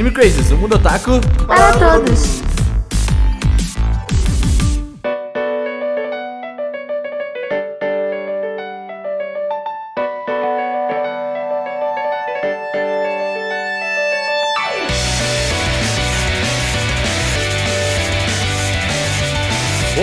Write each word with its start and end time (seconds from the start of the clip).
Anime 0.00 0.14
Crazes, 0.14 0.50
o 0.50 0.56
mundo 0.56 0.76
otaku 0.76 1.20
Para 1.46 1.72
todos. 1.74 2.40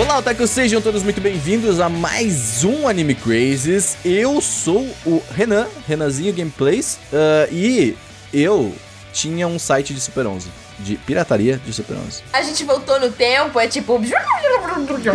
Olá, 0.00 0.18
otakus, 0.18 0.50
sejam 0.50 0.80
todos 0.80 1.02
muito 1.02 1.20
bem-vindos 1.20 1.80
a 1.80 1.88
mais 1.88 2.62
um 2.62 2.86
Anime 2.86 3.16
Crazes. 3.16 3.96
Eu 4.04 4.40
sou 4.40 4.88
o 5.04 5.20
Renan, 5.34 5.66
Renanzinho 5.88 6.32
Gameplays, 6.32 7.00
ah, 7.12 7.48
e 7.50 7.96
eu 8.32 8.72
tinha 9.12 9.46
um 9.46 9.58
site 9.58 9.94
de 9.94 10.00
Super 10.00 10.26
11, 10.26 10.48
de 10.78 10.96
pirataria 10.96 11.60
de 11.64 11.72
Super 11.72 11.96
11. 11.96 12.22
A 12.32 12.42
gente 12.42 12.64
voltou 12.64 13.00
no 13.00 13.10
tempo, 13.10 13.58
é 13.58 13.66
tipo. 13.66 14.00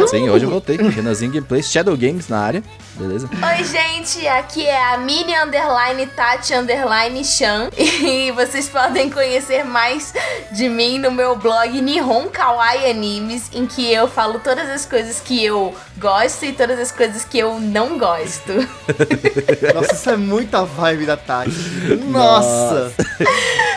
Sim, 0.08 0.30
hoje 0.30 0.46
eu 0.46 0.50
voltei, 0.50 0.78
Renanzinho 0.78 1.32
Gameplays, 1.32 1.72
Shadow 1.72 1.96
Games 1.96 2.28
na 2.28 2.40
área, 2.40 2.64
beleza? 2.96 3.30
Oi, 3.32 3.64
gente, 3.64 4.28
aqui 4.28 4.66
é 4.66 4.94
a 4.94 4.98
Mini 4.98 5.34
Underline 5.36 6.06
Tati 6.08 6.54
Underline 6.54 7.24
Chan. 7.24 7.70
E 8.04 8.32
vocês 8.32 8.68
podem 8.68 9.10
conhecer 9.10 9.64
mais 9.64 10.14
de 10.52 10.68
mim 10.68 11.00
no 11.00 11.12
meu 11.12 11.36
blog 11.36 11.82
Nihon 11.82 12.28
Kawaii 12.28 12.90
Animes, 12.90 13.50
em 13.54 13.66
que 13.66 13.92
eu 13.92 14.08
falo 14.08 14.40
todas 14.40 14.70
as 14.70 14.86
coisas 14.86 15.20
que 15.20 15.44
eu 15.44 15.74
gosto 15.98 16.46
e 16.46 16.52
todas 16.52 16.80
as 16.80 16.92
coisas 16.92 17.24
que 17.24 17.40
eu 17.40 17.60
não 17.60 17.98
gosto. 17.98 18.54
Nossa, 19.74 19.94
isso 19.94 20.10
é 20.10 20.18
muita 20.18 20.66
vibe 20.66 21.06
da 21.06 21.18
Tati. 21.18 21.52
Nossa! 22.10 22.94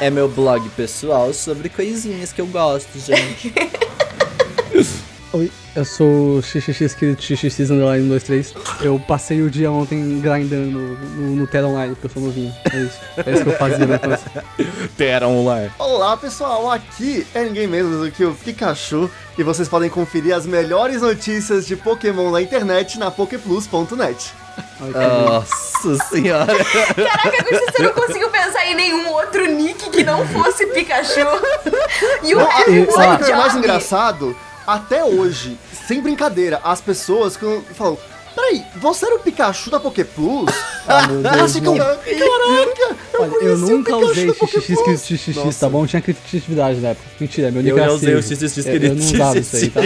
É 0.01 0.11
meu 0.11 0.29
blog 0.29 0.69
pessoal 0.71 1.33
sobre 1.33 1.69
coisinhas 1.69 2.33
que 2.33 2.41
eu 2.41 2.47
gosto, 2.47 2.99
gente. 2.99 3.53
Oi, 5.33 5.51
eu 5.77 5.85
sou 5.85 6.39
o 6.39 6.43
XXX 6.43 6.95
querido 6.95 7.21
XXX 7.21 7.71
Underline 7.71 8.09
123. 8.09 8.55
Eu 8.81 8.99
passei 8.99 9.43
o 9.43 9.51
dia 9.51 9.71
ontem 9.71 10.21
grindando 10.21 10.71
no, 10.71 10.95
no, 10.97 11.37
no 11.37 11.47
Terra 11.47 11.67
Online, 11.67 11.95
porque 11.95 12.07
eu 12.07 12.11
sou 12.11 12.23
novinho. 12.23 12.55
É 12.73 12.77
isso. 12.79 12.99
É 13.19 13.31
isso 13.31 13.43
que 13.45 13.51
eu 13.51 13.59
fazia 13.59 13.87
na 13.87 13.97
infância. 13.97 14.45
Um 15.27 15.45
lar. 15.45 15.75
Olá 15.79 16.17
pessoal, 16.17 16.71
aqui 16.71 17.27
é 17.35 17.45
ninguém 17.45 17.67
menos 17.67 18.01
do 18.01 18.11
que 18.11 18.25
o 18.25 18.35
Pikachu 18.35 19.11
e 19.37 19.43
vocês 19.43 19.69
podem 19.69 19.91
conferir 19.91 20.35
as 20.35 20.47
melhores 20.47 21.03
notícias 21.03 21.67
de 21.67 21.77
Pokémon 21.77 22.31
na 22.31 22.41
internet 22.41 22.99
na 22.99 23.11
pokeplus.net. 23.11 24.33
Nossa 24.81 26.05
senhora. 26.09 26.47
Caraca, 26.47 27.45
Gusto, 27.51 27.73
você 27.73 27.83
não 27.83 27.93
conseguiu 27.93 28.31
pensar 28.31 28.67
em 28.67 28.75
nenhum 28.75 29.09
outro 29.11 29.47
nick 29.47 29.91
que 29.91 30.05
não 30.05 30.27
fosse 30.29 30.67
Pikachu. 30.67 31.21
E- 32.23 32.35
one 32.35 32.91
sabe 32.93 33.23
o 33.23 33.27
que 33.27 33.33
é 33.33 33.37
mais 33.37 33.55
engraçado? 33.55 34.37
Até 34.67 35.05
hoje, 35.05 35.57
sem 35.87 36.01
brincadeira, 36.01 36.61
as 36.65 36.81
pessoas 36.81 37.37
que 37.37 37.61
falam. 37.75 37.99
Peraí, 38.35 38.63
você 38.77 39.07
era 39.07 39.15
o 39.17 39.19
Pikachu 39.19 39.71
da 39.71 39.81
Poképlus? 39.81 40.51
Ah, 40.89 41.09
meu 41.09 41.21
Deus, 41.21 41.57
não. 41.57 41.77
Caraca! 41.77 42.97
Olha, 43.19 43.27
eu 43.27 43.41
conheci 43.41 43.65
o 43.65 43.69
nunca 43.69 43.97
usei 43.97 44.29
XXX 44.29 44.39
Poképlus." 44.39 44.67
querido 44.83 44.99
XXX, 44.99 45.35
Nossa. 45.35 45.59
tá 45.59 45.69
bom? 45.69 45.85
Tinha 45.85 46.01
criatividade 46.01 46.79
na 46.79 46.89
época. 46.91 47.09
Mentira, 47.19 47.51
meu 47.51 47.61
nick 47.61 47.71
Eu 47.73 47.79
era 47.79 47.89
já 47.89 47.93
usei 47.97 48.15
o. 48.15 48.23
XXX 48.23 48.67
Eu-. 48.67 48.75
Eu 48.77 48.95
não 48.95 49.05
usava 49.05 49.39
isso 49.41 49.57
aí, 49.57 49.71
tá? 49.71 49.81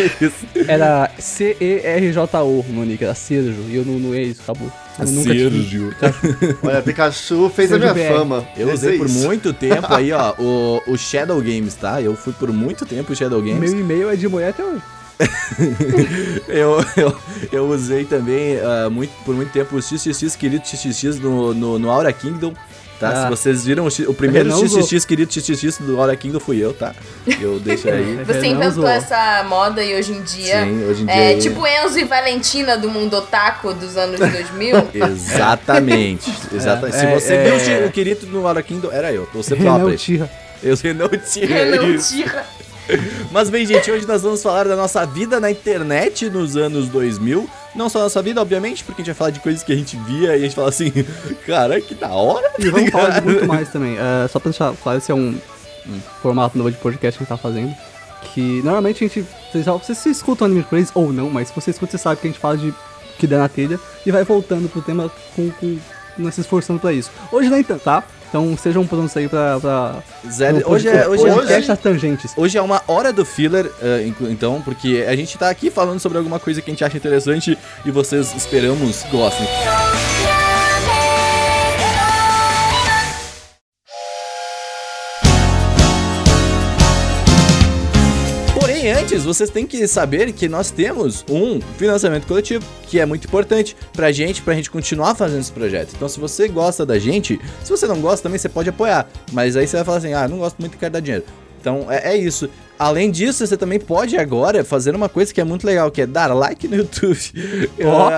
Era 0.68 1.10
C-E-R-J-O 1.18 2.64
no 2.68 2.84
nick, 2.84 3.02
era 3.02 3.14
Sergio. 3.14 3.64
E 3.70 3.76
eu 3.76 3.84
não, 3.86 3.94
não 3.98 4.14
é 4.14 4.20
isso, 4.24 4.42
acabou. 4.42 4.70
Eu 4.98 5.06
nunca 5.06 5.30
tive. 5.30 5.90
Olha, 6.62 6.82
Pikachu 6.82 7.48
fez 7.48 7.72
a 7.72 7.78
minha 7.78 7.94
fama. 7.94 8.46
Eu 8.54 8.70
usei 8.70 8.98
por 8.98 9.08
muito 9.08 9.54
tempo 9.54 9.86
aí, 9.94 10.12
ó, 10.12 10.34
o, 10.38 10.82
o 10.86 10.98
Shadow 10.98 11.40
Games, 11.40 11.72
tá? 11.76 12.02
Eu 12.02 12.14
fui 12.14 12.34
por 12.34 12.52
muito 12.52 12.84
tempo 12.84 13.10
o 13.10 13.16
Shadow 13.16 13.40
Games. 13.40 13.72
Meu 13.72 13.80
e-mail 13.80 14.10
é 14.10 14.16
de 14.16 14.28
mulher 14.28 14.50
até 14.50 14.62
hoje. 14.62 14.82
Eu, 16.48 16.84
eu, 16.96 17.16
eu 17.52 17.68
usei 17.68 18.04
também 18.04 18.58
ah, 18.60 18.88
muito, 18.90 19.12
por 19.24 19.34
muito 19.34 19.52
tempo 19.52 19.76
o 19.76 19.82
XXX 19.82 20.34
querido 20.36 20.66
XXX 20.66 21.18
no, 21.20 21.54
no, 21.54 21.78
no 21.78 21.90
Aura 21.90 22.12
Kingdom. 22.12 22.52
Tá? 22.98 23.10
Ah. 23.12 23.22
Se 23.24 23.30
vocês 23.30 23.64
viram 23.64 23.86
o, 23.86 23.90
X- 23.90 24.06
o 24.06 24.12
primeiro 24.12 24.50
Renan 24.50 24.62
usou. 24.62 24.82
XXX 24.82 25.04
querido 25.06 25.32
XXX 25.32 25.78
do 25.78 25.98
Aura 25.98 26.14
Kingdom 26.16 26.38
fui 26.38 26.58
eu, 26.62 26.74
tá? 26.74 26.94
Eu 27.40 27.58
deixo 27.58 27.88
aí. 27.88 28.18
Você 28.26 28.32
Renan 28.40 28.66
inventou 28.66 28.86
essa 28.86 29.42
moda 29.48 29.82
e 29.82 29.98
hoje 29.98 30.12
em 30.12 30.22
dia. 30.22 30.64
Sim, 30.64 30.84
hoje 30.84 31.02
em 31.02 31.06
dia. 31.06 31.14
É 31.14 31.34
eu- 31.34 31.38
tipo 31.38 31.66
Enzo 31.66 31.98
e 31.98 32.04
Valentina 32.04 32.76
do 32.76 32.90
mundo 32.90 33.14
otaku 33.16 33.72
dos 33.72 33.96
anos 33.96 34.18
2000. 34.20 34.76
Exatamente. 34.92 36.30
exatamente. 36.52 36.96
Se 36.98 37.06
É, 37.06 37.14
você 37.18 37.32
é, 37.34 37.44
viu 37.44 37.54
o 37.84 37.86
é. 37.86 37.88
querido 37.88 38.26
no 38.26 38.46
Aura 38.46 38.62
Kingdom, 38.62 38.90
era 38.92 39.10
eu. 39.12 39.26
Você 39.32 39.54
Renan. 39.54 39.96
Tira. 39.96 40.30
Eu 40.62 40.76
sei, 40.76 40.92
não 40.92 41.08
tinha 41.08 41.46
Renan. 41.46 41.96
Tira. 41.96 42.44
Mas 43.30 43.48
bem, 43.50 43.64
gente, 43.66 43.90
hoje 43.90 44.06
nós 44.06 44.22
vamos 44.22 44.42
falar 44.42 44.66
da 44.66 44.76
nossa 44.76 45.04
vida 45.06 45.38
na 45.40 45.50
internet 45.50 46.28
nos 46.30 46.56
anos 46.56 46.88
2000. 46.88 47.48
Não 47.74 47.88
só 47.88 48.00
a 48.00 48.02
nossa 48.04 48.20
vida, 48.22 48.40
obviamente, 48.40 48.82
porque 48.82 49.02
a 49.02 49.04
gente 49.04 49.14
vai 49.14 49.18
falar 49.18 49.30
de 49.30 49.40
coisas 49.40 49.62
que 49.62 49.72
a 49.72 49.76
gente 49.76 49.96
via 49.98 50.30
e 50.30 50.34
a 50.34 50.38
gente 50.38 50.54
fala 50.54 50.68
assim, 50.68 50.92
cara, 51.46 51.80
que 51.80 51.94
da 51.94 52.08
hora. 52.08 52.50
E 52.58 52.68
vamos 52.68 52.90
falar 52.90 53.10
de 53.20 53.22
muito 53.26 53.46
mais 53.46 53.68
também. 53.70 53.96
É, 53.96 54.26
só 54.28 54.38
pra 54.40 54.50
deixar 54.50 54.74
claro, 54.82 54.98
esse 54.98 55.12
é 55.12 55.14
um, 55.14 55.38
um 55.88 56.00
formato 56.22 56.58
novo 56.58 56.70
de 56.70 56.76
podcast 56.78 57.16
que 57.18 57.24
a 57.24 57.26
gente 57.26 57.28
tá 57.28 57.36
fazendo. 57.36 57.72
Que 58.34 58.60
normalmente 58.62 59.04
a 59.04 59.08
gente. 59.08 59.24
Vocês, 59.50 59.64
já- 59.64 59.72
vocês 59.72 59.98
se 59.98 60.10
escutam 60.10 60.46
Anime 60.46 60.64
Crazy 60.64 60.90
ou 60.94 61.12
não, 61.12 61.30
mas 61.30 61.48
se 61.48 61.54
você 61.54 61.70
escuta, 61.70 61.92
você 61.92 61.98
sabe 61.98 62.20
que 62.20 62.26
a 62.26 62.30
gente 62.30 62.40
fala 62.40 62.56
de 62.56 62.74
que 63.18 63.26
der 63.26 63.38
na 63.38 63.48
telha 63.48 63.78
e 64.04 64.10
vai 64.10 64.24
voltando 64.24 64.68
pro 64.68 64.82
tema 64.82 65.10
com. 65.34 65.50
com 65.52 65.78
não 66.18 66.30
se 66.30 66.40
esforçando 66.42 66.78
pra 66.80 66.92
isso. 66.92 67.10
Hoje 67.32 67.48
nem 67.48 67.62
tanto, 67.64 67.82
tá? 67.82 68.02
Então 68.30 68.56
sejam 68.56 68.86
prontos 68.86 69.14
aí 69.16 69.28
pra. 69.28 69.58
pra 69.60 69.96
Zero, 70.30 70.62
hoje 70.64 70.88
é, 70.88 71.06
hoje, 71.08 71.26
é, 71.28 71.34
podcast 71.34 71.68
das 71.68 71.78
tangentes. 71.80 72.32
hoje 72.36 72.56
é 72.56 72.62
uma 72.62 72.80
hora 72.86 73.12
do 73.12 73.24
filler, 73.24 73.70
inclu- 74.06 74.30
então, 74.30 74.62
porque 74.62 75.04
a 75.06 75.14
gente 75.16 75.36
tá 75.36 75.50
aqui 75.50 75.68
falando 75.70 75.98
sobre 76.00 76.16
alguma 76.16 76.38
coisa 76.38 76.62
que 76.62 76.70
a 76.70 76.72
gente 76.72 76.84
acha 76.84 76.96
interessante 76.96 77.58
e 77.84 77.90
vocês 77.90 78.32
esperamos 78.36 79.04
gostem. 79.10 79.46
Antes, 88.90 89.24
vocês 89.24 89.50
têm 89.50 89.66
que 89.66 89.86
saber 89.86 90.32
que 90.32 90.48
nós 90.48 90.70
temos 90.70 91.24
um 91.30 91.60
financiamento 91.60 92.26
coletivo, 92.26 92.64
que 92.88 92.98
é 92.98 93.06
muito 93.06 93.26
importante 93.26 93.76
pra 93.92 94.10
gente, 94.10 94.42
pra 94.42 94.52
gente 94.54 94.68
continuar 94.70 95.14
fazendo 95.14 95.40
esse 95.40 95.52
projeto. 95.52 95.92
Então, 95.94 96.08
se 96.08 96.18
você 96.18 96.48
gosta 96.48 96.84
da 96.84 96.98
gente, 96.98 97.40
se 97.62 97.70
você 97.70 97.86
não 97.86 98.00
gosta 98.00 98.24
também, 98.24 98.38
você 98.38 98.48
pode 98.48 98.68
apoiar. 98.68 99.08
Mas 99.32 99.56
aí 99.56 99.66
você 99.66 99.76
vai 99.76 99.84
falar 99.84 99.98
assim, 99.98 100.12
ah, 100.12 100.26
não 100.26 100.38
gosto 100.38 100.58
muito 100.58 100.74
e 100.74 100.78
quero 100.78 100.92
dar 100.92 101.00
dinheiro. 101.00 101.24
Então, 101.60 101.86
é, 101.88 102.14
é 102.14 102.16
isso. 102.16 102.50
Além 102.80 103.10
disso, 103.10 103.46
você 103.46 103.58
também 103.58 103.78
pode 103.78 104.16
agora 104.16 104.64
fazer 104.64 104.94
uma 104.94 105.06
coisa 105.06 105.34
que 105.34 105.38
é 105.38 105.44
muito 105.44 105.66
legal, 105.66 105.90
que 105.90 106.00
é 106.00 106.06
dar 106.06 106.32
like 106.32 106.66
no 106.66 106.76
YouTube. 106.76 107.20
Ó, 107.84 108.10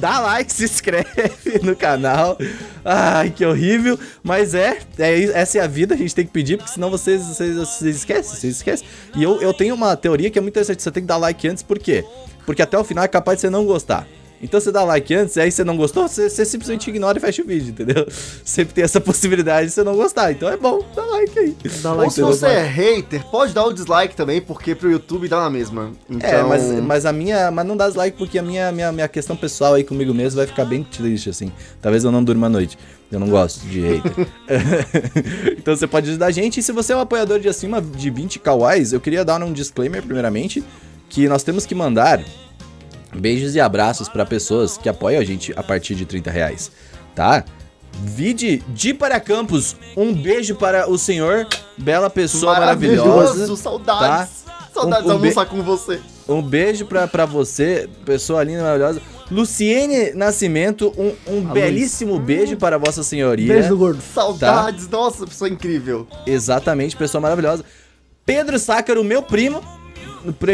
dá 0.00 0.18
like, 0.18 0.52
se 0.52 0.64
inscreve 0.64 1.60
no 1.62 1.76
canal. 1.76 2.36
Ai, 2.84 3.30
que 3.30 3.46
horrível. 3.46 3.96
Mas 4.20 4.52
é, 4.52 4.78
é 4.98 5.22
essa 5.26 5.58
é 5.58 5.60
a 5.60 5.68
vida, 5.68 5.94
a 5.94 5.96
gente 5.96 6.12
tem 6.12 6.26
que 6.26 6.32
pedir, 6.32 6.56
porque 6.56 6.72
senão 6.72 6.90
vocês, 6.90 7.24
vocês, 7.24 7.54
vocês 7.54 7.96
esquecem, 7.98 8.34
vocês 8.34 8.56
esquecem. 8.56 8.84
E 9.14 9.22
eu, 9.22 9.40
eu 9.40 9.54
tenho 9.54 9.76
uma 9.76 9.96
teoria 9.96 10.28
que 10.28 10.40
é 10.40 10.42
muito 10.42 10.54
interessante, 10.54 10.82
você 10.82 10.90
tem 10.90 11.04
que 11.04 11.06
dar 11.06 11.16
like 11.16 11.46
antes, 11.46 11.62
por 11.62 11.78
quê? 11.78 12.04
Porque 12.44 12.62
até 12.62 12.76
o 12.76 12.82
final 12.82 13.04
é 13.04 13.08
capaz 13.08 13.36
de 13.36 13.42
você 13.42 13.50
não 13.50 13.64
gostar. 13.64 14.08
Então 14.42 14.58
você 14.58 14.72
dá 14.72 14.82
like 14.84 15.12
antes, 15.14 15.36
e 15.36 15.40
aí 15.40 15.52
você 15.52 15.62
não 15.62 15.76
gostou, 15.76 16.08
você, 16.08 16.30
você 16.30 16.44
simplesmente 16.44 16.88
ignora 16.88 17.18
e 17.18 17.20
fecha 17.20 17.42
o 17.42 17.46
vídeo, 17.46 17.70
entendeu? 17.70 18.06
Sempre 18.44 18.74
tem 18.74 18.84
essa 18.84 19.00
possibilidade 19.00 19.66
de 19.68 19.72
você 19.74 19.84
não 19.84 19.94
gostar. 19.94 20.32
Então 20.32 20.48
é 20.48 20.56
bom, 20.56 20.82
dá 20.94 21.04
like 21.04 21.38
aí. 21.38 21.56
Dá 21.82 21.92
Ou 21.92 21.98
like 21.98 22.12
se 22.12 22.22
você 22.22 22.46
é 22.46 22.62
hater, 22.62 23.22
pode 23.26 23.52
dar 23.52 23.64
o 23.66 23.72
dislike 23.72 24.16
também, 24.16 24.40
porque 24.40 24.74
pro 24.74 24.90
YouTube 24.90 25.28
dá 25.28 25.40
na 25.40 25.50
mesma. 25.50 25.92
Então, 26.08 26.28
É, 26.28 26.42
mas, 26.42 26.62
mas 26.80 27.06
a 27.06 27.12
minha. 27.12 27.50
Mas 27.50 27.66
não 27.66 27.76
dá 27.76 27.86
dislike 27.86 28.16
porque 28.16 28.38
a 28.38 28.42
minha, 28.42 28.72
minha, 28.72 28.90
minha 28.90 29.08
questão 29.08 29.36
pessoal 29.36 29.74
aí 29.74 29.84
comigo 29.84 30.14
mesmo 30.14 30.38
vai 30.38 30.46
ficar 30.46 30.64
bem 30.64 30.82
triste, 30.82 31.28
assim. 31.28 31.52
Talvez 31.82 32.04
eu 32.04 32.10
não 32.10 32.24
durma 32.24 32.46
à 32.46 32.50
noite. 32.50 32.78
Eu 33.12 33.18
não 33.18 33.28
gosto 33.28 33.66
de 33.66 33.80
hater. 33.80 34.12
então 35.58 35.74
você 35.74 35.86
pode 35.86 36.08
ajudar 36.08 36.26
a 36.26 36.30
gente. 36.30 36.60
E 36.60 36.62
se 36.62 36.72
você 36.72 36.92
é 36.92 36.96
um 36.96 37.00
apoiador 37.00 37.40
de 37.40 37.48
acima 37.48 37.82
de 37.82 38.08
20 38.08 38.38
kawais, 38.38 38.92
eu 38.92 39.00
queria 39.00 39.24
dar 39.24 39.42
um 39.42 39.52
disclaimer, 39.52 40.00
primeiramente, 40.00 40.62
que 41.08 41.28
nós 41.28 41.42
temos 41.42 41.66
que 41.66 41.74
mandar 41.74 42.22
beijos 43.14 43.54
e 43.54 43.60
abraços 43.60 44.08
pra 44.08 44.24
pessoas 44.24 44.76
que 44.78 44.88
apoiam 44.88 45.20
a 45.20 45.24
gente 45.24 45.52
a 45.56 45.62
partir 45.62 45.94
de 45.94 46.04
30 46.04 46.30
reais, 46.30 46.70
tá? 47.14 47.44
Vide 48.02 48.58
de 48.68 48.94
para 48.94 49.18
Campos, 49.20 49.76
um 49.96 50.12
beijo 50.14 50.54
para 50.54 50.88
o 50.88 50.96
senhor, 50.96 51.46
bela 51.76 52.08
pessoa 52.08 52.52
maravilhosa. 52.58 53.56
saudades. 53.56 54.44
Saudades 54.72 55.04
Um- 55.04 55.08
um 55.14 55.18
de 55.18 55.26
almoçar 55.26 55.46
com 55.46 55.62
você. 55.62 56.00
Um 56.28 56.40
beijo 56.40 56.86
pra, 56.86 57.08
pra 57.08 57.26
você, 57.26 57.88
pessoa 58.04 58.42
linda, 58.44 58.62
maravilhosa. 58.62 59.02
Luciene 59.30 60.12
Nascimento, 60.14 60.92
um, 60.96 61.12
um 61.26 61.40
belíssimo 61.42 62.18
beijo 62.20 62.56
para 62.56 62.78
Vossa 62.78 63.02
Senhoria. 63.02 63.52
Beijo 63.52 63.68
do 63.70 63.76
gordo. 63.76 64.00
Saudades, 64.00 64.88
nossa, 64.88 65.26
pessoa 65.26 65.48
incrível. 65.50 66.06
Exatamente, 66.26 66.96
pessoa 66.96 67.20
maravilhosa. 67.20 67.64
Pedro 68.24 68.58
Sácaro, 68.58 69.02
meu 69.02 69.22
primo. 69.22 69.60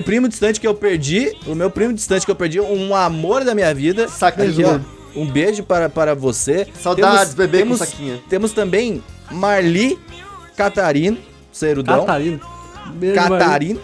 Primo 0.04 0.28
distante 0.28 0.60
que 0.60 0.66
eu 0.66 0.74
perdi. 0.74 1.32
O 1.46 1.54
meu 1.54 1.70
primo 1.70 1.92
distante 1.92 2.24
que 2.24 2.30
eu 2.30 2.36
perdi. 2.36 2.60
Um 2.60 2.94
amor 2.94 3.44
da 3.44 3.54
minha 3.54 3.74
vida. 3.74 4.08
Saquinho. 4.08 4.50
Aqui, 4.50 4.64
ó, 4.64 5.18
um 5.20 5.26
beijo 5.26 5.62
para, 5.62 5.88
para 5.88 6.14
você. 6.14 6.66
Saudades, 6.80 7.34
bebê 7.34 7.58
temos, 7.58 7.78
com 7.78 7.84
saquinha. 7.84 8.20
Temos 8.28 8.52
também 8.52 9.02
Marli 9.30 9.98
Catarino. 10.56 11.18
Cerudão. 11.52 12.00
Catarino. 12.00 12.40
Beijo. 12.94 13.14
Catarino, 13.16 13.80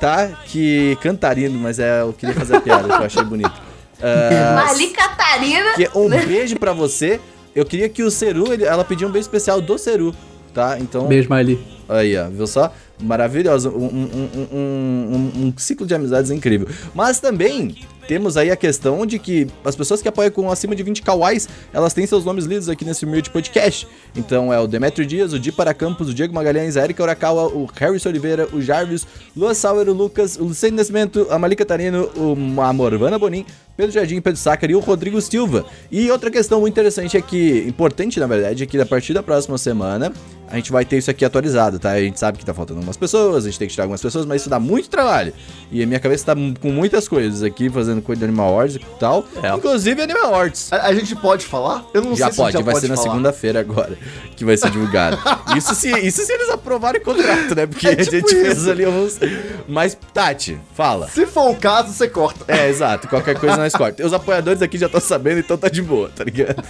tá? 0.00 0.28
Que 0.46 0.96
cantarino, 1.02 1.58
mas 1.58 1.78
é, 1.78 2.00
eu 2.02 2.12
queria 2.12 2.34
fazer 2.34 2.56
a 2.56 2.60
piada, 2.60 2.84
que 2.88 2.94
eu 3.02 3.06
achei 3.06 3.22
bonito. 3.24 3.52
Ah, 4.02 4.54
Marli 4.66 4.88
Catarina. 4.88 5.72
que 5.74 5.88
um 5.94 6.08
beijo 6.10 6.58
pra 6.58 6.72
você. 6.74 7.18
Eu 7.54 7.64
queria 7.64 7.88
que 7.88 8.02
o 8.02 8.10
Ceru, 8.10 8.52
ele- 8.52 8.64
ela 8.64 8.84
pediu 8.84 9.08
um 9.08 9.10
beijo 9.10 9.24
especial 9.26 9.60
do 9.62 9.78
Ceru, 9.78 10.14
tá? 10.52 10.76
Então, 10.78 11.06
Beijo, 11.06 11.28
Marli. 11.30 11.58
aí, 11.88 12.14
ó, 12.18 12.28
viu 12.28 12.46
só? 12.46 12.70
Maravilhoso, 13.00 13.70
um, 13.70 13.84
um- 13.84 14.48
um- 14.52 15.46
um- 15.48 15.54
ciclo 15.56 15.86
de 15.86 15.94
amizades 15.94 16.30
incrível. 16.30 16.68
Mas 16.94 17.18
também 17.18 17.74
temos 18.06 18.36
aí 18.36 18.50
a 18.50 18.56
questão 18.56 19.04
de 19.06 19.18
que 19.18 19.46
as 19.64 19.74
pessoas 19.74 20.00
que 20.02 20.08
apoiam 20.08 20.30
com 20.30 20.50
acima 20.50 20.76
de 20.76 20.82
20 20.82 21.02
kawais, 21.02 21.48
elas 21.72 21.92
têm 21.94 22.06
seus 22.06 22.24
nomes 22.24 22.44
lidos 22.44 22.68
aqui 22.68 22.84
nesse 22.84 23.04
humilde 23.04 23.30
podcast. 23.30 23.88
Então 24.14 24.52
é 24.52 24.60
o 24.60 24.66
Demetrio 24.66 25.06
Dias, 25.06 25.32
o 25.32 25.38
Di 25.38 25.50
para 25.50 25.72
Campos, 25.74 26.08
o 26.10 26.14
Diego 26.14 26.34
Magalhães, 26.34 26.76
a 26.76 26.84
Erika 26.84 27.02
Urakawa, 27.02 27.46
o 27.48 27.66
Harrison 27.74 28.10
Oliveira, 28.10 28.46
o 28.52 28.60
Jarvis, 28.60 29.06
Lua 29.36 29.54
Sauer, 29.54 29.88
o 29.88 29.92
Lucas, 29.92 30.36
o 30.36 30.44
Luciano 30.44 30.76
Nascimento, 30.76 31.26
a 31.30 31.38
Malika 31.38 31.64
Tarino, 31.64 32.08
o, 32.16 32.60
a 32.60 32.72
Morvana 32.72 33.18
Bonin, 33.18 33.44
Pedro 33.76 33.92
Jardim, 33.92 34.20
Pedro 34.20 34.38
Sácar 34.38 34.70
e 34.70 34.74
o 34.76 34.80
Rodrigo 34.80 35.20
Silva. 35.20 35.64
E 35.90 36.10
outra 36.10 36.30
questão 36.30 36.60
muito 36.60 36.72
interessante 36.74 37.16
é 37.16 37.20
que, 37.22 37.64
importante 37.66 38.20
na 38.20 38.26
verdade, 38.26 38.62
é 38.62 38.66
que 38.66 38.78
a 38.80 38.86
partir 38.86 39.14
da 39.14 39.22
próxima 39.22 39.58
semana 39.58 40.12
a 40.54 40.56
gente 40.56 40.70
vai 40.70 40.84
ter 40.84 40.98
isso 40.98 41.10
aqui 41.10 41.24
atualizado, 41.24 41.78
tá? 41.80 41.90
A 41.90 42.00
gente 42.00 42.18
sabe 42.18 42.38
que 42.38 42.44
tá 42.44 42.54
faltando 42.54 42.78
algumas 42.78 42.96
pessoas, 42.96 43.44
a 43.44 43.48
gente 43.48 43.58
tem 43.58 43.66
que 43.66 43.74
tirar 43.74 43.84
algumas 43.84 44.00
pessoas, 44.00 44.24
mas 44.24 44.40
isso 44.42 44.48
dá 44.48 44.60
muito 44.60 44.88
trabalho. 44.88 45.32
E 45.72 45.82
a 45.82 45.86
minha 45.86 45.98
cabeça 45.98 46.26
tá 46.26 46.34
com 46.60 46.70
muitas 46.70 47.08
coisas 47.08 47.42
aqui, 47.42 47.68
fazendo 47.68 48.00
coisa 48.00 48.20
de 48.20 48.24
Animal 48.26 48.50
Awards 48.50 48.76
e 48.76 48.78
tal. 49.00 49.24
É. 49.42 49.52
Inclusive 49.52 50.00
Animal 50.00 50.26
Awards. 50.26 50.72
A, 50.72 50.86
a 50.86 50.94
gente 50.94 51.16
pode 51.16 51.44
falar? 51.44 51.84
Eu 51.92 52.02
não 52.02 52.14
Já 52.14 52.26
sei 52.26 52.32
se 52.32 52.36
pode, 52.38 52.52
já 52.52 52.60
vai 52.62 52.72
pode 52.74 52.86
ser 52.86 52.88
na 52.90 52.96
falar. 52.96 53.08
segunda-feira 53.10 53.60
agora 53.60 53.98
que 54.36 54.44
vai 54.44 54.56
ser 54.56 54.70
divulgado. 54.70 55.18
isso, 55.58 55.74
se, 55.74 55.90
isso 56.06 56.24
se 56.24 56.32
eles 56.32 56.48
aprovarem 56.50 57.00
o 57.00 57.04
contrato, 57.04 57.54
né? 57.56 57.66
Porque 57.66 57.88
É 57.88 57.92
a 57.92 57.96
tipo 57.96 58.12
gente 58.12 58.34
fez 58.34 58.58
isso. 58.58 58.70
ali 58.70 58.86
uns. 58.86 59.18
Mas, 59.66 59.96
Tati, 60.12 60.58
fala. 60.74 61.08
Se 61.08 61.26
for 61.26 61.50
o 61.50 61.56
caso, 61.56 61.92
você 61.92 62.06
corta. 62.08 62.44
É, 62.46 62.68
exato. 62.68 63.08
Qualquer 63.08 63.36
coisa 63.38 63.56
nós 63.56 63.72
corta. 63.74 64.06
Os 64.06 64.12
apoiadores 64.12 64.62
aqui 64.62 64.78
já 64.78 64.86
estão 64.86 65.00
sabendo, 65.00 65.40
então 65.40 65.56
tá 65.56 65.68
de 65.68 65.82
boa, 65.82 66.10
tá 66.14 66.22
ligado? 66.22 66.62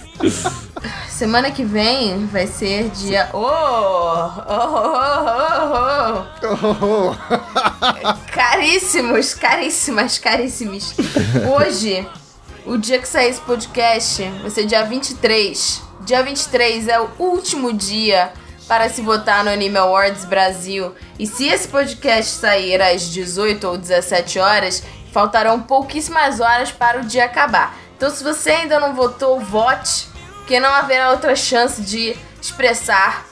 Semana 1.09 1.51
que 1.51 1.63
vem 1.63 2.25
vai 2.27 2.47
ser 2.47 2.89
dia. 2.89 3.29
Oh! 3.33 3.74
Caríssimos, 8.31 9.33
caríssimas, 9.33 10.17
caríssimos. 10.17 10.93
Hoje, 11.55 12.07
o 12.65 12.77
dia 12.77 12.99
que 12.99 13.07
sair 13.07 13.29
esse 13.29 13.41
podcast 13.41 14.23
vai 14.41 14.49
ser 14.49 14.65
dia 14.65 14.83
23. 14.83 15.81
Dia 16.01 16.23
23 16.23 16.87
é 16.87 16.99
o 16.99 17.09
último 17.19 17.73
dia 17.73 18.31
para 18.67 18.89
se 18.89 19.01
votar 19.01 19.43
no 19.43 19.51
Anime 19.51 19.77
Awards 19.77 20.25
Brasil. 20.25 20.93
E 21.19 21.27
se 21.27 21.47
esse 21.47 21.67
podcast 21.67 22.31
sair 22.31 22.81
às 22.81 23.03
18 23.09 23.67
ou 23.67 23.77
17 23.77 24.39
horas, 24.39 24.83
faltarão 25.11 25.61
pouquíssimas 25.61 26.39
horas 26.39 26.71
para 26.71 26.99
o 26.99 27.05
dia 27.05 27.25
acabar. 27.25 27.75
Então, 27.95 28.09
se 28.09 28.23
você 28.23 28.51
ainda 28.51 28.79
não 28.79 28.93
votou, 28.93 29.39
vote, 29.39 30.07
porque 30.37 30.59
não 30.59 30.69
haverá 30.69 31.11
outra 31.11 31.35
chance 31.35 31.81
de 31.81 32.15
expressar 32.41 33.25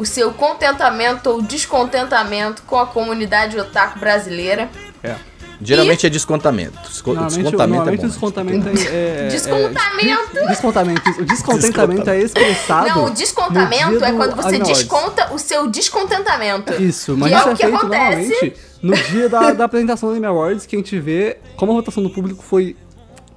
o 0.00 0.06
seu 0.06 0.32
contentamento 0.32 1.28
ou 1.28 1.42
descontentamento 1.42 2.62
com 2.62 2.78
a 2.78 2.86
comunidade 2.86 3.58
otaku 3.58 3.98
brasileira. 3.98 4.70
É. 5.02 5.14
Geralmente 5.62 6.06
é 6.06 6.08
descontamento. 6.08 6.78
Desco- 6.88 7.12
Normalmente, 7.12 7.42
descontamento 7.42 7.74
normalmente 7.84 8.00
é 8.00 8.06
o 8.06 8.08
bom. 8.08 8.08
descontamento 8.08 8.68
é. 8.68 8.72
é- 8.72 9.26
é- 9.26 9.28
Descontamento? 9.28 10.38
é- 10.38 10.46
descontamento. 10.46 11.10
O 11.20 11.24
descontentamento 11.26 12.10
é 12.10 12.18
expressado. 12.18 12.88
Não, 12.88 13.04
o 13.04 13.10
descontamento 13.10 14.02
é 14.02 14.10
do 14.10 14.16
quando 14.16 14.36
você 14.36 14.58
desconta 14.58 15.34
o 15.34 15.38
seu 15.38 15.66
descontentamento. 15.68 16.72
Isso, 16.82 17.14
mas 17.14 17.30
Que 17.30 17.38
isso 17.38 17.46
é 17.48 17.50
é, 17.50 17.52
o 17.52 17.56
que 17.56 17.62
feito 17.64 17.76
acontece. 17.76 18.28
normalmente 18.30 18.54
no 18.82 18.94
dia 18.96 19.28
da, 19.28 19.52
da 19.52 19.64
apresentação 19.66 20.08
do 20.08 20.12
Anime 20.12 20.26
Awards, 20.28 20.64
que 20.64 20.76
a 20.76 20.78
gente 20.78 20.98
vê 20.98 21.36
como 21.58 21.72
a 21.72 21.74
votação 21.74 22.02
do 22.02 22.08
público 22.08 22.42
foi. 22.42 22.74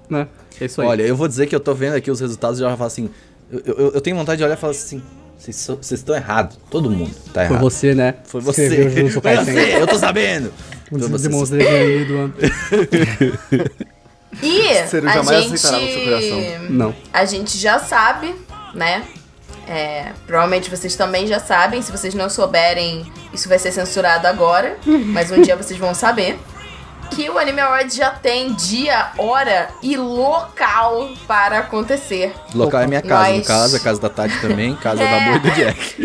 Né? 0.10 0.27
É 0.62 0.65
isso 0.65 0.81
aí. 0.81 0.88
Olha, 0.88 1.04
eu 1.04 1.18
vou 1.18 1.27
dizer 1.27 1.48
que 1.48 1.54
eu 1.56 1.60
tô 1.60 1.74
vendo 1.74 1.95
aqui 1.98 2.10
os 2.10 2.21
resultados 2.21 2.57
e 2.57 2.62
já 2.62 2.69
falo 2.77 2.88
assim. 2.88 3.10
Eu, 3.51 3.62
eu, 3.65 3.92
eu 3.95 4.01
tenho 4.01 4.15
vontade 4.15 4.38
de 4.38 4.45
olhar 4.45 4.54
e 4.56 4.57
falar 4.57 4.71
assim. 4.71 5.04
Vocês 5.51 5.91
estão 5.91 6.15
errados. 6.15 6.57
Todo 6.69 6.89
mundo 6.89 7.13
tá 7.33 7.41
foi 7.41 7.43
errado. 7.55 7.59
você, 7.61 7.93
né? 7.93 8.15
Foi 8.25 8.39
você. 8.41 8.63
Escreveu 8.67 9.09
junto 9.09 9.21
Foi 9.23 9.35
você, 9.35 9.75
eu 9.81 9.87
tô 9.87 9.97
sabendo. 9.97 10.53
Um 10.91 10.97
Então 10.97 11.09
dos 11.09 11.09
vocês- 11.09 11.23
Demon 11.23 11.43
Slayer 11.43 11.69
aí 11.99 12.05
do 12.05 12.17
ano. 12.17 12.33
E 14.41 14.87
Ciro 14.87 15.07
a 15.07 15.13
jamais 15.13 15.43
gente 15.43 15.53
aceitará 15.53 15.79
no 15.79 15.91
seu 15.91 16.03
coração. 16.03 16.69
Não. 16.69 16.95
a 17.13 17.25
gente 17.25 17.57
já 17.57 17.77
sabe, 17.77 18.33
né? 18.73 19.03
É, 19.67 20.11
provavelmente 20.25 20.69
vocês 20.69 20.95
também 20.95 21.27
já 21.27 21.39
sabem. 21.39 21.81
Se 21.81 21.91
vocês 21.91 22.13
não 22.15 22.29
souberem, 22.29 23.05
isso 23.31 23.47
vai 23.47 23.59
ser 23.59 23.71
censurado 23.71 24.27
agora. 24.27 24.77
mas 24.85 25.29
um 25.31 25.41
dia 25.41 25.55
vocês 25.55 25.79
vão 25.79 25.93
saber. 25.93 26.39
Que 27.15 27.30
o 27.30 27.38
Anime 27.38 27.62
Awards 27.62 27.95
já 27.95 28.10
tem 28.12 28.54
dia, 28.54 29.12
hora 29.18 29.69
e 29.81 29.95
local 29.98 31.10
para 31.27 31.60
acontecer. 31.60 32.33
Local 32.56 32.81
é 32.81 32.88
minha 32.88 33.01
casa, 33.01 33.30
no 33.30 33.38
Nós- 33.38 33.48
caso, 33.48 33.75
a 33.75 33.80
casa 33.80 34.01
da 34.01 34.10
Tati 34.10 34.39
também, 34.42 34.75
casa 34.75 35.04
É. 35.04 35.19
da 35.19 35.25
Boi 35.25 35.36
e 35.36 35.39
do 35.39 35.51
Jack. 35.51 35.95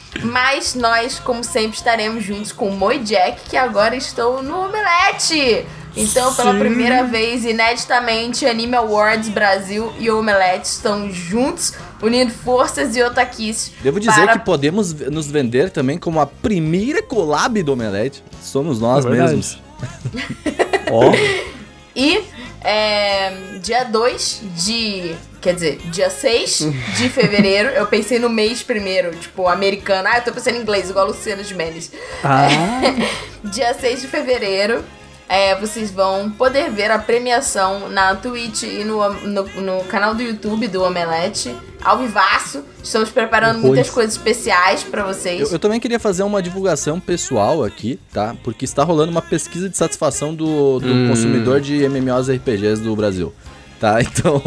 Mas 0.22 0.74
nós, 0.74 1.18
como 1.18 1.42
sempre, 1.42 1.76
estaremos 1.76 2.22
juntos 2.24 2.52
com 2.52 2.68
o 2.68 2.76
Moi 2.76 2.98
Jack, 2.98 3.48
que 3.48 3.56
agora 3.56 3.96
estou 3.96 4.42
no 4.42 4.66
Omelete. 4.66 5.64
Então, 5.96 6.34
pela 6.34 6.54
primeira 6.54 7.02
vez, 7.04 7.44
ineditamente, 7.44 8.46
Anime 8.46 8.76
Awards 8.76 9.28
Brasil 9.28 9.92
e 9.98 10.08
Omelete 10.10 10.66
estão 10.68 11.10
juntos, 11.10 11.74
unindo 12.00 12.32
forças 12.32 12.94
e 12.96 13.02
otaquis. 13.02 13.72
Devo 13.82 13.98
dizer 13.98 14.22
para- 14.24 14.38
que 14.38 14.44
podemos 14.44 14.92
nos 14.92 15.26
vender 15.26 15.70
também 15.70 15.98
como 15.98 16.20
a 16.20 16.26
primeira 16.26 17.02
collab 17.02 17.62
do 17.62 17.72
Omelete. 17.72 18.22
Somos 18.42 18.80
nós 18.80 19.04
É 19.04 19.10
mesmos. 19.10 19.58
Ó. 20.90 21.12
E 21.96 22.22
é, 22.62 23.32
dia 23.62 23.84
2 23.84 24.42
de. 24.56 25.14
Quer 25.40 25.54
dizer, 25.54 25.78
dia 25.90 26.10
6 26.10 26.68
de 26.98 27.08
fevereiro. 27.08 27.70
eu 27.70 27.86
pensei 27.86 28.18
no 28.18 28.28
mês 28.28 28.62
primeiro, 28.62 29.10
tipo, 29.16 29.48
americano. 29.48 30.06
Ah, 30.10 30.18
eu 30.18 30.22
tô 30.24 30.32
pensando 30.32 30.56
em 30.56 30.60
inglês, 30.60 30.90
igual 30.90 31.06
a 31.06 31.08
Luciana 31.08 31.42
de 31.42 31.54
Mendes. 31.54 31.90
Ah, 32.22 32.48
Dia 33.44 33.72
6 33.72 34.02
de 34.02 34.06
fevereiro, 34.06 34.84
é, 35.30 35.54
vocês 35.54 35.92
vão 35.92 36.28
poder 36.28 36.70
ver 36.72 36.90
a 36.90 36.98
premiação 36.98 37.88
na 37.88 38.16
Twitch 38.16 38.64
e 38.64 38.82
no, 38.82 38.98
no, 39.28 39.44
no 39.44 39.84
canal 39.84 40.12
do 40.12 40.20
YouTube 40.22 40.66
do 40.66 40.82
Omelete, 40.82 41.54
ao 41.80 41.98
vivaço. 41.98 42.64
Estamos 42.82 43.10
preparando 43.10 43.56
Depois. 43.58 43.74
muitas 43.74 43.90
coisas 43.90 44.14
especiais 44.16 44.82
pra 44.82 45.04
vocês. 45.04 45.42
Eu, 45.42 45.52
eu 45.52 45.58
também 45.60 45.78
queria 45.78 46.00
fazer 46.00 46.24
uma 46.24 46.42
divulgação 46.42 46.98
pessoal 46.98 47.62
aqui, 47.62 47.96
tá? 48.12 48.34
Porque 48.42 48.64
está 48.64 48.82
rolando 48.82 49.12
uma 49.12 49.22
pesquisa 49.22 49.68
de 49.68 49.76
satisfação 49.76 50.34
do, 50.34 50.80
do 50.80 50.88
Hum. 50.88 51.08
consumidor 51.08 51.60
de 51.60 51.88
MMOs 51.88 52.28
e 52.28 52.34
RPGs 52.34 52.82
do 52.82 52.96
Brasil. 52.96 53.32
Tá, 53.80 53.98
então 54.04 54.42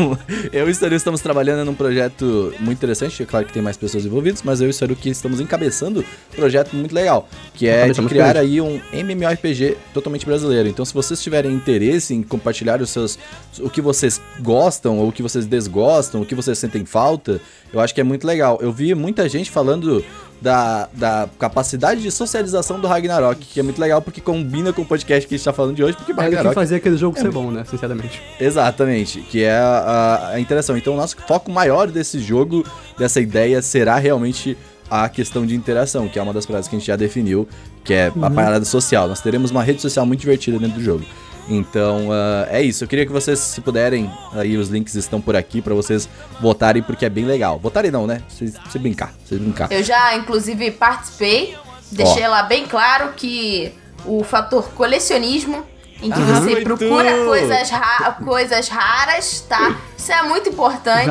eu 0.52 0.68
e 0.68 0.72
o 0.72 0.76
Saru 0.76 0.94
estamos 0.94 1.20
trabalhando 1.20 1.66
num 1.66 1.74
projeto 1.74 2.54
muito 2.60 2.78
interessante, 2.78 3.24
é 3.24 3.26
claro 3.26 3.48
que 3.48 3.52
tem 3.52 3.64
mais 3.64 3.76
pessoas 3.76 4.06
envolvidas, 4.06 4.44
mas 4.44 4.62
eu 4.62 4.68
e 4.68 4.70
o 4.70 4.74
Saru 4.74 4.96
que 4.96 5.10
estamos 5.10 5.40
encabeçando 5.40 6.02
um 6.02 6.36
projeto 6.36 6.76
muito 6.76 6.94
legal, 6.94 7.28
que 7.56 7.68
é 7.68 7.90
de 7.90 8.00
criar 8.04 8.38
aí 8.38 8.62
um 8.62 8.80
MMORPG 8.94 9.76
totalmente 9.92 10.24
brasileiro. 10.24 10.70
Então 10.70 10.86
se 10.86 10.94
vocês 10.94 11.20
tiverem 11.20 11.52
interesse 11.52 12.14
em 12.14 12.22
compartilhar 12.22 12.80
os 12.80 12.92
seus 12.92 13.18
o 13.60 13.72
que 13.72 13.82
vocês 13.82 14.22
gostam 14.40 15.00
ou 15.00 15.10
o 15.10 15.12
que 15.12 15.24
vocês 15.24 15.48
desgostam, 15.48 16.22
o 16.22 16.26
que 16.26 16.36
vocês 16.36 16.60
sentem 16.60 16.86
falta, 16.86 17.42
eu 17.74 17.80
acho 17.80 17.94
que 17.96 18.02
é 18.02 18.04
muito 18.04 18.28
legal. 18.28 18.60
Eu 18.62 18.72
vi 18.72 18.94
muita 18.94 19.28
gente 19.28 19.50
falando 19.50 20.06
da, 20.44 20.90
da 20.94 21.30
capacidade 21.40 22.02
de 22.02 22.12
socialização 22.12 22.78
do 22.78 22.86
Ragnarok, 22.86 23.40
que 23.46 23.60
é 23.62 23.64
muito 23.64 23.80
legal 23.80 24.02
porque 24.02 24.20
combina 24.20 24.74
com 24.74 24.82
o 24.82 24.86
podcast 24.86 25.26
que 25.26 25.36
a 25.36 25.38
gente 25.38 25.46
tá 25.46 25.54
falando 25.54 25.78
de 25.78 25.84
hoje, 25.84 25.96
porque 25.96 26.12
é 26.12 26.14
o 26.14 26.18
que 26.18 26.24
Ragnarok 26.24 26.54
fazia 26.54 26.78
aquele 26.78 26.98
jogo 26.98 27.18
ser 27.18 27.32
bom, 27.32 27.50
né? 27.50 27.64
Sinceramente. 27.64 28.22
Exatamente, 28.38 29.22
que 29.22 29.42
é 29.42 29.54
a, 29.54 30.32
a 30.34 30.40
interação. 30.42 30.78
Então, 30.78 30.96
o 30.96 30.98
nosso 30.98 31.16
foco 31.26 31.50
maior 31.50 31.88
desse 31.88 32.20
jogo, 32.20 32.66
dessa 32.98 33.22
ideia, 33.22 33.62
será 33.62 33.96
realmente 33.96 34.58
a 34.92 35.08
questão 35.08 35.46
de 35.46 35.56
interação, 35.56 36.10
que 36.10 36.20
é 36.20 36.22
uma 36.22 36.34
das 36.34 36.46
paradas 36.46 36.68
que 36.68 36.76
a 36.76 36.80
gente 36.80 36.88
já 36.88 36.98
definiu, 36.98 37.48
que 37.82 37.94
é 37.94 38.12
a 38.22 38.30
parada 38.30 38.66
social. 38.66 39.08
Nós 39.08 39.22
teremos 39.22 39.50
uma 39.50 39.64
rede 39.64 39.82
social 39.82 40.06
muito 40.06 40.20
divertida 40.20 40.60
dentro 40.60 40.76
do 40.76 40.84
jogo. 40.84 41.06
Então, 41.48 42.10
ah, 42.12 42.48
é 42.50 42.62
isso. 42.62 42.84
Eu 42.84 42.88
queria 42.88 43.06
que 43.06 43.12
vocês, 43.12 43.40
se 43.40 43.62
puderem, 43.62 44.12
aí 44.34 44.58
os 44.58 44.70
links 44.70 44.96
estão 44.96 45.20
por 45.20 45.36
aqui 45.36 45.62
pra 45.62 45.74
vocês 45.74 46.08
votarem, 46.42 46.82
porque 46.82 47.06
é 47.06 47.10
bem 47.10 47.26
legal. 47.26 47.60
Votarem 47.60 47.92
não, 47.92 48.08
né? 48.08 48.22
Vocês 48.30 48.54
se 48.70 48.80
brincar, 48.80 49.14
vocês 49.26 49.40
brincar. 49.42 49.72
Eu 49.72 49.84
já, 49.84 50.16
inclusive, 50.16 50.72
participei. 50.72 51.56
Deixei 51.92 52.28
lá 52.28 52.44
bem 52.44 52.66
claro 52.66 53.14
que 53.14 53.72
o 54.06 54.24
fator 54.24 54.70
colecionismo, 54.72 55.64
em 56.04 56.12
que 56.12 56.22
Ah, 56.22 56.26
você 56.26 56.40
muito! 56.42 56.64
procura 56.64 57.26
coisas, 57.26 57.70
ra- 57.70 58.18
coisas 58.24 58.68
raras, 58.68 59.42
tá? 59.48 59.76
Isso 59.98 60.12
é 60.12 60.22
muito 60.24 60.50
importante. 60.50 61.10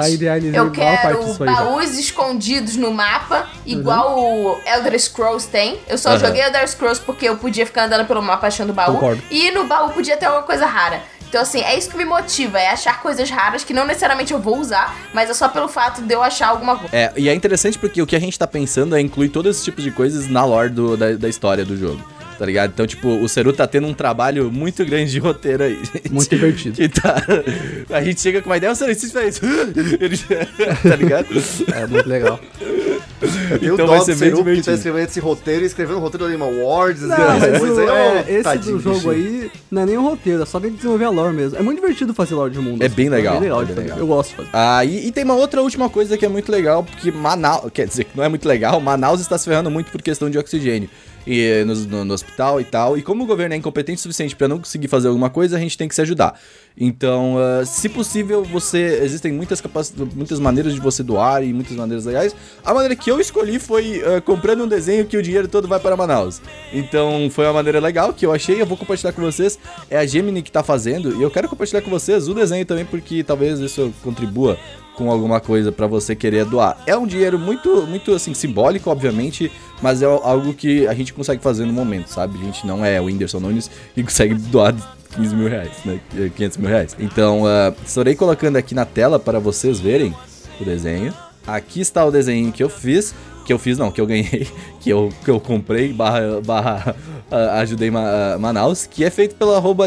Eu 0.55 0.71
quero 0.71 1.35
já. 1.35 1.45
baús 1.47 1.99
escondidos 1.99 2.77
no 2.77 2.93
mapa, 2.93 3.49
igual 3.65 4.19
o 4.21 4.59
Elder 4.67 4.99
Scrolls 5.01 5.49
tem. 5.49 5.81
Eu 5.89 5.97
só 5.97 6.11
Aham. 6.11 6.19
joguei 6.19 6.43
Elder 6.43 6.69
Scrolls 6.69 7.01
porque 7.05 7.27
eu 7.29 7.37
podia 7.37 7.65
ficar 7.65 7.85
andando 7.85 8.07
pelo 8.07 8.23
mapa 8.23 8.47
achando 8.49 8.73
baú. 8.73 8.95
Concordo. 8.95 9.23
E 9.31 9.51
no 9.51 9.65
baú 9.65 9.91
podia 9.91 10.17
ter 10.17 10.27
alguma 10.27 10.43
coisa 10.45 10.67
rara. 10.67 11.01
Então, 11.29 11.41
assim, 11.41 11.63
é 11.63 11.79
isso 11.79 11.89
que 11.89 11.97
me 11.97 12.05
motiva, 12.05 12.61
é 12.61 12.69
achar 12.69 13.01
coisas 13.01 13.31
raras 13.31 13.65
que 13.65 13.73
não 13.73 13.87
necessariamente 13.87 14.35
eu 14.35 14.39
vou 14.39 14.59
usar, 14.59 14.95
mas 15.15 15.31
é 15.31 15.33
só 15.35 15.49
pelo 15.49 15.67
fato 15.67 16.03
de 16.03 16.13
eu 16.13 16.23
achar 16.23 16.49
alguma 16.49 16.77
coisa. 16.77 16.95
É, 16.95 17.11
e 17.17 17.27
é 17.27 17.35
interessante 17.35 17.79
porque 17.79 18.03
o 18.03 18.07
que 18.07 18.15
a 18.15 18.21
gente 18.21 18.39
tá 18.39 18.47
pensando 18.47 18.95
é 18.95 19.01
incluir 19.01 19.31
todos 19.31 19.53
esses 19.53 19.65
tipos 19.65 19.83
de 19.83 19.91
coisas 19.91 20.29
na 20.29 20.45
lore 20.45 20.69
do, 20.69 20.95
da, 20.95 21.13
da 21.13 21.31
história 21.31 21.65
do 21.65 21.75
jogo. 21.75 22.05
Tá 22.43 22.47
ligado? 22.47 22.71
Então, 22.75 22.85
tipo, 22.89 23.09
o 23.09 23.29
Seru 23.29 23.53
tá 23.53 23.69
tendo 23.69 23.87
um 23.87 23.95
trabalho 23.95 24.51
muito 24.51 24.85
grande 24.85 25.13
de 25.13 25.21
roteiro 25.21 25.63
aí. 25.63 25.77
gente. 25.85 26.13
Muito 26.13 26.29
divertido. 26.29 26.75
Que 26.75 26.89
tá. 26.89 27.23
A 27.89 28.03
gente 28.03 28.21
chega 28.21 28.43
com 28.43 28.51
uma 28.51 28.57
ideia, 28.57 28.73
o 28.73 28.75
Seru 28.75 28.93
faz. 29.13 29.41
Ele 30.01 30.19
tá 30.83 30.97
ligado? 30.97 31.27
É 31.73 31.87
muito 31.87 32.09
legal. 32.09 32.41
Eu 33.61 33.75
Então 33.75 33.87
dó 33.87 33.93
vai 33.93 33.99
do 34.01 34.05
ser 34.07 34.17
bem 34.17 34.31
Seru 34.31 34.31
que 34.39 34.43
tá 34.43 34.51
divertido. 34.51 34.77
escrevendo 34.77 35.05
esse 35.09 35.21
roteiro 35.21 35.63
e 35.63 35.67
escrevendo 35.67 35.99
o 35.99 36.01
roteiro 36.01 36.25
do 36.25 36.31
Game 36.37 36.43
Awards. 36.43 37.03
Não, 37.03 37.15
essas 37.17 37.49
mas 37.51 37.59
coisas 37.61 37.79
o- 37.79 37.81
aí, 37.93 37.97
é, 38.19 38.25
esse 38.29 38.43
tadinho, 38.43 38.77
do 38.79 38.83
jogo 38.83 38.97
bichinho. 38.97 39.13
aí 39.43 39.51
não 39.71 39.83
é 39.83 39.87
nem 39.87 39.99
um 39.99 40.03
roteiro, 40.03 40.43
é 40.43 40.47
só 40.47 40.59
tem 40.59 40.71
que 40.71 40.77
desenvolver 40.79 41.05
a 41.05 41.11
lore 41.11 41.33
mesmo. 41.37 41.57
É 41.57 41.63
muito 41.63 41.81
divertido 41.81 42.13
fazer 42.13 42.35
lore 42.35 42.51
de 42.53 42.59
mundo. 42.59 42.83
É 42.83 42.87
assim. 42.87 42.95
bem 42.97 43.09
legal, 43.09 43.37
É 43.37 43.39
bem 43.39 43.49
legal, 43.49 43.63
é 43.63 43.65
de 43.65 43.67
bem 43.69 43.77
fazer. 43.77 43.87
legal. 43.87 43.99
Eu 44.01 44.07
gosto 44.09 44.31
de 44.31 44.37
fazer. 44.37 44.49
Ah, 44.53 44.85
e, 44.85 45.07
e 45.07 45.13
tem 45.13 45.23
uma 45.23 45.37
outra 45.37 45.63
última 45.63 45.89
coisa 45.89 46.19
que 46.19 46.27
é 46.27 46.29
muito 46.29 46.51
legal, 46.51 46.83
porque 46.83 47.13
Manaus. 47.13 47.71
Quer 47.73 47.87
dizer, 47.87 48.03
que 48.03 48.17
não 48.17 48.25
é 48.25 48.29
muito 48.29 48.49
legal, 48.49 48.81
Manaus 48.81 49.21
está 49.21 49.39
se 49.39 49.45
ferrando 49.45 49.71
muito 49.71 49.93
por 49.93 50.03
questão 50.03 50.29
de 50.29 50.37
oxigênio. 50.39 50.91
E, 51.27 51.65
no, 51.65 51.75
no- 51.75 52.05
no 52.05 52.15
hospital 52.15 52.61
e 52.61 52.65
tal. 52.65 52.99
E 52.99 53.03
como 53.03 53.25
o 53.25 53.27
governo 53.27 53.55
é 53.55 53.59
incompetente 53.59 53.99
o 53.99 54.03
suficiente 54.03 54.35
pra 54.35 54.49
não 54.49 54.59
conseguir 54.59 54.89
fazer 54.89 55.09
alguma 55.09 55.31
coisa, 55.31 55.57
a 55.57 55.61
gente 55.61 55.79
tem 55.79 55.87
que 55.89 55.95
se 55.95 56.03
ajudar. 56.03 56.39
Então, 56.79 57.37
ah, 57.39 57.65
se 57.65 57.89
possível, 57.89 58.43
você. 58.45 59.01
Existem 59.03 59.33
muitas 59.33 59.61
capaci- 59.61 59.95
muitas 60.15 60.41
maneiras 60.41 60.75
de 60.75 60.81
você 60.81 61.03
doar 61.03 61.45
e 61.45 61.53
muitas 61.53 61.77
maneiras 61.77 62.05
legais. 62.05 62.35
A 62.65 62.73
maneira 62.73 62.97
que 62.97 63.11
eu 63.11 63.21
escolhi 63.21 63.59
foi 63.59 64.03
ah, 64.05 64.21
comprando 64.21 64.65
um 64.65 64.69
desenho 64.69 65.05
que 65.07 65.17
o 65.17 65.23
dinheiro 65.23 65.49
todo 65.49 65.69
vai 65.69 65.79
para 65.79 65.97
Manaus. 65.97 66.41
Então, 66.73 67.29
foi 67.31 67.45
uma 67.47 67.53
maneira 67.55 67.79
legal 67.81 68.13
que 68.13 68.25
eu 68.25 68.33
achei. 68.33 68.61
Eu 68.61 68.67
vou 68.67 68.77
compartilhar 68.77 69.13
com 69.13 69.23
vocês. 69.23 69.59
É 69.91 69.99
a 69.99 70.07
Gemini 70.07 70.43
que 70.43 70.51
tá 70.51 70.63
fazendo. 70.63 71.15
E 71.17 71.23
eu 71.23 71.31
quero 71.31 71.49
compartilhar 71.49 71.83
com 71.83 71.91
vocês 71.91 72.29
o 72.29 72.35
desenho 72.35 72.65
também, 72.65 72.85
porque 72.85 73.23
talvez 73.23 73.61
isso 73.61 73.93
contribua 74.03 74.59
com 74.95 75.11
alguma 75.11 75.41
coisa 75.41 75.73
pra 75.73 75.87
você 75.87 76.15
querer 76.15 76.45
doar. 76.45 76.83
É 76.87 76.97
um 76.97 77.07
dinheiro 77.07 77.39
muito, 77.39 77.87
muito 77.87 78.13
assim, 78.13 78.35
simbólico, 78.35 78.91
obviamente, 78.91 79.51
mas 79.81 80.03
é 80.03 80.05
algo 80.05 80.53
que 80.53 80.87
a 80.87 80.95
gente 80.95 81.15
consegue 81.15 81.43
fazer 81.43 81.65
no 81.65 81.73
momento, 81.73 82.09
sabe? 82.09 82.39
A 82.39 82.45
gente 82.45 82.67
não 82.67 82.85
é 82.85 83.01
o 83.01 83.05
Whindersson 83.05 83.41
Nunes 83.41 83.71
e 83.97 84.03
consegue 84.03 84.35
doar 84.51 84.75
15 85.17 85.35
mil 85.35 85.49
reais, 85.49 85.73
né? 85.85 86.01
500 86.37 86.57
mil 86.59 86.69
reais. 86.69 86.97
Então, 86.99 87.47
ah, 87.47 87.73
estarei 87.85 88.15
colocando 88.15 88.57
aqui 88.57 88.75
na 88.75 88.85
tela 88.85 89.19
para 89.19 89.39
vocês 89.39 89.79
verem 89.79 90.15
o 90.61 90.65
desenho. 90.65 91.13
Aqui 91.47 91.81
está 91.81 92.05
o 92.05 92.11
desenho 92.11 92.53
que 92.53 92.63
eu 92.63 92.69
fiz. 92.69 93.15
Que 93.45 93.53
eu 93.53 93.59
fiz, 93.59 93.77
não, 93.77 93.91
que 93.91 94.01
eu 94.01 94.07
ganhei, 94.07 94.47
que 94.79 94.89
eu, 94.89 95.09
que 95.25 95.29
eu 95.29 95.41
comprei, 95.41 95.93
barra, 95.93 96.41
barra 96.41 96.95
ah, 97.29 97.59
ajudei 97.59 97.91
Ma- 97.91 98.35
ah, 98.35 98.39
Manaus, 98.39 98.87
que 98.87 99.03
é 99.05 99.11
feito 99.11 99.35
pela 99.35 99.57
arroba 99.57 99.87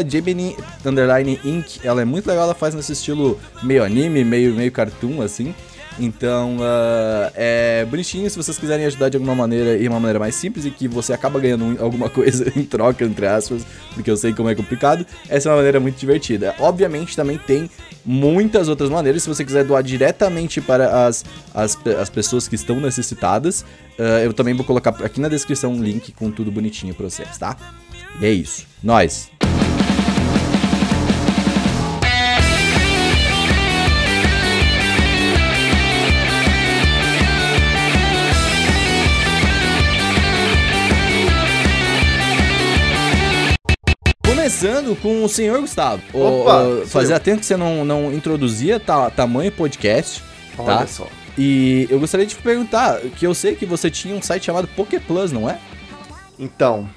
Underline 0.84 1.40
Inc. 1.42 1.80
Ela 1.82 2.02
é 2.02 2.04
muito 2.04 2.26
legal, 2.26 2.44
ela 2.44 2.54
faz 2.54 2.74
nesse 2.74 2.92
estilo 2.92 3.40
meio 3.62 3.82
anime, 3.82 4.22
meio, 4.24 4.54
meio 4.54 4.70
cartoon, 4.70 5.22
assim. 5.22 5.54
Então, 5.98 6.58
ah, 6.60 7.32
é 7.34 7.86
bonitinho 7.88 8.28
se 8.28 8.36
vocês 8.36 8.58
quiserem 8.58 8.84
ajudar 8.86 9.08
de 9.08 9.16
alguma 9.16 9.34
maneira 9.34 9.76
e 9.76 9.88
uma 9.88 9.98
maneira 9.98 10.18
mais 10.18 10.34
simples 10.34 10.64
e 10.66 10.70
que 10.70 10.86
você 10.86 11.12
acaba 11.12 11.40
ganhando 11.40 11.64
um- 11.64 11.76
alguma 11.82 12.08
coisa 12.10 12.52
em 12.54 12.62
troca, 12.64 13.04
entre 13.04 13.26
aspas, 13.26 13.62
porque 13.94 14.10
eu 14.10 14.16
sei 14.16 14.32
como 14.34 14.48
é 14.50 14.54
complicado. 14.54 15.06
Essa 15.28 15.48
é 15.48 15.50
uma 15.52 15.56
maneira 15.56 15.80
muito 15.80 15.96
divertida. 15.98 16.54
Obviamente, 16.58 17.16
também 17.16 17.38
tem 17.38 17.70
muitas 18.04 18.68
outras 18.68 18.90
maneiras. 18.90 19.22
Se 19.22 19.28
você 19.28 19.44
quiser 19.44 19.64
doar 19.64 19.82
diretamente 19.82 20.60
para 20.60 21.06
as, 21.06 21.24
as, 21.54 21.76
as 21.98 22.10
pessoas 22.10 22.46
que 22.46 22.54
estão 22.56 22.78
necessitadas, 22.80 23.64
ah, 23.98 24.20
eu 24.22 24.32
também 24.34 24.52
vou 24.54 24.64
colocar 24.66 24.90
aqui 25.02 25.18
na 25.20 25.28
descrição 25.28 25.72
um 25.72 25.82
link 25.82 26.12
com 26.12 26.30
tudo 26.30 26.50
bonitinho 26.52 26.94
pra 26.94 27.08
vocês, 27.08 27.38
tá? 27.38 27.56
E 28.20 28.26
é 28.26 28.30
isso. 28.32 28.66
Nós. 28.82 29.30
Começando 44.60 44.96
com 45.02 45.22
o 45.22 45.28
senhor 45.28 45.60
Gustavo. 45.60 46.02
Opa, 46.14 46.62
o- 46.62 46.86
fazia 46.86 47.20
tempo 47.20 47.40
que 47.40 47.46
você 47.46 47.58
não, 47.58 47.84
não 47.84 48.10
introduzia 48.10 48.80
ta, 48.80 49.10
tamanho 49.10 49.52
podcast, 49.52 50.22
Olha 50.56 50.78
tá? 50.78 50.86
só. 50.86 51.06
E 51.36 51.86
eu 51.90 52.00
gostaria 52.00 52.24
de 52.24 52.34
te 52.34 52.40
perguntar, 52.40 52.98
que 53.00 53.26
eu 53.26 53.34
sei 53.34 53.54
que 53.54 53.66
você 53.66 53.90
tinha 53.90 54.14
um 54.16 54.22
site 54.22 54.46
chamado 54.46 54.66
Poképlus, 54.68 55.30
não 55.30 55.48
é? 55.50 55.58
Então, 56.38 56.88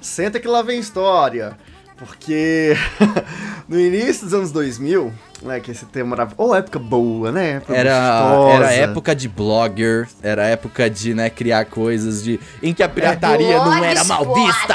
senta 0.00 0.38
que 0.38 0.46
lá 0.46 0.62
vem 0.62 0.78
história. 0.78 1.58
Porque 1.98 2.76
no 3.68 3.78
início 3.78 4.24
dos 4.24 4.32
anos 4.32 4.52
2000, 4.52 5.12
né, 5.42 5.58
que 5.58 5.72
esse 5.72 5.84
tema 5.84 6.14
era... 6.14 6.28
Ô, 6.36 6.54
época 6.54 6.78
boa, 6.78 7.32
né? 7.32 7.56
Época 7.56 7.76
Era, 7.76 8.20
gostosa. 8.20 8.54
era 8.54 8.72
época 8.72 9.16
de 9.16 9.28
blogger, 9.28 10.08
era 10.22 10.46
época 10.46 10.88
de, 10.88 11.12
né, 11.12 11.28
criar 11.28 11.64
coisas 11.64 12.22
de... 12.22 12.38
Em 12.62 12.72
que 12.72 12.84
a 12.84 12.88
pirataria 12.88 13.56
não 13.58 13.84
era 13.84 14.04
mal 14.04 14.32
vista. 14.32 14.74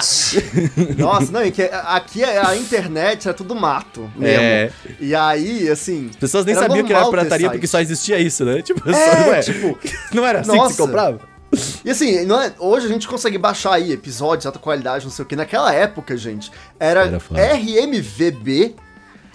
Nossa, 1.01 1.31
não, 1.31 1.43
e 1.43 1.51
que 1.51 1.63
aqui 1.63 2.23
a 2.23 2.43
a 2.49 2.57
internet 2.57 3.27
era 3.27 3.33
tudo 3.33 3.55
mato 3.55 4.01
mesmo. 4.15 4.43
É. 4.43 4.69
E 4.99 5.15
aí, 5.15 5.69
assim... 5.69 6.09
As 6.09 6.17
pessoas 6.17 6.45
nem 6.45 6.55
sabiam 6.55 6.85
que 6.85 6.93
era 6.93 7.09
pirataria 7.09 7.49
porque 7.49 7.67
só 7.67 7.79
existia 7.79 8.19
isso, 8.19 8.43
né? 8.43 8.61
Tipo, 8.61 8.87
É, 8.89 8.93
só, 8.93 9.19
não, 9.19 9.33
é, 9.33 9.39
tipo, 9.39 9.79
não 10.13 10.25
era 10.25 10.41
assim 10.41 10.51
que 10.51 10.57
nossa. 10.57 10.73
se 10.73 10.81
comprava? 10.81 11.32
E 11.86 11.89
assim, 11.91 12.25
não 12.25 12.41
é- 12.41 12.53
hoje 12.60 12.86
a 12.86 12.89
gente 12.89 13.07
consegue 13.07 13.38
baixar 13.38 13.74
aí 13.74 13.91
episódios 13.91 14.45
alta 14.45 14.60
qualidade, 14.60 15.05
não 15.05 15.12
sei 15.12 15.24
o 15.24 15.27
que. 15.27 15.36
Naquela 15.36 15.74
época, 15.74 16.15
gente, 16.17 16.51
era, 16.79 17.01
Era. 17.05 17.55
RMVB, 17.55 18.75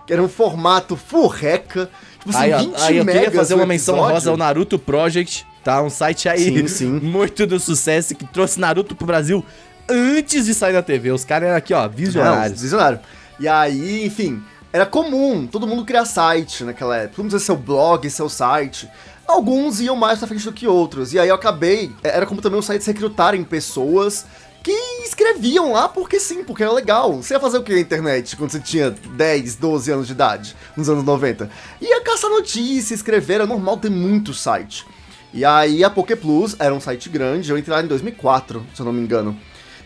que 0.07 0.13
era 0.13 0.23
um 0.23 0.29
formato 0.29 0.97
furreca. 0.97 1.91
Tipo 2.19 2.31
assim, 2.31 2.39
Aí, 2.39 2.53
ó, 2.53 2.59
20 2.59 2.75
aí 2.83 2.97
eu 2.97 3.07
queria 3.07 3.31
fazer 3.31 3.55
uma 3.55 3.67
menção 3.67 3.97
rosa 3.97 4.31
ao 4.31 4.37
Naruto 4.37 4.79
Project, 4.79 5.47
tá? 5.63 5.83
Um 5.83 5.91
site 5.91 6.29
aí 6.29 6.45
Sim, 6.45 6.67
sim. 6.69 6.89
muito 7.01 7.47
do 7.47 7.61
sucesso 7.61 8.15
que 8.15 8.25
trouxe 8.25 8.59
Naruto 8.59 8.95
pro 8.97 9.07
Brasil 9.07 9.45
antes 9.89 10.47
de 10.47 10.55
sair 10.55 10.73
na 10.73 10.83
TV. 10.83 11.11
Os 11.13 11.25
caras 11.25 11.49
eram 11.49 11.57
aqui, 11.59 11.73
ó, 11.73 11.83
Não, 11.83 11.91
visionários. 11.91 12.61
visionário. 12.61 13.01
E 13.39 13.47
aí, 13.47 14.05
enfim, 14.05 14.43
era 14.73 14.85
comum 14.85 15.47
todo 15.47 15.67
mundo 15.67 15.85
criar 15.85 16.05
site 16.05 16.65
naquela 16.65 16.97
época. 16.97 17.13
Todo 17.17 17.25
mundo 17.27 17.39
seu 17.39 17.57
blog, 17.57 18.09
seu 18.11 18.29
site. 18.29 18.89
Alguns 19.29 19.79
iam 19.79 19.95
mais 19.95 20.19
pra 20.19 20.27
frente 20.27 20.45
do 20.45 20.53
que 20.55 20.67
outros. 20.67 21.13
E 21.13 21.19
aí 21.19 21.29
eu 21.29 21.35
acabei. 21.35 21.93
Era 22.03 22.25
como 22.25 22.41
também 22.41 22.59
um 22.59 22.63
site 22.63 22.87
recrutarem 22.87 23.45
pessoas 23.45 24.25
que 24.63 24.73
escreviam 25.05 25.73
lá 25.73 25.87
porque 25.87 26.19
sim, 26.19 26.43
porque 26.43 26.63
era 26.63 26.73
legal. 26.73 27.13
Você 27.17 27.35
ia 27.35 27.41
fazer 27.41 27.59
o 27.59 27.63
que 27.63 27.75
na 27.75 27.79
internet 27.79 28.37
quando 28.37 28.51
você 28.51 28.59
tinha 28.59 28.91
10, 28.91 29.57
12 29.57 29.93
anos 29.93 30.07
de 30.07 30.15
idade, 30.15 30.57
nos 30.75 30.89
anos 30.89 31.05
90? 31.05 31.51
Ia 31.79 32.01
caçar 32.01 32.31
notícia, 32.31 32.95
escrever, 32.95 33.35
era 33.35 33.47
normal 33.47 33.77
ter 33.77 33.91
muito 33.91 34.33
site. 34.33 34.87
E 35.33 35.45
aí 35.45 35.85
a 35.85 35.91
Poké 35.91 36.17
Plus 36.17 36.57
era 36.59 36.75
um 36.75 36.81
site 36.81 37.11
grande, 37.11 37.51
eu 37.51 37.59
entrei 37.59 37.77
lá 37.77 37.83
em 37.83 37.87
2004, 37.87 38.67
se 38.75 38.81
eu 38.81 38.87
não 38.87 38.95
me 38.95 39.01
engano. 39.01 39.39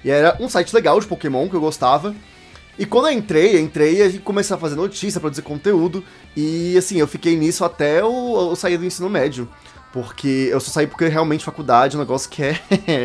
E 0.05 0.11
era 0.11 0.37
um 0.39 0.49
site 0.49 0.73
legal 0.73 1.01
de 1.01 1.07
Pokémon 1.07 1.49
que 1.49 1.57
eu 1.57 1.61
gostava. 1.61 2.15
E 2.79 2.87
quando 2.87 3.09
eu 3.09 3.13
entrei, 3.13 3.55
eu 3.57 3.61
entrei 3.61 4.03
e 4.07 4.19
comecei 4.19 4.57
a 4.57 4.59
fazer 4.59 4.75
notícia, 4.77 5.21
produzir 5.21 5.43
conteúdo. 5.43 6.03
E 6.37 6.77
assim, 6.77 6.97
eu 6.99 7.07
fiquei 7.07 7.37
nisso 7.37 7.65
até 7.65 8.01
eu, 8.01 8.49
eu 8.51 8.57
sair 8.57 8.77
do 8.79 8.85
ensino 8.85 9.09
médio. 9.11 9.49
Porque 9.93 10.49
eu 10.51 10.59
só 10.59 10.71
saí 10.71 10.87
porque 10.87 11.07
realmente 11.07 11.45
faculdade 11.45 11.95
é 11.95 11.99
um 11.99 12.01
negócio 12.03 12.31
que 12.31 12.43
é 12.43 12.59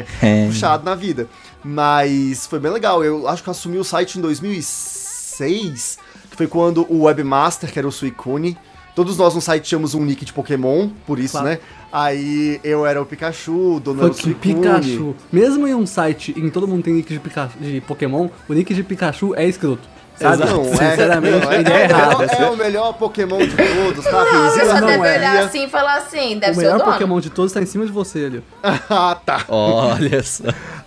puxado 0.47 0.85
na 0.85 0.95
vida. 0.95 1.27
Mas 1.61 2.47
foi 2.47 2.59
bem 2.59 2.71
legal. 2.71 3.03
Eu 3.03 3.27
acho 3.27 3.43
que 3.43 3.49
eu 3.49 3.51
assumi 3.51 3.77
o 3.77 3.83
site 3.83 4.17
em 4.17 4.21
2006, 4.21 5.99
que 6.31 6.37
foi 6.37 6.47
quando 6.47 6.85
o 6.89 7.03
webmaster, 7.03 7.71
que 7.71 7.77
era 7.77 7.87
o 7.87 7.91
Suicune, 7.91 8.57
todos 8.95 9.17
nós 9.17 9.35
no 9.35 9.41
site 9.41 9.65
tínhamos 9.65 9.93
um 9.93 10.03
nick 10.03 10.23
de 10.25 10.33
Pokémon, 10.33 10.89
por 11.05 11.19
isso, 11.19 11.33
Claro. 11.33 11.47
né? 11.49 11.59
Aí 11.91 12.59
eu 12.63 12.85
era 12.85 13.01
o 13.01 13.05
Pikachu, 13.05 13.75
o 13.75 13.79
dono 13.79 14.01
era 14.01 14.11
o 14.11 14.13
Fucking 14.13 14.31
Suicune. 14.33 14.55
Pikachu. 14.55 15.15
Mesmo 15.31 15.67
em 15.67 15.73
um 15.73 15.85
site 15.85 16.31
em 16.37 16.41
que 16.41 16.51
todo 16.51 16.67
mundo 16.67 16.83
tem 16.83 16.93
nick 16.93 17.13
de, 17.13 17.19
Pika- 17.19 17.49
de 17.59 17.79
Pokémon, 17.81 18.27
o 18.47 18.53
nick 18.53 18.73
de 18.73 18.83
Pikachu 18.83 19.33
é 19.35 19.45
escroto. 19.47 19.87
Sabe? 20.19 20.45
Não, 20.45 20.63
é, 20.73 20.75
Sinceramente, 20.75 21.45
não, 21.45 21.51
é, 21.51 21.59
ele 21.59 21.69
é 21.69 21.73
é, 21.73 21.87
o 21.87 21.89
errado. 21.91 22.17
melhor, 22.19 22.41
é 22.41 22.49
o 22.49 22.57
melhor 22.57 22.93
Pokémon 22.93 23.37
de 23.37 23.55
todos, 23.55 24.03
tá? 24.03 24.11
Não, 24.25 24.49
você 24.49 24.63
isso, 24.63 24.73
deve 24.73 24.81
não 24.81 24.99
olhar 24.99 25.35
é. 25.35 25.39
assim 25.43 25.65
e 25.65 25.69
falar 25.69 25.97
assim, 25.97 26.39
deve 26.39 26.51
O 26.51 26.55
ser 26.55 26.59
o 26.59 26.63
melhor 26.63 26.79
dono. 26.79 26.91
Pokémon 26.91 27.19
de 27.19 27.29
todos 27.29 27.53
tá 27.53 27.61
em 27.61 27.65
cima 27.67 27.85
de 27.85 27.91
você 27.91 28.25
ali. 28.25 28.43
ah, 28.89 29.17
tá. 29.23 29.45
Olha 29.47 30.23
só. 30.23 30.43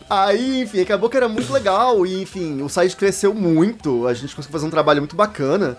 Aí, 0.08 0.62
enfim, 0.62 0.80
acabou 0.80 1.08
que 1.08 1.16
era 1.16 1.28
muito 1.28 1.52
legal 1.52 2.04
e, 2.04 2.20
enfim, 2.20 2.60
o 2.62 2.68
site 2.68 2.96
cresceu 2.96 3.32
muito, 3.32 4.06
a 4.08 4.12
gente 4.14 4.34
conseguiu 4.34 4.52
fazer 4.52 4.66
um 4.66 4.70
trabalho 4.70 5.00
muito 5.00 5.14
bacana. 5.14 5.78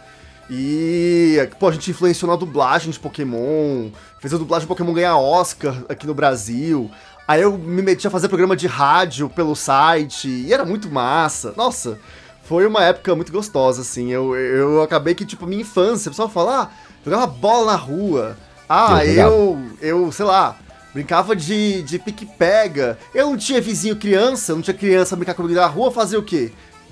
E, 0.53 1.37
pô, 1.57 1.69
a 1.69 1.71
gente 1.71 1.89
influenciou 1.91 2.29
na 2.29 2.35
dublagem 2.35 2.91
de 2.91 2.99
Pokémon, 2.99 3.89
fez 4.19 4.33
a 4.33 4.37
dublagem 4.37 4.65
de 4.65 4.67
Pokémon 4.67 4.91
ganhar 4.91 5.17
Oscar 5.17 5.73
aqui 5.87 6.05
no 6.05 6.13
Brasil. 6.13 6.91
Aí 7.25 7.41
eu 7.41 7.57
me 7.57 7.81
meti 7.81 8.05
a 8.05 8.11
fazer 8.11 8.27
programa 8.27 8.53
de 8.53 8.67
rádio 8.67 9.29
pelo 9.29 9.55
site, 9.55 10.27
e 10.27 10.53
era 10.53 10.65
muito 10.65 10.89
massa. 10.89 11.53
Nossa, 11.55 11.97
foi 12.43 12.67
uma 12.67 12.83
época 12.83 13.15
muito 13.15 13.31
gostosa, 13.31 13.81
assim. 13.81 14.11
Eu, 14.11 14.35
eu 14.35 14.81
acabei 14.81 15.15
que, 15.15 15.25
tipo, 15.25 15.47
minha 15.47 15.61
infância, 15.61 16.09
o 16.09 16.11
pessoal 16.11 16.27
fala, 16.27 16.63
ah, 16.63 16.69
jogava 17.05 17.27
bola 17.27 17.71
na 17.71 17.77
rua. 17.77 18.35
Ah, 18.67 19.05
Eu 19.05 19.57
eu, 19.81 20.03
eu, 20.05 20.11
sei 20.11 20.25
lá, 20.25 20.57
brincava 20.93 21.33
de, 21.33 21.81
de 21.83 21.97
pique-pega. 21.97 22.97
Eu 23.15 23.27
não 23.29 23.37
tinha 23.37 23.61
vizinho 23.61 23.95
criança, 23.95 24.53
não 24.53 24.61
tinha 24.61 24.75
criança 24.75 25.15
brincar 25.15 25.33
comigo 25.33 25.55
na 25.55 25.67
rua, 25.67 25.91
fazer 25.91 26.17
o 26.17 26.23
quê? 26.23 26.51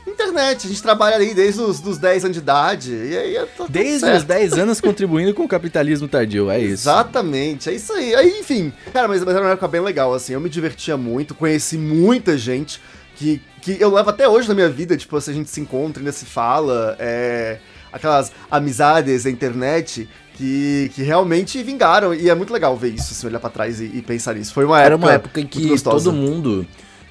Internet, 0.09 0.65
a 0.67 0.69
gente 0.69 0.81
trabalha 0.81 1.15
ali 1.15 1.33
desde 1.33 1.61
os 1.61 1.79
dos 1.79 1.97
10 1.97 2.25
anos 2.25 2.35
de 2.37 2.41
idade. 2.43 2.91
E 2.93 3.17
aí 3.17 3.35
tá 3.35 3.47
tudo 3.57 3.71
Desde 3.71 3.99
certo. 3.99 4.17
os 4.17 4.23
10 4.23 4.53
anos 4.53 4.81
contribuindo 4.81 5.33
com 5.33 5.43
o 5.43 5.47
capitalismo 5.47 6.07
tardio, 6.07 6.49
é 6.49 6.59
isso. 6.59 6.73
Exatamente, 6.89 7.69
é 7.69 7.73
isso 7.73 7.93
aí. 7.93 8.15
Aí, 8.15 8.39
enfim. 8.39 8.73
Cara, 8.93 9.07
mas, 9.07 9.23
mas 9.23 9.35
era 9.35 9.43
uma 9.45 9.51
época 9.51 9.67
bem 9.67 9.81
legal, 9.81 10.13
assim. 10.13 10.33
Eu 10.33 10.39
me 10.39 10.49
divertia 10.49 10.97
muito, 10.97 11.33
conheci 11.35 11.77
muita 11.77 12.37
gente 12.37 12.81
que, 13.15 13.41
que 13.61 13.77
eu 13.79 13.93
levo 13.93 14.09
até 14.09 14.27
hoje 14.27 14.47
na 14.47 14.53
minha 14.53 14.69
vida. 14.69 14.95
Tipo, 14.97 15.19
se 15.21 15.29
a 15.29 15.33
gente 15.33 15.49
se 15.49 15.59
encontra, 15.61 16.01
ainda 16.01 16.11
se 16.11 16.25
fala. 16.25 16.95
É, 16.99 17.59
aquelas 17.91 18.31
amizades 18.51 19.23
da 19.23 19.29
internet 19.29 20.07
que, 20.35 20.91
que 20.93 21.01
realmente 21.01 21.61
vingaram. 21.63 22.13
E 22.13 22.29
é 22.29 22.35
muito 22.35 22.53
legal 22.53 22.75
ver 22.77 22.89
isso, 22.93 23.11
assim, 23.13 23.27
olhar 23.27 23.39
pra 23.39 23.49
trás 23.49 23.81
e, 23.81 23.85
e 23.85 24.01
pensar 24.01 24.35
nisso. 24.35 24.53
Foi 24.53 24.63
uma 24.65 24.79
Era 24.81 24.95
época. 24.95 25.07
uma 25.07 25.13
época 25.13 25.41
em 25.41 25.47
que 25.47 25.81
todo 25.81 26.13
mundo 26.13 26.65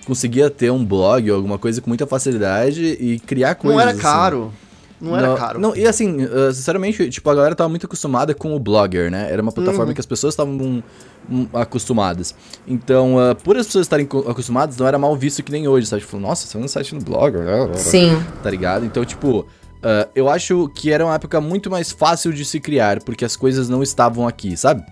conseguia 0.09 0.51
ter 0.51 0.73
um 0.73 0.85
blog 0.85 1.31
ou 1.31 1.37
alguma 1.37 1.59
coisa 1.59 1.81
com 1.81 1.89
muita 1.91 2.07
facilidade 2.07 2.83
e 2.99 3.21
criar 3.21 3.55
coisas. 3.55 3.77
Não 3.77 3.81
era 3.81 3.91
assim. 3.93 4.01
caro. 4.01 4.53
Não 5.01 5.17
era 5.17 5.37
caro. 5.37 5.61
Não, 5.61 5.77
e 5.77 5.87
assim, 5.87 6.25
uh, 6.25 6.53
sinceramente, 6.53 7.09
tipo, 7.09 7.31
a 7.31 7.35
galera 7.37 7.55
tava 7.55 7.69
muito 7.69 7.87
acostumada 7.87 8.35
com 8.35 8.57
o 8.57 8.59
Blogger, 8.59 9.09
né? 9.13 9.29
Era 9.31 9.41
uma 9.41 9.53
plataforma 9.53 9.87
Uhum. 9.87 9.95
que 9.95 10.01
as 10.01 10.07
pessoas 10.07 10.33
estavam 10.35 10.83
hum, 11.31 11.47
acostumadas. 11.53 12.35
Então, 12.67 13.15
uh, 13.15 13.37
por 13.37 13.57
as 13.57 13.67
pessoas 13.67 13.85
estarem 13.87 14.07
co- 14.07 14.25
acostumadas, 14.29 14.77
não 14.77 14.89
era 14.89 14.99
mal 14.99 15.15
visto 15.17 15.41
que 15.45 15.53
nem 15.53 15.69
hoje, 15.69 15.87
sabe? 15.87 16.03
Tipo, 16.03 16.19
nossa, 16.19 16.49
você 16.49 16.57
é 16.57 16.61
um 16.61 16.67
site 16.67 16.97
no 16.97 17.01
Blogger, 17.01 17.43
né? 17.43 17.69
Sim. 17.77 18.21
tá 18.43 18.51
ligado? 18.51 18.85
Então, 18.85 19.05
tipo, 19.05 19.41
uh, 19.43 20.09
eu 20.17 20.29
acho 20.29 20.69
que 20.75 20.91
era 20.91 21.05
uma 21.05 21.15
época 21.15 21.41
muito 21.41 21.71
mais 21.71 21.93
fácil 21.93 22.33
de 22.33 22.45
se 22.45 22.59
criar, 22.59 23.01
porque 23.05 23.25
as 23.25 23.37
coisas 23.37 23.69
não 23.69 23.85
estavam 23.85 24.27
aqui, 24.27 24.57
sabe? 24.57 24.83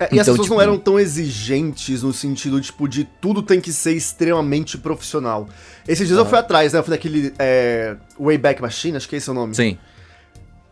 É, 0.00 0.04
e 0.14 0.20
as 0.20 0.26
Então, 0.28 0.34
pessoas 0.34 0.40
tipo- 0.42 0.54
não 0.54 0.60
eram 0.62 0.78
tão 0.78 0.98
exigentes 0.98 2.02
no 2.02 2.12
sentido, 2.12 2.60
tipo, 2.60 2.86
de 2.88 3.04
tudo 3.20 3.42
tem 3.42 3.60
que 3.60 3.72
ser 3.72 3.92
extremamente 3.94 4.78
profissional. 4.78 5.48
Esses 5.86 6.06
dias 6.06 6.18
eu 6.18 6.24
fui 6.26 6.38
atrás, 6.38 6.72
né? 6.72 6.78
Eu 6.78 6.84
fui 6.84 6.92
naquele 6.92 7.32
é, 7.38 7.96
Wayback 8.18 8.62
Machine, 8.62 8.96
acho 8.96 9.08
que 9.08 9.16
esse 9.16 9.28
é 9.28 9.32
o 9.32 9.34
nome. 9.34 9.54
Sim. 9.56 9.76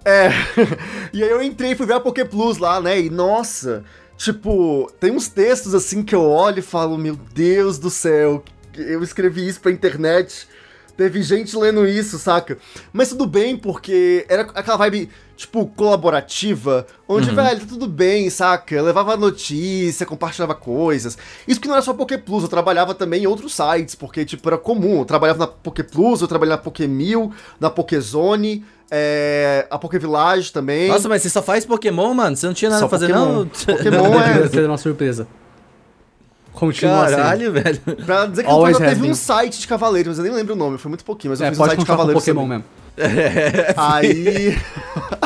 É. 0.04 0.28
e 1.12 1.22
aí 1.24 1.28
eu 1.30 1.42
entrei 1.42 1.72
e 1.72 1.74
fui 1.74 1.86
ver 1.86 1.94
a 1.94 2.00
Poké 2.00 2.24
Plus 2.24 2.58
lá, 2.58 2.80
né? 2.80 3.00
E 3.00 3.10
nossa, 3.10 3.82
tipo, 4.16 4.90
tem 5.00 5.10
uns 5.10 5.26
textos 5.28 5.74
assim 5.74 6.04
que 6.04 6.14
eu 6.14 6.22
olho 6.22 6.60
e 6.60 6.62
falo, 6.62 6.96
meu 6.96 7.16
Deus 7.16 7.78
do 7.78 7.90
céu, 7.90 8.44
eu 8.76 9.02
escrevi 9.02 9.48
isso 9.48 9.60
pra 9.60 9.72
internet. 9.72 10.46
Teve 10.96 11.20
gente 11.22 11.54
lendo 11.56 11.86
isso, 11.86 12.18
saca? 12.18 12.56
Mas 12.92 13.08
tudo 13.10 13.26
bem, 13.26 13.56
porque 13.56 14.24
era 14.30 14.42
aquela 14.54 14.78
vibe, 14.78 15.10
tipo, 15.36 15.66
colaborativa, 15.66 16.86
onde, 17.08 17.30
velho, 17.30 17.60
tá 17.60 17.66
tudo 17.68 17.86
bem, 17.86 18.30
saca? 18.30 18.74
Eu 18.74 18.84
levava 18.84 19.16
notícia, 19.16 20.06
compartilhava 20.06 20.54
coisas. 20.54 21.16
Isso 21.46 21.60
que 21.60 21.68
não 21.68 21.74
era 21.74 21.82
só 21.82 21.92
Poké 21.92 22.16
Plus, 22.16 22.42
eu 22.42 22.48
trabalhava 22.48 22.94
também 22.94 23.24
em 23.24 23.26
outros 23.26 23.54
sites, 23.54 23.94
porque, 23.94 24.24
tipo, 24.24 24.48
era 24.48 24.56
comum. 24.58 25.00
Eu 25.00 25.04
trabalhava 25.04 25.38
na 25.40 25.46
Poké 25.46 25.82
Plus, 25.82 26.20
eu 26.22 26.28
trabalhava 26.28 26.58
na 26.58 26.64
Poké 26.64 26.86
Mil, 26.86 27.32
na 27.60 27.68
Pokézone, 27.70 28.64
é, 28.90 29.66
a 29.70 29.78
Poké 29.78 29.98
Village 29.98 30.52
também. 30.52 30.88
Nossa, 30.88 31.08
mas 31.08 31.20
você 31.22 31.28
só 31.30 31.42
faz 31.42 31.66
Pokémon, 31.66 32.14
mano? 32.14 32.34
Você 32.36 32.46
não 32.46 32.54
tinha 32.54 32.70
nada 32.70 32.80
Só 32.80 32.88
pra 32.88 32.98
fazer, 32.98 33.12
Pokémon. 33.12 33.32
não? 33.34 33.46
Pokémon 33.46 34.20
é. 34.22 34.32
Devia 34.34 34.48
ser 34.48 34.66
uma 34.68 34.78
surpresa. 34.78 35.26
Continua 36.52 37.06
sendo. 37.08 37.16
Caralho, 37.18 37.52
velho. 37.52 37.80
Pra 38.06 38.24
dizer 38.24 38.44
que 38.44 38.48
Always 38.50 38.78
teve 38.78 38.90
has 38.92 38.98
um 38.98 39.02
been. 39.02 39.14
site 39.14 39.60
de 39.60 39.68
cavaleiro, 39.68 40.08
mas 40.08 40.16
eu 40.18 40.24
nem 40.24 40.32
lembro 40.32 40.54
o 40.54 40.56
nome, 40.56 40.78
foi 40.78 40.88
muito 40.88 41.04
pouquinho, 41.04 41.32
mas 41.32 41.40
eu 41.40 41.46
É, 41.46 41.50
fiz 41.50 41.58
um 41.60 41.64
site 41.66 41.80
de 41.80 41.84
cavaleiro 41.84 42.18
Pokémon 42.18 42.42
também. 42.44 42.64
mesmo. 42.96 43.74
Aí. 43.76 44.56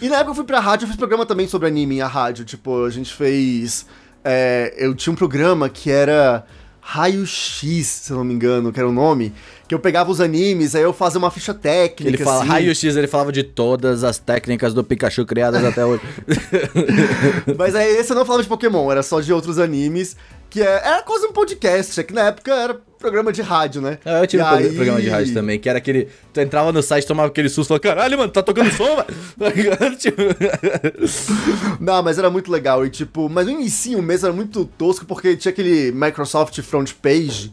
e 0.00 0.08
na 0.08 0.16
época 0.16 0.30
eu 0.30 0.34
fui 0.34 0.44
pra 0.44 0.60
rádio, 0.60 0.84
eu 0.84 0.88
fiz 0.88 0.96
programa 0.96 1.26
também 1.26 1.48
sobre 1.48 1.68
anime 1.68 1.96
em 1.96 2.00
a 2.00 2.06
rádio. 2.06 2.44
Tipo, 2.44 2.84
a 2.84 2.90
gente 2.90 3.12
fez. 3.12 3.86
é, 4.24 4.74
eu 4.76 4.94
tinha 4.94 5.12
um 5.12 5.16
programa 5.16 5.68
que 5.68 5.90
era 5.90 6.44
Raio 6.80 7.26
X, 7.26 7.86
se 7.86 8.10
eu 8.12 8.16
não 8.16 8.24
me 8.24 8.34
engano, 8.34 8.72
que 8.72 8.80
era 8.80 8.88
o 8.88 8.92
nome. 8.92 9.32
Que 9.68 9.74
eu 9.74 9.78
pegava 9.78 10.10
os 10.10 10.20
animes, 10.20 10.74
aí 10.74 10.82
eu 10.82 10.92
fazia 10.92 11.18
uma 11.18 11.30
ficha 11.30 11.54
técnica. 11.54 12.16
Ele 12.16 12.24
fala 12.24 12.40
assim. 12.40 12.48
raio 12.48 12.74
X, 12.74 12.96
ele 12.96 13.06
falava 13.06 13.30
de 13.30 13.44
todas 13.44 14.02
as 14.02 14.18
técnicas 14.18 14.74
do 14.74 14.82
Pikachu 14.82 15.24
criadas 15.24 15.64
até 15.64 15.84
hoje. 15.84 16.02
Mas 17.56 17.74
aí 17.76 17.96
esse 17.96 18.10
eu 18.10 18.16
não 18.16 18.24
falava 18.24 18.42
de 18.42 18.48
Pokémon, 18.48 18.90
era 18.90 19.02
só 19.02 19.20
de 19.20 19.32
outros 19.32 19.58
animes. 19.58 20.16
Que 20.48 20.62
é, 20.62 20.82
era 20.84 21.02
quase 21.02 21.26
um 21.26 21.32
podcast, 21.32 22.00
é 22.00 22.02
que 22.02 22.12
na 22.12 22.22
época 22.22 22.52
era 22.52 22.80
programa 23.00 23.32
de 23.32 23.42
rádio, 23.42 23.80
né? 23.80 23.98
Ah, 24.04 24.20
Eu 24.20 24.26
tive 24.26 24.42
E 24.42 24.46
um 24.46 24.48
aí- 24.48 24.72
programa 24.74 25.00
de 25.00 25.08
rádio 25.08 25.34
também, 25.34 25.58
que 25.58 25.68
era 25.68 25.78
aquele. 25.78 26.08
Tu 26.32 26.40
entrava 26.40 26.70
no 26.70 26.82
site, 26.82 27.06
tomava 27.06 27.28
aquele 27.28 27.48
susto 27.48 27.74
e 27.74 27.78
falava, 27.80 27.82
caralho, 27.82 28.18
mano, 28.18 28.30
tá 28.30 28.42
tocando 28.42 28.70
som, 28.72 28.84
mano. 28.96 29.06
Tá? 29.78 29.96
Tipo, 29.96 30.22
Não, 31.80 32.02
mas 32.02 32.18
era 32.18 32.30
muito 32.30 32.50
legal. 32.50 32.84
E 32.84 32.90
tipo, 32.90 33.28
mas 33.28 33.46
o 33.46 33.50
inicinho 33.50 34.02
mesmo 34.02 34.26
era 34.26 34.34
muito 34.36 34.64
tosco 34.64 35.04
porque 35.06 35.36
tinha 35.36 35.50
aquele 35.50 35.90
Microsoft 35.92 36.60
Front 36.62 36.92
Page 37.00 37.52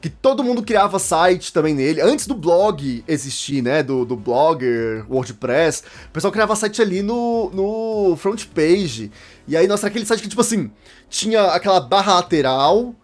que 0.00 0.10
todo 0.10 0.44
mundo 0.44 0.62
criava 0.62 0.98
site 0.98 1.52
também 1.52 1.74
nele. 1.74 2.00
Antes 2.00 2.26
do 2.26 2.34
blog 2.34 3.02
existir, 3.08 3.62
né? 3.62 3.82
Do, 3.82 4.04
do 4.04 4.14
Blogger, 4.14 5.04
WordPress, 5.10 5.82
o 6.08 6.10
pessoal 6.12 6.32
criava 6.32 6.54
site 6.54 6.80
ali 6.82 7.02
no, 7.02 7.50
no 7.52 8.16
front 8.16 8.44
page. 8.54 9.10
E 9.48 9.56
aí, 9.56 9.66
nossa, 9.66 9.86
era 9.86 9.90
aquele 9.90 10.06
site 10.06 10.22
que, 10.22 10.28
tipo 10.28 10.40
assim, 10.40 10.70
tinha 11.08 11.42
aquela 11.46 11.80
barra 11.80 12.14
lateral, 12.16 12.94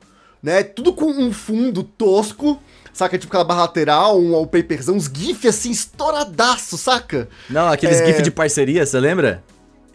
né? 0.43 0.63
Tudo 0.63 0.93
com 0.93 1.07
um 1.11 1.33
fundo 1.33 1.83
tosco. 1.83 2.61
Saca? 2.93 3.17
Tipo 3.17 3.31
aquela 3.33 3.45
barra 3.45 3.63
lateral, 3.63 4.21
um 4.21 4.33
wallpaperzão, 4.33 4.97
uns 4.97 5.11
GIF 5.11 5.49
assim, 5.49 5.71
estouradaço, 5.71 6.77
saca? 6.77 7.27
Não, 7.49 7.69
aqueles 7.69 8.01
É. 8.01 8.07
GIF 8.07 8.23
de 8.23 8.31
parceria, 8.31 8.85
você 8.85 9.01
lembra? 9.01 9.43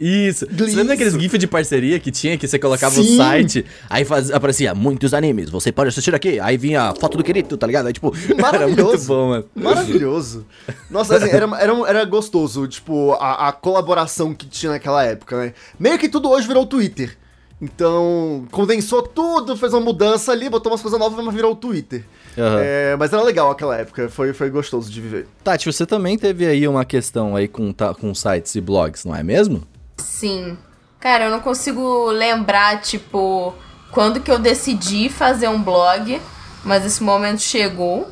Isso. 0.00 0.46
Você 0.50 0.76
lembra 0.76 0.94
aqueles 0.94 1.12
GIF 1.14 1.38
de 1.38 1.46
parceria 1.46 1.98
que 2.00 2.10
tinha, 2.10 2.36
que 2.38 2.46
você 2.46 2.58
colocava 2.58 2.94
Sim. 2.94 3.14
o 3.14 3.16
site, 3.16 3.64
aí 3.90 4.04
faz, 4.04 4.30
aparecia 4.30 4.74
muitos 4.74 5.12
animes, 5.14 5.50
você 5.50 5.70
pode 5.72 5.88
assistir 5.88 6.14
aqui, 6.14 6.38
aí 6.40 6.56
vinha 6.56 6.82
a 6.90 6.94
foto 6.94 7.16
do 7.18 7.24
querido, 7.24 7.56
tá 7.56 7.66
ligado? 7.66 7.86
Aí 7.86 7.92
tipo, 7.92 8.12
era 8.26 8.28
muito 8.28 8.40
Maravilhoso. 8.42 9.06
bom, 9.08 9.28
mano. 9.28 9.44
Maravilhoso. 9.54 10.46
Nossa, 10.90 11.16
assim, 11.16 11.28
era, 11.30 11.48
era, 11.60 11.72
era 11.88 12.04
gostoso, 12.04 12.66
tipo, 12.66 13.12
a, 13.14 13.48
a 13.48 13.52
colaboração 13.52 14.34
que 14.34 14.46
tinha 14.46 14.72
naquela 14.72 15.04
época, 15.04 15.36
né? 15.36 15.54
Meio 15.78 15.98
que 15.98 16.08
tudo 16.08 16.30
hoje 16.30 16.46
virou 16.46 16.64
Twitter. 16.66 17.16
Então, 17.60 18.46
condensou 18.52 19.02
tudo, 19.02 19.56
fez 19.56 19.72
uma 19.74 19.80
mudança 19.80 20.30
ali, 20.30 20.48
botou 20.48 20.70
umas 20.70 20.80
coisas 20.80 20.98
novas, 20.98 21.24
mas 21.24 21.34
virou 21.34 21.52
o 21.52 21.56
Twitter. 21.56 22.04
Aham. 22.36 22.60
É, 22.62 22.96
mas 22.96 23.12
era 23.12 23.22
legal 23.22 23.50
aquela 23.50 23.76
época, 23.76 24.08
foi, 24.08 24.32
foi 24.32 24.48
gostoso 24.48 24.90
de 24.90 25.00
viver. 25.00 25.26
Tati, 25.42 25.66
você 25.66 25.84
também 25.84 26.16
teve 26.16 26.46
aí 26.46 26.68
uma 26.68 26.84
questão 26.84 27.34
aí 27.34 27.48
com, 27.48 27.74
com 28.00 28.14
sites 28.14 28.54
e 28.54 28.60
blogs, 28.60 29.04
não 29.04 29.14
é 29.14 29.24
mesmo? 29.24 29.66
Sim. 29.96 30.56
Cara, 31.00 31.24
eu 31.24 31.30
não 31.30 31.40
consigo 31.40 32.06
lembrar, 32.10 32.80
tipo, 32.80 33.52
quando 33.90 34.20
que 34.20 34.30
eu 34.30 34.38
decidi 34.38 35.08
fazer 35.08 35.48
um 35.48 35.60
blog, 35.60 36.20
mas 36.64 36.84
esse 36.84 37.02
momento 37.02 37.40
chegou. 37.40 38.08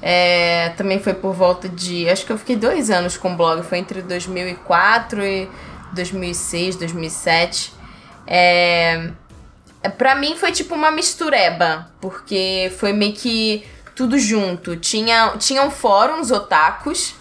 É, 0.00 0.68
também 0.76 1.00
foi 1.00 1.14
por 1.14 1.32
volta 1.32 1.68
de. 1.68 2.08
Acho 2.08 2.24
que 2.24 2.30
eu 2.30 2.38
fiquei 2.38 2.54
dois 2.54 2.90
anos 2.90 3.16
com 3.16 3.36
blog. 3.36 3.62
Foi 3.64 3.78
entre 3.78 4.00
2004 4.02 5.24
e 5.24 5.48
2006, 5.92 6.76
2007. 6.76 7.72
É, 8.30 9.10
é, 9.82 9.88
pra 9.88 10.14
mim 10.14 10.36
foi 10.36 10.52
tipo 10.52 10.74
uma 10.74 10.90
mistureba, 10.90 11.90
porque 12.00 12.70
foi 12.78 12.92
meio 12.92 13.14
que 13.14 13.64
tudo 13.96 14.18
junto. 14.18 14.76
Tinha, 14.76 15.34
tinham 15.38 15.70
fóruns 15.70 16.30
otakus 16.30 17.14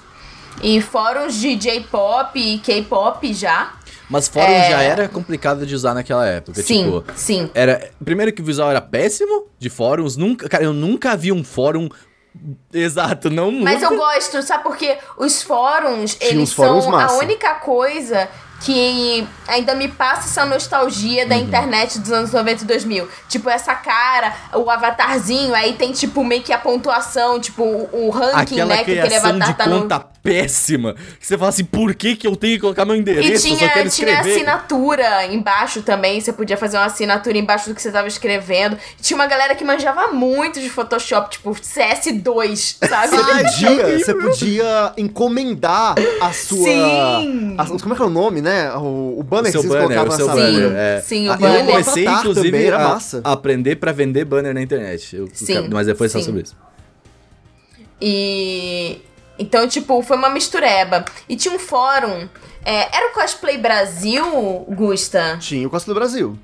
e 0.61 0.81
fóruns 0.81 1.35
de 1.35 1.55
J-pop 1.55 2.37
e 2.37 2.59
K-pop 2.59 3.33
já. 3.33 3.73
Mas 4.09 4.27
fórum 4.27 4.51
É. 4.51 4.69
já 4.69 4.81
era 4.81 5.07
complicado 5.09 5.65
de 5.65 5.73
usar 5.75 5.93
naquela 5.93 6.25
época, 6.25 6.61
sim, 6.61 6.83
tipo... 6.83 7.03
sim. 7.15 7.49
Era, 7.53 7.89
primeiro 8.03 8.31
que 8.31 8.41
o 8.41 8.45
visual 8.45 8.69
era 8.69 8.79
péssimo 8.81 9.47
de 9.59 9.69
fóruns, 9.69 10.15
nunca, 10.15 10.47
cara, 10.47 10.63
eu 10.63 10.71
nunca 10.73 11.15
vi 11.17 11.31
um 11.31 11.43
fórum 11.43 11.89
exato, 12.73 13.29
não 13.29 13.51
Mas 13.51 13.81
nunca. 13.81 13.93
eu 13.93 13.97
gosto, 13.97 14.41
sabe? 14.43 14.63
Porque 14.63 14.97
os 15.17 15.41
fóruns, 15.41 16.15
Tinha 16.15 16.29
eles 16.31 16.43
uns 16.43 16.53
fóruns 16.53 16.83
são 16.83 16.91
massa. 16.91 17.15
a 17.15 17.17
única 17.19 17.55
coisa 17.55 18.29
que 18.61 19.27
ainda 19.47 19.75
me 19.75 19.87
passa 19.87 20.27
essa 20.27 20.45
nostalgia 20.45 21.23
Uhum. 21.23 21.29
da 21.29 21.35
internet 21.37 21.99
dos 21.99 22.11
anos 22.11 22.31
90 22.33 22.63
e 22.63 22.67
2000. 22.67 23.07
Tipo, 23.29 23.49
essa 23.49 23.73
cara, 23.75 24.33
o 24.55 24.69
avatarzinho, 24.69 25.53
aí 25.53 25.73
tem, 25.73 25.91
tipo, 25.91 26.23
meio 26.23 26.41
que 26.41 26.51
a 26.51 26.57
pontuação, 26.57 27.39
tipo, 27.39 27.63
o, 27.63 28.07
o 28.07 28.09
ranking, 28.09 28.55
Aquela 28.55 28.75
né? 28.75 28.83
Que 28.83 28.99
aquele 28.99 29.15
avatar 29.15 29.47
de 29.51 29.53
tá 29.57 29.67
no... 29.67 29.81
conta 29.81 29.99
péssima. 29.99 30.93
Que 31.19 31.25
você 31.25 31.37
fala 31.37 31.49
assim, 31.49 31.63
por 31.63 31.93
que, 31.95 32.15
que 32.15 32.27
eu 32.27 32.35
tenho 32.35 32.55
que 32.55 32.59
colocar 32.61 32.83
meu 32.83 32.95
E 32.95 32.99
endereço? 32.99 33.31
eu 33.31 33.39
só 33.39 33.47
tinha, 33.57 33.69
quero 33.69 33.89
tinha 33.89 34.09
escrever. 34.09 34.31
assinatura 34.35 35.25
embaixo 35.27 35.81
também. 35.83 36.19
Você 36.19 36.33
podia 36.33 36.57
fazer 36.57 36.77
uma 36.77 36.85
assinatura 36.85 37.37
embaixo 37.37 37.69
do 37.69 37.75
que 37.75 37.81
você 37.81 37.91
tava 37.91 38.07
escrevendo. 38.07 38.77
Tinha 39.01 39.15
uma 39.15 39.27
galera 39.27 39.55
que 39.55 39.63
manjava 39.63 40.07
muito 40.07 40.59
de 40.59 40.69
Photoshop, 40.69 41.29
tipo 41.29 41.51
CS2, 41.51 42.77
sabe? 42.87 43.07
Você 43.15 43.23
podia, 43.23 43.99
você 43.99 44.13
podia 44.15 44.93
encomendar 44.97 45.95
a 46.21 46.33
sua. 46.33 46.57
Sim. 46.63 47.55
a- 47.57 47.65
como 47.65 47.93
é 47.93 47.95
que 47.97 48.01
é 48.03 48.05
o 48.05 48.09
nome, 48.09 48.41
né? 48.41 48.46
O, 48.77 49.19
o 49.19 49.23
banner 49.23 49.49
O 49.49 49.51
seu 49.51 49.61
que 49.61 49.67
vocês 49.67 49.81
banner, 49.83 49.97
colocavam 49.99 50.13
o 50.13 50.17
seu 50.17 50.27
nessa 50.27 50.39
banner. 50.51 50.63
época. 50.65 50.79
é. 50.79 51.01
Sim, 51.01 51.27
o 51.27 51.31
Ah, 51.31 51.35
Eu 51.35 51.39
banner. 51.39 51.65
comecei, 51.65 52.07
Avatar 52.07 52.19
inclusive, 52.21 52.51
também 52.51 52.67
era 52.67 52.77
a, 52.77 52.87
massa. 52.89 53.21
a 53.23 53.31
aprender 53.31 53.75
pra 53.77 53.91
vender 53.91 54.25
banner 54.25 54.53
na 54.53 54.61
internet. 54.61 55.15
Eu- 55.15 55.29
Sim, 55.33 55.67
mas 55.71 55.87
depois 55.87 56.11
só 56.11 56.19
sim. 56.19 56.25
sobre 56.25 56.41
isso. 56.43 56.55
E. 58.01 59.01
Então, 59.39 59.67
tipo, 59.67 60.01
foi 60.01 60.17
uma 60.17 60.29
mistureba. 60.29 61.05
E 61.29 61.35
tinha 61.35 61.53
um 61.53 61.59
fórum. 61.59 62.27
é, 62.65 62.95
era 62.97 63.09
o 63.11 63.13
Cosplay 63.13 63.57
Brasil, 63.57 64.25
Gusta? 64.69 65.37
Tinha 65.39 65.65
o 65.67 65.69
Cosplay 65.69 65.93
Brasil. 65.95 66.37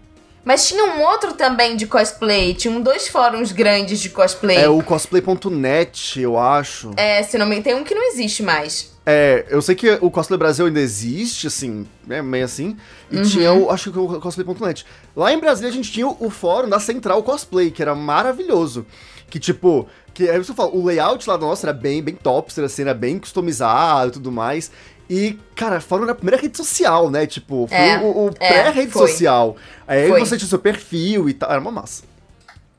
Mas 0.45 0.67
tinha 0.67 0.83
um 0.83 1.01
outro 1.01 1.33
também 1.33 1.75
de 1.77 1.87
cosplay. 1.87 2.53
Tinham 2.53 2.81
dois 2.81 3.07
fóruns 3.07 3.51
grandes 3.53 3.99
de 4.01 4.09
cosplay. 4.09 4.57
É 4.57 4.67
o 4.67 4.83
cosplay.net, 4.83 6.19
eu 6.21 6.37
acho. 6.37 6.91
É, 6.97 7.23
se 7.23 7.37
não 7.37 7.45
me 7.45 7.55
engano, 7.55 7.63
tem 7.63 7.75
um 7.75 7.83
que 7.85 7.95
não 7.95 8.03
existe 8.11 8.43
mais. 8.43 8.92
É, 9.05 9.45
eu 9.49 9.61
sei 9.61 9.75
que 9.75 9.97
o 10.01 10.09
Cosplay 10.09 10.37
Brasil 10.37 10.65
ainda 10.65 10.79
existe, 10.79 11.47
assim, 11.47 11.85
né, 12.07 12.21
meio 12.21 12.45
assim. 12.45 12.77
E 13.11 13.17
Uhum. 13.17 13.23
tinha 13.23 13.53
o, 13.53 13.69
acho 13.69 13.91
que 13.91 13.99
o 13.99 14.19
cosplay.net. 14.21 14.85
Lá 15.15 15.33
em 15.33 15.39
Brasília 15.39 15.69
a 15.69 15.73
gente 15.73 15.91
tinha 15.91 16.07
o, 16.07 16.15
o 16.19 16.29
fórum 16.29 16.69
da 16.69 16.79
Central 16.79 17.21
Cosplay, 17.21 17.69
que 17.69 17.81
era 17.81 17.93
maravilhoso. 17.93 18.85
Que 19.29 19.39
tipo, 19.39 19.87
que 20.13 20.29
é 20.29 20.37
isso 20.37 20.53
que 20.53 20.61
o 20.61 20.85
layout 20.85 21.27
lá 21.27 21.37
nosso 21.37 21.65
era 21.65 21.73
bem, 21.73 22.01
bem 22.01 22.15
topster, 22.15 22.63
assim, 22.63 22.83
era 22.83 22.93
bem 22.93 23.19
customizado 23.19 24.09
e 24.09 24.11
tudo 24.13 24.31
mais. 24.31 24.71
E, 25.09 25.37
cara, 25.53 25.81
fórum 25.81 26.03
era 26.03 26.13
a 26.13 26.15
primeira 26.15 26.41
rede 26.41 26.55
social, 26.55 27.09
né? 27.09 27.25
Tipo, 27.27 27.67
foi 27.67 27.77
É, 27.77 27.97
o, 27.99 28.27
o 28.27 28.29
é, 28.39 28.47
pré-rede 28.47 28.93
social. 28.93 29.57
Aí 29.85 30.07
Foi. 30.07 30.19
você 30.21 30.37
tinha 30.37 30.45
o 30.45 30.49
seu 30.49 30.59
perfil 30.59 31.27
e 31.27 31.33
tal, 31.33 31.51
era 31.51 31.59
uma 31.59 31.71
massa. 31.71 32.03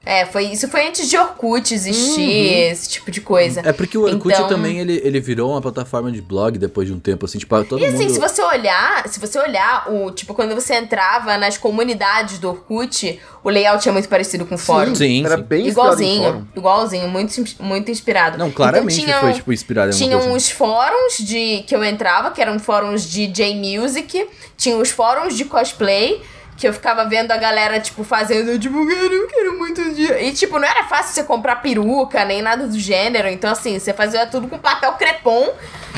É, 0.07 0.27
foi 0.27 0.45
isso 0.47 0.69
foi 0.69 0.87
antes 0.87 1.09
de 1.09 1.17
Orkut 1.17 1.73
existir, 1.73 2.71
esse 2.71 2.89
tipo 2.91 3.11
de 3.11 3.21
coisa. 3.21 3.63
É 3.65 3.73
porque 3.73 3.97
o 3.97 4.03
Orkut 4.03 4.35
Então- 4.35 4.49
também, 4.49 4.79
ele, 4.79 5.01
ele 5.03 5.19
virou 5.21 5.51
uma 5.53 5.63
plataforma 5.63 6.13
de 6.13 6.21
blog 6.21 6.59
depois 6.59 6.87
de 6.87 6.93
um 6.95 7.01
tempo, 7.01 7.25
assim, 7.25 7.39
tipo, 7.39 7.63
todo 7.65 7.81
E 7.81 7.87
assim, 7.87 8.05
mundo... 8.05 8.13
se 8.13 8.19
você 8.21 8.43
olhar, 8.43 9.09
se 9.09 9.19
você 9.19 9.39
olhar 9.39 9.91
o, 9.91 10.11
tipo, 10.11 10.35
quando 10.35 10.55
você 10.55 10.75
entrava 10.75 11.39
nas 11.39 11.57
comunidades 11.57 12.39
do 12.39 12.51
Orkut, 12.51 13.19
o 13.43 13.49
layout 13.51 13.89
é 13.89 13.93
muito 13.93 14.09
parecido 14.09 14.45
com 14.45 14.57
o 14.57 14.59
fórum. 14.59 14.95
Sim, 14.95 15.25
era 15.25 15.37
sim. 15.39 15.43
bem 15.43 15.67
inspirado 15.69 16.03
em 16.03 16.17
fórum. 16.19 16.29
Igualzinho, 16.29 16.49
igualzinho, 16.57 17.09
muito, 17.09 17.45
muito 17.61 17.91
inspirado. 17.91 18.37
Não, 18.39 18.51
claramente 18.51 18.95
Então, 18.97 19.07
tinham- 19.07 19.21
foi, 19.21 19.33
tipo, 19.33 19.53
inspirado 19.53 19.91
em 19.91 19.93
alguma 19.95 20.07
Tinham 20.09 20.21
coisa. 20.21 20.37
os 20.37 20.51
fóruns 20.51 21.17
de 21.19 21.63
que 21.67 21.75
eu 21.75 21.83
entrava, 21.83 22.31
que 22.31 22.43
eram 22.43 22.59
fóruns 22.59 23.09
de 23.09 23.27
J-Music, 23.27 24.27
tinha 24.57 24.77
os 24.77 24.91
fóruns 24.91 25.35
de 25.37 25.45
cosplay, 25.45 26.21
que 26.57 26.69
eu 26.69 26.73
ficava 26.73 27.05
vendo 27.05 27.33
a 27.33 27.37
galera, 27.37 27.81
tipo, 27.81 28.05
fazendo, 28.05 28.59
tipo, 28.59 28.87
cara, 28.87 29.13
eu 29.13 29.27
quero 29.29 29.59
muito 29.59 29.93
dia. 29.95 30.23
E, 30.23 30.33
tipo, 30.33 30.59
não 30.59 30.67
era 30.69 30.85
fácil 30.85 31.13
você 31.15 31.25
comprar 31.25 31.57
peruca, 31.57 32.25
nem 32.25 32.41
nada 32.43 32.67
do 32.69 32.79
gênero. 32.79 33.29
Então, 33.29 33.51
assim, 33.51 33.79
você 33.79 33.93
fazia 33.93 34.27
tudo 34.27 34.47
com 34.49 34.59
papel 34.59 34.93
crepom. 34.93 35.53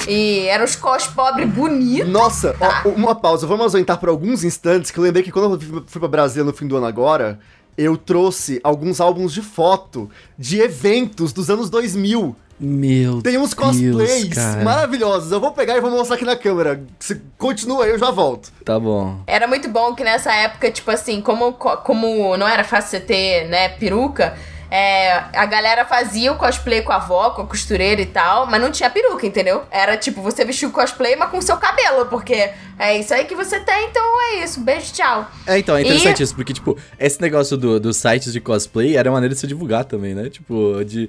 E 0.08 0.46
eram 0.48 0.64
os 0.64 0.76
cos 0.76 1.06
pobre 1.06 1.44
bonitos. 1.46 2.08
Nossa, 2.08 2.52
Tá. 2.54 2.82
ó, 2.84 2.88
uma 2.90 3.14
pausa. 3.14 3.46
Vamos 3.46 3.64
ausentar 3.64 3.98
por 3.98 4.08
alguns 4.08 4.44
instantes, 4.44 4.90
que 4.90 4.98
eu 4.98 5.02
lembrei 5.04 5.22
que 5.22 5.32
quando 5.32 5.54
eu 5.54 5.60
fui- 5.60 5.84
fui 5.86 6.00
pra 6.00 6.08
Brasília 6.08 6.44
no 6.44 6.52
fim 6.52 6.66
do 6.66 6.76
ano 6.76 6.86
agora, 6.86 7.38
eu 7.76 7.96
trouxe 7.96 8.60
alguns 8.62 9.00
álbuns 9.00 9.32
de 9.32 9.42
foto 9.42 10.10
de 10.38 10.60
eventos 10.60 11.32
dos 11.32 11.50
anos 11.50 11.68
2000. 11.70 12.34
Meu 12.58 13.20
Tem 13.20 13.36
uns 13.36 13.52
Deus, 13.52 13.54
cosplays 13.54 14.34
cara. 14.34 14.64
maravilhosos. 14.64 15.30
Eu 15.30 15.40
vou 15.40 15.52
pegar 15.52 15.76
e 15.76 15.80
vou 15.80 15.90
mostrar 15.90 16.16
aqui 16.16 16.24
na 16.24 16.36
câmera. 16.36 16.82
Você 16.98 17.20
continua 17.36 17.84
aí, 17.84 17.90
eu 17.90 17.98
já 17.98 18.10
volto. 18.10 18.50
Tá 18.64 18.80
bom. 18.80 19.20
Era 19.26 19.46
muito 19.46 19.68
bom 19.68 19.94
que 19.94 20.02
nessa 20.02 20.32
época, 20.32 20.70
tipo 20.70 20.90
assim, 20.90 21.20
como, 21.20 21.52
como 21.52 22.36
não 22.36 22.48
era 22.48 22.64
fácil 22.64 22.90
você 22.92 23.00
ter, 23.00 23.48
né, 23.48 23.68
peruca, 23.70 24.34
é, 24.70 25.12
a 25.34 25.44
galera 25.46 25.84
fazia 25.84 26.32
o 26.32 26.36
cosplay 26.36 26.82
com 26.82 26.90
a 26.92 26.96
avó, 26.96 27.30
com 27.30 27.42
a 27.42 27.46
costureira 27.46 28.00
e 28.00 28.06
tal, 28.06 28.46
mas 28.46 28.60
não 28.60 28.70
tinha 28.72 28.88
peruca, 28.90 29.26
entendeu? 29.26 29.62
Era 29.70 29.96
tipo, 29.96 30.20
você 30.22 30.44
vestiu 30.44 30.70
o 30.70 30.72
cosplay, 30.72 31.14
mas 31.14 31.30
com 31.30 31.38
o 31.38 31.42
seu 31.42 31.56
cabelo, 31.58 32.06
porque 32.06 32.50
é 32.78 32.98
isso 32.98 33.12
aí 33.14 33.26
que 33.26 33.34
você 33.34 33.60
tem, 33.60 33.84
então 33.90 34.02
é 34.32 34.44
isso. 34.44 34.60
Beijo, 34.60 34.92
tchau. 34.92 35.30
É, 35.46 35.58
então, 35.58 35.76
é 35.76 35.82
E- 35.82 35.84
interessante 35.84 36.22
isso, 36.22 36.34
porque, 36.34 36.52
tipo, 36.54 36.76
esse 36.98 37.20
negócio 37.20 37.56
do, 37.56 37.78
dos 37.78 37.96
sites 37.98 38.32
de 38.32 38.40
cosplay 38.40 38.96
era 38.96 39.08
uma 39.10 39.14
maneira 39.16 39.34
de 39.34 39.40
se 39.40 39.46
divulgar 39.46 39.84
também, 39.84 40.14
né? 40.14 40.28
Tipo, 40.30 40.82
de. 40.84 41.08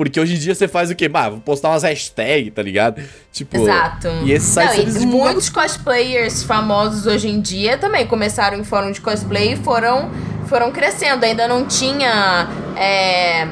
Porque 0.00 0.18
hoje 0.18 0.34
em 0.34 0.38
dia 0.38 0.54
você 0.54 0.66
faz 0.66 0.90
o 0.90 0.94
quê? 0.94 1.10
Bah, 1.10 1.28
vou 1.28 1.40
postar 1.40 1.68
umas 1.68 1.82
hashtags, 1.82 2.54
tá 2.54 2.62
ligado? 2.62 3.02
Tipo. 3.30 3.58
Exato. 3.58 4.08
E 4.24 4.32
esses 4.32 4.48
sites 4.48 4.76
Não, 4.76 4.82
eles 4.82 4.94
divulgam. 4.94 5.24
muitos 5.24 5.50
cosplayers 5.50 6.42
famosos 6.42 7.04
hoje 7.04 7.28
em 7.28 7.38
dia 7.38 7.76
também 7.76 8.06
começaram 8.06 8.58
em 8.58 8.64
fórum 8.64 8.92
de 8.92 9.00
cosplay 9.02 9.52
e 9.52 9.56
foram, 9.56 10.10
foram 10.46 10.72
crescendo. 10.72 11.22
Ainda 11.22 11.46
não 11.46 11.66
tinha. 11.66 12.48
é, 12.78 13.46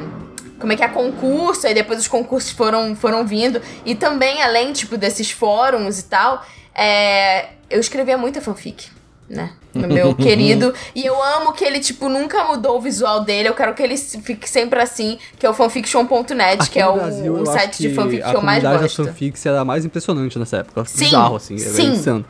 como 0.59 0.73
é 0.73 0.77
que 0.77 0.83
é 0.83 0.89
concurso, 0.89 1.67
aí 1.67 1.75
depois 1.75 2.01
os 2.01 2.09
concursos 2.09 2.51
foram, 2.51 2.97
foram 2.97 3.27
vindo. 3.27 3.61
E 3.85 3.95
também, 3.95 4.41
além, 4.41 4.73
tipo, 4.73 4.97
desses 4.97 5.31
fóruns 5.31 5.99
e 5.99 6.05
tal, 6.05 6.43
é, 6.75 7.49
eu 7.69 7.79
escrevia 7.79 8.17
muita 8.17 8.41
fanfic, 8.41 8.87
né? 9.29 9.51
No 9.75 9.87
meu 9.87 10.15
querido. 10.17 10.73
E 10.95 11.05
eu 11.05 11.23
amo 11.23 11.53
que 11.53 11.65
ele, 11.65 11.81
tipo, 11.81 12.09
nunca 12.09 12.45
mudou 12.45 12.79
o 12.79 12.81
visual 12.81 13.25
dele. 13.25 13.49
Eu 13.49 13.55
quero 13.55 13.75
que 13.75 13.83
ele 13.83 13.97
fique 13.97 14.49
sempre 14.49 14.81
assim, 14.81 15.19
que 15.39 15.45
é 15.45 15.51
o 15.51 15.55
fanfiction.net, 15.55 16.63
Aqui 16.63 16.71
que 16.71 16.81
é 16.81 16.87
o, 16.89 16.95
Brasil, 16.95 17.35
o 17.35 17.47
site 17.47 17.79
de 17.83 17.95
fanfic 17.95 18.23
a 18.23 18.31
que 18.31 18.37
eu 18.37 18.43
mais 18.43 18.63
comunidade 18.63 18.83
gosto. 18.83 19.03
das 19.05 19.13
fanfics 19.13 19.47
era 19.47 19.61
a 19.61 19.65
mais 19.65 19.85
impressionante 19.85 20.39
nessa 20.39 20.59
época. 20.59 20.85
Sim, 20.85 21.05
Bizarro, 21.05 21.37
assim. 21.37 21.59
Sim. 21.59 21.93
insano. 21.93 22.25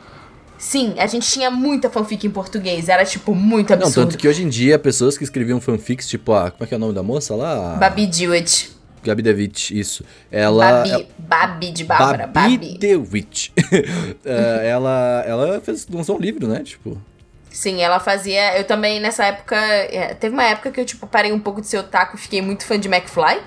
Sim, 0.57 0.95
a 0.97 1.07
gente 1.07 1.25
tinha 1.25 1.49
muita 1.49 1.89
fanfic 1.89 2.27
em 2.27 2.29
português. 2.29 2.89
Era, 2.89 3.05
tipo, 3.05 3.33
muito 3.33 3.69
Não, 3.69 3.77
absurdo. 3.77 4.09
tanto 4.09 4.17
que 4.17 4.27
hoje 4.27 4.43
em 4.43 4.49
dia, 4.49 4.77
pessoas 4.77 5.17
que 5.17 5.23
escreviam 5.23 5.61
fanfics, 5.61 6.05
tipo, 6.09 6.33
a. 6.33 6.51
Como 6.51 6.65
é 6.65 6.67
que 6.67 6.73
é 6.73 6.77
o 6.77 6.79
nome 6.79 6.93
da 6.93 7.01
moça 7.01 7.33
lá? 7.33 7.75
A 7.75 7.77
Babi 7.77 8.05
Dewitt. 8.07 8.69
Gabi 9.03 9.21
DeWitt, 9.21 9.77
isso. 9.79 10.03
Ela. 10.31 10.83
Babi, 10.83 11.07
Babi 11.17 11.71
de 11.71 11.83
Bárbara. 11.83 12.27
Babi 12.27 12.57
Babi. 12.57 12.77
DeWitt. 12.77 13.51
É, 14.25 14.69
ela, 14.69 15.23
ela 15.25 15.61
fez, 15.61 15.87
lançou 15.87 16.17
um 16.17 16.19
livro, 16.19 16.47
né? 16.47 16.61
Tipo. 16.63 16.99
Sim, 17.49 17.81
ela 17.81 17.99
fazia. 17.99 18.57
Eu 18.57 18.63
também, 18.63 18.99
nessa 18.99 19.25
época. 19.25 19.55
é, 19.55 20.13
teve 20.13 20.33
uma 20.33 20.43
época 20.43 20.71
que 20.71 20.79
eu, 20.79 20.85
tipo, 20.85 21.07
parei 21.07 21.31
um 21.31 21.39
pouco 21.39 21.61
de 21.61 21.67
ser 21.67 21.77
otaku 21.79 22.15
e 22.15 22.19
fiquei 22.19 22.41
muito 22.41 22.65
fã 22.65 22.79
de 22.79 22.87
McFly, 22.87 23.39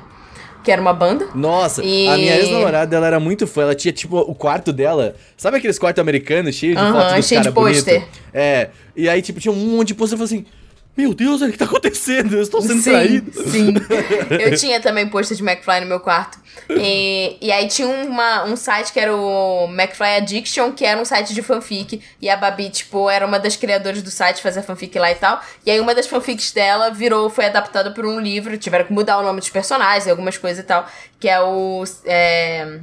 que 0.65 0.71
era 0.73 0.81
uma 0.81 0.93
banda. 0.93 1.29
Nossa, 1.35 1.85
E- 1.85 2.09
a 2.09 2.17
minha 2.17 2.37
ex-namorada, 2.37 2.97
ela 2.97 3.07
era 3.07 3.21
muito 3.21 3.47
fã. 3.47 3.63
Ela 3.63 3.75
tinha, 3.75 3.93
tipo, 3.93 4.19
o 4.19 4.35
quarto 4.35 4.73
dela. 4.73 5.15
Sabe 5.37 5.59
aqueles 5.59 5.79
quartos 5.79 6.01
americanos 6.01 6.55
cheios 6.55 6.77
de 6.81 6.93
fotos 6.93 7.15
dos 7.15 7.27
cheio 7.27 7.43
de 7.43 7.53
pôster. 7.53 8.05
É. 8.35 8.71
E 8.97 9.09
aí, 9.09 9.23
tipo, 9.23 9.39
tinha 9.41 9.53
um 9.53 9.77
monte 9.77 9.89
de 9.89 9.95
pôster. 9.95 10.19
Eu 10.19 10.27
falei 10.27 10.41
assim: 10.43 10.47
Meu 10.95 11.15
Deus, 11.15 11.41
olha 11.41 11.49
o 11.49 11.53
que 11.53 11.59
tá 11.59 11.65
acontecendo? 11.65 12.35
Eu 12.35 12.43
estou 12.43 12.61
sendo 12.61 12.83
sim, 12.83 12.91
traído. 12.91 13.33
sim. 13.33 13.75
Eu 14.39 14.55
tinha 14.57 14.79
também 14.79 15.09
pôster 15.09 15.35
de 15.35 15.43
McFly 15.43 15.81
no 15.81 15.87
meu 15.87 16.01
quarto. 16.01 16.39
E, 16.69 17.39
e 17.41 17.51
aí 17.51 17.67
tinha 17.67 17.89
uma, 17.89 18.45
um 18.45 18.57
site 18.57 18.93
que 18.93 19.01
era 19.01 19.17
o 19.17 19.65
McFly 19.71 20.17
Addiction, 20.17 20.71
que 20.73 20.85
era 20.85 21.01
um 21.01 21.05
site 21.05 21.33
de 21.33 21.41
fanfic. 21.41 22.03
E 22.21 22.29
a 22.29 22.37
Babi, 22.37 22.69
tipo, 22.69 23.09
era 23.09 23.27
uma 23.27 23.39
das 23.39 23.57
criadoras 23.57 24.03
do 24.03 24.11
site, 24.11 24.43
fazia 24.43 24.63
fanfic 24.63 24.99
lá 24.99 25.11
e 25.11 25.15
tal. 25.15 25.41
E 25.65 25.71
aí 25.71 25.81
uma 25.81 25.95
das 25.95 26.07
fanfics 26.07 26.53
dela 26.53 26.91
virou, 26.91 27.31
foi 27.31 27.47
adaptada 27.47 27.91
por 27.93 28.05
um 28.05 28.21
livro. 28.21 28.59
Tiveram 28.59 28.85
que 28.85 28.93
mudar 28.93 29.19
o 29.19 29.23
nome 29.23 29.41
dos 29.41 29.49
personagens, 29.49 30.07
algumas 30.07 30.37
coisas 30.37 30.63
e 30.63 30.67
tal. 30.67 30.87
Que 31.19 31.29
é 31.29 31.41
o. 31.41 31.85
É, 32.05 32.81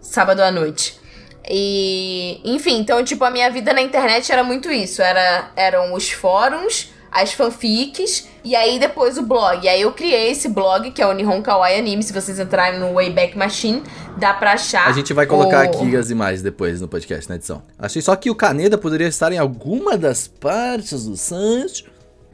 Sábado 0.00 0.40
à 0.40 0.50
Noite. 0.52 1.00
E, 1.48 2.40
enfim, 2.44 2.78
então, 2.78 3.02
tipo, 3.04 3.24
a 3.24 3.30
minha 3.30 3.50
vida 3.50 3.72
na 3.72 3.80
internet 3.80 4.30
era 4.30 4.42
muito 4.42 4.70
isso. 4.70 5.02
Era, 5.02 5.50
eram 5.56 5.92
os 5.92 6.10
fóruns, 6.10 6.90
as 7.10 7.32
fanfics, 7.32 8.28
e 8.44 8.54
aí 8.54 8.78
depois 8.78 9.16
o 9.18 9.22
blog. 9.22 9.64
E 9.64 9.68
aí 9.68 9.80
eu 9.82 9.92
criei 9.92 10.30
esse 10.30 10.48
blog, 10.48 10.90
que 10.90 11.00
é 11.00 11.06
o 11.06 11.12
Nihon 11.12 11.42
Kawaii 11.42 11.78
Anime. 11.78 12.02
Se 12.02 12.12
vocês 12.12 12.38
entrarem 12.38 12.78
no 12.78 12.94
Wayback 12.94 13.36
Machine, 13.36 13.82
dá 14.16 14.34
pra 14.34 14.52
achar. 14.52 14.86
A 14.88 14.92
gente 14.92 15.12
vai 15.12 15.26
colocar 15.26 15.58
o- 15.58 15.62
aqui 15.62 15.96
as 15.96 16.10
imagens 16.10 16.42
depois 16.42 16.80
no 16.80 16.88
podcast, 16.88 17.28
na 17.28 17.36
edição. 17.36 17.62
Achei 17.78 18.00
só 18.02 18.14
que 18.16 18.30
o 18.30 18.34
Caneda 18.34 18.76
poderia 18.78 19.08
estar 19.08 19.32
em 19.32 19.38
alguma 19.38 19.96
das 19.96 20.28
partes 20.28 21.06
do 21.06 21.16
site. 21.16 21.86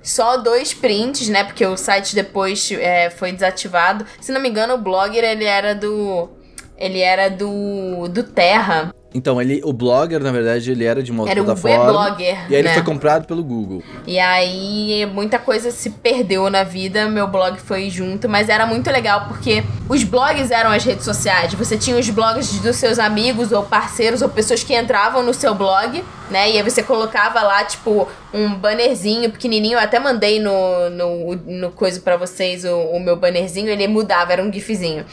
Só 0.03 0.37
dois 0.39 0.75
prints, 0.75 1.29
né? 1.29 1.45
Porque 1.45 1.65
o 1.65 1.77
site 1.77 2.15
depois 2.15 2.69
é, 2.73 3.09
foi 3.09 3.31
desativado. 3.31 4.05
Se 4.21 4.33
não 4.33 4.41
me 4.41 4.49
engano, 4.49 4.75
o 4.75 4.79
blogger, 4.79 5.23
ele 5.23 5.45
era 5.45 5.75
do... 5.75 6.29
Ele 6.77 6.99
era 6.99 7.29
do... 7.31 8.09
Do 8.09 8.25
Terra. 8.25 8.93
Então, 9.15 9.41
ele, 9.41 9.61
o 9.65 9.73
blogger, 9.73 10.23
na 10.23 10.33
verdade, 10.33 10.71
ele 10.71 10.85
era 10.85 11.03
de 11.03 11.11
uma 11.11 11.21
outra 11.23 11.33
Era 11.35 11.43
o 11.43 11.45
plataforma. 11.45 11.85
weblogger, 11.87 12.39
E 12.49 12.55
aí 12.55 12.61
ele 12.61 12.69
né? 12.69 12.75
foi 12.75 12.83
comprado 12.83 13.27
pelo 13.27 13.43
Google. 13.45 13.83
E 14.07 14.19
aí, 14.19 15.07
muita 15.13 15.39
coisa 15.39 15.71
se 15.71 15.91
perdeu 15.91 16.49
na 16.49 16.65
vida, 16.65 17.09
meu 17.09 17.27
blog 17.29 17.59
foi 17.61 17.91
junto, 17.91 18.29
mas 18.29 18.49
era 18.49 18.65
muito 18.67 18.91
legal 18.91 19.27
porque 19.29 19.63
os 19.89 20.03
blogs 20.05 20.51
eram 20.51 20.71
as 20.71 20.85
redes 20.85 21.05
sociais. 21.05 21.53
Você 21.55 21.77
tinha 21.77 21.97
os 21.99 22.09
blogs 22.09 22.59
dos 22.61 22.77
seus 22.77 22.99
amigos 22.99 23.53
ou 23.53 23.63
parceiros 23.63 24.23
ou 24.23 24.29
pessoas 24.29 24.63
que 24.65 24.75
entravam 24.75 25.23
no 25.23 25.35
seu 25.35 25.55
blog, 25.55 26.03
né? 26.33 26.51
E 26.51 26.57
aí 26.57 26.63
você 26.63 26.83
colocava 26.83 27.43
lá, 27.43 27.63
tipo, 27.65 28.09
um 28.35 28.53
bannerzinho 28.55 29.31
pequenininho. 29.31 29.75
Eu 29.75 29.81
até 29.81 30.01
mandei 30.01 30.41
no, 30.41 30.91
no, 30.91 31.37
no 31.37 31.71
coisa 31.71 32.01
pra 32.01 32.17
vocês 32.17 32.65
o, 32.65 32.77
o 32.77 32.99
meu 32.99 33.15
bannerzinho, 33.17 33.69
ele 33.69 33.87
mudava, 33.87 34.33
era 34.33 34.43
um 34.43 34.53
gifzinho. 34.53 35.05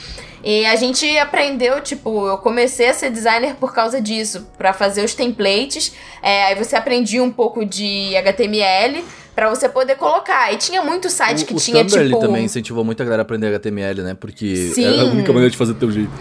E 0.43 0.65
a 0.65 0.75
gente 0.75 1.05
aprendeu, 1.17 1.81
tipo, 1.81 2.25
eu 2.27 2.37
comecei 2.37 2.87
a 2.87 2.93
ser 2.93 3.11
designer 3.11 3.55
por 3.55 3.73
causa 3.73 4.01
disso, 4.01 4.47
pra 4.57 4.71
fazer 4.71 5.03
os 5.03 5.13
templates. 5.13 5.93
É, 6.21 6.45
aí 6.45 6.55
você 6.55 6.75
aprendia 6.75 7.21
um 7.21 7.31
pouco 7.31 7.65
de 7.65 8.15
HTML 8.15 9.03
pra 9.35 9.49
você 9.49 9.67
poder 9.67 9.95
colocar. 9.95 10.53
E 10.53 10.57
tinha 10.57 10.81
muito 10.81 11.09
site 11.09 11.45
que 11.45 11.53
o, 11.53 11.57
o 11.57 11.59
tinha, 11.59 11.83
Tumblr 11.83 11.99
ele 11.99 12.09
tipo. 12.09 12.21
também 12.21 12.45
incentivou 12.45 12.83
muito 12.83 13.01
a 13.01 13.05
galera 13.05 13.21
a 13.21 13.23
aprender 13.23 13.47
HTML, 13.47 14.01
né? 14.01 14.13
Porque 14.17 14.55
Sim. 14.55 14.85
era 14.85 15.01
a 15.01 15.05
única 15.05 15.31
maneira 15.33 15.51
de 15.51 15.57
fazer 15.57 15.73
do 15.73 15.79
teu 15.79 15.91
jeito. 15.91 16.11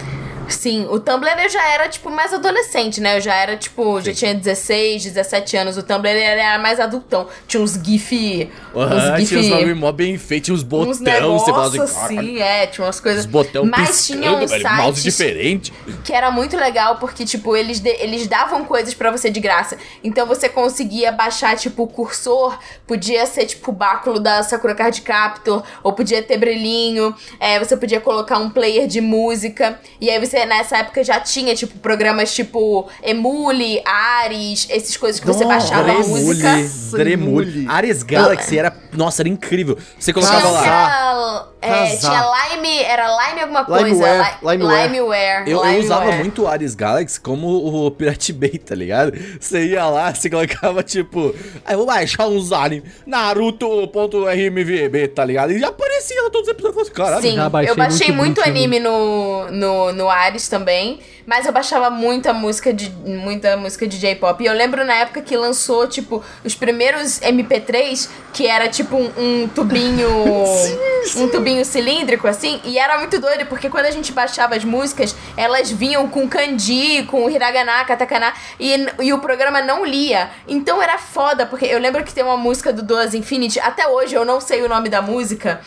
Sim, 0.49 0.87
o 0.89 0.99
Tumblr 0.99 1.29
eu 1.43 1.49
já 1.49 1.67
era, 1.73 1.87
tipo, 1.87 2.09
mais 2.09 2.33
adolescente, 2.33 2.99
né? 2.99 3.17
Eu 3.17 3.21
já 3.21 3.35
era, 3.35 3.55
tipo, 3.55 4.01
já 4.01 4.13
tinha 4.13 4.33
16, 4.33 5.03
17 5.03 5.57
anos. 5.57 5.77
O 5.77 5.83
Tumblr 5.83 6.09
ele 6.09 6.19
era 6.21 6.57
mais 6.59 6.79
adultão. 6.79 7.27
Tinha 7.47 7.61
uns 7.61 7.73
GIF. 7.73 8.49
Aham, 8.75 8.95
uns 9.15 9.27
tinha 9.27 9.39
uns 9.39 9.45
GIF. 9.45 9.55
bagulho 9.55 9.75
mó 9.75 9.91
bem 9.91 10.17
feito, 10.17 10.45
tinha 10.45 10.55
uns 10.55 10.61
Uns 10.61 10.65
botão, 10.99 11.39
você 11.39 11.51
fala 11.51 11.69
negócios 11.69 11.81
assim, 12.03 12.17
assim, 12.19 12.39
é, 12.41 12.67
tinha 12.67 12.85
umas 12.85 12.99
coisas. 12.99 13.25
os 13.25 13.31
botão 13.31 13.65
Mas 13.65 14.05
tinha 14.07 14.31
uns 14.33 14.49
velho, 14.49 14.69
mouse 14.71 15.01
diferente. 15.03 15.73
que 16.03 16.13
era 16.13 16.31
muito 16.31 16.57
legal 16.57 16.97
porque, 16.97 17.25
tipo, 17.25 17.55
eles, 17.55 17.79
de- 17.79 17.89
eles 17.99 18.25
davam 18.27 18.65
coisas 18.65 18.93
pra 18.93 19.11
você 19.11 19.29
de 19.29 19.39
graça. 19.39 19.77
Então 20.03 20.25
você 20.25 20.49
conseguia 20.49 21.11
baixar, 21.11 21.55
tipo, 21.57 21.83
o 21.83 21.87
cursor, 21.87 22.57
podia 22.87 23.25
ser, 23.25 23.45
tipo, 23.45 23.71
o 23.71 23.73
báculo 23.73 24.19
da 24.19 24.41
Sakura 24.43 24.73
Card 24.75 25.01
Captor, 25.01 25.63
ou 25.83 25.93
podia 25.93 26.21
ter 26.23 26.37
brilhinho, 26.37 27.15
é, 27.39 27.59
você 27.59 27.77
podia 27.77 27.99
colocar 28.01 28.37
um 28.37 28.49
player 28.49 28.87
de 28.87 28.99
música. 29.01 29.79
E 30.01 30.09
aí 30.09 30.19
você, 30.19 30.38
nessa 30.45 30.77
época, 30.77 31.03
já 31.03 31.19
tinha, 31.19 31.53
tipo, 31.55 31.77
programas 31.79 32.33
tipo 32.33 32.87
Emule, 33.03 33.81
Ares, 33.85 34.67
essas 34.69 34.95
coisas 34.97 35.19
que 35.19 35.27
você 35.27 35.45
baixava 35.45 35.91
a 35.91 35.95
música. 35.95 36.49
Dremule. 36.91 37.49
Emule. 37.59 37.65
Ares 37.69 38.03
Galaxy 38.03 38.57
era. 38.57 38.75
Nossa, 38.93 39.21
era 39.21 39.29
incrível. 39.29 39.77
Você 39.99 40.11
colocava 40.11 40.41
Tinha, 40.41 40.51
lá. 40.71 41.47
é, 41.61 41.89
Casar. 41.91 42.09
tinha 42.09 42.55
Lime, 42.55 42.79
era 42.83 43.05
Lime 43.27 43.41
alguma 43.41 43.63
coisa. 43.65 43.85
Limeware, 43.85 44.17
Li- 44.41 44.51
Limeware. 44.51 44.87
Limeware. 44.87 45.43
Eu, 45.45 45.57
eu 45.57 45.63
Limeware. 45.63 45.79
usava 45.85 46.11
muito 46.13 46.43
o 46.43 46.47
Ares 46.47 46.73
Galaxy 46.75 47.19
como 47.21 47.47
o 47.85 47.91
Pirate 47.91 48.33
Bay, 48.33 48.57
tá 48.57 48.73
ligado? 48.73 49.13
Você 49.39 49.67
ia 49.67 49.85
lá, 49.85 50.13
você 50.13 50.29
colocava 50.29 50.81
tipo, 50.81 51.35
aí 51.65 51.73
eu 51.73 51.77
vou 51.77 51.85
baixar 51.87 52.27
uns 52.27 52.51
anime, 52.51 52.83
Naruto.rmvb, 53.05 55.07
tá 55.09 55.23
ligado? 55.25 55.51
E 55.51 55.59
já 55.59 55.67
aparecia 55.67 56.23
todos 56.31 56.41
os 56.41 56.47
episódios. 56.49 56.87
Eu 56.87 56.93
Caralho, 56.93 57.21
Sim, 57.21 57.35
Já 57.35 57.49
baixei 57.49 57.71
eu 57.71 57.75
baixei 57.75 58.07
muito 58.11 58.39
muito, 58.39 58.41
anime 58.41 58.79
no, 58.79 59.49
no, 59.51 59.91
no 59.93 60.09
Ares 60.09 60.28
também, 60.49 60.99
mas 61.29 61.45
eu 61.45 61.51
baixava 61.51 61.91
muita 61.91 62.33
música 62.33 62.73
de 62.73 62.89
muita 62.89 63.55
música 63.55 63.87
de 63.87 63.99
J-pop. 63.99 64.43
E 64.43 64.47
eu 64.47 64.53
lembro 64.53 64.83
na 64.83 64.95
época 64.95 65.21
que 65.21 65.37
lançou, 65.37 65.85
tipo, 65.85 66.23
os 66.43 66.55
primeiros 66.55 67.19
MP3, 67.19 68.09
que 68.33 68.47
era 68.47 68.67
tipo 68.67 68.97
um, 68.97 69.11
um 69.15 69.47
tubinho. 69.47 70.09
um 71.17 71.27
tubinho 71.29 71.63
cilíndrico, 71.63 72.27
assim, 72.27 72.59
e 72.65 72.79
era 72.79 72.97
muito 72.97 73.19
doido, 73.21 73.45
porque 73.45 73.69
quando 73.69 73.85
a 73.85 73.91
gente 73.91 74.11
baixava 74.11 74.55
as 74.55 74.65
músicas, 74.65 75.15
elas 75.37 75.69
vinham 75.69 76.07
com 76.07 76.27
kanji, 76.27 77.03
com 77.03 77.29
hiragana, 77.29 77.85
katakana, 77.85 78.33
e, 78.59 78.87
e 78.99 79.13
o 79.13 79.19
programa 79.19 79.61
não 79.61 79.85
lia. 79.85 80.31
Então 80.47 80.81
era 80.81 80.97
foda, 80.97 81.45
porque 81.45 81.65
eu 81.65 81.77
lembro 81.77 82.03
que 82.03 82.11
tem 82.11 82.23
uma 82.23 82.37
música 82.37 82.73
do 82.73 82.81
Duas 82.81 83.13
Infinity, 83.13 83.59
até 83.59 83.87
hoje 83.87 84.15
eu 84.15 84.25
não 84.25 84.41
sei 84.41 84.63
o 84.63 84.67
nome 84.67 84.89
da 84.89 84.99
música. 84.99 85.61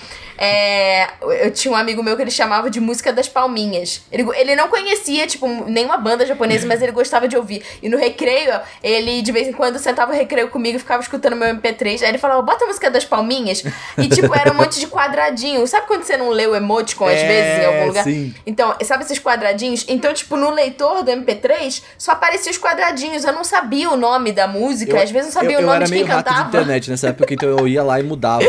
É, 0.44 1.08
eu 1.44 1.52
tinha 1.52 1.72
um 1.72 1.76
amigo 1.76 2.02
meu 2.02 2.16
que 2.16 2.22
ele 2.22 2.30
chamava 2.30 2.68
de 2.68 2.80
música 2.80 3.12
das 3.12 3.28
palminhas. 3.28 4.02
Ele, 4.10 4.28
ele 4.36 4.56
não 4.56 4.66
conhecia, 4.66 5.26
tipo, 5.26 5.46
nenhuma 5.66 5.96
banda 5.96 6.24
japonesa, 6.26 6.66
mas 6.66 6.82
ele 6.82 6.92
gostava 6.92 7.26
de 7.28 7.36
ouvir. 7.36 7.62
E 7.82 7.88
no 7.88 7.96
recreio, 7.98 8.52
ele 8.82 9.22
de 9.22 9.32
vez 9.32 9.46
em 9.48 9.52
quando 9.52 9.78
sentava 9.78 10.12
o 10.12 10.14
recreio 10.14 10.48
comigo 10.48 10.76
e 10.76 10.78
ficava 10.78 11.02
escutando 11.02 11.36
meu 11.36 11.48
MP3. 11.54 12.02
Aí 12.02 12.08
ele 12.08 12.18
falava, 12.18 12.42
bota 12.42 12.64
a 12.64 12.68
música 12.68 12.90
das 12.90 13.04
palminhas. 13.04 13.62
E, 13.98 14.08
tipo, 14.08 14.34
era 14.34 14.50
um 14.52 14.54
monte 14.56 14.80
de 14.80 14.86
quadradinho. 14.86 15.66
Sabe 15.66 15.86
quando 15.86 16.02
você 16.04 16.16
não 16.16 16.30
lê 16.30 16.46
o 16.46 16.54
emoticon 16.54 17.06
às 17.06 17.18
É, 17.18 17.26
vezes 17.26 17.62
em 17.62 17.66
algum 17.66 17.86
lugar? 17.88 18.04
sim. 18.04 18.34
Então, 18.46 18.74
sabe 18.84 19.04
esses 19.04 19.18
quadradinhos? 19.18 19.84
Então, 19.88 20.12
tipo, 20.12 20.36
no 20.36 20.50
leitor 20.50 21.02
do 21.02 21.10
MP3, 21.10 21.82
só 21.98 22.12
apareciam 22.12 22.50
os 22.50 22.58
quadradinhos. 22.58 23.24
Eu 23.24 23.32
não 23.32 23.44
sabia 23.44 23.90
o 23.90 23.96
nome 23.96 24.32
da 24.32 24.46
música, 24.46 25.02
às 25.02 25.10
vezes 25.10 25.34
não 25.34 25.40
sabia 25.40 25.56
eu, 25.56 25.60
o 25.60 25.62
nome 25.62 25.72
eu 25.72 25.76
era 25.76 25.84
de 25.86 25.92
quem 25.92 26.02
meio 26.04 26.14
rato 26.14 26.28
de 26.28 26.34
cantava. 26.34 26.48
internet 26.48 26.90
nessa 26.90 27.08
época, 27.08 27.32
então 27.34 27.48
eu 27.48 27.66
ia 27.68 27.82
lá 27.82 27.98
e 28.00 28.02
mudava. 28.02 28.44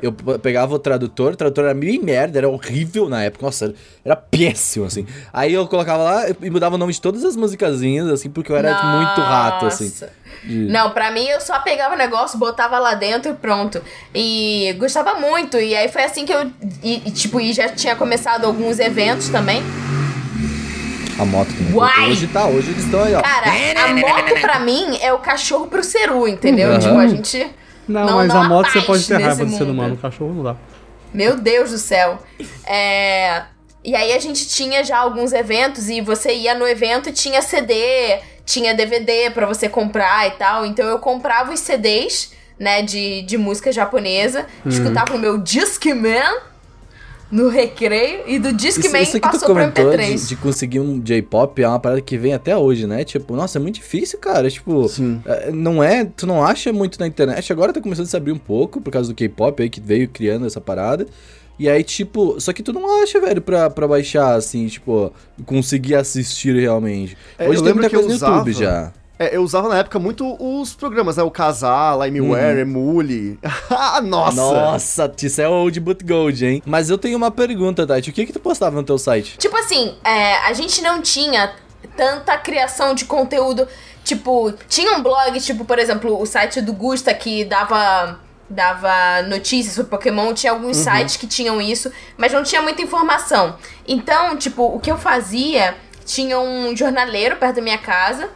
Eu 0.00 0.12
pegava 0.12 0.74
o 0.74 0.78
tradutor, 0.78 1.32
o 1.32 1.36
tradutor 1.36 1.64
era 1.64 1.74
meio 1.74 2.00
merda, 2.04 2.38
era 2.38 2.48
horrível 2.48 3.08
na 3.08 3.24
época, 3.24 3.44
nossa, 3.44 3.74
era 4.08 4.16
péssimo, 4.16 4.86
assim. 4.86 5.06
Aí 5.32 5.52
eu 5.52 5.66
colocava 5.66 6.02
lá 6.02 6.24
e 6.42 6.50
mudava 6.50 6.74
o 6.74 6.78
nome 6.78 6.92
de 6.92 7.00
todas 7.00 7.24
as 7.24 7.36
musicazinhas, 7.36 8.08
assim, 8.08 8.30
porque 8.30 8.50
eu 8.50 8.56
era 8.56 8.74
tipo, 8.74 8.86
muito 8.86 9.20
rato, 9.20 9.66
assim. 9.66 9.84
Nossa. 9.86 10.10
de- 10.44 10.66
Não, 10.70 10.90
pra 10.90 11.10
mim 11.10 11.24
eu 11.26 11.40
só 11.40 11.58
pegava 11.60 11.94
o 11.94 11.98
negócio, 11.98 12.38
botava 12.38 12.78
lá 12.78 12.94
dentro 12.94 13.30
e 13.32 13.34
pronto. 13.34 13.82
E 14.14 14.74
gostava 14.78 15.14
muito. 15.14 15.58
E 15.58 15.74
aí 15.76 15.88
foi 15.88 16.04
assim 16.04 16.24
que 16.24 16.32
eu. 16.32 16.50
E, 16.82 17.02
e, 17.08 17.10
tipo, 17.10 17.40
e 17.40 17.52
já 17.52 17.68
tinha 17.68 17.94
começado 17.96 18.44
alguns 18.44 18.78
eventos 18.78 19.28
também. 19.28 19.62
A 21.18 21.24
moto 21.24 21.48
também. 21.48 21.74
Uai! 21.74 22.10
Hoje 22.10 22.26
tá, 22.28 22.46
hoje 22.46 22.70
eles 22.70 22.84
estão 22.84 23.02
aí, 23.02 23.14
ó. 23.14 23.20
Cara, 23.20 23.50
a 23.84 23.88
moto 23.94 24.40
pra 24.40 24.60
mim 24.60 24.96
é 25.00 25.12
o 25.12 25.18
cachorro 25.18 25.66
pro 25.66 25.82
ceru, 25.82 26.28
entendeu? 26.28 26.70
Aham. 26.70 26.78
Tipo, 26.78 26.96
a 26.98 27.06
gente. 27.08 27.50
Não, 27.88 28.04
Não 28.06 28.16
mas 28.18 28.28
dá 28.32 28.40
a 28.40 28.44
moto 28.48 28.70
você 28.70 28.82
pode 28.82 29.06
ter 29.06 29.20
raiva 29.20 29.44
do 29.44 29.50
ser 29.50 29.64
humano, 29.64 29.94
o 29.94 29.98
cachorro 29.98 30.32
não 30.34 30.44
dá. 30.44 30.56
Meu 31.12 31.36
Deus 31.40 31.70
do 31.70 31.78
céu. 31.78 32.18
É. 32.66 33.42
E 33.88 33.94
aí 33.94 34.12
a 34.12 34.18
gente 34.18 34.46
tinha 34.48 34.84
já 34.84 34.98
alguns 34.98 35.32
eventos 35.32 35.88
e 35.88 36.00
você 36.00 36.34
ia 36.34 36.54
no 36.54 36.66
evento 36.66 37.08
e 37.08 37.12
tinha 37.12 37.40
CD, 37.40 37.72
tinha 38.44 38.74
DVD 38.74 39.30
pra 39.30 39.46
você 39.46 39.68
comprar 39.68 40.26
e 40.28 40.32
tal. 40.32 40.66
Então 40.66 40.86
eu 40.86 40.98
comprava 40.98 41.52
os 41.52 41.60
CDs, 41.60 42.32
né, 42.58 42.82
de, 42.82 43.22
de 43.22 43.38
música 43.38 43.70
japonesa, 43.72 44.40
Uhum. 44.64 44.70
escutava 44.70 45.14
o 45.14 45.18
meu 45.18 45.38
Discman 45.38 46.38
no 47.30 47.48
recreio 47.50 48.22
e 48.26 48.38
do 48.38 48.48
Isso, 48.48 48.56
Discman 48.56 49.02
isso 49.02 49.12
que 49.12 49.20
tu 49.20 49.22
passou 49.32 49.40
pro 49.40 49.48
comentou 49.54 49.84
MP3. 49.92 50.14
de, 50.22 50.26
de 50.28 50.36
conseguir 50.36 50.80
um 50.80 50.98
J-pop 50.98 51.62
é 51.62 51.68
uma 51.68 51.78
parada 51.78 52.00
que 52.00 52.16
vem 52.16 52.32
até 52.32 52.56
hoje, 52.56 52.86
né? 52.86 53.04
Tipo, 53.04 53.36
nossa, 53.36 53.58
é 53.58 53.60
muito 53.60 53.74
difícil, 53.76 54.18
cara. 54.18 54.50
Tipo, 54.50 54.88
Sim. 54.88 55.20
é, 55.26 55.50
não 55.50 55.82
é. 55.82 56.06
Tu 56.06 56.26
não 56.26 56.42
acha 56.44 56.72
muito 56.72 56.98
na 56.98 57.06
internet. 57.06 57.52
Agora 57.52 57.72
tá 57.72 57.80
começando 57.82 58.06
a 58.06 58.08
se 58.08 58.16
abrir 58.16 58.32
um 58.32 58.38
pouco 58.38 58.80
por 58.80 58.90
causa 58.90 59.08
do 59.10 59.14
K-pop 59.14 59.62
aí 59.62 59.68
que 59.68 59.80
veio 59.80 60.08
criando 60.08 60.46
essa 60.46 60.60
parada. 60.60 61.06
E 61.58 61.68
aí, 61.68 61.82
tipo, 61.82 62.40
só 62.40 62.52
que 62.52 62.62
tu 62.62 62.72
não 62.72 63.02
acha, 63.02 63.20
velho, 63.20 63.40
pra, 63.42 63.68
pra 63.68 63.88
baixar, 63.88 64.34
assim, 64.34 64.66
tipo, 64.68 65.12
conseguir 65.44 65.96
assistir 65.96 66.54
realmente. 66.54 67.16
É, 67.38 67.48
Hoje 67.48 67.58
eu 67.58 67.62
tem 67.62 67.72
lembro 67.72 67.74
muita 67.82 67.90
que 67.90 67.96
eu 67.96 68.00
coisa 68.06 68.26
no 68.28 68.32
YouTube 68.36 68.50
usava- 68.50 68.64
já. 68.84 68.92
É, 69.20 69.34
eu 69.36 69.42
usava 69.42 69.68
na 69.68 69.78
época 69.78 69.98
muito 69.98 70.36
os 70.38 70.74
programas, 70.74 71.16
né? 71.16 71.24
O 71.24 71.30
Casar, 71.32 71.98
Limeware, 71.98 72.60
Emule. 72.60 73.36
Ah, 73.68 73.98
Nossa! 74.04 74.40
Uhum. 74.40 74.52
Nossa, 74.54 75.12
isso 75.20 75.40
é 75.40 75.48
old 75.48 75.80
but 75.80 76.04
gold, 76.06 76.46
hein? 76.46 76.62
Mas 76.64 76.88
eu 76.88 76.96
tenho 76.96 77.16
uma 77.16 77.28
pergunta, 77.32 77.84
Tati. 77.84 78.10
O 78.10 78.12
que 78.12 78.26
que 78.26 78.32
tu 78.32 78.38
postava 78.38 78.76
no 78.76 78.84
teu 78.84 78.96
site? 78.96 79.36
Tipo 79.36 79.56
assim, 79.56 79.96
é, 80.04 80.34
a 80.46 80.52
gente 80.52 80.80
não 80.82 81.02
tinha 81.02 81.52
tanta 81.96 82.36
criação 82.38 82.94
de 82.94 83.06
conteúdo. 83.06 83.66
Tipo, 84.04 84.52
tinha 84.68 84.96
um 84.96 85.02
blog, 85.02 85.40
tipo, 85.40 85.64
por 85.64 85.80
exemplo, 85.80 86.16
o 86.20 86.24
site 86.24 86.60
do 86.60 86.72
Gusta 86.72 87.12
que 87.12 87.44
dava 87.44 88.20
dava 88.48 89.22
notícias 89.22 89.74
sobre 89.74 89.90
Pokémon, 89.90 90.32
tinha 90.32 90.52
alguns 90.52 90.76
sites 90.76 91.16
que 91.16 91.26
tinham 91.26 91.60
isso, 91.60 91.92
mas 92.16 92.32
não 92.32 92.42
tinha 92.42 92.62
muita 92.62 92.80
informação. 92.80 93.56
Então, 93.86 94.36
tipo, 94.36 94.64
o 94.64 94.80
que 94.80 94.90
eu 94.90 94.96
fazia, 94.96 95.76
tinha 96.04 96.38
um 96.38 96.74
jornaleiro 96.74 97.36
perto 97.36 97.56
da 97.56 97.62
minha 97.62 97.78
casa, 97.78 98.30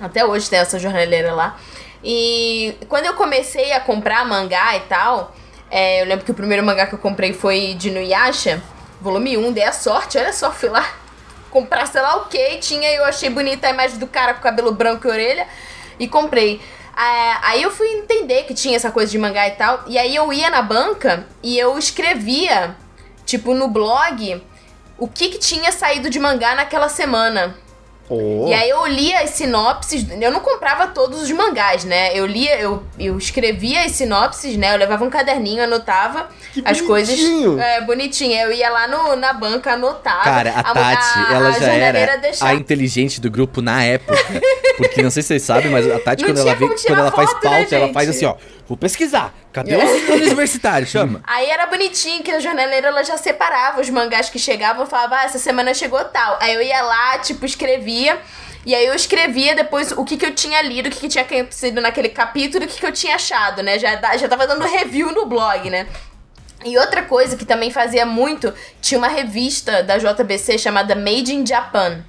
até 0.00 0.24
hoje 0.24 0.50
tem 0.50 0.58
essa 0.58 0.78
jornaleira 0.78 1.32
lá. 1.32 1.58
E 2.02 2.76
quando 2.88 3.06
eu 3.06 3.14
comecei 3.14 3.72
a 3.72 3.80
comprar 3.80 4.24
mangá 4.24 4.76
e 4.76 4.80
tal, 4.80 5.34
é, 5.70 6.02
eu 6.02 6.06
lembro 6.06 6.24
que 6.24 6.30
o 6.30 6.34
primeiro 6.34 6.64
mangá 6.64 6.86
que 6.86 6.94
eu 6.94 6.98
comprei 6.98 7.32
foi 7.32 7.74
de 7.74 7.90
Nuyasha, 7.90 8.62
volume 9.00 9.36
1, 9.36 9.52
dei 9.52 9.64
a 9.64 9.72
sorte, 9.72 10.18
olha 10.18 10.32
só, 10.32 10.50
fui 10.50 10.68
lá 10.68 10.84
comprar 11.50 11.86
sei 11.86 12.00
lá 12.00 12.16
o 12.16 12.26
que, 12.26 12.58
tinha 12.58 12.90
eu 12.92 13.04
achei 13.04 13.30
bonita 13.30 13.66
a 13.66 13.70
imagem 13.70 13.98
do 13.98 14.06
cara 14.06 14.34
com 14.34 14.42
cabelo 14.42 14.72
branco 14.72 15.06
e 15.06 15.10
orelha 15.10 15.46
e 15.98 16.06
comprei. 16.06 16.60
É, 16.96 17.36
aí 17.42 17.62
eu 17.62 17.70
fui 17.70 17.86
entender 17.88 18.44
que 18.44 18.54
tinha 18.54 18.74
essa 18.76 18.90
coisa 18.90 19.10
de 19.12 19.18
mangá 19.18 19.46
e 19.46 19.50
tal, 19.52 19.84
e 19.86 19.98
aí 19.98 20.14
eu 20.16 20.32
ia 20.32 20.48
na 20.48 20.62
banca 20.62 21.26
e 21.42 21.58
eu 21.58 21.78
escrevia, 21.78 22.74
tipo, 23.26 23.52
no 23.52 23.68
blog, 23.68 24.42
o 24.98 25.06
que, 25.06 25.28
que 25.28 25.38
tinha 25.38 25.70
saído 25.72 26.08
de 26.08 26.18
mangá 26.18 26.54
naquela 26.54 26.88
semana. 26.88 27.54
Oh. 28.08 28.46
E 28.48 28.54
aí 28.54 28.70
eu 28.70 28.86
lia 28.86 29.18
as 29.22 29.30
sinopses, 29.30 30.06
eu 30.20 30.30
não 30.30 30.38
comprava 30.38 30.86
todos 30.86 31.20
os 31.22 31.30
mangás, 31.32 31.84
né? 31.84 32.16
Eu 32.16 32.24
lia, 32.24 32.56
eu, 32.56 32.84
eu 32.98 33.18
escrevia 33.18 33.84
as 33.84 33.92
sinopses, 33.92 34.56
né? 34.56 34.72
Eu 34.72 34.78
levava 34.78 35.04
um 35.04 35.10
caderninho, 35.10 35.64
anotava 35.64 36.28
Que 36.54 36.62
as 36.64 36.80
coisas. 36.80 37.16
bonitinho. 37.18 37.60
É, 37.60 37.80
bonitinho. 37.80 38.32
Eu 38.40 38.52
ia 38.52 38.70
lá 38.70 38.86
no, 38.86 39.16
na 39.16 39.32
banca, 39.32 39.72
anotava. 39.72 40.22
Cara, 40.22 40.50
a 40.50 40.62
Tati, 40.72 41.18
a- 41.18 41.34
ela 41.34 41.48
a 41.48 41.58
já 41.58 41.72
era 41.72 42.16
deixava- 42.16 42.52
a 42.52 42.54
inteligente 42.54 43.20
do 43.20 43.28
grupo 43.28 43.60
na 43.60 43.82
época. 43.82 44.14
Porque 44.76 45.02
não 45.02 45.10
sei 45.10 45.22
se 45.22 45.28
vocês 45.28 45.42
sabem, 45.42 45.70
mas 45.70 45.90
a 45.90 45.98
Tati, 45.98 46.22
Não 46.22 46.30
quando 46.30 46.38
ela, 46.38 46.54
vem, 46.54 46.68
tirar 46.74 46.86
quando 46.88 46.98
ela 47.00 47.12
faz 47.12 47.30
foto, 47.30 47.44
né, 47.44 47.50
pauta, 47.50 47.74
ela 47.74 47.84
gente? 47.86 47.94
faz 47.94 48.08
assim, 48.08 48.26
ó. 48.26 48.34
Vou 48.68 48.76
pesquisar. 48.76 49.32
Cadê 49.52 49.74
É. 49.74 49.84
os 49.84 50.08
universitários? 50.10 50.90
Chama. 50.90 51.20
Aí 51.26 51.48
era 51.48 51.66
bonitinho 51.66 52.22
que 52.22 52.30
a 52.30 52.40
jornaleira 52.40 52.88
ela 52.88 53.02
já 53.02 53.16
separava 53.16 53.80
os 53.80 53.88
mangás 53.90 54.28
que 54.28 54.38
chegavam 54.38 54.84
e 54.84 54.88
falava, 54.88 55.16
ah, 55.16 55.24
essa 55.24 55.38
semana 55.38 55.72
chegou 55.72 56.02
tal. 56.04 56.38
Aí 56.40 56.54
eu 56.54 56.62
ia 56.62 56.82
lá, 56.82 57.18
tipo, 57.18 57.46
escrevia. 57.46 58.18
E 58.64 58.74
aí 58.74 58.84
eu 58.84 58.94
escrevia 58.94 59.54
depois 59.54 59.92
o 59.92 60.04
que, 60.04 60.16
que 60.16 60.26
eu 60.26 60.34
tinha 60.34 60.60
lido, 60.60 60.88
o 60.88 60.90
que, 60.90 60.98
que 61.00 61.08
tinha 61.08 61.22
acontecido 61.22 61.80
naquele 61.80 62.08
capítulo, 62.08 62.64
o 62.64 62.68
que, 62.68 62.80
que 62.80 62.86
eu 62.86 62.92
tinha 62.92 63.14
achado, 63.14 63.62
né? 63.62 63.78
Já, 63.78 63.94
já 64.16 64.28
tava 64.28 64.46
dando 64.46 64.64
review 64.66 65.12
no 65.12 65.24
blog, 65.26 65.70
né? 65.70 65.86
E 66.64 66.76
outra 66.76 67.02
coisa 67.02 67.36
que 67.36 67.44
também 67.44 67.70
fazia 67.70 68.04
muito, 68.04 68.52
tinha 68.80 68.98
uma 68.98 69.06
revista 69.06 69.84
da 69.84 69.98
JBC 69.98 70.58
chamada 70.58 70.96
Made 70.96 71.32
in 71.32 71.46
Japan. 71.46 72.04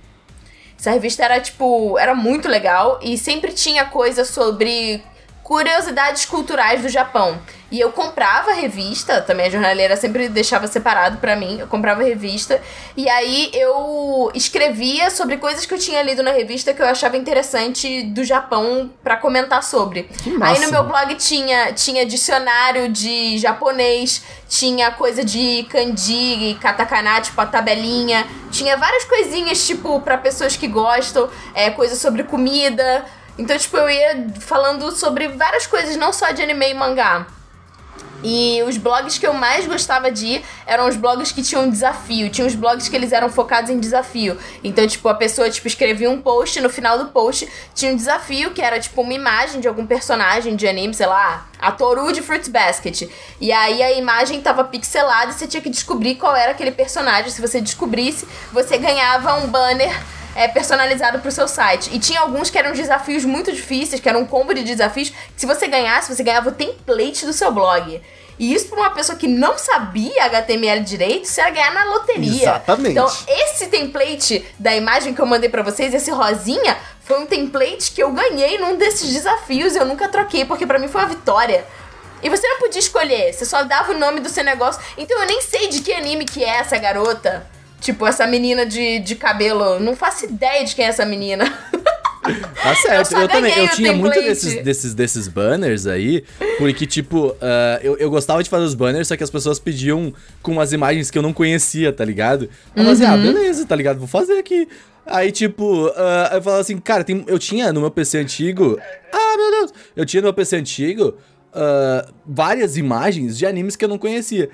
Essa 0.80 0.92
revista 0.92 1.24
era, 1.24 1.40
tipo, 1.40 1.98
era 1.98 2.14
muito 2.14 2.48
legal 2.48 3.00
e 3.02 3.18
sempre 3.18 3.52
tinha 3.52 3.86
coisa 3.86 4.24
sobre 4.24 5.04
curiosidades 5.48 6.26
culturais 6.26 6.82
do 6.82 6.90
Japão. 6.90 7.40
E 7.72 7.80
eu 7.80 7.90
comprava 7.94 8.52
revista, 8.52 9.22
também 9.22 9.46
a 9.46 9.50
jornaleira 9.50 9.96
sempre 9.96 10.28
deixava 10.28 10.68
separado 10.68 11.20
para 11.20 11.38
mim. 11.38 11.58
Eu 11.58 11.68
comprava 11.68 12.04
revista 12.04 12.62
e 12.98 13.08
aí 13.08 13.50
eu 13.54 14.30
escrevia 14.36 15.10
sobre 15.10 15.38
coisas 15.38 15.66
que 15.66 15.74
eu 15.74 15.78
tinha 15.78 16.02
lido 16.02 16.22
na 16.22 16.32
revista 16.32 16.74
que 16.74 16.82
eu 16.82 16.86
achava 16.86 17.16
interessante 17.16 18.04
do 18.04 18.26
Japão 18.26 18.92
para 19.02 19.16
comentar 19.16 19.64
sobre. 19.64 20.04
Que 20.22 20.32
massa. 20.32 20.52
Aí 20.52 20.66
no 20.66 20.70
meu 20.70 20.84
blog 20.84 21.16
tinha 21.16 21.72
tinha 21.72 22.06
dicionário 22.06 22.90
de 22.90 23.38
japonês, 23.38 24.24
tinha 24.50 24.92
coisa 24.92 25.24
de 25.24 25.66
kanji, 25.70 26.58
katakana, 26.62 27.22
tipo 27.22 27.40
a 27.40 27.46
tabelinha, 27.46 28.28
tinha 28.52 28.76
várias 28.76 29.06
coisinhas 29.06 29.66
tipo 29.66 30.02
para 30.02 30.18
pessoas 30.18 30.58
que 30.58 30.68
gostam, 30.68 31.30
é 31.54 31.70
coisa 31.70 31.96
sobre 31.96 32.24
comida. 32.24 33.06
Então, 33.38 33.58
tipo, 33.58 33.78
eu 33.78 33.90
ia 33.90 34.30
falando 34.40 34.92
sobre 34.92 35.28
várias 35.28 35.68
coisas, 35.68 35.96
não 35.96 36.12
só 36.12 36.32
de 36.32 36.42
anime 36.42 36.70
e 36.70 36.74
mangá. 36.74 37.28
E 38.24 38.64
os 38.64 38.78
blogs 38.78 39.18
que 39.18 39.28
eu 39.28 39.34
mais 39.34 39.68
gostava 39.68 40.12
de 40.12 40.26
ir 40.26 40.46
eram 40.66 40.88
os 40.88 40.96
blogs 40.96 41.32
que 41.32 41.44
tinham 41.44 41.70
desafio. 41.70 42.30
Tinha 42.30 42.48
os 42.48 42.56
blogs 42.56 42.90
que 42.90 42.96
eles 42.96 43.12
eram 43.12 43.30
focados 43.30 43.70
em 43.70 43.80
desafio. 43.80 44.38
Então, 44.64 44.88
tipo, 44.88 45.08
a 45.08 45.14
pessoa, 45.14 45.50
tipo, 45.50 45.68
escrevia 45.68 46.10
um 46.10 46.20
post, 46.20 46.60
no 46.60 46.70
final 46.70 46.98
do 46.98 47.12
post 47.12 47.48
tinha 47.76 47.92
um 47.92 47.96
desafio 47.96 48.52
que 48.52 48.62
era, 48.62 48.80
tipo, 48.80 49.02
uma 49.02 49.14
imagem 49.14 49.62
de 49.62 49.68
algum 49.68 49.86
personagem 49.86 50.56
de 50.56 50.68
anime, 50.68 50.94
sei 50.94 51.06
lá, 51.06 51.48
a 51.60 51.72
Toru 51.72 52.12
de 52.12 52.22
Fruits 52.22 52.48
Basket. 52.48 53.08
E 53.40 53.52
aí 53.52 53.84
a 53.84 53.92
imagem 53.94 54.42
tava 54.42 54.64
pixelada 54.64 55.32
e 55.32 55.34
você 55.34 55.46
tinha 55.46 55.62
que 55.62 55.70
descobrir 55.70 56.16
qual 56.16 56.36
era 56.36 56.52
aquele 56.52 56.72
personagem. 56.72 57.30
Se 57.30 57.42
você 57.42 57.62
descobrisse, 57.62 58.28
você 58.52 58.78
ganhava 58.78 59.36
um 59.36 59.48
banner 59.48 59.96
é, 60.38 60.48
personalizado 60.48 61.18
pro 61.18 61.32
seu 61.32 61.48
site. 61.48 61.90
E 61.92 61.98
tinha 61.98 62.22
alguns 62.22 62.52
que 62.52 62.60
eram 62.60 62.72
desafios 62.72 63.26
muito 63.26 63.52
difíceis, 63.52 64.00
que 64.00 64.08
eram 64.08 64.22
um 64.22 64.26
combo 64.26 64.54
de 64.54 64.64
desafios, 64.64 65.10
que 65.10 65.18
se 65.36 65.48
você 65.48 65.68
ganhasse, 65.68 66.16
você 66.16 66.22
ganhava 66.22 66.50
o 66.50 66.52
template 66.52 67.26
do 67.26 67.34
seu 67.34 67.52
blog. 67.52 68.00
E 68.38 68.54
isso 68.54 68.68
pra 68.68 68.82
uma 68.82 68.92
pessoa 68.92 69.18
que 69.18 69.28
não 69.28 69.58
sabia 69.58 70.26
HTML 70.26 70.82
direito, 70.82 71.26
você 71.26 71.42
ia 71.42 71.50
ganhar 71.50 71.74
na 71.74 71.86
loteria. 71.86 72.44
Exatamente. 72.44 72.92
Então, 72.92 73.12
esse 73.28 73.66
template 73.66 74.46
da 74.60 74.76
imagem 74.76 75.12
que 75.12 75.20
eu 75.20 75.26
mandei 75.26 75.50
para 75.50 75.64
vocês, 75.64 75.92
esse 75.92 76.12
rosinha, 76.12 76.78
foi 77.04 77.20
um 77.20 77.26
template 77.26 77.92
que 77.92 78.04
eu 78.04 78.12
ganhei 78.12 78.60
num 78.60 78.76
desses 78.76 79.12
desafios 79.12 79.74
e 79.74 79.80
eu 79.80 79.86
nunca 79.88 80.08
troquei, 80.08 80.46
porque 80.46 80.68
para 80.68 80.78
mim 80.78 80.88
foi 80.88 81.02
uma 81.02 81.10
vitória. 81.10 81.66
E 82.22 82.30
você 82.30 82.48
não 82.48 82.60
podia 82.60 82.80
escolher, 82.80 83.34
você 83.34 83.44
só 83.44 83.64
dava 83.64 83.92
o 83.92 83.98
nome 83.98 84.20
do 84.20 84.30
seu 84.30 84.44
negócio. 84.44 84.80
Então 84.96 85.20
eu 85.20 85.26
nem 85.26 85.42
sei 85.42 85.68
de 85.68 85.82
que 85.82 85.92
anime 85.92 86.26
que 86.26 86.44
é 86.44 86.60
essa 86.60 86.78
garota. 86.78 87.48
Tipo, 87.80 88.06
essa 88.06 88.26
menina 88.26 88.66
de, 88.66 89.00
de 89.00 89.16
cabelo. 89.16 89.80
Não 89.80 89.96
faço 89.96 90.26
ideia 90.26 90.66
de 90.66 90.76
quem 90.76 90.86
é 90.86 90.90
essa 90.90 91.06
menina. 91.06 91.46
Tá 92.62 92.76
certo, 92.76 93.14
Eu 93.14 93.22
eu, 93.22 93.28
também. 93.30 93.58
Eu 93.58 93.70
tinha 93.70 93.94
muito 93.94 94.14
template. 94.14 94.30
desses, 94.30 94.64
desses, 94.64 94.94
desses 94.94 95.28
banners 95.30 95.88
aí, 95.88 96.24
porque, 96.58 96.86
tipo, 96.86 97.34
ah, 97.42 97.80
eu, 97.82 97.98
eu 97.98 98.10
gostava 98.10 98.44
de 98.44 98.50
fazer 98.50 98.66
os 98.66 98.74
banners, 98.74 99.08
só 99.08 99.16
que 99.16 99.24
as 99.24 99.30
pessoas 99.30 99.60
pediam 99.60 100.14
com 100.42 100.52
umas 100.52 100.74
imagens 100.74 101.10
que 101.10 101.18
eu 101.18 101.22
não 101.22 101.32
conhecia, 101.32 101.94
tá 101.94 102.04
ligado? 102.04 102.50
Eu 102.76 102.84
falei 102.84 102.92
assim, 102.92 103.06
ah, 103.06 103.16
beleza, 103.18 103.66
tá 103.66 103.76
ligado? 103.76 103.98
Vou 104.00 104.08
fazer 104.08 104.40
aqui. 104.40 104.68
Aí, 105.06 105.32
tipo, 105.32 105.90
ah, 105.96 106.32
eu 106.34 106.42
falava 106.42 106.62
assim, 106.62 106.78
cara, 106.80 107.04
tem, 107.04 107.24
eu 107.28 107.40
tinha 107.40 107.72
no 107.72 107.80
meu 107.80 107.92
PC 107.92 108.18
antigo. 108.18 108.78
Ah, 109.14 109.38
meu 109.38 109.52
Deus! 109.52 109.74
Eu 109.96 110.06
tinha 110.06 110.22
no 110.22 110.26
meu 110.26 110.34
PC 110.34 110.58
antigo 110.58 111.16
ah, 111.54 112.08
várias 112.26 112.78
imagens 112.78 113.38
de 113.38 113.46
animes 113.46 113.76
que 113.76 113.86
eu 113.86 113.90
não 113.90 113.98
conhecia. 113.98 114.50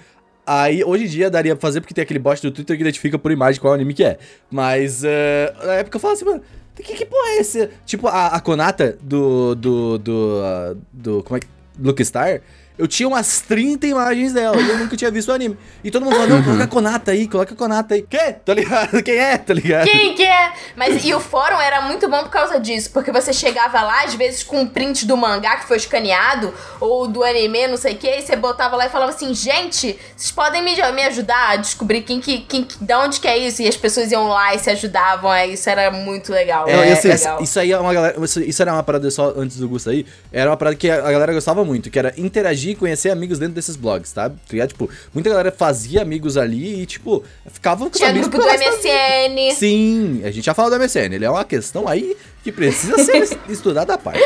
Aí, 0.45 0.83
hoje 0.83 1.05
em 1.05 1.07
dia, 1.07 1.29
daria 1.29 1.55
pra 1.55 1.61
fazer, 1.61 1.79
porque 1.79 1.93
tem 1.93 2.01
aquele 2.01 2.19
bot 2.19 2.41
do 2.41 2.51
Twitter 2.51 2.75
que 2.75 2.83
identifica 2.83 3.17
por 3.17 3.31
imagem 3.31 3.61
qual 3.61 3.73
anime 3.73 3.93
que 3.93 4.03
é. 4.03 4.17
Mas, 4.51 5.03
ah, 5.05 5.65
na 5.65 5.73
época 5.75 5.95
eu 5.95 6.01
falava 6.01 6.17
assim, 6.17 6.25
mano, 6.25 6.41
que, 6.75 6.95
que 6.95 7.05
porra 7.05 7.29
é 7.29 7.39
esse? 7.39 7.69
Tipo, 7.85 8.07
a, 8.07 8.27
a 8.27 8.39
Konata 8.39 8.97
do. 9.01 9.55
do. 9.55 9.97
do. 9.97 10.41
ah, 10.43 10.75
do 10.91 11.23
como 11.23 11.37
é 11.37 11.39
que. 11.39 11.47
Luke 11.79 12.03
Star. 12.05 12.41
Eu 12.77 12.87
tinha 12.87 13.07
umas 13.07 13.39
30 13.41 13.85
imagens 13.85 14.33
dela 14.33 14.59
e 14.59 14.67
eu 14.67 14.77
nunca 14.79 14.97
tinha 14.97 15.11
visto 15.11 15.29
o 15.29 15.31
anime. 15.33 15.55
E 15.83 15.91
todo 15.91 16.03
mundo 16.03 16.15
falou, 16.15 16.27
não, 16.29 16.43
coloca 16.43 16.63
a 16.63 16.67
Konata 16.67 17.11
aí, 17.11 17.27
coloca 17.27 17.53
a 17.53 17.57
Konata 17.57 17.93
aí. 17.93 18.01
Quê? 18.01 18.35
Tá 18.43 18.53
ligado? 18.53 19.01
Quem 19.03 19.15
é? 19.15 19.37
Tá 19.37 19.53
ligado? 19.53 19.85
Quem 19.85 20.15
que 20.15 20.23
é? 20.23 20.51
Mas 20.75 21.05
e 21.05 21.13
o 21.13 21.19
fórum 21.19 21.59
era 21.61 21.81
muito 21.81 22.09
bom 22.09 22.23
por 22.23 22.31
causa 22.31 22.59
disso, 22.59 22.89
porque 22.91 23.11
você 23.11 23.31
chegava 23.31 23.79
lá, 23.83 24.03
às 24.03 24.15
vezes, 24.15 24.41
com 24.41 24.61
um 24.61 24.67
print 24.67 25.05
do 25.05 25.15
mangá 25.15 25.57
que 25.57 25.67
foi 25.67 25.77
escaneado, 25.77 26.51
ou 26.79 27.07
do 27.07 27.23
anime, 27.23 27.67
não 27.67 27.77
sei 27.77 27.93
o 27.93 27.97
que, 27.97 28.07
e 28.09 28.21
você 28.23 28.35
botava 28.35 28.75
lá 28.75 28.87
e 28.87 28.89
falava 28.89 29.11
assim, 29.11 29.33
gente, 29.35 29.95
vocês 30.15 30.31
podem 30.31 30.63
me, 30.63 30.75
me 30.93 31.03
ajudar 31.03 31.51
a 31.51 31.55
descobrir 31.57 32.01
quem 32.01 32.19
que, 32.19 32.39
quem 32.39 32.63
que, 32.63 32.83
de 32.83 32.93
onde 32.95 33.19
que 33.19 33.27
é 33.27 33.37
isso? 33.37 33.61
E 33.61 33.67
as 33.67 33.77
pessoas 33.77 34.11
iam 34.11 34.27
lá 34.27 34.55
e 34.55 34.59
se 34.59 34.71
ajudavam, 34.71 35.29
aí 35.29 35.53
isso 35.53 35.69
era 35.69 35.91
muito 35.91 36.31
legal. 36.31 36.67
É, 36.67 36.75
muito 36.77 36.91
essa- 36.91 37.07
legal. 37.07 37.43
isso 37.43 37.59
aí 37.59 37.71
é 37.71 37.77
uma 37.79 37.93
galera. 37.93 38.19
Isso, 38.25 38.39
isso 38.41 38.61
era 38.63 38.73
uma 38.73 38.81
parada 38.83 39.11
só 39.11 39.31
antes 39.37 39.57
do 39.57 39.69
Gusto 39.69 39.91
aí. 39.91 40.05
Era 40.31 40.49
uma 40.49 40.57
parada 40.57 40.75
que 40.75 40.89
a, 40.89 40.95
a 41.07 41.11
galera 41.11 41.33
gostava 41.33 41.63
muito, 41.63 41.91
que 41.91 41.99
era 41.99 42.13
interagir 42.17 42.62
e 42.71 42.75
conhecer 42.75 43.09
amigos 43.09 43.39
dentro 43.39 43.53
desses 43.55 43.75
blogs, 43.75 44.11
tá? 44.11 44.31
Tipo, 44.67 44.89
muita 45.13 45.29
galera 45.29 45.51
fazia 45.51 46.01
amigos 46.01 46.37
ali 46.37 46.81
e, 46.81 46.85
tipo, 46.85 47.23
ficava 47.51 47.83
com 47.85 47.89
Tinha 47.91 48.09
amigos 48.09 48.27
grupo 48.27 48.45
do. 48.45 48.51
MSN. 48.53 49.55
Sim, 49.55 50.21
a 50.23 50.31
gente 50.31 50.45
já 50.45 50.53
falou 50.53 50.71
do 50.71 50.77
MSN. 50.79 51.13
Ele 51.15 51.25
é 51.25 51.29
uma 51.29 51.43
questão 51.45 51.87
aí 51.87 52.15
que 52.43 52.51
precisa 52.51 52.97
ser 53.03 53.17
es- 53.17 53.37
estudada 53.49 53.93
à 53.93 53.97
parte. 53.97 54.19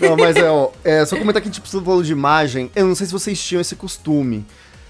Não, 0.00 0.16
mas 0.16 0.36
é, 0.36 0.48
ó, 0.50 0.70
é, 0.84 1.04
só 1.04 1.16
comentar 1.16 1.42
que, 1.42 1.50
tipo, 1.50 1.66
você 1.68 1.80
falou 1.80 2.02
de 2.02 2.12
imagem, 2.12 2.70
eu 2.74 2.86
não 2.86 2.94
sei 2.94 3.06
se 3.06 3.12
vocês 3.12 3.40
tinham 3.42 3.60
esse 3.60 3.74
costume, 3.76 4.44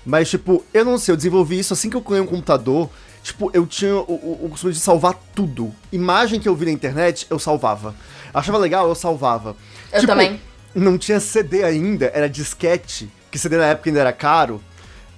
mas, 0.05 0.29
tipo, 0.31 0.65
eu 0.75 0.85
não 0.85 0.99
sei, 0.99 1.13
eu 1.13 1.17
desenvolvi 1.17 1.59
isso 1.59 1.73
assim 1.73 1.89
que 1.89 1.97
eu 1.97 2.01
ganhei 2.01 2.23
um 2.23 2.27
computador, 2.27 2.91
tipo, 3.23 3.51
eu 3.55 3.67
tinha 3.67 3.95
o, 3.95 4.01
o- 4.13 4.47
o 4.47 4.49
costume 4.51 4.73
de 4.73 4.81
salvar 4.81 5.15
tudo. 5.35 5.73
Imagem 5.93 6.41
que 6.41 6.49
eu 6.49 6.55
vi 6.57 6.67
na 6.67 6.73
internet, 6.73 7.27
eu 7.31 7.39
salvava. 7.39 7.95
Achava 8.35 8.59
legal, 8.59 8.89
eu 8.89 8.95
salvava. 8.95 9.57
Eu 9.93 10.01
Tipo, 10.01 10.13
também. 10.13 10.41
Não 10.75 10.97
tinha 10.97 11.21
CD 11.21 11.65
ainda, 11.65 12.11
era 12.15 12.29
disquete, 12.29 13.11
que 13.31 13.39
CD 13.39 13.57
na 13.57 13.67
época 13.67 13.91
ainda 13.91 14.01
era 14.01 14.13
caro. 14.13 14.63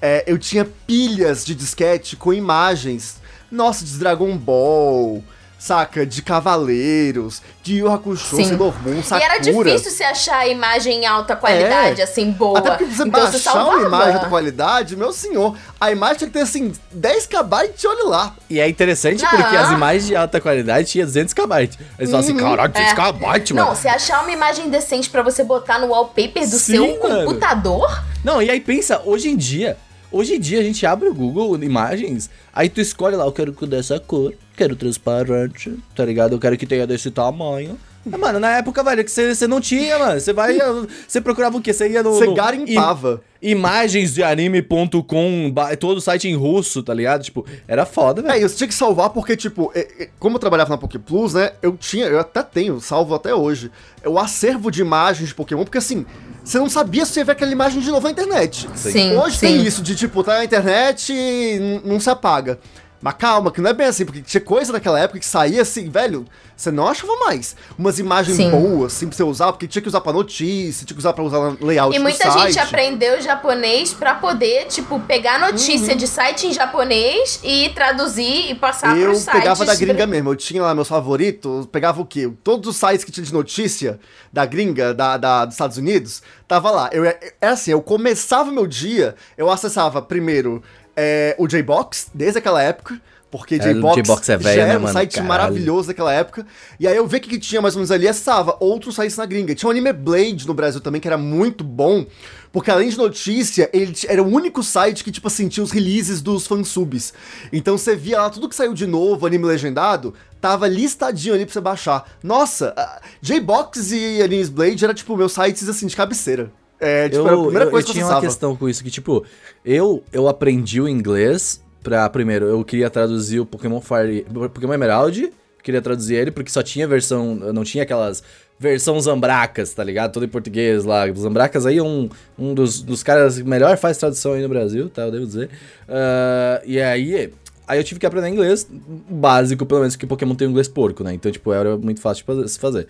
É, 0.01 0.25
eu 0.27 0.37
tinha 0.37 0.64
pilhas 0.64 1.45
de 1.45 1.55
disquete 1.55 2.17
com 2.17 2.33
imagens. 2.33 3.21
Nossa, 3.51 3.85
de 3.85 3.97
Dragon 3.99 4.37
Ball, 4.37 5.23
saca? 5.64 6.05
De 6.05 6.20
Cavaleiros, 6.20 7.40
de 7.62 7.77
Yu 7.79 7.90
Hakusho. 7.90 8.37
Sailor 8.37 8.74
Moon, 8.83 8.98
E 9.00 9.03
Sakura. 9.03 9.24
era 9.33 9.38
difícil 9.40 9.90
você 9.90 10.05
achar 10.05 10.38
a 10.40 10.46
imagem 10.48 11.03
em 11.03 11.07
alta 11.07 11.35
qualidade, 11.35 12.00
É. 12.00 12.05
assim, 12.05 12.31
boa. 12.31 12.59
Até 12.59 12.70
porque 12.72 12.85
você 12.85 13.03
então 13.03 13.11
baixar 13.22 13.64
uma 13.64 13.83
imagem 13.83 14.20
da 14.20 14.29
qualidade, 14.29 14.96
meu 14.96 15.12
senhor, 15.12 15.57
a 15.81 15.90
imagem 15.90 16.18
tinha 16.18 16.29
que 16.29 16.35
ter 16.35 16.42
assim, 16.42 16.72
10 16.92 17.27
KB 17.27 17.70
e 17.83 17.87
olha 17.87 18.05
lá. 18.09 18.35
E 18.50 18.61
é 18.61 18.68
interessante 18.68 19.22
Não. 19.22 19.31
porque 19.31 19.57
as 19.57 19.70
imagens 19.70 20.07
de 20.07 20.14
alta 20.14 20.40
qualidade 20.40 20.88
tinha 20.88 21.07
200 21.07 21.33
KB. 21.33 21.70
Eles 21.98 22.11
falam 22.11 22.20
assim, 22.20 22.37
caralho, 22.37 22.72
200 22.72 22.92
É. 22.92 22.94
KB, 22.94 23.20
mano. 23.55 23.68
Não, 23.68 23.74
você 23.74 23.88
achar 23.88 24.20
uma 24.22 24.33
imagem 24.33 24.68
decente 24.68 25.09
pra 25.09 25.22
você 25.22 25.42
botar 25.42 25.79
no 25.79 25.87
wallpaper 25.88 26.42
do 26.48 26.59
Sim, 26.59 26.74
seu 26.74 27.03
mano. 27.03 27.24
computador? 27.27 28.03
Não, 28.22 28.42
e 28.42 28.50
aí 28.50 28.61
pensa, 28.61 29.00
hoje 29.05 29.31
em 29.31 29.37
dia, 29.37 29.77
hoje 30.12 30.35
em 30.35 30.40
dia 30.40 30.61
a 30.61 30.62
gente 30.62 30.85
abre 30.87 31.09
o 31.09 31.14
Google 31.14 31.57
Imagens, 31.62 32.29
aí 32.53 32.68
tu 32.68 32.81
escolhe 32.81 33.16
lá, 33.16 33.24
eu 33.24 33.33
quero 33.33 33.53
que 33.53 33.66
dessa 33.66 33.98
cor, 33.98 34.33
quero 34.57 34.77
transparente, 34.77 35.73
tá 35.95 36.05
ligado? 36.05 36.33
Eu 36.35 36.38
quero 36.38 36.57
que 36.57 36.67
tenha 36.67 36.87
desse 36.87 37.11
tamanho. 37.11 37.79
Mas, 38.07 38.21
mano, 38.21 38.38
na 38.38 38.59
época, 38.59 38.83
velho, 38.85 39.03
que 39.03 39.11
você 39.11 39.47
não 39.47 39.62
tinha, 39.62 39.99
mano. 39.99 40.21
Você 40.21 40.31
vai. 40.33 40.59
Você 41.09 41.23
procurava 41.23 41.57
o 41.57 41.61
quê? 41.62 41.73
Você 41.73 41.88
ia 41.88 42.03
no. 42.03 42.12
Você 42.12 42.33
garimpava. 42.35 43.23
im- 43.43 43.53
Imagensdeanime.com, 43.53 45.51
ba- 45.51 45.75
todo 45.77 46.01
site 46.01 46.29
em 46.29 46.35
russo, 46.35 46.83
tá 46.83 46.93
ligado? 46.95 47.23
Tipo, 47.23 47.47
era 47.67 47.85
foda, 47.87 48.21
É, 48.21 48.25
velho. 48.25 48.38
e 48.40 48.43
eu 48.43 48.51
tinha 48.55 48.69
que 48.69 48.75
salvar 48.75 49.11
porque, 49.11 49.37
tipo, 49.37 49.71
é, 49.75 49.81
é, 50.05 50.09
como 50.19 50.37
eu 50.37 50.40
trabalhava 50.40 50.71
na 50.71 50.79
Poké 50.79 50.99
Plus, 50.99 51.35
né, 51.35 51.53
eu 51.62 51.77
tinha, 51.77 52.07
eu 52.07 52.19
até 52.21 52.43
tenho, 52.43 52.81
salvo 52.81 53.14
até 53.14 53.35
hoje, 53.35 53.71
é 54.03 54.09
o 54.09 54.19
acervo 54.19 54.71
de 54.71 54.81
imagens 54.81 55.29
de 55.31 55.35
Pokémon, 55.35 55.64
porque 55.64 55.79
assim, 55.79 56.05
você 56.43 56.59
não 56.59 56.69
sabia 56.69 57.05
se 57.07 57.19
ia 57.19 57.25
ver 57.25 57.33
aquela 57.33 57.53
imagem 57.53 57.81
de 57.81 57.90
novo 57.90 58.05
na 58.07 58.11
internet. 58.12 58.69
Sim, 58.75 59.17
Hoje 59.17 59.37
sim. 59.38 59.47
tem 59.47 59.62
isso 59.67 59.83
de, 59.83 59.95
tipo, 59.95 60.23
tá 60.23 60.38
na 60.38 60.45
internet 60.45 61.12
e 61.12 61.81
não 61.85 61.99
se 62.01 62.11
apaga. 62.11 62.59
Mas 63.05 63.14
calma, 63.19 63.51
que 63.53 63.61
não 63.61 63.69
é 63.69 63.75
bem 63.75 63.87
assim, 63.87 64.07
porque 64.07 64.23
tinha 64.23 64.40
coisa 64.40 64.73
naquela 64.73 64.99
época 64.99 65.19
que 65.21 65.27
saía 65.27 65.61
assim, 65.61 65.90
velho, 65.90 66.25
você 66.57 66.71
não 66.71 66.88
achava 66.88 67.14
mais. 67.17 67.55
Umas 67.79 67.99
imagens 67.99 68.35
Sim. 68.38 68.51
boas, 68.51 68.95
assim, 68.95 69.07
pra 69.09 69.14
você 69.14 69.23
usar, 69.23 69.53
porque 69.53 69.69
tinha 69.69 69.83
que 69.83 69.88
usar 69.88 70.01
pra 70.01 70.11
notícia, 70.11 70.87
tinha 70.87 70.95
que 70.95 71.01
usar 71.01 71.12
pra 71.12 71.23
usar 71.23 71.55
layout 71.61 71.95
E 71.95 71.99
muita 71.99 72.31
site. 72.33 72.53
gente 72.55 72.59
aprendeu 72.61 73.21
japonês 73.21 73.93
pra 73.93 74.14
poder, 74.14 74.69
tipo, 74.69 74.99
pegar 75.01 75.38
notícia 75.38 75.90
Uhum. 75.93 75.99
de 75.99 76.07
site 76.07 76.47
em 76.47 76.53
japonês 76.55 77.40
e 77.45 77.69
traduzir 77.75 78.51
e 78.51 78.55
passar 78.55 78.97
Eu 78.97 79.09
pros 79.09 79.19
sites. 79.19 79.35
pegava 79.38 79.67
da 79.67 79.75
gringa 79.75 80.07
mesmo, 80.07 80.31
eu 80.31 80.37
tinha 80.37 80.62
lá 80.62 80.75
meus 80.75 80.88
favoritos, 80.88 81.67
pegava 81.67 82.01
o 82.01 82.07
quê? 82.07 82.33
Todos 82.43 82.71
os 82.71 82.77
sites 82.77 83.05
que 83.05 83.12
tinha 83.12 83.27
de 83.27 83.35
notícia 83.35 84.01
da 84.33 84.47
gringa, 84.47 84.95
da, 84.95 85.19
da- 85.19 85.45
dos 85.45 85.53
Estados 85.55 85.77
Unidos, 85.77 86.23
tava 86.49 86.71
lá. 86.71 86.88
Eu, 86.90 87.05
é 87.05 87.19
assim, 87.43 87.71
eu 87.73 87.83
começava 87.83 88.51
meu 88.51 88.67
dia, 88.67 89.14
eu 89.37 89.51
acessava 89.51 90.01
primeiro 90.01 90.62
é, 90.96 91.35
o 91.38 91.46
J-Box, 91.46 92.09
desde 92.14 92.38
aquela 92.38 92.62
época, 92.62 93.00
porque 93.30 93.57
É, 93.57 93.59
J-Box 93.59 93.96
J-Box 93.96 94.28
é 94.28 94.37
velho, 94.37 94.54
já 94.61 94.62
né, 94.64 94.70
era 94.70 94.78
um 94.78 94.83
mano? 94.83 94.92
site 94.92 95.14
Caralho. 95.14 95.28
maravilhoso 95.28 95.88
daquela 95.88 96.12
época. 96.12 96.46
E 96.78 96.87
aí 96.87 96.94
eu 96.96 97.04
vi 97.07 97.18
que, 97.18 97.28
que 97.28 97.38
tinha 97.38 97.61
mais 97.61 97.74
ou 97.74 97.80
menos 97.80 97.90
ali, 97.90 98.07
acessava 98.07 98.57
outros 98.61 98.94
sites 98.94 99.16
na 99.16 99.26
gringa. 99.26 99.54
Tinha 99.57 99.68
o 99.68 99.72
Anime 99.72 99.92
Blade 99.92 100.46
no 100.46 100.54
Brasil 100.54 100.80
também, 100.80 101.00
que 101.00 101.09
era 101.09 101.18
muito 101.18 101.64
bom, 101.64 102.07
porque 102.52 102.70
além 102.70 102.88
de 102.88 102.96
notícia, 102.96 103.68
ele 103.72 103.92
era 104.07 104.22
o 104.22 104.26
único 104.28 104.62
site 104.62 105.02
que, 105.02 105.11
tipo 105.11 105.26
assim, 105.26 105.48
tinha 105.48 105.64
os 105.64 105.72
releases 105.72 106.22
dos 106.22 106.46
fansubs. 106.46 107.12
Então 107.52 107.76
você 107.76 107.96
via 107.96 108.18
lá 108.20 108.30
tudo 108.30 108.48
que 108.48 108.54
saiu 108.54 108.72
de 108.72 108.86
novo, 108.86 109.26
anime 109.26 109.47
legendado, 109.47 110.14
tava 110.40 110.68
listadinho 110.68 111.34
ali 111.34 111.45
pra 111.45 111.53
você 111.55 111.61
baixar. 111.61 112.09
Nossa, 112.22 112.72
J-Box 113.20 113.90
e 113.90 114.22
Animes 114.22 114.49
Blade 114.49 114.84
era, 114.84 114.95
tipo, 114.95 115.16
meus 115.16 115.32
sites, 115.32 115.68
assim, 115.68 115.88
de 115.88 115.97
cabeceira. 115.97 116.53
É, 116.81 117.09
tipo, 117.09 117.22
eu, 117.27 117.27
eu- 117.27 117.43
coisa 117.43 117.62
eu 117.62 117.70
que 117.70 117.77
eu 117.77 117.83
tinha 117.95 118.05
uma 118.07 118.20
questão 118.20 118.57
com 118.57 118.68
isso, 118.68 118.83
que 118.83 118.91
tipo, 118.91 119.25
eu, 119.64 120.03
eu 120.12 120.29
aprendi 120.29 120.81
o 120.81 120.89
inglês 120.89 121.62
pra, 121.83 122.09
primeiro, 122.11 122.47
eu 122.47 122.64
queria 122.64 122.91
traduzir 122.91 123.41
o 123.41 123.47
Pokémon 123.47 123.81
Fire, 123.81 124.27
Pokémon 124.53 124.75
Emerald, 124.75 125.33
queria 125.62 125.81
traduzir 125.81 126.14
ele 126.16 126.31
porque 126.31 126.51
só 126.51 126.62
tinha 126.62 126.87
versão, 126.87 127.35
não 127.35 127.64
tinha 127.64 127.85
aquelas 127.85 128.22
versão 128.59 129.01
Zambracas, 129.01 129.72
tá 129.72 129.83
ligado? 129.83 130.12
Tudo 130.12 130.27
em 130.27 130.29
português 130.29 130.85
lá. 130.85 131.11
Zambracas 131.12 131.64
aí 131.66 131.79
é 131.79 131.83
um, 131.83 132.09
um 132.39 132.55
dos, 132.55 132.83
dos 132.83 133.03
caras 133.03 133.39
que 133.39 133.45
melhor 133.45 133.77
faz 133.79 133.97
tradução 133.99 134.33
aí 134.35 134.43
no 134.43 134.49
Brasil, 134.49 134.89
tá? 134.91 135.03
Eu 135.03 135.11
devo 135.12 135.27
dizer. 135.27 135.51
Ah, 135.89 136.61
e 136.64 136.81
aí... 136.81 137.33
Aí 137.66 137.79
eu 137.81 137.85
tive 137.85 137.99
que 137.99 138.05
aprender 138.05 138.29
inglês 138.29 138.68
básico, 139.09 139.64
pelo 139.64 139.81
menos, 139.81 139.97
que 139.97 140.07
Pokémon 140.07 140.35
tem 140.35 140.47
um 140.47 140.51
inglês 140.51 140.68
porco, 140.68 141.03
né? 141.03 141.14
Então, 141.14 141.33
tipo, 141.33 141.51
era 141.51 141.79
muito 141.79 141.99
fácil 141.99 142.22
de 142.22 142.27
fazer- 142.27 142.49
se 142.49 142.59
fazer. 142.59 142.87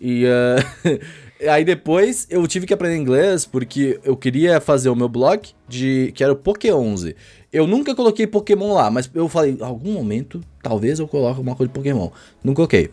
E 0.00 0.24
ah, 0.26 0.56
aí 1.42 1.64
depois 1.64 2.26
eu 2.30 2.46
tive 2.46 2.66
que 2.66 2.74
aprender 2.74 2.96
inglês 2.96 3.44
porque 3.44 4.00
eu 4.04 4.16
queria 4.16 4.60
fazer 4.60 4.88
o 4.88 4.96
meu 4.96 5.08
blog 5.08 5.48
de 5.68 6.12
que 6.14 6.22
era 6.22 6.32
o 6.32 6.36
Poké11. 6.36 7.14
Eu 7.52 7.66
nunca 7.66 7.94
coloquei 7.94 8.26
Pokémon 8.26 8.72
lá, 8.72 8.90
mas 8.90 9.08
eu 9.14 9.28
falei, 9.28 9.56
algum 9.60 9.92
momento, 9.92 10.40
talvez 10.62 10.98
eu 10.98 11.06
coloque 11.06 11.38
alguma 11.38 11.54
coisa 11.54 11.68
de 11.68 11.74
Pokémon. 11.74 12.10
Não 12.42 12.54
coloquei. 12.54 12.90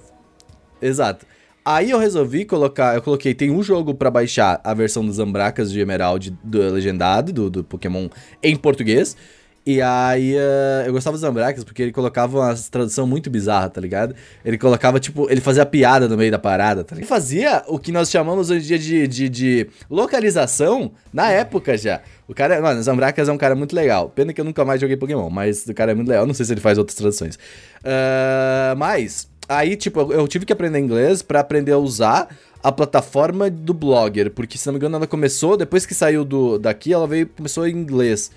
Exato. 0.82 1.26
Aí 1.64 1.92
eu 1.92 2.00
resolvi 2.00 2.44
colocar, 2.44 2.96
eu 2.96 3.02
coloquei, 3.04 3.36
tem 3.36 3.52
um 3.52 3.62
jogo 3.62 3.94
pra 3.94 4.10
baixar 4.10 4.60
a 4.64 4.74
versão 4.74 5.06
dos 5.06 5.18
Zambracas 5.18 5.72
de 5.72 5.80
Emerald 5.80 6.36
do 6.44 6.60
legendado, 6.72 7.32
do, 7.32 7.50
do 7.50 7.64
Pokémon 7.64 8.10
em 8.42 8.56
português. 8.56 9.16
E 9.64 9.80
aí 9.80 10.36
eh, 10.36 10.84
eu 10.88 10.94
gostava 10.94 11.14
dos 11.14 11.22
Zambracas 11.22 11.64
porque 11.64 11.84
ele 11.84 11.92
colocava 11.92 12.40
uma 12.40 12.56
tradução 12.72 13.06
muito 13.06 13.30
bizarra, 13.30 13.70
tá 13.70 13.80
ligado? 13.80 14.16
Ele 14.44 14.58
colocava, 14.58 15.00
tipo, 15.00 15.30
ele 15.30 15.40
fazia 15.40 15.64
piada 15.66 16.08
no 16.08 16.18
meio 16.18 16.32
da 16.32 16.40
parada, 16.40 16.84
tá 16.84 16.96
ligado? 16.96 17.04
Ele 17.04 17.08
fazia 17.08 17.64
o 17.68 17.78
que 17.78 17.92
nós 17.92 18.10
chamamos 18.10 18.50
hoje 18.50 18.64
em 18.64 18.68
dia 18.68 18.80
de, 18.80 19.08
de, 19.08 19.30
de 19.30 19.68
localização 19.88 20.92
na 21.14 21.30
época 21.30 21.78
já. 21.78 22.02
O 22.28 22.34
cara, 22.34 22.60
mano, 22.60 22.80
o 22.80 22.84
Zambracas 22.84 23.30
é 23.30 23.32
um 23.32 23.38
cara 23.38 23.54
muito 23.54 23.76
legal. 23.76 24.10
Pena 24.10 24.34
que 24.34 24.42
eu 24.42 24.46
nunca 24.46 24.66
mais 24.66 24.82
joguei 24.82 24.98
Pokémon, 24.98 25.30
mas 25.30 25.68
o 25.68 25.74
cara 25.74 25.92
é 25.92 25.96
muito 25.96 26.10
legal. 26.10 26.26
Não 26.26 26.34
sei 26.34 26.46
se 26.46 26.54
ele 26.54 26.62
faz 26.62 26.80
outras 26.80 26.96
traduções. 26.96 27.38
Ah, 27.84 28.74
mas, 28.78 29.30
aí, 29.48 29.76
tipo, 29.76 30.12
eu, 30.12 30.28
tive 30.28 30.46
que 30.46 30.54
aprender 30.54 30.80
inglês 30.80 31.22
pra 31.22 31.40
aprender 31.42 31.74
a 31.74 31.78
usar 31.78 32.30
a 32.64 32.72
plataforma 32.72 33.50
do 33.50 33.74
Blogger, 33.74 34.32
porque 34.32 34.58
se 34.58 34.66
não 34.68 34.74
me 34.74 34.78
engano 34.78 34.96
ela 34.96 35.08
começou, 35.08 35.58
depois 35.58 35.86
que 35.86 35.94
saiu 35.94 36.24
do, 36.24 36.58
daqui, 36.58 36.94
ela 36.94 37.08
veio, 37.08 37.28
começou 37.28 37.68
em 37.68 37.76
inglês. 37.76 38.32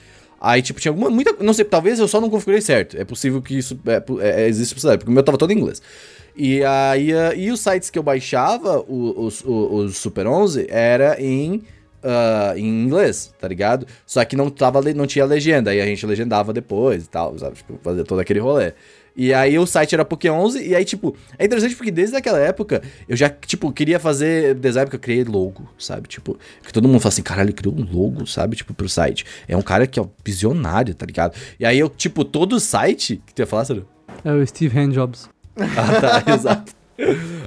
Aí, 0.46 0.60
tipo, 0.60 0.78
tinha 0.78 0.90
alguma, 0.92 1.08
muita, 1.08 1.32
não 1.42 1.54
sei, 1.54 1.64
talvez 1.64 1.98
eu 1.98 2.06
só 2.06 2.20
não 2.20 2.28
configurei 2.28 2.60
certo. 2.60 2.98
É 2.98 3.04
possível 3.04 3.40
que 3.40 3.56
isso, 3.56 3.80
é, 3.86 4.02
é, 4.20 4.42
é, 4.42 4.48
existe 4.48 4.74
possibilidade, 4.74 4.98
porque 4.98 5.10
o 5.10 5.14
meu 5.14 5.22
tava 5.22 5.38
todo 5.38 5.50
em 5.52 5.56
inglês. 5.58 5.80
E 6.36 6.62
aí, 6.64 7.12
ah, 7.14 7.32
e 7.34 7.50
os 7.50 7.60
sites 7.60 7.88
que 7.88 7.98
eu 7.98 8.02
baixava, 8.02 8.80
o- 8.80 9.26
os, 9.26 9.96
Super 9.96 10.26
11, 10.26 10.66
era 10.68 11.16
em, 11.20 11.62
ah, 12.02 12.52
em 12.56 12.66
inglês, 12.84 13.32
tá 13.40 13.48
ligado? 13.48 13.86
Só 14.06 14.22
que 14.24 14.36
não, 14.36 14.50
tava, 14.50 14.82
não 14.92 15.06
tinha 15.06 15.24
legenda, 15.24 15.70
aí 15.70 15.80
a 15.80 15.86
gente 15.86 16.04
legendava 16.04 16.52
depois 16.52 17.04
e 17.04 17.08
tal, 17.08 17.38
sabe? 17.38 17.56
Tipo, 17.56 17.78
fazer 17.82 18.04
todo 18.04 18.18
aquele 18.20 18.40
rolê. 18.40 18.72
E 19.16 19.32
aí 19.32 19.56
o 19.58 19.66
site 19.66 19.94
era 19.94 20.04
Poké 20.04 20.30
11, 20.30 20.66
e 20.66 20.74
aí, 20.74 20.84
tipo, 20.84 21.16
é 21.38 21.44
interessante 21.44 21.76
porque 21.76 21.92
desde 21.92 22.16
aquela 22.16 22.38
época 22.38 22.82
eu 23.08 23.16
já, 23.16 23.28
tipo, 23.30 23.70
queria 23.72 24.00
fazer 24.00 24.54
design 24.54 24.86
porque 24.86 24.96
eu 24.96 25.00
criei 25.00 25.24
logo, 25.24 25.68
sabe? 25.78 26.08
Tipo, 26.08 26.36
que 26.64 26.72
todo 26.72 26.88
mundo 26.88 27.00
fala 27.00 27.12
assim, 27.12 27.22
caralho, 27.22 27.46
ele 27.46 27.52
criou 27.52 27.74
um 27.74 27.84
logo, 27.84 28.26
sabe? 28.26 28.56
Tipo, 28.56 28.74
pro 28.74 28.88
site. 28.88 29.24
É 29.46 29.56
um 29.56 29.62
cara 29.62 29.86
que 29.86 30.00
é 30.00 30.02
um 30.02 30.10
visionário, 30.24 30.94
tá 30.94 31.06
ligado? 31.06 31.36
E 31.60 31.64
aí 31.64 31.78
eu, 31.78 31.88
tipo, 31.88 32.24
todo 32.24 32.58
site. 32.58 33.22
que 33.24 33.32
tu 33.32 33.38
ia 33.40 33.46
falar, 33.46 33.64
Sérgio? 33.64 33.86
É 34.24 34.32
o 34.32 34.44
Steve 34.46 34.78
Handjobs. 34.78 35.28
Ah, 35.56 36.00
tá, 36.20 36.24
exato. 36.34 36.72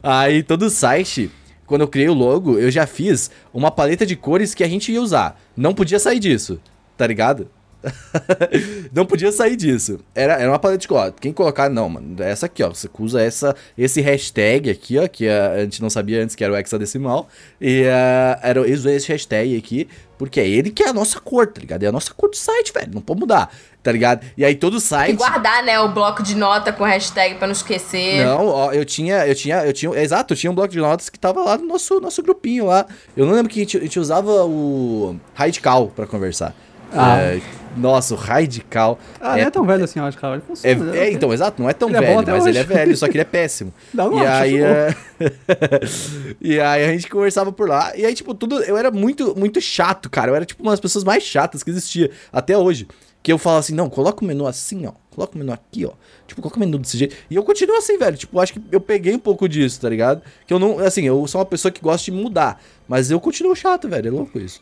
Aí 0.01 0.41
todo 0.41 0.70
site, 0.70 1.30
quando 1.65 1.82
eu 1.82 1.88
criei 1.89 2.07
o 2.07 2.13
logo, 2.13 2.57
eu 2.57 2.72
já 2.72 2.88
fiz 2.88 3.30
uma 3.53 3.70
paleta 3.70 4.05
de 4.05 4.15
cores 4.15 4.53
que 4.53 4.63
a 4.63 4.68
gente 4.70 4.93
ia 4.93 5.01
usar. 5.01 5.38
Não 5.57 5.74
podia 5.74 5.99
sair 5.99 6.20
disso, 6.20 6.61
tá 6.95 7.05
ligado? 7.05 7.49
não 8.93 9.05
podia 9.05 9.32
sair 9.32 9.55
disso. 9.55 9.99
Era, 10.13 10.34
era 10.34 10.49
uma 10.49 10.59
paleta 10.59 10.80
de 10.80 10.88
cor. 10.88 11.13
Quem 11.19 11.32
colocar, 11.32 11.69
não, 11.69 11.89
mano. 11.89 12.21
é 12.21 12.32
Essa 12.32 12.47
aqui, 12.47 12.63
ó. 12.63 12.69
Você 12.69 12.89
usa 12.99 13.21
essa, 13.21 13.55
esse 13.78 14.01
hashtag 14.01 14.69
aqui, 14.69 14.97
ó. 14.97 15.07
Que 15.07 15.28
a, 15.28 15.51
a 15.51 15.59
gente 15.61 15.82
não 15.82 15.89
sabia 15.89 16.21
antes 16.23 16.36
que 16.36 16.43
era 16.43 16.53
o 16.53 16.57
hexadecimal. 16.57 17.28
E 17.61 17.84
uh, 17.84 18.39
era, 18.41 18.59
eu 18.59 18.73
usei 18.73 18.95
esse 18.95 19.07
hashtag 19.11 19.57
aqui. 19.57 19.88
Porque 20.17 20.39
é 20.39 20.47
ele 20.47 20.71
que 20.71 20.82
é 20.82 20.89
a 20.89 20.93
nossa 20.93 21.19
cor, 21.19 21.45
tá 21.45 21.61
ligado? 21.61 21.84
É 21.84 21.88
a 21.88 21.91
nossa 21.91 22.11
cor 22.11 22.30
do 22.30 22.36
site, 22.36 22.73
velho. 22.73 22.89
Não 22.91 23.01
pode 23.01 23.19
mudar, 23.19 23.51
tá 23.84 23.91
ligado? 23.91 24.25
E 24.36 24.43
aí 24.43 24.55
todo 24.55 24.78
E 24.78 24.82
site. 24.82 25.15
guardar, 25.15 25.63
né, 25.63 25.80
o 25.80 25.89
bloco 25.89 26.23
de 26.23 26.36
nota 26.36 26.73
com 26.73 26.84
hashtag 26.84 27.36
pra 27.36 27.45
não 27.45 27.51
esquecer. 27.51 28.25
Não, 28.25 28.47
ó, 28.47 28.71
eu 28.73 28.84
tinha, 28.84 29.28
eu 29.28 29.36
tinha, 29.36 29.63
eu 29.63 29.71
tinha, 29.71 29.93
exato, 30.01 30.34
eu 30.34 30.38
tinha 30.38 30.49
um 30.51 30.55
bloco 30.55 30.73
de 30.73 30.80
notas 30.80 31.07
que 31.07 31.19
tava 31.19 31.43
lá 31.43 31.55
no 31.55 31.67
nosso, 31.67 31.99
nosso 32.01 32.23
grupinho 32.23 32.65
lá. 32.65 32.88
Eu 33.15 33.28
não 33.28 33.34
lembro 33.36 33.51
que 33.51 33.59
a 33.59 33.61
gente, 33.63 33.78
a 33.78 33.82
gente 33.82 33.99
usava 33.99 34.43
o 34.43 35.19
Radical 35.36 35.89
pra 35.95 36.07
conversar. 36.07 36.55
Ah. 36.91 37.19
É, 37.19 37.41
nossa, 37.78 38.13
o 38.13 38.17
Radical. 38.17 38.99
Ah, 39.19 39.38
não 39.38 39.43
é 39.43 39.49
tão 39.49 39.65
velho 39.65 39.84
assim, 39.84 39.99
eu 39.99 40.05
acho, 40.05 40.17
cara. 40.17 40.36
Ele 40.36 40.43
é, 40.43 40.45
funciona. 40.45 40.84
né? 40.91 40.97
é, 40.99 41.11
então, 41.11 41.34
exato, 41.34 41.61
não 41.61 41.69
é 41.69 41.73
tão 41.73 41.89
Ele 41.89 41.97
é 41.97 42.01
velho, 42.01 42.15
mas 42.25 42.45
ele 42.45 42.57
é 42.57 42.61
hoje. 42.61 42.73
velho, 42.73 42.97
só 42.97 43.07
que 43.07 43.13
ele 43.13 43.21
é 43.21 43.25
péssimo. 43.25 43.73
Não, 43.93 44.11
não 44.11 44.21
e 44.21 44.25
aí, 44.25 44.61
é... 44.61 44.95
e 46.39 46.59
aí 46.59 46.86
a 46.86 46.91
gente 46.91 47.09
conversava 47.09 47.51
por 47.51 47.67
lá, 47.67 47.95
e 47.95 48.05
aí, 48.05 48.13
tipo, 48.13 48.34
tudo. 48.34 48.61
Eu 48.63 48.78
era 48.78 48.91
muito, 48.91 49.38
muito 49.38 49.59
chato, 49.61 50.09
cara. 50.09 50.32
Eu 50.32 50.36
era, 50.36 50.45
tipo, 50.45 50.61
uma 50.61 50.71
das 50.71 50.80
pessoas 50.80 51.03
mais 51.03 51.23
chatas 51.23 51.63
que 51.63 51.69
existia 51.69 52.11
até 52.32 52.57
hoje. 52.57 52.88
Que 53.23 53.34
eu 53.34 53.38
falo 53.38 53.57
assim, 53.57 53.73
não, 53.73 53.89
coloca 53.89 54.23
o 54.23 54.28
menu 54.28 54.45
assim, 54.47 54.86
ó. 54.86 54.93
Coloca 55.09 55.36
o 55.36 55.38
menu 55.38 55.51
aqui, 55.51 55.86
ó. 55.86 55.91
Tipo, 56.28 56.41
coloca 56.41 56.57
o 56.57 56.59
menu 56.59 56.78
desse 56.78 56.97
jeito. 56.97 57.15
E 57.30 57.36
eu 57.36 57.43
continuo 57.43 57.75
assim, 57.75 57.97
velho. 57.97 58.15
Tipo, 58.15 58.39
acho 58.39 58.53
que 58.53 58.61
eu 58.71 58.80
peguei 58.80 59.15
um 59.15 59.19
pouco 59.19 59.49
disso, 59.49 59.82
tá 59.82 59.89
ligado? 59.89 60.21
Que 60.45 60.53
eu 60.53 60.59
não. 60.59 60.80
Assim, 60.80 61.03
eu 61.03 61.25
sou 61.28 61.39
uma 61.39 61.45
pessoa 61.45 61.71
que 61.71 61.82
gosta 61.82 62.05
de 62.05 62.11
mudar. 62.11 62.61
Mas 62.88 63.09
eu 63.11 63.19
continuo 63.19 63.55
chato, 63.55 63.89
velho. 63.89 64.07
É 64.07 64.11
louco 64.11 64.39
isso. 64.39 64.61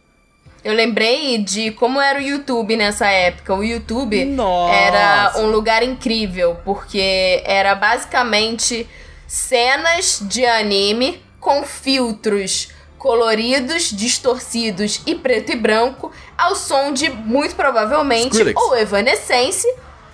Eu 0.66 0.74
lembrei 0.74 1.38
de 1.38 1.70
como 1.74 2.02
era 2.02 2.18
o 2.18 2.22
YouTube 2.24 2.76
nessa 2.76 3.06
época. 3.08 3.54
O 3.54 3.64
YouTube 3.64 4.26
Nossa. 4.26 4.74
era 4.76 5.34
um 5.38 5.52
lugar 5.52 5.84
incrível, 5.84 6.58
porque 6.66 7.44
era 7.46 7.76
basicamente 7.76 8.90
cenas 9.28 10.20
de 10.24 10.44
anime 10.44 11.22
com 11.40 11.64
filtros 11.64 12.70
coloridos, 12.98 13.92
distorcidos 13.92 15.04
e 15.06 15.14
preto 15.14 15.52
e 15.52 15.56
branco, 15.56 16.12
ao 16.36 16.56
som 16.56 16.92
de, 16.92 17.12
muito 17.12 17.56
provavelmente, 17.56 18.30
Skrillex. 18.32 18.60
ou 18.60 18.76
Evanescence 18.76 19.68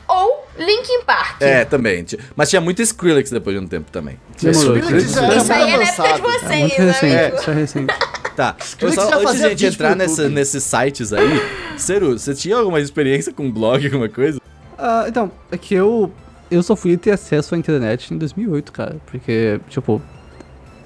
ou 0.06 0.46
Linkin 0.58 1.04
Park. 1.06 1.38
É, 1.42 1.64
também. 1.64 2.06
Mas 2.36 2.50
tinha 2.50 2.60
muito 2.60 2.82
Skrillex 2.82 3.32
depois 3.32 3.58
de 3.58 3.64
um 3.64 3.68
tempo 3.70 3.90
também. 3.90 4.20
Demorou. 4.42 4.76
Skrillex 4.78 5.14
já 5.14 5.24
era 5.24 5.36
Isso 5.38 5.54
aí 5.54 5.62
é 5.72 5.78
na 5.78 5.84
época 5.86 6.04
de 6.04 6.10
É 6.10 6.18
vocês, 6.18 6.60
muito 6.60 6.82
né, 6.82 6.92
recente, 6.92 7.16
amigo? 7.16 7.36
isso 7.38 7.50
é 7.50 7.54
recente. 7.54 7.94
Tá, 8.36 8.56
eu 8.80 8.92
só, 8.94 9.20
antes 9.20 9.36
de 9.38 9.46
a 9.46 9.50
gente 9.50 9.66
entrar 9.66 9.96
nessa, 9.96 10.30
nesses 10.30 10.64
sites 10.64 11.12
aí, 11.12 11.28
Ceru, 11.78 12.18
você 12.18 12.34
tinha 12.34 12.56
alguma 12.58 12.80
experiência 12.80 13.34
com 13.34 13.52
blog, 13.52 13.86
alguma 13.86 14.08
coisa? 14.08 14.40
Ah, 14.78 15.06
então, 15.08 15.30
é 15.52 15.58
que 15.58 15.76
eu, 15.76 16.12
eu 16.50 16.64
só 16.64 16.76
fui 16.76 16.96
ter 16.98 17.12
acesso 17.12 17.54
à 17.54 17.58
internet 17.58 18.14
em 18.14 18.18
2008, 18.18 18.72
cara. 18.72 18.96
Porque, 19.06 19.60
tipo, 19.70 20.02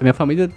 a 0.00 0.02
minha 0.02 0.12
família 0.12 0.50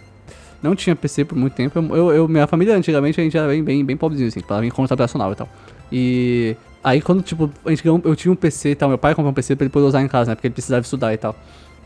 não 0.64 0.76
tinha 0.76 0.96
PC 0.96 1.26
por 1.26 1.38
muito 1.38 1.54
tempo. 1.54 1.80
Eu, 1.96 2.12
eu- 2.12 2.28
minha 2.28 2.48
família, 2.48 2.76
antigamente, 2.76 3.20
a 3.22 3.24
gente 3.24 3.38
era 3.38 3.48
bem, 3.48 3.64
bem, 3.64 3.86
bem 3.86 3.96
pobrezinho, 3.96 4.28
assim, 4.28 4.42
pra 4.42 4.60
vir 4.60 4.72
conta 4.72 4.94
operacional 4.94 5.32
e 5.32 5.36
tal. 5.36 5.50
E 5.92 6.56
aí, 6.84 7.02
quando, 7.02 7.22
tipo, 7.22 7.50
a 7.66 7.70
gente 7.70 7.84
ganhou, 7.84 8.02
eu 8.04 8.16
tinha 8.16 8.32
um 8.32 8.36
PC 8.36 8.72
e 8.72 8.76
tal, 8.76 8.90
meu 8.90 8.98
pai 8.98 9.14
comprou 9.16 9.32
um 9.32 9.34
PC 9.34 9.56
pra 9.56 9.66
ele 9.66 9.72
poder 9.72 9.86
usar 9.86 10.02
em 10.02 10.08
casa, 10.08 10.32
né? 10.32 10.36
Porque 10.36 10.48
ele 10.48 10.54
precisava 10.54 10.82
estudar 10.82 11.14
e 11.14 11.18
tal. 11.18 11.36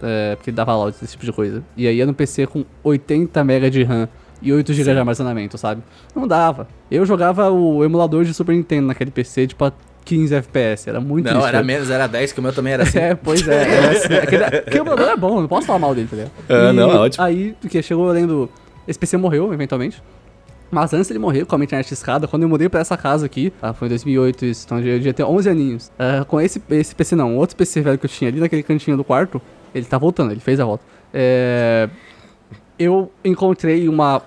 É, 0.02 0.36
porque 0.36 0.50
ele 0.50 0.58
dava 0.58 0.72
aula 0.72 0.92
desse 0.92 1.08
tipo 1.14 1.26
de 1.26 1.32
coisa. 1.32 1.64
E 1.78 1.88
aí 1.88 2.02
era 2.02 2.10
um 2.10 2.14
PC 2.14 2.48
com 2.48 2.66
80 2.84 3.42
MB 3.44 3.70
de 3.70 3.84
RAM 3.84 4.10
e 4.44 4.54
8 4.54 4.74
GB 4.74 4.92
de 4.94 5.00
armazenamento, 5.00 5.58
sabe? 5.58 5.82
Não 6.16 6.28
dava. 6.28 6.68
Eu 6.92 7.06
jogava 7.06 7.50
o 7.50 7.84
emulador 7.84 8.24
de 8.26 8.34
Super 8.34 8.54
Nintendo 8.54 8.88
naquele 8.88 9.10
PC, 9.10 9.48
tipo, 9.48 9.64
a 9.66 9.72
15 10.06 10.36
FPS. 10.36 10.90
Era 10.90 11.00
muito 11.00 11.26
Não, 11.26 11.32
triste, 11.34 11.48
era 11.48 11.58
velho. 11.60 11.66
menos, 11.66 11.90
era 11.90 12.08
10, 12.08 12.34
que 12.34 12.40
o 12.40 12.44
meu 12.44 12.52
também 12.54 12.74
era 12.74 12.84
assim. 12.84 13.00
É, 13.00 13.16
pois 13.16 13.48
é. 13.48 13.64
é 13.64 13.90
assim, 13.90 14.14
aquele, 14.16 14.44
aquele 14.44 14.80
emulador 14.80 15.08
é 15.10 15.16
bom, 15.18 15.42
não 15.42 15.48
posso 15.48 15.66
falar 15.66 15.80
mal 15.80 15.96
dele, 15.96 16.08
tá 16.10 16.16
ligado? 16.18 16.32
É, 16.50 16.70
E 16.70 16.74
não, 16.74 16.92
é 16.92 16.96
ótimo. 16.96 17.24
Aí, 17.24 17.56
porque 17.62 17.82
chegou 17.82 18.08
lendo. 18.12 18.50
Esse 18.88 19.00
PC 19.00 19.16
morreu, 19.18 19.54
eventualmente. 19.54 20.04
Mas 20.70 20.92
antes 20.92 21.08
dele 21.08 21.20
morrer, 21.20 21.46
com 21.46 21.54
a 21.54 21.58
minha 21.58 21.66
internet 21.66 21.92
escada, 21.94 22.28
quando 22.28 22.44
eu 22.44 22.50
mudei 22.50 22.68
pra 22.68 22.80
essa 22.82 22.98
casa 22.98 23.28
aqui, 23.28 23.54
ah, 23.62 23.74
foi 23.74 23.88
em 23.88 23.90
2008 23.90 24.46
isso, 24.46 24.64
então 24.66 24.80
eu 24.80 24.84
devia 24.98 25.14
ter 25.14 25.24
11 25.24 25.48
aninhos. 25.50 25.92
Ah, 26.00 26.26
com 26.28 26.42
esse, 26.42 26.60
esse 26.72 26.96
PC 26.96 27.16
não, 27.16 27.38
outro 27.38 27.56
PC 27.56 27.80
velho 27.82 27.98
que 27.98 28.06
eu 28.06 28.10
tinha 28.10 28.30
ali 28.30 28.40
naquele 28.40 28.64
cantinho 28.64 28.98
do 28.98 29.04
quarto, 29.04 29.40
ele 29.74 29.86
tá 29.86 30.00
voltando, 30.00 30.32
ele 30.32 30.40
fez 30.40 30.60
a 30.60 30.66
volta. 30.66 30.84
É, 31.14 31.88
eu 32.80 33.12
encontrei 33.24 33.88
uma 33.88 34.22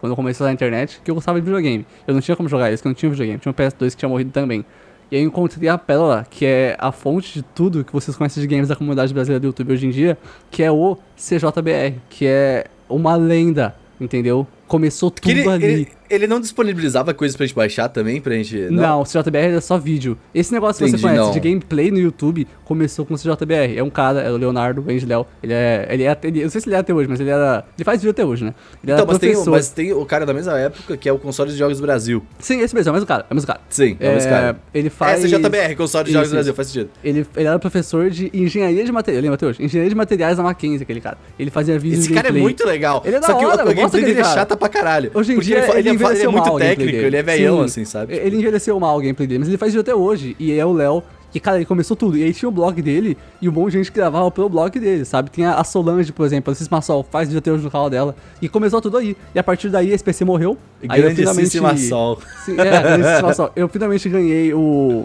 quando 0.00 0.12
eu 0.12 0.16
comecei 0.16 0.42
a 0.42 0.44
usar 0.44 0.50
a 0.50 0.52
internet 0.52 1.00
que 1.04 1.10
eu 1.10 1.14
gostava 1.14 1.40
de 1.40 1.44
videogame. 1.44 1.86
Eu 2.06 2.14
não 2.14 2.20
tinha 2.20 2.36
como 2.36 2.48
jogar 2.48 2.72
isso, 2.72 2.82
que 2.82 2.88
eu 2.88 2.90
não 2.90 2.94
tinha 2.94 3.10
videogame. 3.10 3.38
Tinha 3.38 3.50
um 3.50 3.54
PS2 3.54 3.90
que 3.90 3.96
tinha 3.96 4.08
morrido 4.08 4.30
também. 4.30 4.64
E 5.10 5.16
aí 5.16 5.22
eu 5.22 5.28
encontrei 5.28 5.68
a 5.68 5.78
Pérola, 5.78 6.26
que 6.28 6.44
é 6.44 6.76
a 6.80 6.90
fonte 6.90 7.34
de 7.34 7.42
tudo 7.42 7.84
que 7.84 7.92
vocês 7.92 8.16
conhecem 8.16 8.40
de 8.40 8.46
games 8.48 8.68
da 8.68 8.74
comunidade 8.74 9.14
brasileira 9.14 9.38
do 9.38 9.46
YouTube 9.46 9.72
hoje 9.72 9.86
em 9.86 9.90
dia, 9.90 10.18
que 10.50 10.62
é 10.62 10.70
o 10.70 10.98
CJBR, 11.16 12.00
que 12.10 12.26
é 12.26 12.64
uma 12.88 13.14
lenda, 13.14 13.76
entendeu? 14.00 14.46
Começou 14.66 15.10
tudo 15.10 15.24
Que 15.24 15.30
ele, 15.30 15.48
ali. 15.48 15.64
ele, 15.64 15.88
ele 16.10 16.26
não 16.26 16.40
disponibilizava 16.40 17.14
coisas 17.14 17.36
pra 17.36 17.46
gente 17.46 17.54
baixar 17.54 17.88
também, 17.88 18.20
pra 18.20 18.34
gente... 18.34 18.56
Não, 18.70 19.00
o 19.00 19.04
CJBR 19.04 19.56
é 19.56 19.60
só 19.60 19.78
vídeo. 19.78 20.18
Esse 20.34 20.52
negócio 20.52 20.84
que 20.84 20.90
você 20.90 20.96
Entendi, 20.96 21.02
conhece 21.02 21.26
não. 21.26 21.32
de 21.32 21.40
gameplay 21.40 21.90
no 21.90 21.98
YouTube 21.98 22.46
começou 22.64 23.06
com 23.06 23.14
o 23.14 23.16
CJBR. 23.16 23.76
É 23.76 23.82
um 23.82 23.90
cara, 23.90 24.20
é 24.22 24.30
o 24.30 24.36
Leonardo 24.36 24.82
Benjiléu. 24.82 25.26
Ele 25.42 25.52
é. 25.52 25.86
Ele 25.90 26.02
é. 26.04 26.18
Ele, 26.22 26.40
eu 26.40 26.42
não 26.44 26.50
sei 26.50 26.60
se 26.60 26.68
ele 26.68 26.74
é 26.74 26.78
até 26.78 26.92
hoje, 26.92 27.08
mas 27.08 27.20
ele 27.20 27.30
era. 27.30 27.64
Ele 27.76 27.84
faz 27.84 28.00
vídeo 28.00 28.10
até 28.10 28.24
hoje, 28.24 28.44
né? 28.44 28.54
Ele 28.82 28.92
era 28.92 29.02
Então, 29.02 29.12
mas 29.12 29.18
tem, 29.18 29.44
mas 29.46 29.68
tem 29.70 29.92
o 29.92 30.04
cara 30.04 30.26
da 30.26 30.34
mesma 30.34 30.58
época, 30.58 30.96
que 30.96 31.08
é 31.08 31.12
o 31.12 31.18
console 31.18 31.50
de 31.52 31.56
jogos 31.56 31.78
do 31.78 31.82
Brasil. 31.82 32.22
Sim, 32.40 32.60
esse 32.60 32.74
mesmo, 32.74 32.88
é 32.88 32.90
o 32.90 32.94
mesmo 32.94 33.06
cara. 33.06 33.24
É 33.28 33.32
o 33.32 33.34
mesmo 33.34 33.46
cara. 33.46 33.60
Sim, 33.68 33.96
é 34.00 34.10
o 34.10 34.12
mesmo 34.14 34.30
cara. 34.30 34.56
Ele 34.74 34.90
faz. 34.90 35.24
Essa 35.24 35.38
JBR, 35.38 35.76
console 35.76 36.06
de 36.06 36.12
jogos 36.12 36.26
Isso, 36.26 36.34
do 36.34 36.36
Brasil, 36.36 36.54
faz 36.54 36.68
sentido. 36.68 36.90
Ele, 37.04 37.26
ele 37.36 37.46
era 37.46 37.58
professor 37.58 38.10
de 38.10 38.30
engenharia 38.34 38.84
de 38.84 38.90
materiais. 38.90 39.22
Lembra 39.22 39.36
até 39.36 39.46
hoje? 39.46 39.62
Engenharia 39.62 39.90
de 39.90 39.96
materiais 39.96 40.36
na 40.38 40.42
Mackenzie, 40.44 40.82
aquele 40.82 41.00
cara. 41.00 41.18
Ele 41.38 41.50
fazia 41.50 41.78
vídeos 41.78 42.00
Esse 42.00 42.08
de 42.08 42.14
cara 42.14 42.26
é 42.28 42.30
gameplay. 42.30 42.42
muito 42.42 42.66
legal. 42.66 43.02
Ele 43.04 43.16
é 43.16 43.20
da 43.20 43.26
Só 43.26 43.34
que 43.34 43.44
hora, 43.44 43.64
o, 43.64 43.68
eu 43.70 43.74
gosto 43.74 43.92
dele 43.96 44.12
é 44.12 44.22
cara. 44.22 44.46
Chata 44.56 44.58
pra 44.58 44.68
caralho. 44.68 45.10
Hoje 45.14 45.34
em 45.34 45.38
dia 45.38 45.58
ele, 45.58 45.64
ele, 45.64 45.70
ele, 45.70 45.70
é, 45.70 45.72
fa- 45.72 45.78
ele 45.78 45.90
envelheceu 45.90 46.28
é 46.28 46.32
muito 46.32 46.48
mal 46.48 46.58
técnico, 46.58 46.96
ele 46.96 47.16
é 47.16 47.22
velhão, 47.22 47.58
Sim, 47.58 47.64
assim, 47.64 47.84
sabe? 47.84 48.14
Ele 48.14 48.36
envelheceu 48.36 48.80
mal 48.80 48.96
o 48.96 49.00
gameplay 49.00 49.26
dele, 49.26 49.38
mas 49.40 49.48
ele 49.48 49.58
faz 49.58 49.72
vídeo 49.72 49.80
até 49.82 49.94
hoje. 49.94 50.34
E 50.38 50.52
é 50.52 50.64
o 50.64 50.72
Léo, 50.72 51.02
que, 51.30 51.40
cara, 51.40 51.56
ele 51.58 51.66
começou 51.66 51.96
tudo. 51.96 52.16
E 52.16 52.24
aí 52.24 52.32
tinha 52.32 52.48
o 52.48 52.52
blog 52.52 52.80
dele 52.80 53.16
e 53.40 53.48
um 53.48 53.52
monte 53.52 53.72
de 53.72 53.78
gente 53.78 53.92
que 53.92 53.98
gravava 53.98 54.30
pelo 54.30 54.48
blog 54.48 54.78
dele, 54.78 55.04
sabe? 55.04 55.30
Tem 55.30 55.44
a, 55.44 55.62
Solange, 55.64 56.12
por 56.12 56.24
exemplo, 56.24 56.54
a 56.70 56.80
Sol, 56.80 57.06
faz 57.10 57.28
vídeo 57.28 57.38
até 57.38 57.52
hoje 57.52 57.62
no 57.64 57.70
canal 57.70 57.90
dela. 57.90 58.16
E 58.40 58.48
começou 58.48 58.80
tudo 58.80 58.96
aí. 58.96 59.16
E 59.34 59.38
a 59.38 59.42
partir 59.42 59.68
daí 59.68 59.92
esse 59.92 60.02
PC 60.02 60.24
morreu. 60.24 60.56
aí 60.88 61.00
eu 61.00 61.14
Grandíssima 61.14 61.76
sol. 61.76 62.18
Sim, 62.44 62.56
é. 62.58 63.50
Eu 63.54 63.68
finalmente 63.68 64.08
ganhei 64.08 64.54
o, 64.54 65.04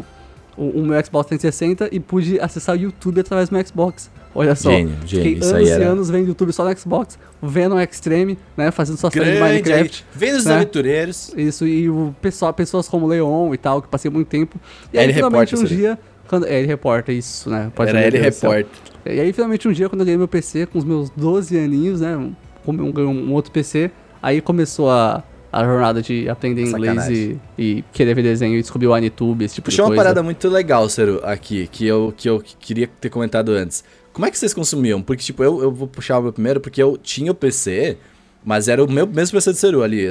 o, 0.57 0.63
o 0.63 0.85
meu 0.85 1.03
Xbox 1.03 1.27
360 1.27 1.89
e 1.91 1.99
pude 1.99 2.39
acessar 2.39 2.75
o 2.75 2.79
YouTube 2.79 3.19
através 3.19 3.49
do 3.49 3.53
meu 3.55 3.65
Xbox. 3.65 4.09
Olha 4.33 4.55
só. 4.55 4.69
Gênio, 4.71 4.95
gênio, 5.05 5.25
Fiquei 5.25 5.33
isso 5.33 5.55
anos 5.55 5.69
e 5.69 5.73
anos 5.73 6.09
vendo 6.09 6.27
YouTube 6.27 6.53
só 6.53 6.63
no 6.63 6.77
Xbox, 6.77 7.19
vendo 7.41 7.75
o 7.75 7.81
Extreme, 7.81 8.37
né? 8.55 8.71
Fazendo 8.71 8.97
suas 8.97 9.13
séries 9.13 9.33
de 9.33 9.39
Minecraft. 9.39 10.05
vendo 10.13 10.37
os 10.37 10.45
né? 10.45 10.55
aventureiros. 10.55 11.33
Isso, 11.35 11.67
e 11.67 11.89
o 11.89 12.15
pessoal, 12.21 12.53
pessoas 12.53 12.87
como 12.87 13.07
Leon 13.07 13.53
e 13.53 13.57
tal, 13.57 13.81
que 13.81 13.87
passei 13.87 14.09
muito 14.09 14.27
tempo. 14.27 14.59
E 14.93 14.97
aí, 14.97 15.05
ele 15.05 15.13
finalmente, 15.13 15.55
um 15.55 15.59
reporta, 15.59 15.75
dia. 15.75 15.99
Quando, 16.27 16.47
é, 16.47 16.59
ele 16.59 16.67
reporta 16.67 17.11
isso, 17.11 17.49
né? 17.49 17.71
Pode 17.75 17.89
Era 17.89 18.07
ele 18.07 18.17
repórter. 18.17 18.67
E 19.05 19.19
aí, 19.19 19.33
finalmente, 19.33 19.67
um 19.67 19.71
dia, 19.73 19.89
quando 19.89 20.01
eu 20.01 20.05
ganhei 20.05 20.17
meu 20.17 20.27
PC, 20.27 20.65
com 20.65 20.77
os 20.77 20.85
meus 20.85 21.09
12 21.09 21.57
aninhos, 21.57 21.99
né? 21.99 22.15
Um, 22.15 22.33
um, 22.67 22.99
um, 22.99 23.33
outro 23.33 23.51
PC, 23.51 23.91
aí 24.21 24.39
começou 24.39 24.89
a, 24.89 25.23
a 25.51 25.63
jornada 25.63 26.01
de 26.01 26.29
aprender 26.29 26.63
inglês 26.63 27.09
e, 27.09 27.37
e 27.57 27.83
querer 27.91 28.13
ver 28.13 28.21
desenho 28.21 28.55
e 28.55 28.61
descobrir 28.61 28.87
o 28.87 28.93
Anitube, 28.93 29.43
esse 29.43 29.55
tipo 29.55 29.65
Puxou 29.65 29.77
de 29.77 29.81
uma 29.81 29.87
coisa. 29.89 30.03
parada 30.03 30.23
muito 30.23 30.47
legal, 30.47 30.87
Cero, 30.87 31.19
aqui, 31.23 31.67
que 31.67 31.85
eu, 31.85 32.13
que 32.15 32.29
eu 32.29 32.41
queria 32.59 32.87
ter 32.87 33.09
comentado 33.09 33.49
antes. 33.49 33.83
Como 34.21 34.27
é 34.27 34.31
que 34.31 34.37
vocês 34.37 34.53
consumiam? 34.53 35.01
Porque, 35.01 35.23
tipo, 35.23 35.43
eu, 35.43 35.63
eu 35.63 35.71
vou 35.71 35.87
puxar 35.87 36.19
o 36.19 36.21
meu 36.21 36.31
primeiro, 36.31 36.61
porque 36.61 36.79
eu 36.79 36.95
tinha 36.95 37.31
o 37.31 37.33
PC, 37.33 37.97
mas 38.45 38.67
era 38.67 38.83
o 38.83 38.87
meu 38.87 39.07
mesmo 39.07 39.35
PC 39.35 39.51
de 39.51 39.57
Ceru 39.57 39.81
ali. 39.81 40.05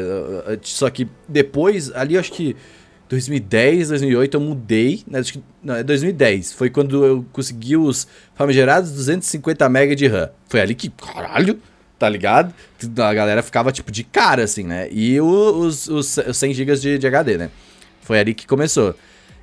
Só 0.63 0.91
que 0.91 1.07
depois, 1.29 1.93
ali 1.95 2.19
acho 2.19 2.33
que 2.33 2.57
2010, 3.09 3.91
2008 3.91 4.37
eu 4.37 4.41
mudei. 4.41 5.05
né, 5.07 5.21
acho 5.21 5.35
que, 5.35 5.43
não, 5.63 5.77
é 5.77 5.85
2010. 5.85 6.53
Foi 6.55 6.69
quando 6.69 7.05
eu 7.05 7.25
consegui 7.33 7.77
os 7.77 8.09
famigerados 8.35 8.91
250 8.91 9.69
MB 9.69 9.95
de 9.95 10.09
RAM. 10.09 10.29
Foi 10.49 10.61
ali 10.61 10.75
que, 10.75 10.89
caralho, 10.89 11.61
tá 11.97 12.09
ligado? 12.09 12.53
A 12.99 13.15
galera 13.15 13.45
ficava, 13.45 13.71
tipo, 13.71 13.93
de 13.93 14.03
cara, 14.03 14.43
assim, 14.43 14.65
né? 14.65 14.89
E 14.91 15.21
os, 15.21 15.87
os, 15.87 16.17
os 16.17 16.37
100 16.37 16.55
GB 16.55 16.75
de, 16.75 16.99
de 16.99 17.07
HD, 17.07 17.39
né? 17.39 17.51
Foi 18.01 18.19
ali 18.19 18.35
que 18.35 18.45
começou. 18.45 18.93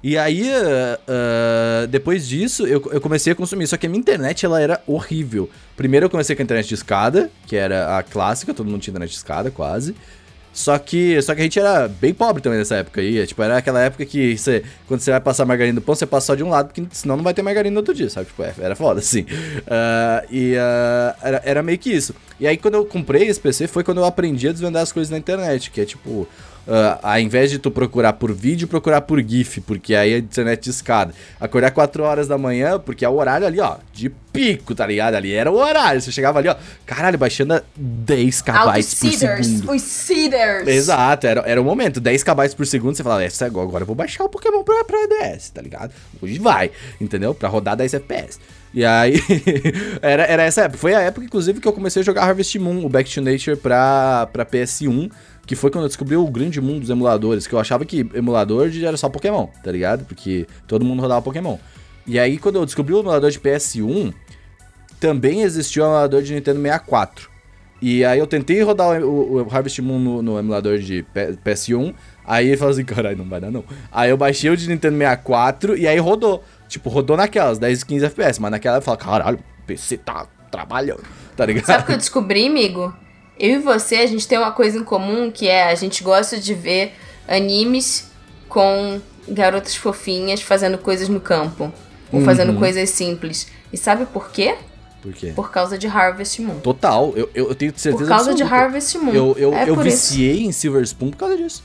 E 0.07 0.17
aí, 0.17 0.49
ah, 0.49 0.99
ah, 1.05 1.85
depois 1.87 2.25
disso, 2.25 2.65
eu, 2.65 2.81
eu 2.93 3.01
comecei 3.01 3.33
a 3.33 3.35
consumir. 3.35 3.67
Só 3.67 3.75
que 3.75 3.87
a 3.87 3.89
minha 3.89 3.99
internet, 3.99 4.45
ela 4.45 4.61
era 4.61 4.81
horrível. 4.87 5.49
Primeiro 5.75 6.05
eu 6.05 6.09
comecei 6.09 6.33
com 6.33 6.41
a 6.41 6.45
internet 6.45 6.65
de 6.65 6.75
escada, 6.75 7.29
que 7.45 7.57
era 7.57 7.97
a 7.97 8.03
clássica, 8.03 8.53
todo 8.53 8.67
mundo 8.69 8.79
tinha 8.79 8.93
internet 8.93 9.09
de 9.09 9.17
escada, 9.17 9.51
quase. 9.51 9.93
Só 10.53 10.79
que, 10.79 11.21
só 11.21 11.35
que 11.35 11.41
a 11.41 11.43
gente 11.43 11.59
era 11.59 11.89
bem 11.89 12.13
pobre 12.13 12.41
também 12.41 12.57
nessa 12.57 12.77
época 12.77 13.01
aí. 13.01 13.27
Tipo, 13.27 13.43
era 13.43 13.57
aquela 13.57 13.81
época 13.81 14.05
que 14.05 14.37
você, 14.37 14.63
quando 14.87 15.01
você 15.01 15.11
vai 15.11 15.19
passar 15.19 15.43
margarina 15.43 15.77
do 15.77 15.83
pão, 15.83 15.93
você 15.93 16.05
passa 16.05 16.27
só 16.27 16.35
de 16.35 16.43
um 16.43 16.51
lado, 16.51 16.67
porque 16.67 16.87
senão 16.93 17.17
não 17.17 17.23
vai 17.23 17.33
ter 17.33 17.41
margarina 17.41 17.73
no 17.73 17.81
outro 17.81 17.93
dia, 17.93 18.09
sabe? 18.09 18.27
Tipo, 18.27 18.43
é, 18.43 18.53
era 18.59 18.77
foda, 18.77 19.01
assim. 19.01 19.25
Ah, 19.67 20.23
e 20.31 20.55
ah, 20.55 21.15
era, 21.21 21.41
era 21.43 21.61
meio 21.61 21.77
que 21.77 21.91
isso. 21.91 22.15
E 22.39 22.47
aí, 22.47 22.55
quando 22.55 22.75
eu 22.75 22.85
comprei 22.85 23.27
esse 23.27 23.41
PC, 23.41 23.67
foi 23.67 23.83
quando 23.83 23.97
eu 23.97 24.05
aprendi 24.05 24.47
a 24.47 24.53
desvendar 24.53 24.83
as 24.83 24.93
coisas 24.93 25.11
na 25.11 25.17
internet, 25.17 25.69
que 25.69 25.81
é 25.81 25.85
tipo. 25.85 26.25
Ah, 26.67 26.99
ao 27.01 27.19
invés 27.19 27.49
de 27.49 27.59
tu 27.59 27.71
procurar 27.71 28.13
por 28.13 28.33
vídeo, 28.33 28.67
procurar 28.67 29.01
por 29.01 29.21
GIF, 29.21 29.61
porque 29.61 29.95
aí 29.95 30.13
a 30.15 30.17
internet 30.17 30.63
de 30.63 30.69
escada. 30.69 31.13
Acordar 31.39 31.71
4 31.71 32.03
horas 32.03 32.27
da 32.27 32.37
manhã, 32.37 32.77
porque 32.79 33.05
é 33.05 33.09
o 33.09 33.15
horário 33.15 33.47
ali, 33.47 33.59
ó, 33.59 33.77
de 33.93 34.09
pico, 34.33 34.75
tá 34.75 34.85
ligado? 34.85 35.15
Ali 35.15 35.33
era 35.33 35.49
o 35.51 35.55
horário. 35.55 36.01
Você 36.01 36.11
chegava 36.11 36.39
ali, 36.39 36.49
ó, 36.49 36.55
caralho, 36.85 37.17
baixando 37.17 37.53
a 37.53 37.63
10 37.75 38.41
KB 38.41 38.53
por 38.53 38.83
segundo. 38.83 39.71
Os 39.71 39.81
seeders. 39.81 40.67
Exato, 40.67 41.25
era, 41.25 41.41
era 41.41 41.61
o 41.61 41.63
momento. 41.63 42.01
10 42.01 42.23
KB 42.23 42.55
por 42.55 42.67
segundo, 42.67 42.95
você 42.95 43.03
fala, 43.03 43.23
essa 43.23 43.45
agora, 43.45 43.67
agora 43.67 43.81
eu 43.83 43.87
vou 43.87 43.95
baixar 43.95 44.25
o 44.25 44.29
Pokémon 44.29 44.63
pra, 44.63 44.83
pra 44.83 45.07
DS, 45.07 45.49
tá 45.49 45.61
ligado? 45.61 45.93
Hoje 46.21 46.37
vai, 46.37 46.69
entendeu? 46.99 47.33
Pra 47.33 47.47
rodar 47.47 47.77
10 47.77 47.93
FPS. 47.93 48.39
E 48.73 48.85
aí, 48.85 49.15
era, 50.01 50.23
era 50.23 50.43
essa 50.43 50.63
época. 50.63 50.77
Foi 50.77 50.93
a 50.93 51.01
época, 51.01 51.25
inclusive, 51.25 51.59
que 51.59 51.67
eu 51.67 51.73
comecei 51.73 52.01
a 52.01 52.05
jogar 52.05 52.23
Harvest 52.23 52.59
Moon, 52.59 52.85
o 52.85 52.89
Back 52.89 53.11
to 53.11 53.21
Nature 53.21 53.55
pra, 53.55 54.27
pra 54.31 54.45
PS1, 54.45 55.09
que 55.47 55.55
foi 55.55 55.71
quando 55.71 55.85
eu 55.85 55.87
descobri 55.87 56.15
o 56.15 56.27
grande 56.27 56.61
mundo 56.61 56.81
dos 56.81 56.89
emuladores, 56.91 57.47
que 57.47 57.53
eu 57.55 57.59
achava 57.59 57.85
que 57.85 58.05
emulador 58.13 58.69
era 58.83 58.97
só 58.97 59.09
Pokémon, 59.09 59.47
tá 59.63 59.71
ligado? 59.71 60.05
Porque 60.05 60.45
todo 60.67 60.85
mundo 60.85 61.01
rodava 61.01 61.21
Pokémon. 61.23 61.57
E 62.05 62.19
aí, 62.19 62.37
quando 62.37 62.57
eu 62.57 62.65
descobri 62.65 62.93
o 62.93 62.99
emulador 62.99 63.31
de 63.31 63.39
PS1, 63.39 64.13
também 64.99 65.41
existiu 65.41 65.83
o 65.83 65.87
emulador 65.87 66.21
de 66.21 66.33
Nintendo 66.33 66.61
64. 66.61 67.29
E 67.81 68.03
aí 68.03 68.17
eu 68.17 68.25
tentei 68.25 68.61
rodar 68.63 69.01
o, 69.03 69.35
o- 69.43 69.47
Harvest 69.51 69.79
Moon 69.81 69.99
no, 69.99 70.21
no 70.21 70.39
emulador 70.39 70.79
de 70.79 71.03
P- 71.13 71.37
PS1. 71.45 71.93
Aí 72.25 72.47
ele 72.47 72.57
falou 72.57 72.71
assim, 72.73 72.83
caralho, 72.83 73.17
não 73.17 73.25
vai 73.29 73.39
dar 73.39 73.51
não. 73.51 73.63
Aí 73.91 74.09
eu 74.09 74.17
baixei 74.17 74.49
o 74.49 74.57
de 74.57 74.67
Nintendo 74.67 74.97
64 74.97 75.77
e 75.77 75.87
aí 75.87 75.97
rodou. 75.99 76.43
Tipo, 76.67 76.89
rodou 76.89 77.15
naquelas, 77.15 77.59
10, 77.59 77.83
15 77.83 78.05
FPS. 78.05 78.41
Mas 78.41 78.51
naquela 78.51 78.77
eu 78.77 78.81
falei, 78.81 78.99
caralho, 78.99 79.37
o 79.37 79.65
PC 79.67 79.97
tá 79.97 80.27
trabalhando, 80.51 81.03
tá 81.35 81.45
ligado? 81.45 81.65
Sabe 81.65 81.83
o 81.83 81.85
que 81.85 81.93
eu 81.93 81.97
descobri, 81.97 82.47
amigo? 82.47 82.93
Eu 83.39 83.51
e 83.51 83.57
você, 83.59 83.97
a 83.97 84.05
gente 84.07 84.27
tem 84.27 84.37
uma 84.37 84.51
coisa 84.51 84.77
em 84.77 84.83
comum 84.83 85.29
que 85.31 85.47
é 85.47 85.65
a 85.69 85.75
gente 85.75 86.03
gosta 86.03 86.37
de 86.39 86.53
ver 86.53 86.93
animes 87.27 88.09
com 88.49 88.99
garotas 89.27 89.75
fofinhas 89.75 90.41
fazendo 90.41 90.77
coisas 90.77 91.07
no 91.09 91.19
campo. 91.19 91.71
Ou 92.11 92.21
fazendo 92.21 92.53
Uhum. 92.53 92.59
coisas 92.59 92.89
simples. 92.89 93.47
E 93.71 93.77
sabe 93.77 94.05
por 94.05 94.29
quê? 94.31 94.55
Por 95.01 95.13
quê? 95.13 95.33
Por 95.35 95.51
causa 95.51 95.77
de 95.77 95.87
Harvest 95.87 96.39
Moon. 96.41 96.59
Total, 96.61 97.11
eu, 97.17 97.29
eu, 97.35 97.49
eu 97.49 97.55
tenho 97.55 97.73
certeza 97.75 98.05
Por 98.05 98.07
causa 98.09 98.33
de 98.33 98.43
absoluta. 98.43 98.65
Harvest 98.65 98.97
Moon. 98.97 99.13
Eu, 99.13 99.35
eu, 99.37 99.53
é 99.53 99.69
eu 99.69 99.75
por 99.75 99.85
isso. 99.85 100.11
viciei 100.13 100.45
em 100.45 100.51
Silver 100.53 100.81
Spoon 100.83 101.11
por 101.11 101.17
causa 101.17 101.35
disso. 101.35 101.61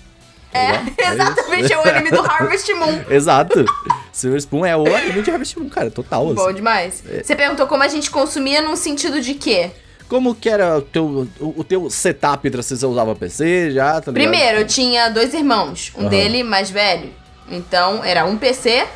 É 0.52 0.72
isso. 0.82 1.12
Exatamente, 1.12 1.72
é 1.72 1.78
o 1.78 1.88
anime 1.88 2.10
do 2.10 2.20
Harvest 2.20 2.74
Moon. 2.74 3.00
Exato. 3.08 3.64
Silver 4.12 4.38
Spoon 4.40 4.66
é 4.66 4.76
o 4.76 4.94
anime 4.94 5.22
de 5.22 5.30
Harvest 5.30 5.56
Moon, 5.58 5.68
cara, 5.68 5.90
total. 5.92 6.26
assim. 6.26 6.34
Bom 6.34 6.52
demais. 6.52 7.04
É. 7.08 7.22
Você 7.22 7.36
perguntou 7.36 7.66
como 7.68 7.84
a 7.84 7.88
gente 7.88 8.10
consumia 8.10 8.60
num 8.60 8.74
sentido 8.76 9.20
de 9.20 9.34
quê? 9.34 9.70
Como 10.12 10.34
que 10.34 10.46
era 10.46 10.76
o 10.76 10.82
teu, 10.82 11.26
o, 11.40 11.64
teu 11.64 11.88
setup 11.88 12.50
pra 12.50 12.62
você 12.62 12.74
usava 12.84 13.14
PC 13.14 13.70
já, 13.70 13.98
tá? 13.98 14.12
Primeiro, 14.12 14.58
eu 14.58 14.66
tinha 14.66 15.08
dois 15.08 15.32
irmãos. 15.32 15.90
Um 15.96 16.02
Aham. 16.02 16.10
dele 16.10 16.42
mais 16.42 16.68
velho. 16.68 17.10
Então, 17.48 18.04
era 18.04 18.26
um 18.26 18.36
PC 18.36 18.86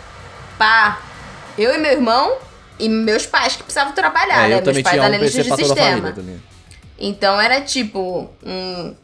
pra 0.59 1.01
eu 1.57 1.75
e 1.75 1.79
meu 1.79 1.93
irmão 1.93 2.37
e 2.79 2.87
meus 2.87 3.25
pais 3.25 3.57
que 3.57 3.62
precisavam 3.62 3.95
trabalhar, 3.95 4.45
É, 4.45 4.49
né? 4.49 4.59
eu 4.59 4.62
Meus 4.62 4.83
pais 4.83 5.01
tinha 5.01 5.17
um 5.17 5.57
de 5.57 5.64
sistema. 5.64 6.14
Então, 6.99 7.41
era 7.41 7.62
tipo... 7.62 8.29
Um... 8.45 8.95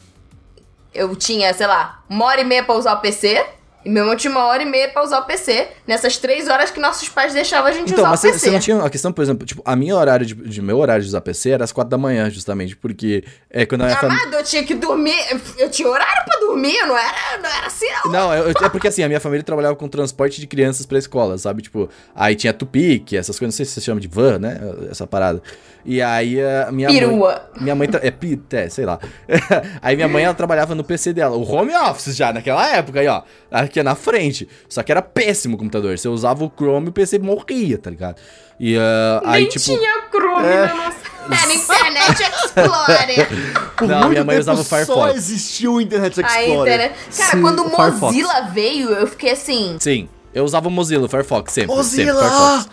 Eu 0.92 1.16
tinha, 1.16 1.54
sei 1.54 1.66
lá, 1.66 2.02
uma 2.10 2.26
hora 2.26 2.42
e 2.42 2.44
meia 2.44 2.62
pra 2.62 2.74
usar 2.74 2.92
o 2.92 3.00
PC... 3.00 3.42
E 3.84 3.90
meu 3.90 4.04
irmão 4.04 4.16
tinha 4.16 4.30
uma 4.30 4.44
hora 4.44 4.62
e 4.62 4.66
meia 4.66 4.88
pra 4.88 5.02
usar 5.02 5.18
o 5.18 5.24
PC, 5.24 5.68
nessas 5.86 6.16
três 6.16 6.46
horas 6.48 6.70
que 6.70 6.78
nossos 6.78 7.08
pais 7.08 7.32
deixavam 7.34 7.68
a 7.68 7.72
gente 7.72 7.90
Então, 7.92 8.04
usar 8.04 8.10
mas 8.10 8.20
o 8.20 8.22
PC. 8.22 8.38
você 8.38 8.50
não 8.50 8.58
tinha 8.60 8.82
a 8.82 8.88
questão, 8.90 9.12
por 9.12 9.22
exemplo, 9.22 9.44
tipo, 9.44 9.60
a 9.64 9.74
minha 9.74 9.96
horário 9.96 10.24
de, 10.24 10.34
de 10.34 10.62
meu 10.62 10.78
horário 10.78 11.02
de 11.02 11.08
usar 11.08 11.20
PC 11.20 11.50
era 11.50 11.64
às 11.64 11.72
quatro 11.72 11.90
da 11.90 11.98
manhã, 11.98 12.30
justamente, 12.30 12.76
porque 12.76 13.24
é 13.50 13.66
quando 13.66 13.82
a 13.82 13.86
minha. 13.86 13.98
Amado, 13.98 14.34
eu 14.34 14.44
tinha 14.44 14.62
que 14.62 14.74
dormir. 14.74 15.16
Eu 15.58 15.68
tinha 15.70 15.88
horário 15.88 16.24
pra 16.24 16.38
dormir, 16.40 16.78
não 16.86 16.96
era, 16.96 17.38
não 17.42 17.50
era 17.50 17.66
assim, 17.66 17.86
não. 18.04 18.12
Não, 18.12 18.34
eu- 18.34 18.50
é 18.50 18.68
porque 18.68 18.86
assim, 18.88 19.02
a 19.02 19.08
minha 19.08 19.20
família 19.20 19.42
trabalhava 19.42 19.74
com 19.74 19.88
transporte 19.88 20.40
de 20.40 20.46
crianças 20.46 20.86
pra 20.86 20.98
escola, 20.98 21.36
sabe? 21.36 21.62
Tipo, 21.62 21.88
aí 22.14 22.36
tinha 22.36 22.52
tupique, 22.52 23.16
essas 23.16 23.38
coisas, 23.38 23.52
não 23.54 23.56
sei 23.56 23.66
se 23.66 23.72
você 23.72 23.80
chama 23.80 24.00
de 24.00 24.06
van, 24.08 24.38
né? 24.38 24.60
Essa 24.90 25.06
parada. 25.06 25.42
E 25.84 26.00
aí 26.00 26.40
a 26.40 26.70
minha 26.70 26.88
mãe. 26.88 26.98
Perua. 26.98 27.50
Minha 27.60 27.74
mãe. 27.74 27.88
tra- 27.88 28.00
É, 28.02 28.10
pi- 28.10 28.40
é, 28.52 28.68
sei 28.68 28.84
lá. 28.86 28.98
aí 29.82 29.96
minha 29.96 30.08
mãe, 30.08 30.24
ela 30.24 30.34
trabalhava 30.34 30.74
no 30.74 30.84
PC 30.84 31.12
dela. 31.12 31.36
O 31.36 31.42
home 31.50 31.74
office 31.74 32.14
já, 32.16 32.32
naquela 32.32 32.66
época 32.68 33.00
aí, 33.00 33.08
ó. 33.08 33.22
Aqui 33.50 33.82
na 33.82 33.94
frente. 33.94 34.48
Só 34.68 34.82
que 34.82 34.92
era 34.92 35.02
péssimo 35.02 35.56
o 35.56 35.58
computador. 35.58 35.98
Você 35.98 36.08
usava 36.08 36.44
o 36.44 36.52
Chrome 36.56 36.86
e 36.86 36.88
o 36.90 36.92
PC 36.92 37.18
morria, 37.18 37.78
tá 37.78 37.90
ligado? 37.90 38.16
E 38.60 38.76
aí, 39.24 39.40
Nem 39.42 39.48
tipo. 39.48 39.64
tinha 39.64 40.02
Chrome 40.10 40.46
É. 40.46 40.66
na 40.66 40.74
nossa. 40.74 41.12
Era 41.30 41.54
Internet 41.54 42.22
Explorer. 42.44 43.28
Por 43.76 43.86
Não, 43.88 44.08
minha 44.08 44.24
mãe 44.24 44.38
usava 44.38 44.60
o 44.60 44.64
Só 44.64 44.74
Firefox. 44.76 45.14
existiu 45.16 45.74
o 45.74 45.80
Internet 45.80 46.20
Explorer. 46.20 46.50
internet. 46.74 46.94
Cara, 47.16 47.30
Sim, 47.30 47.40
quando 47.42 47.60
o 47.60 47.66
o 47.66 47.70
Firefox. 47.70 48.00
Mozilla 48.00 48.40
veio, 48.52 48.90
eu 48.90 49.06
fiquei 49.06 49.30
assim. 49.30 49.76
Sim. 49.80 50.08
Eu 50.34 50.44
usava 50.44 50.66
o 50.68 50.70
Mozilla, 50.70 51.06
o 51.06 51.08
Firefox, 51.08 51.52
sempre. 51.52 51.74
Mozilla! 51.74 52.12
Sempre, 52.14 52.28
Firefox. 52.28 52.68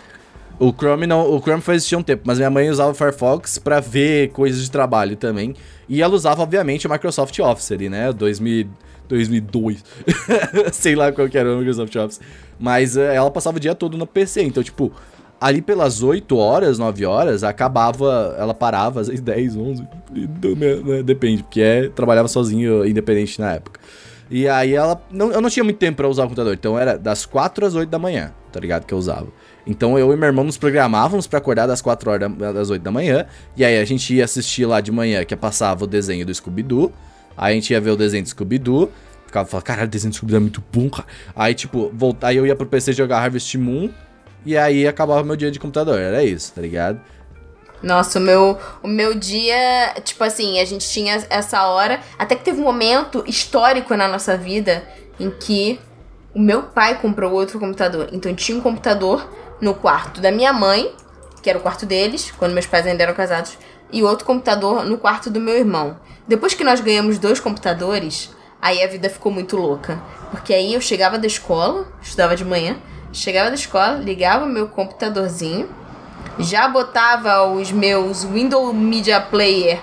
O 0.60 0.72
Chrome 0.72 1.06
não, 1.06 1.28
o 1.34 1.40
Chrome 1.40 1.62
foi 1.62 1.74
existir 1.74 1.96
um 1.96 2.02
tempo, 2.02 2.22
mas 2.26 2.36
minha 2.38 2.50
mãe 2.50 2.68
usava 2.68 2.90
o 2.90 2.94
Firefox 2.94 3.58
pra 3.58 3.80
ver 3.80 4.28
coisas 4.30 4.62
de 4.62 4.70
trabalho 4.70 5.16
também. 5.16 5.54
E 5.88 6.02
ela 6.02 6.14
usava, 6.14 6.42
obviamente, 6.42 6.86
o 6.86 6.90
Microsoft 6.90 7.36
Office 7.38 7.72
ali, 7.72 7.88
né? 7.88 8.12
2000, 8.12 8.68
2002. 9.08 9.82
Sei 10.72 10.94
lá 10.94 11.10
qual 11.12 11.28
que 11.30 11.38
era 11.38 11.50
o 11.52 11.58
Microsoft 11.58 11.96
Office. 11.96 12.20
Mas 12.58 12.94
eh, 12.96 13.14
ela 13.14 13.30
passava 13.30 13.56
o 13.56 13.60
dia 13.60 13.74
todo 13.74 13.96
no 13.96 14.06
PC, 14.06 14.42
então, 14.42 14.62
tipo, 14.62 14.92
ali 15.40 15.62
pelas 15.62 16.02
8 16.02 16.36
horas, 16.36 16.78
9 16.78 17.06
horas, 17.06 17.42
acabava, 17.42 18.36
ela 18.38 18.52
parava 18.52 19.00
às 19.00 19.06
vezes 19.08 19.22
10, 19.22 19.56
11, 19.56 19.88
do- 20.12 20.56
né, 20.56 21.02
depende, 21.02 21.42
porque 21.42 21.62
é, 21.62 21.88
trabalhava 21.88 22.28
sozinho, 22.28 22.86
independente 22.86 23.40
na 23.40 23.54
época. 23.54 23.80
E 24.30 24.46
aí 24.46 24.74
ela, 24.74 25.00
não, 25.10 25.32
eu 25.32 25.40
não 25.40 25.48
tinha 25.48 25.64
muito 25.64 25.78
tempo 25.78 25.96
pra 25.96 26.06
usar 26.08 26.22
o 26.24 26.26
computador, 26.26 26.52
então 26.54 26.78
era 26.78 26.96
das 26.98 27.24
4 27.24 27.64
às 27.66 27.74
8 27.74 27.88
da 27.88 27.98
manhã, 27.98 28.32
tá 28.52 28.60
ligado, 28.60 28.84
que 28.84 28.92
eu 28.94 28.98
usava. 28.98 29.26
Então 29.70 29.96
eu 29.96 30.12
e 30.12 30.16
meu 30.16 30.26
irmão 30.26 30.44
nos 30.44 30.58
programávamos 30.58 31.28
pra 31.28 31.38
acordar 31.38 31.68
das 31.68 31.80
4 31.80 32.10
horas 32.10 32.32
da, 32.32 32.50
das 32.50 32.70
8 32.70 32.82
da 32.82 32.90
manhã, 32.90 33.24
e 33.56 33.64
aí 33.64 33.78
a 33.78 33.84
gente 33.84 34.12
ia 34.12 34.24
assistir 34.24 34.66
lá 34.66 34.80
de 34.80 34.90
manhã, 34.90 35.24
que 35.24 35.36
passava 35.36 35.84
o 35.84 35.86
desenho 35.86 36.26
do 36.26 36.34
Scooby-Doo, 36.34 36.92
aí 37.36 37.52
a 37.52 37.54
gente 37.54 37.72
ia 37.72 37.80
ver 37.80 37.90
o 37.90 37.96
desenho 37.96 38.24
do 38.24 38.28
Scooby-Doo, 38.28 38.90
ficava 39.26 39.48
falando, 39.48 39.64
caralho, 39.64 39.86
o 39.86 39.90
desenho 39.90 40.10
do 40.10 40.16
Scooby-Doo 40.16 40.38
é 40.38 40.40
muito 40.40 40.64
bom, 40.72 40.90
cara. 40.90 41.06
Aí, 41.36 41.54
tipo, 41.54 41.88
voltar, 41.94 42.28
aí 42.28 42.36
eu 42.36 42.44
ia 42.44 42.56
pro 42.56 42.66
PC 42.66 42.92
jogar 42.92 43.20
Harvest 43.20 43.56
Moon, 43.56 43.90
e 44.44 44.56
aí 44.56 44.88
acabava 44.88 45.22
meu 45.22 45.36
dia 45.36 45.52
de 45.52 45.60
computador, 45.60 46.00
era 46.00 46.24
isso, 46.24 46.52
tá 46.52 46.60
ligado? 46.60 47.00
Nossa, 47.80 48.18
o 48.18 48.22
meu, 48.22 48.58
o 48.82 48.88
meu 48.88 49.14
dia, 49.14 49.94
tipo 50.04 50.24
assim, 50.24 50.58
a 50.58 50.64
gente 50.64 50.86
tinha 50.90 51.24
essa 51.30 51.66
hora. 51.66 52.00
Até 52.18 52.34
que 52.34 52.44
teve 52.44 52.60
um 52.60 52.64
momento 52.64 53.24
histórico 53.26 53.96
na 53.96 54.06
nossa 54.06 54.36
vida 54.36 54.82
em 55.18 55.30
que 55.30 55.80
o 56.34 56.40
meu 56.40 56.64
pai 56.64 57.00
comprou 57.00 57.32
outro 57.32 57.58
computador. 57.58 58.08
Então 58.12 58.34
tinha 58.34 58.58
um 58.58 58.60
computador 58.60 59.26
no 59.60 59.74
quarto 59.74 60.20
da 60.20 60.30
minha 60.30 60.52
mãe, 60.52 60.94
que 61.42 61.50
era 61.50 61.58
o 61.58 61.62
quarto 61.62 61.86
deles, 61.86 62.32
quando 62.38 62.52
meus 62.52 62.66
pais 62.66 62.86
ainda 62.86 63.02
eram 63.02 63.14
casados, 63.14 63.58
e 63.92 64.02
outro 64.02 64.24
computador 64.24 64.84
no 64.84 64.98
quarto 64.98 65.30
do 65.30 65.40
meu 65.40 65.56
irmão. 65.56 65.98
Depois 66.26 66.54
que 66.54 66.64
nós 66.64 66.80
ganhamos 66.80 67.18
dois 67.18 67.40
computadores, 67.40 68.30
aí 68.60 68.82
a 68.82 68.86
vida 68.86 69.10
ficou 69.10 69.32
muito 69.32 69.56
louca. 69.56 70.00
Porque 70.30 70.54
aí 70.54 70.74
eu 70.74 70.80
chegava 70.80 71.18
da 71.18 71.26
escola, 71.26 71.88
estudava 72.00 72.36
de 72.36 72.44
manhã, 72.44 72.76
chegava 73.12 73.48
da 73.48 73.56
escola, 73.56 73.96
ligava 73.96 74.46
meu 74.46 74.68
computadorzinho 74.68 75.68
já 76.38 76.68
botava 76.68 77.44
os 77.44 77.70
meus 77.70 78.24
Windows 78.24 78.74
Media 78.74 79.20
Player 79.20 79.80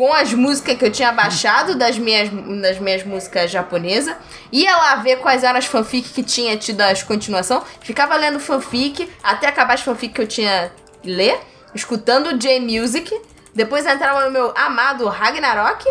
com 0.00 0.14
as 0.14 0.32
músicas 0.32 0.78
que 0.78 0.84
eu 0.86 0.90
tinha 0.90 1.12
baixado 1.12 1.74
das 1.74 1.98
minhas, 1.98 2.30
das 2.62 2.78
minhas 2.78 3.04
músicas 3.04 3.50
japonesas. 3.50 4.16
Ia 4.50 4.74
lá 4.74 4.94
ver 4.94 5.16
quais 5.16 5.44
eram 5.44 5.58
as 5.58 5.66
fanfic 5.66 6.08
que 6.08 6.22
tinha 6.22 6.56
tido 6.56 6.80
as 6.80 7.02
continuação. 7.02 7.62
Ficava 7.82 8.16
lendo 8.16 8.40
fanfic 8.40 9.06
até 9.22 9.46
acabar 9.46 9.74
as 9.74 9.82
fanfic 9.82 10.14
que 10.14 10.22
eu 10.22 10.26
tinha 10.26 10.72
ler. 11.04 11.38
Escutando 11.74 12.32
J-Music. 12.38 13.14
Depois 13.54 13.84
entrava 13.84 14.24
no 14.24 14.30
meu 14.30 14.54
amado 14.56 15.06
Ragnarok. 15.06 15.84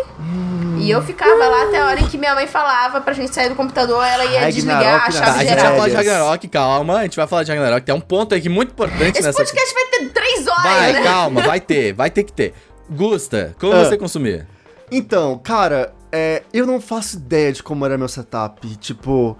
E 0.80 0.90
eu 0.90 1.00
ficava 1.02 1.46
lá 1.46 1.64
até 1.68 1.78
a 1.78 1.86
hora 1.86 2.00
em 2.00 2.08
que 2.08 2.18
minha 2.18 2.34
mãe 2.34 2.48
falava 2.48 3.00
pra 3.02 3.12
gente 3.12 3.32
sair 3.32 3.48
do 3.48 3.54
computador. 3.54 4.02
Ela 4.04 4.24
ia 4.24 4.40
Ragnarok 4.40 4.52
desligar 4.54 4.94
a 4.94 4.98
nas 5.06 5.14
Tá, 5.14 5.24
chave 5.26 5.30
a 5.30 5.44
gente 5.44 5.48
vai 5.50 5.56
geral. 5.58 5.76
falar 5.76 5.88
de. 5.88 5.94
Ragnarok, 5.94 6.48
calma, 6.48 6.98
a 6.98 7.02
gente 7.04 7.16
vai 7.16 7.26
falar 7.28 7.42
de 7.44 7.52
Ragnarok. 7.52 7.86
Tem 7.86 7.94
um 7.94 8.00
ponto 8.00 8.34
aqui 8.34 8.48
muito 8.48 8.70
importante 8.70 9.18
Esse 9.18 9.22
nessa... 9.22 9.38
podcast 9.38 9.72
vai 9.72 9.84
ter 9.84 10.08
três 10.08 10.46
horas, 10.48 10.62
Vai, 10.64 10.92
né? 10.94 11.02
calma, 11.04 11.42
vai 11.42 11.60
ter, 11.60 11.92
vai 11.92 12.10
ter 12.10 12.24
que 12.24 12.32
ter. 12.32 12.54
Gusta, 12.90 13.54
como 13.60 13.72
Ah. 13.72 13.84
você 13.84 13.96
consumia? 13.96 14.46
Então, 14.90 15.38
cara, 15.38 15.92
é, 16.10 16.42
eu 16.52 16.66
não 16.66 16.80
faço 16.80 17.16
ideia 17.16 17.52
de 17.52 17.62
como 17.62 17.84
era 17.86 17.96
meu 17.96 18.08
setup. 18.08 18.66
Tipo. 18.76 19.38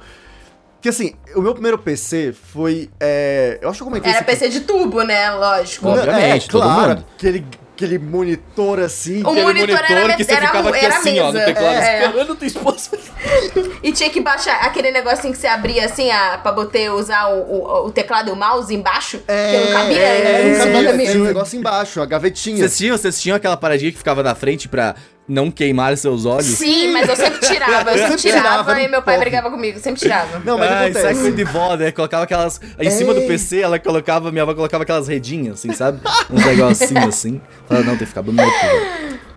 Que 0.80 0.88
assim, 0.88 1.14
o 1.34 1.42
meu 1.42 1.52
primeiro 1.52 1.76
PC 1.78 2.32
foi. 2.32 2.88
é, 2.98 3.58
eu 3.60 3.68
acho 3.68 3.78
que 3.78 3.82
eu 3.82 3.86
comentei 3.88 4.10
Era 4.10 4.20
aqui. 4.20 4.30
PC 4.30 4.48
de 4.48 4.60
tubo, 4.60 5.02
né? 5.02 5.30
Lógico. 5.32 5.88
Obviamente, 5.88 6.46
é, 6.48 6.50
todo 6.50 6.62
claro, 6.62 6.88
mundo. 6.90 7.04
Aquele, 7.16 7.44
aquele 7.84 7.98
monitor 7.98 8.78
assim. 8.80 9.22
O 9.22 9.32
monitor 9.34 9.78
era- 9.88 10.14
que 10.16 10.24
você 10.24 10.32
era- 10.32 10.46
ficava 10.46 10.68
aqui 10.70 10.86
assim, 10.86 11.18
ó, 11.20 11.26
no 11.28 11.32
mesa. 11.32 11.44
teclado, 11.46 11.74
É. 11.76 12.04
esperando 12.06 12.34
tua 12.34 12.46
esposa. 12.46 12.90
E 13.82 13.92
tinha 13.92 14.10
que 14.10 14.20
baixar 14.20 14.56
aquele 14.64 14.90
negocinho 14.90 15.32
que 15.32 15.38
você 15.38 15.46
abria 15.46 15.84
assim, 15.86 16.10
a, 16.10 16.38
pra 16.38 16.52
botar, 16.52 16.78
usar 16.94 17.28
o, 17.28 17.40
o, 17.40 17.86
o 17.86 17.90
teclado 17.90 18.28
e 18.28 18.32
o 18.32 18.36
mouse 18.36 18.74
embaixo, 18.74 19.18
que 19.18 19.56
não 19.66 19.72
cabia. 19.72 19.98
é, 19.98 20.48
não 20.52 20.58
cabia, 20.58 20.72
da 20.72 20.80
tinha 20.80 20.92
um 20.92 20.96
mesa. 20.96 21.18
negócio 21.24 21.58
embaixo, 21.58 22.00
a 22.02 22.06
gavetinha. 22.06 22.58
Vocês 22.58 22.76
tinham, 22.78 22.96
vocês 22.96 23.20
tinham 23.20 23.36
aquela 23.36 23.56
paradinha 23.56 23.90
que 23.90 23.98
ficava 23.98 24.22
na 24.22 24.34
frente 24.34 24.68
pra 24.68 24.94
não 25.30 25.50
queimar 25.50 25.96
seus 25.96 26.24
olhos? 26.26 26.46
Sim, 26.46 26.92
mas 26.92 27.08
eu 27.08 27.14
sempre 27.14 27.38
tirava, 27.46 27.90
eu 27.92 27.98
sempre 27.98 28.18
Sempre 28.18 28.32
tirava, 28.40 28.80
e 28.82 28.88
meu 28.88 29.00
pai 29.02 29.14
porre. 29.14 29.24
brigava 29.30 29.50
comigo, 29.50 29.78
sempre 29.78 30.00
tirava. 30.00 30.40
Não, 30.40 30.58
mas 30.58 30.70
Ah, 30.70 30.88
isso 30.88 30.98
é 30.98 31.00
acontece? 31.02 31.20
coisa 31.20 31.36
de 31.36 31.44
vó, 31.44 31.76
né? 31.76 31.92
Colocava 31.92 32.24
aquelas. 32.24 32.60
Em 32.78 32.90
cima 32.90 33.14
do 33.14 33.20
PC, 33.22 33.60
ela 33.60 33.78
colocava. 33.78 34.30
Minha 34.32 34.42
avó 34.42 34.54
colocava 34.54 34.82
aquelas 34.82 35.06
redinhas, 35.06 35.54
assim, 35.60 35.72
sabe? 35.72 36.00
Uns 36.28 36.44
negocinhos 36.44 37.04
assim. 37.06 37.40
Falava, 37.66 37.86
não, 37.86 37.92
tem 37.92 38.00
que 38.00 38.06
ficar 38.06 38.22
bonito. 38.22 38.42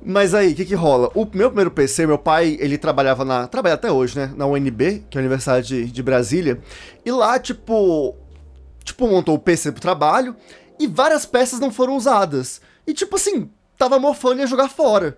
Mas 0.05 0.33
aí, 0.33 0.51
o 0.51 0.55
que 0.55 0.65
que 0.65 0.75
rola? 0.75 1.09
O 1.15 1.27
meu 1.33 1.49
primeiro 1.49 1.71
PC, 1.71 2.05
meu 2.05 2.17
pai, 2.17 2.57
ele 2.59 2.77
trabalhava 2.77 3.23
na... 3.23 3.47
Trabalha 3.47 3.75
até 3.75 3.89
hoje, 3.91 4.17
né? 4.17 4.31
Na 4.35 4.45
UNB, 4.45 5.05
que 5.09 5.17
é 5.17 5.19
a 5.19 5.21
Universidade 5.21 5.67
de, 5.67 5.85
de 5.91 6.03
Brasília. 6.03 6.59
E 7.05 7.11
lá, 7.11 7.39
tipo... 7.39 8.15
Tipo, 8.83 9.07
montou 9.07 9.35
o 9.35 9.39
PC 9.39 9.71
pro 9.71 9.79
trabalho 9.79 10.35
e 10.77 10.87
várias 10.87 11.25
peças 11.25 11.59
não 11.61 11.71
foram 11.71 11.95
usadas. 11.95 12.59
E 12.85 12.93
tipo 12.93 13.15
assim, 13.15 13.49
tava 13.77 13.97
mofando 13.97 14.37
e 14.37 14.39
ia 14.41 14.47
jogar 14.47 14.67
fora. 14.67 15.17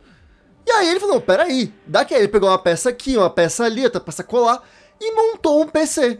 E 0.68 0.72
aí 0.72 0.90
ele 0.90 1.00
falou, 1.00 1.22
peraí, 1.22 1.72
daqui 1.86 2.14
ele 2.14 2.28
pegou 2.28 2.50
uma 2.50 2.58
peça 2.58 2.90
aqui, 2.90 3.16
uma 3.18 3.30
peça 3.30 3.64
ali, 3.64 3.84
outra 3.84 4.00
peça 4.02 4.24
colar 4.24 4.64
e 5.00 5.14
montou 5.14 5.62
um 5.62 5.68
PC. 5.68 6.20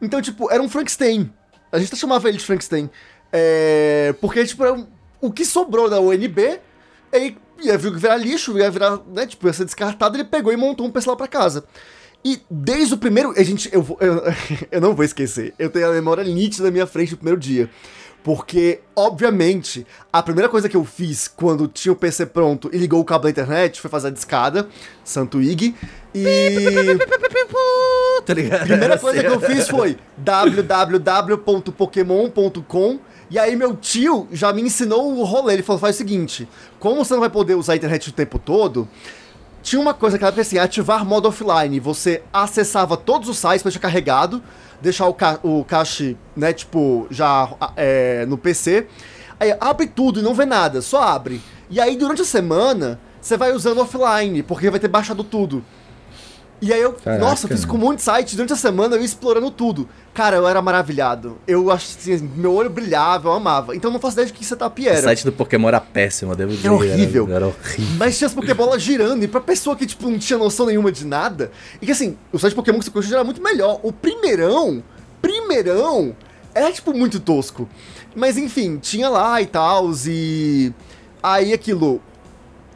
Então, 0.00 0.22
tipo, 0.22 0.50
era 0.50 0.62
um 0.62 0.68
Frankenstein. 0.68 1.30
A 1.70 1.78
gente 1.78 1.94
chamava 1.96 2.28
ele 2.28 2.38
de 2.38 2.44
Frankenstein. 2.44 2.88
É, 3.32 4.14
porque, 4.20 4.44
tipo, 4.46 4.64
um- 4.64 4.86
o 5.20 5.30
que 5.32 5.44
sobrou 5.44 5.90
da 5.90 6.00
UNB, 6.00 6.60
ele 7.12 7.36
ia 7.60 7.76
virar 7.76 8.16
lixo, 8.16 8.56
ia 8.58 8.70
virar, 8.70 9.00
né, 9.06 9.26
tipo, 9.26 9.46
ia 9.46 9.52
ser 9.52 9.64
descartado, 9.64 10.16
ele 10.16 10.24
pegou 10.24 10.52
e 10.52 10.56
montou 10.56 10.86
um 10.86 10.90
PC 10.90 11.08
lá 11.10 11.16
pra 11.16 11.28
casa. 11.28 11.64
E 12.24 12.40
desde 12.50 12.94
o 12.94 12.98
primeiro, 12.98 13.34
a 13.36 13.42
gente, 13.42 13.68
eu, 13.72 13.84
eu, 14.00 14.22
eu 14.72 14.80
não 14.80 14.94
vou 14.94 15.04
esquecer, 15.04 15.52
eu 15.58 15.68
tenho 15.68 15.88
a 15.88 15.92
memória 15.92 16.24
nítida 16.24 16.64
na 16.64 16.70
minha 16.70 16.86
frente 16.86 17.10
do 17.10 17.16
primeiro 17.18 17.38
dia. 17.38 17.68
Porque, 18.24 18.80
obviamente, 18.96 19.86
a 20.10 20.20
primeira 20.22 20.48
coisa 20.48 20.66
que 20.66 20.76
eu 20.76 20.84
fiz 20.84 21.28
quando 21.28 21.68
tinha 21.68 21.92
o 21.92 21.96
PC 21.96 22.24
pronto 22.24 22.70
e 22.72 22.78
ligou 22.78 22.98
o 22.98 23.04
cabo 23.04 23.24
da 23.24 23.30
internet 23.30 23.82
foi 23.82 23.90
fazer 23.90 24.08
a 24.08 24.10
discada, 24.10 24.66
Santo 25.04 25.42
IG, 25.42 25.74
e... 26.14 26.24
Tá 28.24 28.32
ligado? 28.32 28.66
Primeira 28.66 28.98
coisa 28.98 29.22
que 29.22 29.28
eu 29.28 29.38
fiz 29.40 29.68
foi 29.68 29.98
www.pokémon.com 30.16 32.98
e 33.30 33.38
aí 33.38 33.54
meu 33.56 33.76
tio 33.76 34.26
já 34.32 34.54
me 34.54 34.62
ensinou 34.62 35.18
o 35.18 35.24
rolê. 35.24 35.52
Ele 35.54 35.62
falou: 35.62 35.78
faz 35.78 35.96
o 35.96 35.98
seguinte: 35.98 36.48
como 36.78 37.04
você 37.04 37.12
não 37.12 37.20
vai 37.20 37.28
poder 37.28 37.54
usar 37.54 37.74
a 37.74 37.76
internet 37.76 38.08
o 38.08 38.12
tempo 38.12 38.38
todo, 38.38 38.88
tinha 39.64 39.80
uma 39.80 39.94
coisa 39.94 40.18
que 40.18 40.24
era 40.24 40.40
assim: 40.40 40.58
ativar 40.58 41.04
modo 41.04 41.26
offline. 41.26 41.80
Você 41.80 42.22
acessava 42.32 42.96
todos 42.96 43.28
os 43.28 43.38
sites 43.38 43.62
para 43.62 43.70
deixar 43.70 43.80
carregado, 43.80 44.42
deixar 44.80 45.08
o, 45.08 45.14
ca 45.14 45.40
o 45.42 45.64
cache, 45.64 46.16
né, 46.36 46.52
tipo, 46.52 47.08
já 47.10 47.48
é, 47.74 48.26
no 48.26 48.38
PC. 48.38 48.86
Aí 49.40 49.56
abre 49.58 49.88
tudo 49.88 50.20
e 50.20 50.22
não 50.22 50.34
vê 50.34 50.44
nada, 50.44 50.80
só 50.80 51.02
abre. 51.02 51.42
E 51.68 51.80
aí 51.80 51.96
durante 51.96 52.22
a 52.22 52.24
semana 52.24 53.00
você 53.20 53.36
vai 53.36 53.52
usando 53.52 53.80
offline, 53.80 54.42
porque 54.42 54.70
vai 54.70 54.78
ter 54.78 54.86
baixado 54.86 55.24
tudo. 55.24 55.64
E 56.64 56.72
aí 56.72 56.80
eu, 56.80 56.94
Caraca, 56.94 57.22
nossa, 57.22 57.46
fiz 57.46 57.62
com 57.66 57.76
um 57.76 57.80
monte 57.80 57.98
de 57.98 58.04
site, 58.04 58.34
durante 58.36 58.54
a 58.54 58.56
semana 58.56 58.96
eu 58.96 59.00
ia 59.00 59.04
explorando 59.04 59.50
tudo. 59.50 59.86
Cara, 60.14 60.36
eu 60.36 60.48
era 60.48 60.62
maravilhado. 60.62 61.36
Eu 61.46 61.70
acho 61.70 61.88
assim, 61.98 62.30
meu 62.36 62.54
olho 62.54 62.70
brilhava, 62.70 63.28
eu 63.28 63.32
amava. 63.32 63.76
Então 63.76 63.90
eu 63.90 63.92
não 63.92 64.00
faço 64.00 64.14
ideia 64.14 64.26
de 64.28 64.32
que 64.32 64.42
setup 64.42 64.82
O 64.82 64.88
era. 64.88 65.02
site 65.02 65.26
do 65.26 65.32
Pokémon 65.32 65.68
era 65.68 65.78
péssimo, 65.78 66.34
devo 66.34 66.52
dizer. 66.52 66.70
horrível. 66.70 67.26
Era, 67.26 67.34
era 67.36 67.46
horrível. 67.48 67.96
Mas 67.98 68.16
tinha 68.16 68.28
as 68.28 68.32
Pokébolas 68.34 68.80
girando, 68.80 69.22
e 69.22 69.28
pra 69.28 69.42
pessoa 69.42 69.76
que, 69.76 69.84
tipo, 69.84 70.08
não 70.08 70.18
tinha 70.18 70.38
noção 70.38 70.64
nenhuma 70.64 70.90
de 70.90 71.04
nada. 71.04 71.50
E 71.82 71.86
que 71.86 71.92
assim, 71.92 72.16
o 72.32 72.38
site 72.38 72.52
de 72.52 72.56
Pokémon 72.56 72.78
que 72.78 72.86
você 72.86 72.90
conhece 72.90 73.12
era 73.12 73.24
muito 73.24 73.42
melhor. 73.42 73.78
O 73.82 73.92
primeirão, 73.92 74.82
primeirão, 75.20 76.16
era, 76.54 76.72
tipo, 76.72 76.94
muito 76.94 77.20
tosco. 77.20 77.68
Mas 78.14 78.38
enfim, 78.38 78.78
tinha 78.78 79.10
lá 79.10 79.42
e 79.42 79.46
tal, 79.46 79.90
e. 80.06 80.72
Aí 81.22 81.52
aquilo. 81.52 82.00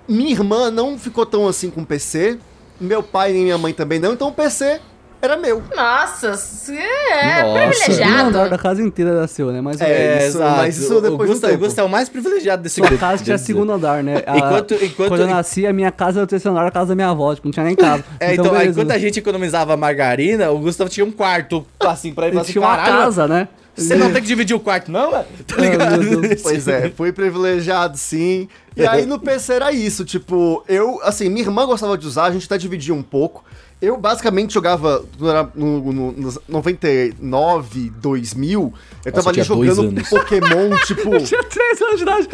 Minha 0.06 0.32
irmã 0.32 0.70
não 0.70 0.98
ficou 0.98 1.24
tão 1.24 1.46
assim 1.46 1.70
com 1.70 1.82
o 1.82 1.86
PC. 1.86 2.38
Meu 2.80 3.02
pai 3.02 3.32
nem 3.32 3.42
minha 3.44 3.58
mãe 3.58 3.72
também 3.72 3.98
não, 3.98 4.12
então 4.12 4.28
o 4.28 4.32
PC 4.32 4.80
era 5.20 5.36
meu. 5.36 5.60
Nossa, 5.74 6.36
você 6.36 6.74
é 6.78 7.42
Nossa. 7.42 7.46
O 7.46 7.50
andar 7.56 7.68
privilegiado. 7.70 8.50
da 8.50 8.58
casa 8.58 8.80
inteira 8.82 9.10
era 9.10 9.26
seu, 9.26 9.50
né? 9.50 9.60
Mas 9.60 9.80
É, 9.80 10.28
isso, 10.28 10.38
mas 10.38 10.78
isso 10.78 11.00
depois 11.00 11.28
o 11.28 11.32
Gusta, 11.32 11.52
o 11.52 11.58
Gusta 11.58 11.80
é 11.80 11.84
o 11.84 11.88
mais 11.88 12.08
privilegiado 12.08 12.62
desse 12.62 12.76
Sua 12.76 12.86
grupo. 12.86 13.00
casa 13.00 13.24
tinha 13.24 13.36
segundo 13.36 13.72
andar, 13.72 14.02
né? 14.04 14.22
A- 14.24 14.36
Enquanto- 14.38 14.74
enquanto- 14.74 15.08
Quando 15.08 15.20
eu 15.22 15.26
nasci, 15.26 15.66
a 15.66 15.72
minha 15.72 15.90
casa 15.90 16.20
era 16.20 16.24
o 16.24 16.26
terceiro 16.28 16.56
andar, 16.56 16.68
a 16.68 16.70
casa 16.70 16.86
da 16.90 16.94
minha 16.94 17.08
avó, 17.08 17.34
tipo, 17.34 17.48
não 17.48 17.52
tinha 17.52 17.64
nem 17.66 17.74
casa. 17.74 18.04
É, 18.20 18.34
então, 18.34 18.44
aí, 18.46 18.50
beleza. 18.52 18.70
enquanto 18.80 18.90
a 18.94 18.98
gente 18.98 19.18
economizava 19.18 19.76
margarina, 19.76 20.50
o 20.52 20.58
Gustavo 20.60 20.88
tinha 20.88 21.04
um 21.04 21.10
quarto, 21.10 21.66
assim, 21.80 22.12
pra 22.14 22.28
ele 22.28 22.38
assim, 22.38 22.52
tinha 22.52 22.62
uma 22.62 22.76
caralho, 22.76 22.98
casa, 22.98 23.26
né? 23.26 23.48
você 23.76 23.94
não 23.94 24.12
tem 24.12 24.20
que 24.22 24.26
dividir 24.28 24.56
o 24.56 24.60
quarto, 24.60 24.90
não, 24.90 25.10
velho? 25.10 25.24
Tá 25.46 25.54
Ah, 25.56 25.60
ligado? 25.60 26.20
Deus. 26.20 26.42
Pois 26.42 26.66
é, 26.68 26.90
fui 26.90 27.10
privilegiado 27.12 27.96
sim. 27.96 28.48
E 28.78 28.86
aí 28.86 29.04
no 29.06 29.18
PC 29.18 29.52
era 29.54 29.72
isso, 29.72 30.04
tipo, 30.04 30.62
eu, 30.68 31.00
assim, 31.02 31.28
minha 31.28 31.44
irmã 31.44 31.66
gostava 31.66 31.98
de 31.98 32.06
usar, 32.06 32.24
a 32.26 32.30
gente 32.30 32.46
até 32.46 32.56
dividia 32.56 32.94
um 32.94 33.02
pouco. 33.02 33.44
Eu 33.80 33.96
basicamente 33.96 34.52
jogava 34.54 35.04
no, 35.20 35.52
no, 35.54 35.92
no, 35.92 36.12
nos 36.12 36.38
99, 36.48 37.90
2000. 37.96 38.74
Eu 39.04 39.12
tava 39.12 39.30
ali 39.30 39.42
tinha 39.42 39.56
dois 39.56 39.76
jogando. 39.76 40.02
Pokémon, 40.08 40.76
tipo. 40.84 41.14
Eu 41.14 41.22
tinha 41.22 41.42
3 41.44 41.82
anos 41.82 41.96
de 41.96 42.02
idade. 42.02 42.28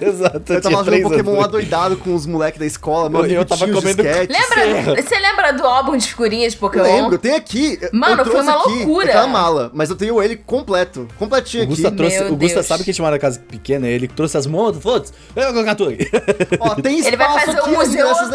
Exato. 0.04 0.52
Eu 0.52 0.60
tava 0.62 0.74
tinha 0.84 0.84
jogando 0.84 1.02
Pokémon 1.10 1.32
anos. 1.32 1.44
adoidado 1.44 1.96
com 1.98 2.14
os 2.14 2.24
moleques 2.26 2.58
da 2.58 2.64
escola. 2.66 3.10
Meu 3.10 3.26
Eu- 3.26 3.40
eu 3.40 3.44
tava 3.44 3.66
comendo-. 3.68 4.02
Lembra? 4.02 5.02
Você 5.02 5.18
lembra 5.18 5.52
do 5.52 5.64
álbum 5.66 5.96
de 5.98 6.08
figurinhas 6.08 6.52
de 6.52 6.56
Eu 6.56 6.60
Pokémon? 6.60 6.84
lembro, 6.84 7.18
tem 7.18 7.34
aqui. 7.34 7.78
eu- 7.80 7.90
Mano, 7.92 8.22
eu 8.22 8.26
foi 8.26 8.40
uma 8.40 8.52
aqui 8.62 8.68
loucura. 8.70 9.06
Aquela 9.08 9.26
mala, 9.26 9.70
mas 9.74 9.90
eu 9.90 9.96
tenho 9.96 10.22
ele 10.22 10.36
completo. 10.36 11.06
Completinho 11.18 11.64
O 11.64 11.66
Gusta 11.68 11.88
aqui. 11.88 11.96
trouxe. 11.98 12.20
Meu 12.20 12.32
o 12.32 12.36
Gusta 12.36 12.54
Deus. 12.54 12.66
sabe 12.66 12.84
que 12.84 12.90
a 12.90 12.92
gente 12.92 13.02
mora 13.02 13.16
na 13.16 13.18
casa 13.20 13.38
pequena, 13.38 13.86
ele 13.86 14.08
trouxe 14.08 14.36
as 14.38 14.46
montas, 14.46 14.82
foda-se. 14.82 15.12
Eu 15.34 15.42
vou 15.44 15.52
colocar 15.52 15.74
tudo 15.74 15.85
aqui. 15.88 16.08
Ó, 16.60 16.74
tem 16.76 16.98
espaço 16.98 17.08
Ele 17.08 17.16
vai 17.16 17.40
fazer 17.40 17.58
aqui 17.58 17.70
o 17.70 17.74
Museu 17.74 18.06
negócios, 18.06 18.30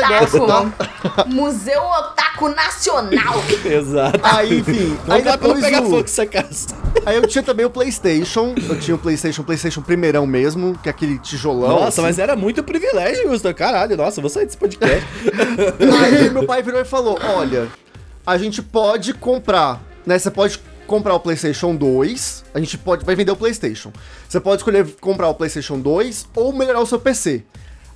tá? 0.48 0.62
Otaku. 0.62 1.30
Museu 1.30 1.82
Otaku 1.82 2.50
Nacional. 2.50 3.44
Exato. 3.66 4.20
Aí, 4.24 4.60
enfim. 4.60 4.98
aí 5.08 5.22
Vamos 5.22 5.26
lá 5.26 5.38
pra 5.38 5.48
não 5.48 5.62
pegar 5.62 5.82
o- 5.82 5.90
fogo 5.90 6.04
essa 6.04 6.26
casa. 6.26 6.68
Aí 7.06 7.16
eu 7.16 7.28
tinha 7.28 7.44
também 7.44 7.66
o 7.66 7.70
PlayStation. 7.70 8.54
Eu 8.70 8.80
tinha 8.80 8.96
o 8.96 8.98
PlayStation, 9.00 9.44
PlayStation 9.44 9.82
primeirão 9.82 10.26
mesmo, 10.28 10.78
que 10.82 10.90
é 10.90 10.92
aquele 10.92 11.18
tijolão. 11.20 11.70
Nossa, 11.70 11.88
assim. 11.88 12.02
mas 12.02 12.20
era 12.20 12.36
muito 12.36 12.64
privilégio, 12.64 13.28
Gusta. 13.28 13.54
Caralho, 13.54 13.96
nossa, 13.98 14.20
eu 14.20 14.22
vou 14.22 14.30
sair 14.30 14.46
desse 14.46 14.58
podcast. 14.58 15.06
Aí 16.04 16.30
meu 16.30 16.46
pai 16.46 16.62
virou 16.62 16.82
e 16.82 16.86
falou: 16.86 17.18
Olha, 17.36 17.68
a 18.26 18.38
gente 18.38 18.62
pode 18.62 19.14
comprar, 19.14 19.82
né? 20.06 20.18
Você 20.20 20.30
pode 20.32 20.60
comprar 20.92 21.14
o 21.16 21.20
PlayStation 21.22 21.74
2, 21.74 22.44
a 22.54 22.60
gente 22.60 22.78
pode 22.78 23.06
vai 23.06 23.16
vender 23.16 23.32
o 23.32 23.36
PlayStation. 23.38 23.94
Você 24.28 24.42
pode 24.42 24.58
escolher 24.58 24.86
comprar 25.00 25.30
o 25.30 25.34
PlayStation 25.34 25.80
2 25.80 26.28
ou 26.36 26.52
melhorar 26.52 26.82
o 26.82 26.86
seu 26.86 27.00
PC. 27.00 27.46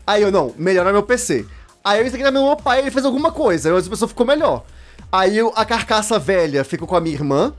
Aí 0.08 0.22
eu 0.22 0.32
não, 0.32 0.54
melhorar 0.58 0.94
meu 0.94 1.04
PC. 1.04 1.46
Aí 1.84 2.00
eu 2.00 2.08
entreguei 2.08 2.24
na 2.24 2.32
meu 2.32 2.56
pai, 2.56 2.80
ele 2.80 2.90
fez 2.90 3.04
alguma 3.06 3.34
coisa, 3.34 3.70
aí 3.70 3.78
a 3.78 3.84
pessoa 3.90 4.08
ficou 4.08 4.26
melhor. 4.26 4.64
Aí 5.12 5.38
eu- 5.38 5.52
a 5.58 5.66
carcaça 5.66 6.18
velha 6.18 6.64
ficou 6.64 6.88
com 6.88 6.96
a 6.96 7.02
minha 7.02 7.14
irmã, 7.14 7.54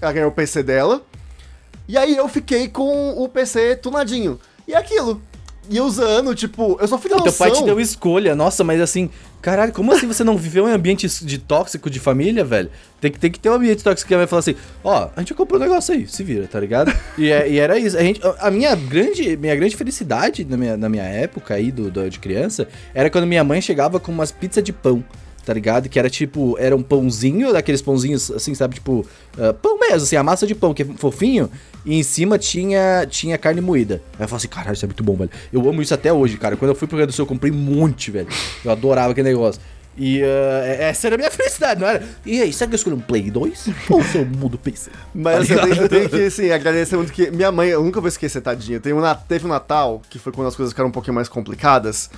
ela 0.00 0.12
ganhou 0.12 0.28
o 0.30 0.34
PC 0.34 0.60
dela. 0.64 1.00
E 1.86 1.96
aí 1.96 2.16
eu 2.16 2.28
fiquei 2.28 2.68
com 2.68 3.12
o 3.12 3.28
PC 3.28 3.76
tunadinho. 3.76 4.40
E 4.66 4.74
é 4.74 4.76
aquilo. 4.76 5.22
E 5.70 5.80
usando, 5.80 6.34
tipo, 6.34 6.76
eu 6.80 6.88
só 6.88 6.98
fui 6.98 7.08
ter 7.08 7.16
Teu 7.22 7.32
pai 7.32 7.48
te 7.50 7.52
noção- 7.52 7.66
deu 7.66 7.78
escolha, 7.78 8.34
nossa, 8.34 8.64
mas 8.64 8.80
assim, 8.80 9.08
caralho, 9.40 9.72
como 9.72 9.92
assim 9.92 10.06
você 10.08 10.24
não 10.24 10.36
viveu 10.36 10.68
em 10.68 10.72
ambiente 10.72 11.06
de 11.24 11.38
tóxico 11.38 11.88
de 11.88 12.00
família, 12.00 12.44
velho? 12.44 12.68
Tem 13.00 13.10
que, 13.12 13.20
tem 13.20 13.30
que 13.30 13.38
ter 13.38 13.48
um 13.50 13.54
ambiente 13.54 13.84
tóxico 13.84 14.08
que 14.08 14.16
vai 14.16 14.26
falar 14.26 14.40
assim, 14.40 14.56
ó, 14.82 15.08
a 15.14 15.20
gente 15.20 15.32
comprou 15.32 15.60
um 15.60 15.62
negócio 15.62 15.94
aí, 15.94 16.08
se 16.08 16.24
vira, 16.24 16.48
tá 16.48 16.58
ligado? 16.58 16.92
E, 17.16 17.30
é- 17.30 17.48
e 17.48 17.58
era 17.60 17.78
isso. 17.78 17.96
A, 17.96 18.02
gente, 18.02 18.20
a 18.40 18.50
minha 18.50 18.74
grande, 18.74 19.36
minha 19.36 19.54
grande 19.54 19.76
felicidade 19.76 20.44
na 20.44 20.56
minha, 20.56 20.76
na 20.76 20.88
minha 20.88 21.04
época 21.04 21.54
aí 21.54 21.70
do, 21.70 21.88
do- 21.88 22.10
de 22.10 22.18
criança 22.18 22.66
era 22.92 23.08
quando 23.08 23.26
minha 23.26 23.44
mãe 23.44 23.60
chegava 23.60 24.00
com 24.00 24.10
umas 24.10 24.32
pizzas 24.32 24.64
de 24.64 24.72
pão. 24.72 25.04
Tá 25.42 25.54
ligado? 25.54 25.88
Que 25.88 25.98
era 25.98 26.10
tipo, 26.10 26.54
era 26.60 26.76
um 26.76 26.82
pãozinho, 26.82 27.50
daqueles 27.52 27.80
pãozinhos 27.80 28.30
assim, 28.30 28.54
sabe? 28.54 28.74
Tipo, 28.74 29.06
ah, 29.38 29.54
pão 29.54 29.78
mesmo, 29.78 29.96
assim, 29.96 30.14
a 30.14 30.22
massa 30.22 30.46
de 30.46 30.54
pão, 30.54 30.74
que 30.74 30.82
é 30.82 30.86
fofinho, 30.96 31.50
e 31.84 31.98
em 31.98 32.02
cima 32.02 32.38
tinha, 32.38 33.06
tinha 33.08 33.38
carne 33.38 33.60
moída. 33.60 34.02
Aí 34.18 34.24
eu 34.24 34.28
falei 34.28 34.38
assim, 34.38 34.48
caralho, 34.48 34.74
isso 34.74 34.84
é 34.84 34.88
muito 34.88 35.02
bom, 35.02 35.16
velho. 35.16 35.30
Eu 35.52 35.68
amo 35.68 35.80
isso 35.80 35.94
até 35.94 36.12
hoje, 36.12 36.36
cara. 36.36 36.56
Quando 36.56 36.70
eu 36.70 36.74
fui 36.74 36.86
pro 36.86 36.96
Rio 36.96 37.06
do 37.06 37.12
Sul, 37.12 37.24
eu 37.24 37.28
comprei 37.28 37.50
um 37.52 37.56
monte, 37.56 38.10
velho. 38.10 38.28
Eu 38.64 38.70
adorava 38.70 39.12
aquele 39.12 39.28
negócio. 39.28 39.60
E 39.96 40.22
ah, 40.22 40.64
essa 40.66 41.08
era 41.08 41.16
a 41.16 41.18
minha 41.18 41.30
felicidade, 41.32 41.80
não 41.80 41.88
era? 41.88 42.02
E 42.24 42.40
aí, 42.40 42.52
será 42.52 42.68
que 42.68 42.74
eu 42.74 42.76
escolhi 42.76 42.96
um 42.96 43.00
Play 43.00 43.30
2? 43.30 43.68
Ou 43.88 44.02
se 44.02 44.16
eu 44.18 44.24
mudo 44.24 44.54
o 44.54 44.58
PC? 44.58 44.90
Mas 45.14 45.48
Tá 45.48 45.54
eu, 45.54 45.60
tenho, 45.60 45.68
ligado? 45.74 45.82
eu 45.82 45.88
tenho 45.88 46.08
que, 46.08 46.24
assim, 46.24 46.50
agradecer 46.50 46.96
muito 46.96 47.12
que 47.12 47.30
minha 47.30 47.50
mãe, 47.50 47.68
eu 47.68 47.82
nunca 47.82 48.00
vou 48.00 48.08
esquecer, 48.08 48.40
tadinha. 48.40 48.80
Tem 48.80 48.92
um, 48.92 49.00
teve 49.28 49.46
um 49.46 49.48
Natal, 49.48 50.00
que 50.08 50.18
foi 50.18 50.32
quando 50.32 50.48
as 50.48 50.56
coisas 50.56 50.72
ficaram 50.72 50.88
um 50.88 50.92
pouquinho 50.92 51.14
mais 51.14 51.28
complicadas, 51.28 52.10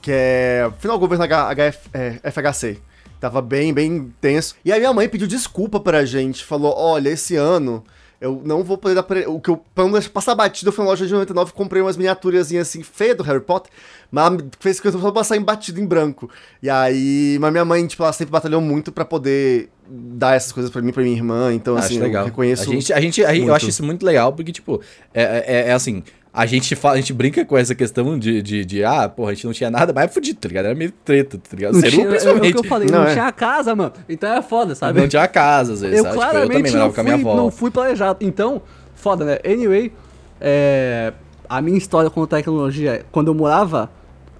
que 0.00 0.10
é 0.12 0.70
final 0.78 0.98
governo 0.98 1.24
H, 1.24 1.54
HF, 1.54 1.78
é, 1.94 2.30
FHC. 2.30 2.78
Tava 3.20 3.40
bem, 3.40 3.72
bem 3.72 4.12
tenso. 4.20 4.56
E 4.64 4.72
aí 4.72 4.80
minha 4.80 4.92
mãe 4.92 5.08
pediu 5.08 5.28
desculpa 5.28 5.78
pra 5.78 6.04
gente, 6.04 6.44
falou, 6.44 6.74
olha, 6.76 7.08
esse 7.10 7.36
ano 7.36 7.84
eu 8.22 8.40
não 8.44 8.62
vou 8.62 8.78
poder 8.78 8.94
dar 8.94 9.02
pre... 9.02 9.26
o 9.26 9.40
que 9.40 9.50
eu 9.50 9.56
pra 9.74 9.84
não 9.84 10.00
passar 10.02 10.34
batido, 10.36 10.68
eu 10.68 10.72
fui 10.72 10.84
na 10.84 10.90
loja 10.90 11.04
de 11.04 11.12
99 11.12 11.52
comprei 11.52 11.82
umas 11.82 11.96
miniaturazinhas 11.96 12.68
assim 12.68 12.82
feias 12.82 13.16
do 13.16 13.24
Harry 13.24 13.40
Potter, 13.40 13.70
mas 14.10 14.32
fez 14.60 14.78
que 14.78 14.86
eu 14.86 14.92
só 14.92 15.10
passar 15.10 15.36
em 15.36 15.42
batido 15.42 15.80
em 15.80 15.86
branco. 15.86 16.30
E 16.62 16.70
aí, 16.70 17.36
mas 17.40 17.50
minha 17.50 17.64
mãe, 17.64 17.84
tipo, 17.84 18.02
ela 18.02 18.12
sempre 18.12 18.30
batalhou 18.30 18.60
muito 18.60 18.92
pra 18.92 19.04
poder 19.04 19.68
dar 19.88 20.36
essas 20.36 20.52
coisas 20.52 20.70
pra 20.70 20.80
mim, 20.80 20.92
pra 20.92 21.02
minha 21.02 21.16
irmã, 21.16 21.52
então 21.52 21.76
assim, 21.76 21.94
acho 21.96 22.04
legal. 22.04 22.22
eu 22.22 22.26
reconheço 22.26 22.62
A 22.62 22.66
gente, 22.72 22.92
a 22.92 23.00
gente, 23.00 23.24
a 23.24 23.36
eu 23.36 23.52
acho 23.54 23.68
isso 23.68 23.84
muito 23.84 24.06
legal, 24.06 24.32
porque, 24.32 24.52
tipo, 24.52 24.80
é, 25.12 25.22
é- 25.46 25.68
é 25.68 25.72
assim, 25.72 26.04
a 26.34 26.46
gente, 26.46 26.74
fala, 26.74 26.94
a 26.94 26.96
gente 26.96 27.12
brinca 27.12 27.44
com 27.44 27.58
essa 27.58 27.74
questão 27.74 28.18
de, 28.18 28.40
de, 28.40 28.64
de, 28.64 28.82
ah, 28.82 29.06
porra, 29.06 29.32
a 29.32 29.34
gente 29.34 29.44
não 29.44 29.52
tinha 29.52 29.70
nada, 29.70 29.92
mas 29.92 30.04
é 30.04 30.08
fudido, 30.08 30.40
tá 30.40 30.48
ligado? 30.48 30.64
Era 30.64 30.74
meio 30.74 30.90
treta, 31.04 31.36
tá 31.36 31.54
ligado? 31.54 31.74
Não 31.74 31.82
tinha, 31.82 32.04
é 32.04 32.06
o 32.06 32.10
principalmente. 32.10 32.52
que 32.54 32.58
eu 32.58 32.64
falei, 32.64 32.88
Não, 32.88 33.00
não, 33.00 33.06
é. 33.06 33.12
tinha 33.12 33.30
casa, 33.32 33.74
mano. 33.74 33.92
Então 34.08 34.32
é 34.32 34.40
foda, 34.40 34.74
sabe? 34.74 34.98
Não 34.98 35.08
tinha 35.08 35.28
casa, 35.28 35.74
às 35.74 35.82
vezes, 35.82 35.98
eu 35.98 36.04
sabe? 36.04 36.16
Tipo, 36.16 36.30
claramente 36.30 36.56
também 36.56 36.72
não, 36.72 36.78
morava 36.78 36.94
com 36.94 37.00
a 37.00 37.04
minha 37.04 37.18
fui, 37.18 37.28
avó. 37.28 37.36
não 37.36 37.50
fui 37.50 37.70
planejado. 37.70 38.18
Então, 38.22 38.62
foda, 38.94 39.26
né? 39.26 39.38
Anyway, 39.44 39.92
é, 40.40 41.12
a 41.46 41.60
minha 41.60 41.76
história 41.76 42.08
com 42.08 42.26
tecnologia, 42.26 43.04
quando 43.12 43.28
eu 43.28 43.34
morava 43.34 43.90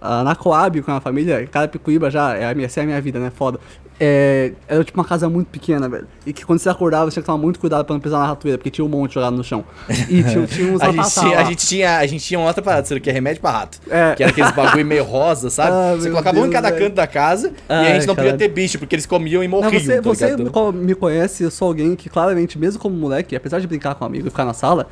ah, 0.01 0.25
na 0.25 0.35
Coab 0.35 0.81
com 0.81 0.93
a 0.93 1.01
família, 1.01 1.47
Carapicuíba 1.47 2.11
já, 2.11 2.35
é 2.35 2.51
a 2.51 2.55
minha, 2.55 2.67
essa 2.67 2.81
é 2.81 2.85
a 2.85 2.87
minha 2.87 3.01
vida, 3.03 3.21
né? 3.21 3.31
Foda. 3.31 3.61
É, 4.01 4.53
era 4.67 4.83
tipo 4.83 4.99
uma 4.99 5.05
casa 5.07 5.29
muito 5.29 5.49
pequena, 5.49 5.89
velho. 5.89 6.07
E 6.27 6.33
que 6.33 6.45
quando 6.45 6.59
você 6.59 6.69
acordava, 6.69 7.11
você 7.11 7.15
tinha 7.15 7.23
que 7.23 7.27
tomar 7.27 7.39
muito 7.39 7.61
cuidado 7.61 7.85
pra 7.85 7.95
não 7.95 8.01
pisar 8.01 8.19
na 8.19 8.27
ratoeira, 8.27 8.59
porque 8.59 8.71
tinha 8.71 8.85
um 8.85 8.89
monte 8.89 9.15
jogado 9.15 9.37
no 9.37 9.45
chão. 9.45 9.65
E 10.09 10.23
tinha, 10.25 10.47
tinha 10.47 10.73
uns 10.73 10.81
A 10.81 10.91
gente, 10.91 11.09
tinha, 11.15 11.39
a, 11.39 11.45
gente 11.45 11.67
tinha, 11.67 11.99
a 11.99 12.07
gente 12.07 12.25
tinha 12.25 12.41
uma 12.41 12.47
outra 12.49 12.63
parada, 12.63 13.01
que 13.01 13.11
é 13.11 13.13
remédio 13.13 13.41
pra 13.41 13.51
rato. 13.51 13.79
É. 13.89 14.15
Que 14.15 14.23
era 14.23 14.33
aqueles 14.33 14.51
bagulho 14.53 14.85
meio 14.85 15.05
rosa, 15.05 15.51
sabe? 15.51 15.73
Ah, 15.83 15.95
você 15.97 16.11
colocava 16.11 16.37
um 16.37 16.41
em 16.41 16.43
Deus, 16.45 16.55
cada 16.55 16.71
velho. 16.71 16.85
canto 16.85 16.95
da 16.95 17.07
casa 17.07 17.53
e 17.69 17.73
a 17.73 17.95
gente 17.95 18.07
não 18.07 18.15
podia 18.15 18.33
caralho. 18.33 18.39
ter 18.39 18.49
bicho, 18.49 18.79
porque 18.79 18.95
eles 18.95 19.07
comiam 19.07 19.43
e 19.43 19.49
Não, 19.49 19.61
morriam. 19.61 19.81
você 19.81 19.97
tá 19.97 20.03
você 20.03 20.37
me 20.73 20.95
conhece, 20.95 21.45
eu 21.45 21.51
sou 21.51 21.69
alguém 21.69 21.97
que 21.97 22.09
claramente, 22.09 22.59
mesmo 22.59 22.81
como 22.81 22.95
moleque, 22.95 23.35
apesar 23.35 23.61
de 23.61 23.67
brincar 23.67 23.95
com 23.95 24.05
um 24.05 24.07
amigo 24.09 24.27
e 24.27 24.31
ficar 24.31 24.45
na 24.45 24.53
sala, 24.53 24.87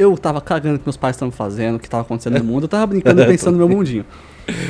eu 0.00 0.16
tava 0.16 0.40
cagando 0.40 0.76
o 0.76 0.78
que 0.78 0.86
meus 0.86 0.96
pais 0.96 1.14
estavam 1.16 1.30
fazendo, 1.32 1.76
o 1.76 1.78
que 1.78 1.88
tava 1.88 2.02
acontecendo 2.02 2.38
no 2.38 2.44
mundo, 2.44 2.64
eu 2.64 2.68
tava 2.68 2.86
brincando 2.86 3.22
e 3.22 3.26
pensando 3.28 3.52
no 3.56 3.66
meu 3.66 3.68
mundinho. 3.76 4.04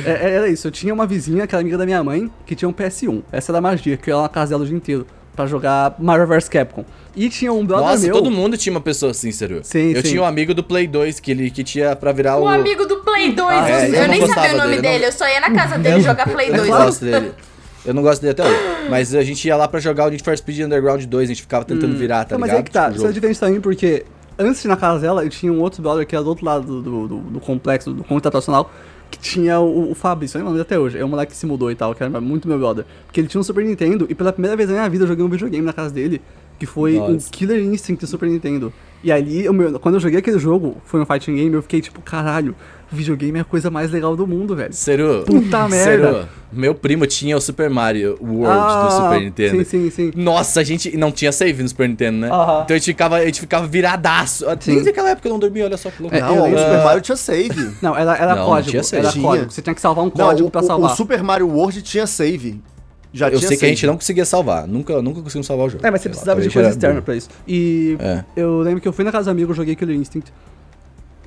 É, 0.05 0.11
é- 0.11 0.31
era 0.35 0.47
isso, 0.49 0.67
eu 0.67 0.71
tinha 0.71 0.93
uma 0.93 1.05
vizinha, 1.07 1.47
que 1.47 1.55
era 1.55 1.61
amiga 1.61 1.77
da 1.77 1.85
minha 1.85 2.03
mãe, 2.03 2.29
que 2.45 2.55
tinha 2.55 2.67
um 2.67 2.73
PS1. 2.73 3.21
Essa 3.31 3.51
era 3.51 3.59
a 3.59 3.61
magia, 3.61 3.97
que 3.97 4.09
eu 4.09 4.13
ia 4.13 4.17
lá 4.17 4.23
na 4.23 4.29
casa 4.29 4.51
dela 4.51 4.63
o 4.63 4.65
dia 4.67 4.75
inteiro 4.75 5.07
pra 5.35 5.45
jogar 5.47 5.95
Mario 5.97 6.27
vs 6.27 6.49
Capcom. 6.49 6.83
E 7.15 7.29
tinha 7.29 7.51
um 7.51 7.65
brother 7.65 7.85
Nossa, 7.87 8.03
meu... 8.03 8.13
todo 8.13 8.29
mundo 8.29 8.57
tinha 8.57 8.71
uma 8.71 8.81
pessoa 8.81 9.11
assim, 9.11 9.31
Seru. 9.31 9.61
Sim, 9.63 9.91
eu 9.91 10.01
sim. 10.01 10.09
tinha 10.09 10.21
um 10.21 10.25
amigo 10.25 10.53
do 10.53 10.63
Play 10.63 10.87
2 10.87 11.19
que 11.19 11.31
ele 11.31 11.49
que 11.49 11.63
tinha 11.63 11.95
pra 11.95 12.11
virar 12.11 12.37
o. 12.37 12.43
O 12.43 12.47
amigo 12.47 12.85
do 12.85 12.97
Play 12.97 13.31
2, 13.31 13.49
Ah, 13.49 13.69
é, 13.69 13.89
eu, 13.89 13.93
eu 13.93 14.07
nem 14.09 14.27
sabia 14.27 14.53
o 14.53 14.57
nome 14.57 14.69
dele, 14.69 14.75
não- 14.75 14.81
dele, 14.81 15.05
eu 15.05 15.11
só 15.11 15.27
ia 15.27 15.39
na 15.39 15.51
casa 15.51 15.77
dele 15.77 16.01
jogar 16.01 16.27
Play 16.29 16.49
Eu 16.49 16.55
2. 16.57 16.67
não 16.69 16.77
gosto 16.77 17.05
dele. 17.05 17.31
Eu 17.83 17.93
não 17.95 18.01
gosto 18.03 18.21
dele 18.21 18.31
até 18.33 18.43
hoje. 18.43 18.59
Mas 18.89 19.15
a 19.15 19.23
gente 19.23 19.47
ia 19.47 19.55
lá 19.55 19.67
pra 19.67 19.79
jogar 19.79 20.05
o 20.05 20.09
Need 20.09 20.23
for 20.23 20.37
Speed 20.37 20.59
Underground 20.59 21.03
2, 21.03 21.23
a 21.29 21.33
gente 21.33 21.41
ficava 21.41 21.65
tentando 21.65 21.95
virar, 21.97 22.25
tá 22.25 22.35
Não, 22.35 22.39
mas 22.39 22.49
ligado? 22.49 22.59
aí 22.59 22.63
que 22.65 22.71
tá, 22.71 22.85
Tipo, 22.85 22.97
isso 22.97 23.07
é 23.07 23.11
diferente 23.11 23.39
também 23.39 23.59
porque 23.59 24.05
antes 24.37 24.63
na 24.65 24.75
casa 24.77 24.99
dela, 24.99 25.23
eu 25.23 25.29
tinha 25.29 25.51
um 25.51 25.59
outro 25.59 25.81
brother 25.81 26.05
que 26.05 26.15
era 26.15 26.23
do 26.23 26.29
outro 26.29 26.45
lado 26.45 26.81
do, 26.81 27.07
do, 27.07 27.17
do- 27.19 27.39
complexo, 27.39 27.93
do 27.93 28.03
computacional, 28.03 28.71
que 29.09 29.19
tinha 29.19 29.59
o, 29.59 29.91
o 29.91 29.95
Fabrício, 29.95 30.39
eu 30.39 30.45
lembro 30.45 30.61
até 30.61 30.79
hoje. 30.79 30.97
É 30.97 31.03
um 31.05 31.09
moleque 31.09 31.31
que 31.33 31.37
se 31.37 31.45
mudou 31.45 31.69
e 31.71 31.75
tal, 31.75 31.93
que 31.93 32.01
era 32.01 32.21
muito 32.21 32.47
meu 32.47 32.57
brother. 32.57 32.85
Porque 33.05 33.19
ele 33.19 33.27
tinha 33.27 33.41
um 33.41 33.43
Super 33.43 33.63
Nintendo 33.65 34.07
e 34.09 34.15
pela 34.15 34.31
primeira 34.31 34.55
vez 34.55 34.69
na 34.69 34.75
minha 34.75 34.89
vida 34.89 35.03
eu 35.03 35.07
joguei 35.07 35.23
um 35.25 35.29
videogame 35.29 35.65
na 35.65 35.73
casa 35.73 35.93
dele, 35.93 36.21
que 36.61 36.65
foi 36.67 36.95
o. 36.99 37.17
Killer 37.31 37.59
Instinct 37.59 38.05
do 38.05 38.07
Super 38.07 38.29
Nintendo. 38.29 38.71
E 39.03 39.11
ali, 39.11 39.49
o 39.49 39.53
meu- 39.53 39.79
quando 39.79 39.95
eu 39.95 39.99
joguei 39.99 40.19
aquele 40.19 40.37
jogo, 40.37 40.77
foi 40.85 41.01
um 41.01 41.05
fighting 41.07 41.35
game, 41.35 41.55
eu 41.55 41.63
fiquei 41.63 41.81
tipo, 41.81 41.99
caralho, 42.03 42.53
videogame 42.91 43.39
é 43.39 43.41
a 43.41 43.43
coisa 43.43 43.71
mais 43.71 43.89
legal 43.89 44.15
do 44.15 44.27
mundo, 44.27 44.55
velho. 44.55 44.71
Seru. 44.71 45.23
Puta 45.25 45.67
merda. 45.67 46.11
Seru, 46.13 46.27
meu 46.53 46.75
primo 46.75 47.07
tinha 47.07 47.35
o 47.35 47.41
Super 47.41 47.67
Mario 47.67 48.15
World 48.21 48.45
Ah, 48.61 48.83
do 48.85 48.91
Super 48.91 49.21
Nintendo. 49.21 49.57
Sim, 49.57 49.63
sim, 49.63 49.89
sim. 49.89 50.11
Nossa, 50.15 50.59
a 50.59 50.63
gente 50.63 50.95
não 50.95 51.11
tinha 51.11 51.31
save 51.31 51.63
no 51.63 51.67
Super 51.69 51.89
Nintendo, 51.89 52.19
né? 52.19 52.29
Aham. 52.29 52.61
Então 52.63 52.75
a 52.75 52.77
gente 52.77 52.85
ficava, 52.85 53.15
a 53.15 53.25
gente 53.25 53.39
ficava 53.39 53.65
viradaço. 53.65 54.45
Desde 54.63 54.89
aquela 54.89 55.09
época 55.09 55.27
eu 55.27 55.31
não 55.31 55.39
dormia, 55.39 55.65
olha 55.65 55.77
só 55.77 55.89
que 55.89 55.99
louco. 55.99 56.15
É, 56.15 56.19
Não, 56.21 56.47
eu 56.47 56.55
o. 56.55 56.59
Super 56.59 56.83
Mario 56.83 57.01
tinha 57.01 57.15
save. 57.17 57.71
Não, 57.81 57.97
era, 57.97 58.15
era 58.15 58.35
Não, 58.35 58.41
não 58.43 58.45
código, 58.49 58.69
tinha 58.69 58.83
save. 58.83 59.03
era 59.03 59.11
Tinha. 59.13 59.25
código. 59.25 59.51
Você 59.51 59.61
tinha 59.63 59.73
que 59.73 59.81
salvar 59.81 60.03
um 60.05 60.11
Não, 60.15 60.27
código 60.27 60.47
o, 60.47 60.51
pra 60.51 60.61
o- 60.61 60.67
salvar. 60.67 60.91
o 60.91 60.95
Super 60.95 61.23
Mario 61.23 61.47
World 61.49 61.81
tinha 61.81 62.05
save. 62.05 62.61
Já 63.13 63.27
eu 63.29 63.37
tinha 63.39 63.49
sei 63.49 63.57
que 63.57 63.65
a 63.65 63.67
gente 63.67 63.85
não 63.85 63.95
conseguia 63.95 64.23
salvar. 64.25 64.67
Nunca, 64.67 65.01
nunca 65.01 65.21
conseguimos 65.21 65.45
salvar 65.47 65.67
o 65.67 65.69
jogo. 65.69 65.85
É, 65.85 65.91
mas 65.91 66.01
você 66.01 66.09
Sei 66.09 66.11
lá, 66.11 66.15
precisava 66.35 66.41
de 66.41 66.47
talvez 66.47 66.53
coisa 66.53 66.69
externa 66.69 67.01
pra 67.01 67.15
isso. 67.15 67.29
E 67.47 67.97
É. 67.99 68.23
eu 68.37 68.59
lembro 68.61 68.79
que 68.79 68.87
eu 68.87 68.93
fui 68.93 69.03
na 69.03 69.11
casa 69.11 69.25
do 69.25 69.31
amigo, 69.31 69.53
joguei 69.53 69.75
Killer 69.75 69.95
Instinct. 69.97 70.31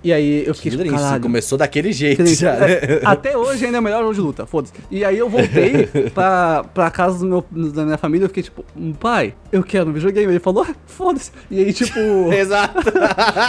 E 0.03 0.12
aí 0.12 0.45
eu 0.47 0.55
fiquei 0.55 0.70
Killer 0.70 0.85
tipo, 0.85 0.95
Instinct 0.97 1.07
caralho. 1.09 1.22
começou 1.22 1.57
daquele 1.57 1.91
jeito 1.91 2.18
Killer 2.22 2.35
já, 2.37 2.53
Instinct- 2.55 2.87
né? 2.89 2.97
é, 2.97 3.01
Até 3.09 3.37
hoje 3.39 3.64
ainda 3.64 3.78
é 3.78 3.80
o 3.80 3.82
melhor 3.82 4.01
jogo 4.03 4.14
de 4.14 4.20
luta, 4.20 4.45
foda-se. 4.47 4.72
E 4.91 5.03
aí 5.05 5.16
eu 5.18 5.28
voltei 5.30 5.87
pra, 6.14 6.62
pra 6.74 6.91
casa 6.91 7.18
do 7.20 7.26
meu, 7.26 7.45
da 7.72 7.85
minha 7.87 7.97
família, 7.99 8.24
eu 8.26 8.28
fiquei 8.28 8.43
tipo, 8.43 8.64
pai, 9.01 9.35
eu 9.51 9.62
quero 9.62 9.89
um 9.89 9.93
videogame. 9.95 10.30
Ele 10.32 10.41
falou, 10.41 10.66
"Ah, 10.68 10.74
foda-se. 10.87 11.30
E 11.51 11.59
aí, 11.59 11.72
tipo. 11.72 11.99
Exato. 12.32 12.82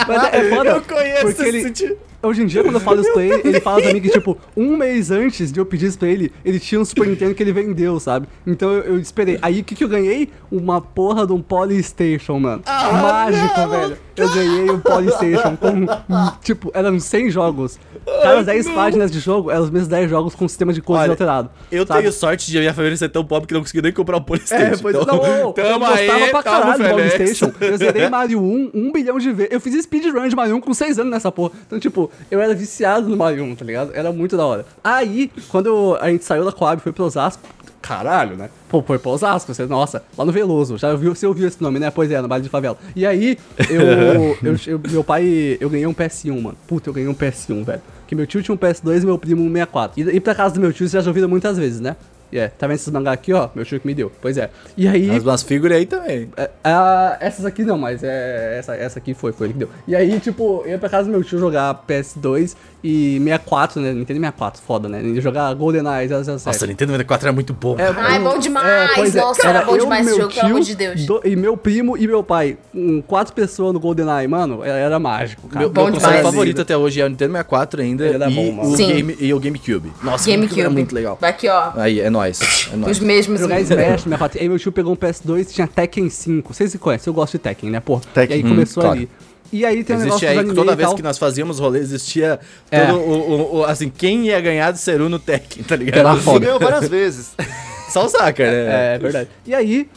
Mas 0.07 0.23
é, 0.33 0.37
é 0.37 0.49
foda. 0.49 0.69
Eu 0.71 0.81
conheço 0.81 1.21
porque 1.25 1.41
esse 1.41 1.47
ele, 1.49 1.61
sentido. 1.63 1.97
Hoje 2.25 2.43
em 2.43 2.45
dia, 2.45 2.63
quando 2.63 2.75
eu 2.75 2.81
falo 2.81 3.01
isso 3.01 3.13
pra 3.13 3.23
ele, 3.23 3.41
ele 3.43 3.61
fala 3.61 3.81
pra 3.81 3.93
mim 3.93 4.01
que, 4.01 4.09
tipo, 4.09 4.37
um 4.55 4.75
mês 4.75 5.11
antes 5.11 5.51
de 5.51 5.59
eu 5.59 5.65
pedir 5.65 5.87
isso 5.87 5.99
pra 5.99 6.07
ele, 6.07 6.31
ele 6.43 6.59
tinha 6.59 6.79
um 6.79 6.85
Super 6.85 7.07
Nintendo 7.07 7.33
que 7.33 7.43
ele 7.43 7.53
vendeu, 7.53 7.99
sabe? 7.99 8.27
Então 8.45 8.71
eu, 8.71 8.83
eu 8.83 8.99
esperei. 8.99 9.37
Aí 9.41 9.61
o 9.61 9.63
que, 9.63 9.75
que 9.75 9.83
eu 9.83 9.89
ganhei? 9.89 10.29
Uma 10.51 10.81
porra 10.81 11.25
de 11.25 11.33
um 11.33 11.41
Polystation, 11.41 12.39
mano. 12.39 12.63
Mágico, 12.65 13.69
velho. 13.69 13.97
Eu 14.15 14.29
ganhei 14.33 14.69
um 14.69 14.79
Polystation 14.79 15.57
com, 15.57 15.85
tipo, 16.41 16.71
eram 16.73 16.99
100 16.99 17.29
jogos. 17.29 17.77
Cada 18.21 18.43
10 18.43 18.69
páginas 18.69 19.11
de 19.11 19.19
jogo 19.19 19.51
eram 19.51 19.63
os 19.63 19.69
mesmos 19.69 19.89
10 19.89 20.09
jogos 20.09 20.35
com 20.35 20.47
sistema 20.47 20.71
de 20.71 20.81
cores 20.81 21.03
Olha, 21.03 21.11
alterado. 21.11 21.49
Eu 21.71 21.85
sabe? 21.85 22.01
tenho 22.01 22.13
sorte 22.13 22.49
de 22.49 22.57
a 22.57 22.61
minha 22.61 22.73
família 22.73 22.95
ser 22.95 23.09
tão 23.09 23.25
pobre 23.25 23.47
que 23.47 23.53
não 23.53 23.61
conseguiu 23.61 23.83
nem 23.83 23.91
comprar 23.91 24.17
um 24.17 24.21
Polystation. 24.21 24.73
É, 24.73 24.77
pois 24.77 24.95
não, 24.95 25.05
não, 25.05 25.25
eu 25.25 25.53
tamo 25.53 25.79
gostava 25.79 25.95
aí, 25.95 26.29
pra 26.29 26.43
caralho 26.43 26.83
do. 26.83 26.89
Polystation. 26.89 27.51
Eu 27.59 27.77
zerei 27.77 28.09
Mario 28.09 28.41
1 28.41 28.71
um 28.73 28.91
bilhão 28.91 29.17
de 29.17 29.31
vezes. 29.31 29.51
Eu 29.51 29.59
fiz 29.59 29.83
speedrun 29.83 30.27
de 30.27 30.35
Mario 30.35 30.55
1 30.55 30.61
com 30.61 30.73
6 30.73 30.99
anos 30.99 31.11
nessa 31.11 31.31
porra. 31.31 31.51
Então, 31.67 31.79
tipo, 31.79 32.09
eu 32.31 32.39
era 32.41 32.53
viciado 32.53 33.07
no 33.09 33.15
Mario 33.17 33.43
1, 33.43 33.55
tá 33.55 33.65
ligado? 33.65 33.91
Era 33.93 34.11
muito 34.11 34.35
da 34.37 34.45
hora. 34.45 34.65
Aí, 34.83 35.31
quando 35.49 35.67
eu- 35.67 35.97
a 36.01 36.09
gente 36.09 36.23
saiu 36.25 36.43
da 36.45 36.51
Coab 36.51 36.79
e 36.79 36.83
foi 36.83 36.91
pro 36.91 37.05
Osasco, 37.05 37.41
caralho, 37.81 38.35
né? 38.35 38.49
Pô, 38.67 38.81
foi 38.81 38.97
pro 38.97 39.11
Osasco, 39.11 39.53
você, 39.53 39.65
nossa, 39.65 40.01
lá 40.17 40.25
no 40.25 40.31
Veloso. 40.31 40.77
Já 40.77 40.91
ouviu, 40.91 41.13
você 41.13 41.27
ouviu 41.27 41.47
esse 41.47 41.61
nome, 41.61 41.77
né? 41.79 41.91
Pois 41.91 42.09
é, 42.11 42.19
no 42.21 42.27
baile 42.27 42.43
de 42.43 42.49
favela. 42.49 42.77
E 42.95 43.05
aí, 43.05 43.37
eu, 43.69 44.35
eu, 44.43 44.55
eu- 44.67 44.81
meu 44.89 45.03
pai, 45.03 45.57
eu 45.59 45.69
ganhei 45.69 45.85
um 45.85 45.93
PS1, 45.93 46.41
mano. 46.41 46.57
Puta, 46.67 46.89
eu 46.89 46.93
ganhei 46.93 47.07
um 47.09 47.13
PS1, 47.13 47.63
velho. 47.63 47.81
Que 48.07 48.15
meu 48.15 48.25
tio 48.27 48.41
tinha 48.43 48.53
um 48.53 48.57
PS2 48.57 49.03
e 49.03 49.05
meu 49.05 49.17
primo 49.17 49.41
um 49.43 49.51
64. 49.51 49.99
E 49.99 50.15
ir 50.15 50.19
pra 50.19 50.33
casa 50.35 50.55
do 50.55 50.59
meu 50.61 50.71
tio, 50.73 50.87
você 50.87 50.99
já 51.01 51.09
ouviu 51.09 51.27
muitas 51.29 51.57
vezes, 51.57 51.79
né? 51.79 51.95
E 52.31 52.37
é, 52.37 52.47
tá 52.47 52.67
vendo 52.67 52.75
esses 52.75 52.89
mangá 52.91 53.11
aqui, 53.11 53.33
ó? 53.33 53.49
Meu 53.55 53.63
tio 53.65 53.79
que 53.79 53.87
me 53.87 53.93
deu. 53.93 54.11
Pois 54.21 54.37
é. 54.37 54.49
E 54.75 54.87
aí. 54.87 55.07
Mas 55.07 55.23
umas 55.23 55.43
figuras 55.43 55.77
aí 55.77 55.85
também. 55.85 56.29
É, 56.35 56.49
ah, 56.63 57.17
essas 57.19 57.45
aqui 57.45 57.63
não, 57.63 57.77
mas 57.77 58.03
é, 58.03 58.57
essa, 58.57 58.75
essa 58.75 58.99
aqui 58.99 59.13
foi, 59.13 59.31
foi 59.31 59.47
ele 59.47 59.53
que 59.53 59.59
deu. 59.59 59.69
E 59.87 59.95
aí, 59.95 60.19
tipo, 60.19 60.61
eu 60.65 60.71
ia 60.71 60.77
pra 60.77 60.89
casa 60.89 61.05
do 61.07 61.11
meu 61.11 61.23
tio 61.23 61.39
jogar 61.39 61.85
PS2 61.87 62.55
e 62.87 63.17
64, 63.23 63.81
né? 63.81 63.93
Nintendo 63.93 64.19
64, 64.19 64.61
foda, 64.61 64.87
né? 64.87 65.01
E 65.01 65.19
jogar 65.19 65.51
GoldenEye 65.55 66.07
007. 66.07 66.45
Nossa, 66.45 66.67
Nintendo 66.67 66.91
64 66.91 67.27
era 67.27 67.33
muito 67.33 67.51
bom. 67.53 67.75
É, 67.79 67.87
Ai, 67.97 68.19
bom 68.19 68.37
demais! 68.37 68.91
pois 68.93 69.15
é. 69.15 69.19
Nossa, 69.21 69.47
era 69.47 69.61
bom 69.63 69.75
eu, 69.75 69.81
demais 69.83 70.05
esse 70.05 70.15
meu 70.15 70.21
jogo, 70.23 70.33
pelo 70.35 70.45
amor 70.47 70.59
tio, 70.59 70.65
de 70.65 70.75
Deus. 70.75 71.05
do- 71.05 71.21
e 71.25 71.35
meu 71.35 71.57
primo 71.57 71.97
e 71.97 72.05
meu 72.07 72.23
pai, 72.23 72.57
com 72.71 73.01
quatro 73.01 73.33
pessoas 73.33 73.73
no 73.73 73.79
GoldenEye, 73.79 74.27
mano, 74.27 74.63
era, 74.63 74.77
era 74.77 74.99
mágico, 74.99 75.47
cara. 75.47 75.61
Meu, 75.61 75.69
Bom 75.69 75.85
meu 75.85 75.93
console 75.93 76.21
favorito 76.21 76.61
até 76.61 76.77
hoje 76.77 77.01
é 77.01 77.05
o 77.05 77.09
Nintendo 77.09 77.31
64 77.31 77.81
ainda 77.81 78.05
Ele 78.05 78.15
era 78.15 78.29
e, 78.29 78.33
bom, 78.35 78.51
mano. 78.51 78.73
o 78.73 78.77
game, 78.77 79.17
e 79.19 79.33
o 79.33 79.39
GameCube. 79.39 79.91
Nossa, 80.03 80.29
o 80.29 80.33
GameCube 80.33 80.61
era 80.61 80.69
muito 80.69 80.93
legal. 80.93 81.17
Aqui, 81.21 81.47
ó. 81.49 81.71
Aí, 81.75 81.99
é 81.99 82.09
nóis. 82.09 82.69
É 82.71 82.75
nóis. 82.75 82.97
Os 82.97 83.03
mesmos. 83.03 83.39
Jogar 83.39 83.59
Smash, 83.61 84.01
64. 84.03 84.39
Aí 84.39 84.47
meu 84.47 84.59
tio 84.59 84.71
pegou 84.71 84.93
um 84.93 84.95
PS2 84.95 85.47
tinha 85.51 85.65
Tekken 85.67 86.07
5. 86.09 86.53
Vocês 86.53 86.71
se 86.71 86.77
conhecem, 86.77 87.09
eu 87.09 87.13
gosto 87.15 87.33
de 87.33 87.39
Tekken, 87.39 87.69
né, 87.71 87.79
porra? 87.79 88.01
Tekken. 88.13 88.37
E 88.37 88.39
aí 88.41 88.45
Hum, 88.45 88.49
começou 88.49 88.83
claro. 88.83 89.07
E 89.51 89.65
aí 89.65 89.83
tem 89.83 89.95
um 89.95 89.99
negócio 89.99 90.27
aí, 90.27 90.53
toda 90.53 90.75
vez 90.75 90.93
que 90.93 91.01
nós 91.01 91.17
fazíamos 91.17 91.59
rolê, 91.59 91.79
existia 91.79 92.39
É. 92.71 92.85
todo 92.87 92.99
o, 92.99 93.11
o- 93.11 93.55
o- 93.59 93.65
assim, 93.65 93.89
quem 93.89 94.25
ia 94.27 94.41
ganhar 94.41 94.71
de 94.71 94.79
Seru 94.79 95.07
no 95.07 95.19
Tekken, 95.19 95.63
tá 95.67 95.75
ligado? 95.75 95.99
Era 95.99 96.15
foda. 96.17 96.45
ganhou 96.45 96.59
várias 96.59 96.87
vezes. 96.89 97.35
Só 97.89 98.05
o 98.05 98.09
Saka, 98.09 98.43
né? 98.43 98.91
É, 98.91 98.95
é 98.95 98.99
verdade. 98.99 99.29
E 99.45 99.53
aí, 99.55 99.87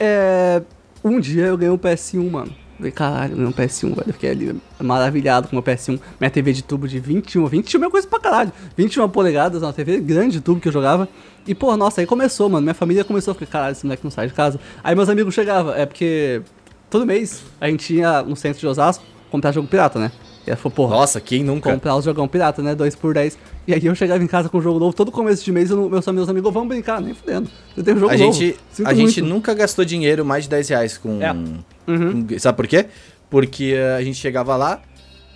é, 0.00 0.62
um 1.04 1.20
dia 1.20 1.44
eu 1.46 1.56
ganhei 1.56 1.72
um 1.72 1.78
PS1, 1.78 2.30
mano. 2.30 2.52
Falei, 2.76 2.92
caralho, 2.92 3.32
eu 3.32 3.36
ganhei 3.36 3.48
um 3.48 3.52
PS1, 3.52 3.88
velho. 3.94 4.04
Eu 4.08 4.12
fiquei 4.12 4.30
ali 4.30 4.56
maravilhado 4.80 5.48
com 5.48 5.56
o 5.56 5.62
meu 5.62 5.62
PS1. 5.62 5.98
Minha 6.20 6.30
TV 6.30 6.52
de 6.52 6.62
tubo 6.62 6.86
de 6.88 6.98
21, 6.98 7.46
21 7.46 7.84
é 7.84 7.90
coisa 7.90 8.06
pra 8.08 8.18
caralho. 8.20 8.52
21 8.76 9.08
polegadas, 9.08 9.62
uma 9.62 9.72
TV 9.72 9.98
grande 10.00 10.32
de 10.32 10.40
tubo 10.40 10.60
que 10.60 10.68
eu 10.68 10.72
jogava. 10.72 11.08
E, 11.46 11.54
pô, 11.54 11.74
nossa, 11.76 12.00
aí 12.00 12.06
começou, 12.06 12.48
mano. 12.50 12.62
Minha 12.62 12.74
família 12.74 13.04
começou 13.04 13.30
a 13.32 13.34
ficar, 13.34 13.46
caralho, 13.52 13.72
esse 13.72 13.84
moleque 13.86 14.02
não 14.04 14.10
sai 14.10 14.26
de 14.26 14.34
casa. 14.34 14.58
Aí 14.82 14.94
meus 14.94 15.08
amigos 15.08 15.32
chegavam, 15.32 15.72
é 15.74 15.86
porque 15.86 16.42
todo 16.90 17.04
mês 17.06 17.42
a 17.60 17.68
gente 17.68 17.94
ia 17.94 18.22
no 18.22 18.36
centro 18.36 18.60
de 18.60 18.66
Osasco 18.66 19.04
comprar 19.30 19.52
jogo 19.52 19.66
pirata, 19.68 19.98
né? 19.98 20.12
E 20.46 20.50
aí 20.50 20.56
falou, 20.56 20.70
porra, 20.76 20.94
Nossa, 20.96 21.20
quem 21.20 21.42
nunca? 21.42 21.72
comprar 21.72 21.96
os 21.96 22.04
jogão 22.04 22.28
pirata, 22.28 22.62
né? 22.62 22.72
2 22.74 22.94
por 22.94 23.12
10. 23.12 23.36
E 23.66 23.74
aí 23.74 23.84
eu 23.84 23.94
chegava 23.96 24.22
em 24.22 24.28
casa 24.28 24.48
com 24.48 24.58
um 24.58 24.62
jogo 24.62 24.78
novo, 24.78 24.94
todo 24.94 25.10
começo 25.10 25.44
de 25.44 25.50
mês, 25.50 25.70
eu, 25.70 25.90
meus, 25.90 26.06
meus 26.06 26.28
amigos, 26.28 26.52
vamos 26.54 26.68
brincar, 26.68 27.00
nem 27.00 27.12
fudendo. 27.14 27.50
Eu 27.76 27.82
tenho 27.82 27.96
um 27.96 28.00
jogo 28.00 28.14
A 28.14 28.16
novo. 28.16 28.32
gente, 28.32 28.56
Sinto 28.70 28.88
a 28.88 28.94
gente 28.94 29.20
muito. 29.20 29.34
nunca 29.34 29.52
gastou 29.54 29.84
dinheiro 29.84 30.24
mais 30.24 30.44
de 30.44 30.50
10 30.50 30.68
reais 30.68 30.96
com, 30.96 31.20
É. 31.20 31.32
Uhum. 31.32 32.24
com- 32.28 32.38
Sabe 32.38 32.56
por 32.56 32.68
quê? 32.68 32.86
Porque 33.28 33.74
a 33.98 34.02
gente 34.04 34.18
chegava 34.18 34.54
lá, 34.56 34.80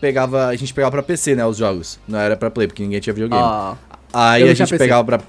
pegava. 0.01 0.46
A 0.46 0.55
gente 0.55 0.72
pegava 0.72 0.92
pra 0.92 1.03
PC, 1.03 1.34
né? 1.34 1.44
Os 1.44 1.57
jogos. 1.57 1.98
Não 2.07 2.18
era 2.20 2.36
pra 2.36 2.48
Play, 2.48 2.68
porque 2.68 2.84
ninguém 2.84 3.01
tinha 3.01 3.12
videogame. 3.12 3.42
Ah, 3.42 3.74
Aí 4.12 4.44
a 4.44 4.55
gente 4.55 4.70
PC. 4.70 4.78
pegava 4.78 5.03
pra. 5.05 5.20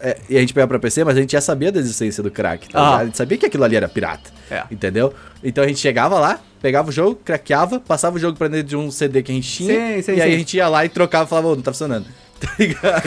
É, 0.00 0.18
e 0.28 0.36
a 0.36 0.40
gente 0.40 0.52
pegava 0.52 0.68
pra 0.68 0.78
PC, 0.78 1.04
mas 1.04 1.16
a 1.16 1.20
gente 1.20 1.32
já 1.32 1.40
sabia 1.40 1.70
da 1.72 1.78
existência 1.80 2.22
do 2.22 2.30
crack, 2.30 2.68
tá 2.68 2.80
Ah. 2.80 2.96
A 2.98 3.04
gente 3.04 3.16
sabia 3.16 3.36
que 3.38 3.46
aquilo 3.46 3.64
ali 3.64 3.76
era 3.76 3.88
pirata. 3.88 4.30
É. 4.50 4.62
Entendeu? 4.70 5.12
Então 5.42 5.64
a 5.64 5.66
gente 5.66 5.78
chegava 5.80 6.18
lá, 6.18 6.40
pegava 6.60 6.88
o 6.88 6.92
jogo, 6.92 7.18
craqueava, 7.24 7.80
passava 7.80 8.16
o 8.16 8.18
jogo 8.18 8.36
pra 8.38 8.48
dentro 8.48 8.68
de 8.68 8.76
um 8.76 8.90
CD 8.90 9.22
que 9.22 9.32
a 9.32 9.34
gente 9.34 9.48
tinha. 9.50 9.96
Sim, 9.96 10.02
sim, 10.02 10.12
e 10.12 10.22
aí 10.22 10.30
sim. 10.30 10.34
a 10.34 10.38
gente 10.38 10.56
ia 10.56 10.68
lá 10.68 10.84
e 10.84 10.88
trocava 10.88 11.24
e 11.24 11.28
falava, 11.28 11.48
ô, 11.48 11.56
não 11.56 11.62
tá 11.62 11.72
funcionando. 11.72 12.06
Tá 12.38 12.52
ligado? 12.58 13.02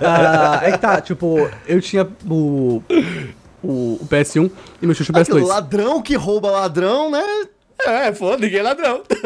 ah, 0.00 0.60
é 0.62 0.70
que 0.70 0.78
tá, 0.78 1.00
tipo, 1.00 1.50
eu 1.66 1.80
tinha 1.80 2.06
o, 2.24 2.80
o, 3.60 3.98
o 4.00 4.06
PS1 4.08 4.48
e 4.80 4.86
meu 4.86 4.94
tio 4.94 5.04
tinha 5.04 5.18
o 5.18 5.20
Aquilo, 5.20 5.40
PS2. 5.40 5.46
ladrão 5.46 6.00
que 6.00 6.14
rouba 6.14 6.52
ladrão, 6.52 7.10
né? 7.10 7.22
É, 7.84 8.12
foda, 8.12 8.44
ninguém 8.44 8.60
é 8.60 8.62
ladrão. 8.62 8.98
tá? 9.08 9.16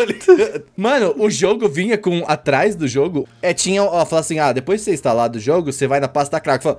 Mano, 0.77 1.15
o 1.19 1.29
jogo 1.29 1.69
vinha 1.69 1.99
com. 1.99 2.25
Atrás 2.27 2.77
do 2.77 2.87
jogo, 2.87 3.29
é, 3.43 3.53
tinha. 3.53 3.83
Ó, 3.83 3.91
falava 4.07 4.21
assim: 4.21 4.39
ah, 4.39 4.53
depois 4.53 4.81
de 4.81 4.85
você 4.85 4.95
instalar 4.95 5.29
do 5.29 5.39
jogo, 5.41 5.73
você 5.73 5.87
vai 5.87 6.01
na 6.01 6.09
pasta 6.09 6.41
crack. 6.41 6.63
Fala, 6.63 6.79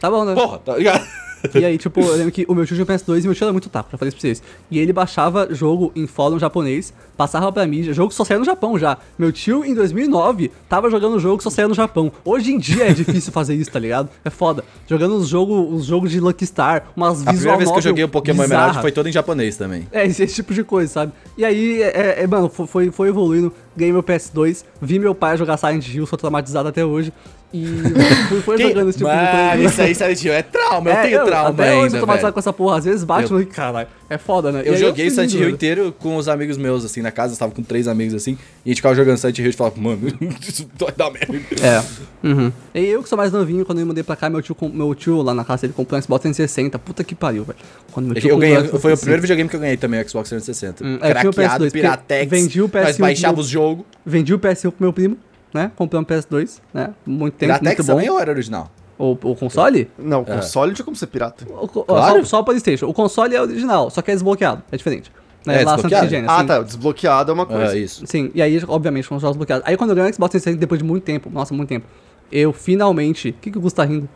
Tá 0.00 0.10
bom, 0.10 0.24
né? 0.24 0.34
porra, 0.34 0.58
tá 0.58 0.76
ligado? 0.76 1.06
E 1.54 1.64
aí, 1.64 1.78
tipo, 1.78 2.00
eu 2.00 2.16
lembro 2.16 2.32
que 2.32 2.44
o 2.48 2.54
meu 2.54 2.66
tio 2.66 2.74
tinha 2.74 2.82
o 2.82 2.86
PS2 2.86 3.20
e 3.22 3.26
meu 3.26 3.34
tio 3.34 3.44
era 3.44 3.52
muito 3.52 3.68
taco, 3.68 3.88
já 3.92 3.98
falei 3.98 4.08
isso 4.08 4.16
pra 4.16 4.22
vocês. 4.22 4.42
E 4.68 4.78
ele 4.80 4.92
baixava 4.92 5.46
jogo 5.54 5.92
em 5.94 6.04
fórum 6.06 6.38
japonês, 6.40 6.92
passava 7.16 7.52
pra 7.52 7.64
mídia, 7.66 7.92
jogo 7.92 8.08
que 8.08 8.14
só 8.16 8.24
saía 8.24 8.38
no 8.40 8.44
Japão 8.44 8.76
já. 8.76 8.96
Meu 9.16 9.30
tio, 9.30 9.64
em 9.64 9.72
2009, 9.74 10.50
tava 10.68 10.90
jogando 10.90 11.20
jogo 11.20 11.36
que 11.38 11.44
só 11.44 11.50
saía 11.50 11.68
no 11.68 11.74
Japão. 11.74 12.10
Hoje 12.24 12.52
em 12.52 12.58
dia 12.58 12.88
é 12.88 12.92
difícil 12.92 13.30
fazer 13.32 13.54
isso, 13.54 13.70
tá 13.70 13.78
ligado? 13.78 14.08
É 14.24 14.30
foda. 14.30 14.64
Jogando 14.88 15.14
os 15.16 15.28
jogos 15.28 15.72
os 15.80 15.84
jogos 15.86 16.10
de 16.10 16.18
Lucky 16.18 16.44
Star, 16.46 16.86
umas 16.96 17.24
A 17.24 17.30
visual 17.30 17.56
primeira 17.56 17.56
vez 17.58 17.70
que 17.70 17.76
eu 17.78 17.82
joguei 17.82 18.04
o 18.04 18.08
Pokémon 18.08 18.42
bizarra. 18.42 18.62
Emerald 18.64 18.80
foi 18.80 18.90
todo 18.92 19.08
em 19.08 19.12
japonês 19.12 19.56
também. 19.56 19.86
É, 19.92 20.04
esse, 20.04 20.24
esse 20.24 20.34
tipo 20.34 20.52
de 20.52 20.64
coisa, 20.64 20.90
sabe? 20.92 21.12
E 21.38 21.44
aí, 21.44 21.80
é, 21.82 22.22
é, 22.22 22.26
mano, 22.26 22.48
fo- 22.48 22.66
foi, 22.66 22.90
foi 22.90 23.08
evoluindo, 23.08 23.52
ganhei 23.76 23.92
meu 23.92 24.02
PS2, 24.02 24.64
vi 24.82 24.98
meu 24.98 25.14
pai 25.14 25.36
jogar 25.36 25.56
Silent 25.58 25.86
Hill, 25.86 26.06
sou 26.06 26.18
traumatizado 26.18 26.68
até 26.68 26.84
hoje. 26.84 27.12
E 27.54 27.64
fui, 28.44 28.56
Quem- 28.56 28.68
jogando 28.68 28.88
esse 28.90 28.98
tipo 28.98 29.08
de 29.10 29.16
Mano, 29.16 29.50
coisa. 29.52 29.64
isso 29.64 29.82
aí, 29.82 29.94
Silent 29.94 30.24
Hill, 30.24 30.32
é 30.32 30.42
trauma. 30.42 30.90
eu 30.90 30.94
É, 30.96 31.02
tenho 31.02 31.24
trauma 31.24 31.48
até 31.50 31.62
hoje 31.62 31.72
eu 31.72 31.78
ainda, 31.84 32.00
tô 32.00 32.06
velho. 32.06 32.32
com 32.32 32.38
essa 32.40 32.52
porra. 32.52 32.78
Às 32.78 32.84
vezes 32.84 33.04
bate 33.04 33.30
Eu- 33.32 33.38
no 33.38 33.46
caralho. 33.46 33.88
É 34.08 34.18
foda, 34.18 34.52
né? 34.52 34.62
E 34.64 34.68
Eu 34.68 34.74
aí 34.74 34.78
joguei 34.80 35.06
fui 35.06 35.14
Silent 35.14 35.34
Hill 35.34 35.50
inteiro 35.50 35.94
com 35.98 36.16
os 36.16 36.28
amigos 36.28 36.56
meus, 36.56 36.84
assim, 36.84 37.00
na 37.02 37.10
casa. 37.10 37.34
Eu 37.34 37.38
tava 37.38 37.52
com 37.52 37.62
três 37.62 37.88
amigos, 37.88 38.14
assim. 38.14 38.32
E 38.64 38.68
a 38.68 38.68
gente 38.70 38.76
ficava 38.76 38.94
jogando 38.94 39.16
Silent 39.16 39.38
Hill 39.38 39.48
e 39.50 39.52
falava, 39.52 39.80
mano, 39.80 40.00
isso 40.46 40.68
vai 40.78 40.92
dar 40.96 41.10
merda. 41.10 41.34
É. 41.62 42.26
Uhum. 42.26 42.52
E 42.74 42.84
eu 42.86 43.02
que 43.02 43.08
sou 43.08 43.16
mais 43.18 43.32
novinho, 43.32 43.64
quando 43.64 43.78
eu 43.78 43.84
me 43.84 43.88
mudei 43.88 44.02
pra 44.04 44.14
cá, 44.16 44.28
meu 44.30 44.42
tio, 44.42 44.56
meu 44.72 44.94
tio 44.94 45.22
lá 45.22 45.32
na 45.34 45.44
casa, 45.44 45.66
ele 45.66 45.72
comprou 45.72 45.98
um 45.98 46.02
Xbox 46.02 46.22
360. 46.22 46.78
Puta 46.78 47.02
que 47.02 47.14
pariu, 47.14 47.44
velho. 47.44 47.58
Quando 47.92 48.06
meu 48.06 48.14
tio 48.20 48.30
Eu 48.30 48.38
ganhei, 48.38 48.56
foi 48.56 48.64
o 48.64 48.70
360, 48.70 48.96
primeiro 49.00 49.22
videogame 49.22 49.48
que 49.50 49.56
eu 49.56 49.60
ganhei 49.60 49.76
também, 49.76 50.00
o 50.00 50.08
Xbox 50.08 50.28
360. 50.28 50.84
Hum, 50.84 50.98
é, 51.00 51.10
Craqueado, 51.10 51.36
PS2, 51.36 51.58
porque 51.58 51.70
Piratex. 51.80 52.30
vendi 52.30 52.60
o 52.62 52.70
Nós 52.72 52.96
PS1 52.96 53.00
baixava 53.00 53.34
pro- 53.34 53.42
os 53.42 53.48
jogos. 53.48 53.84
Vendi 54.04 54.34
o 54.34 54.38
PS1 54.38 54.70
pro 54.70 54.74
meu 54.84 54.92
primo, 54.92 55.16
né? 55.56 55.72
Comprei 55.74 56.00
um 56.00 56.04
PS2, 56.04 56.60
né? 56.72 56.94
Muito 57.04 57.34
tempo, 57.34 57.52
Piratex 57.54 57.78
muito 57.78 57.86
bom. 57.86 57.92
também 57.94 58.10
ou 58.10 58.20
era 58.20 58.30
original? 58.30 58.70
O, 58.98 59.12
o 59.12 59.34
console? 59.36 59.90
Não, 59.98 60.24
console 60.24 60.72
tinha 60.72 60.84
como 60.84 60.96
ser 60.96 61.06
pirata. 61.08 61.44
O, 61.50 61.66
Claro. 61.68 62.20
só, 62.20 62.24
só 62.36 62.40
o 62.40 62.44
Playstation. 62.44 62.86
O 62.86 62.94
console 62.94 63.34
é 63.34 63.42
original, 63.42 63.90
só 63.90 64.00
que 64.00 64.10
é 64.10 64.14
desbloqueado. 64.14 64.62
É 64.72 64.76
diferente. 64.76 65.12
Né? 65.44 65.62
É 65.62 65.64
Lá 65.64 65.74
desbloqueado? 65.74 65.82
Santa 65.82 66.04
Efigênia, 66.06 66.30
Ah, 66.30 66.36
assim. 66.38 66.46
tá. 66.46 66.62
Desbloqueado 66.62 67.30
é 67.30 67.34
uma 67.34 67.46
coisa. 67.46 67.72
Ah, 67.72 67.76
isso. 67.76 68.06
Sim, 68.06 68.30
e 68.34 68.40
aí, 68.40 68.62
obviamente, 68.66 69.08
com 69.08 69.16
os 69.16 69.22
jogos 69.22 69.36
bloqueados. 69.36 69.66
Aí 69.66 69.76
quando 69.76 69.90
eu 69.90 69.96
ganhei 69.96 70.10
o 70.10 70.14
Xbox 70.14 70.30
360, 70.30 70.58
depois 70.60 70.78
de 70.80 70.84
muito 70.84 71.04
tempo, 71.04 71.28
nossa, 71.30 71.52
muito 71.52 71.68
tempo, 71.68 71.86
eu 72.32 72.52
finalmente... 72.54 73.30
O 73.30 73.32
que, 73.34 73.50
que 73.50 73.58
o 73.58 73.60
Gusto 73.60 73.76
tá 73.76 73.84
rindo? 73.84 74.08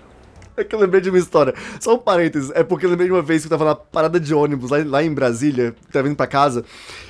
É 0.57 0.65
que 0.65 0.75
eu 0.75 0.79
lembrei 0.81 1.01
de 1.01 1.09
uma 1.09 1.19
história. 1.19 1.55
Só 1.79 1.95
um 1.95 1.99
parênteses. 1.99 2.51
É 2.55 2.63
porque 2.65 2.85
eu 2.85 2.91
lembrei 2.91 3.07
de 3.07 3.13
uma 3.15 3.23
vez 3.23 3.43
que 3.43 3.47
eu 3.47 3.51
tava 3.51 3.65
na 3.65 3.75
parada 3.75 4.19
de 4.19 4.35
ônibus 4.35 4.71
lá, 4.71 4.79
lá 4.85 5.03
em 5.03 5.13
Brasília, 5.15 5.75
tava 5.93 6.09
vindo 6.09 6.17
pra 6.17 6.27
casa. 6.27 6.65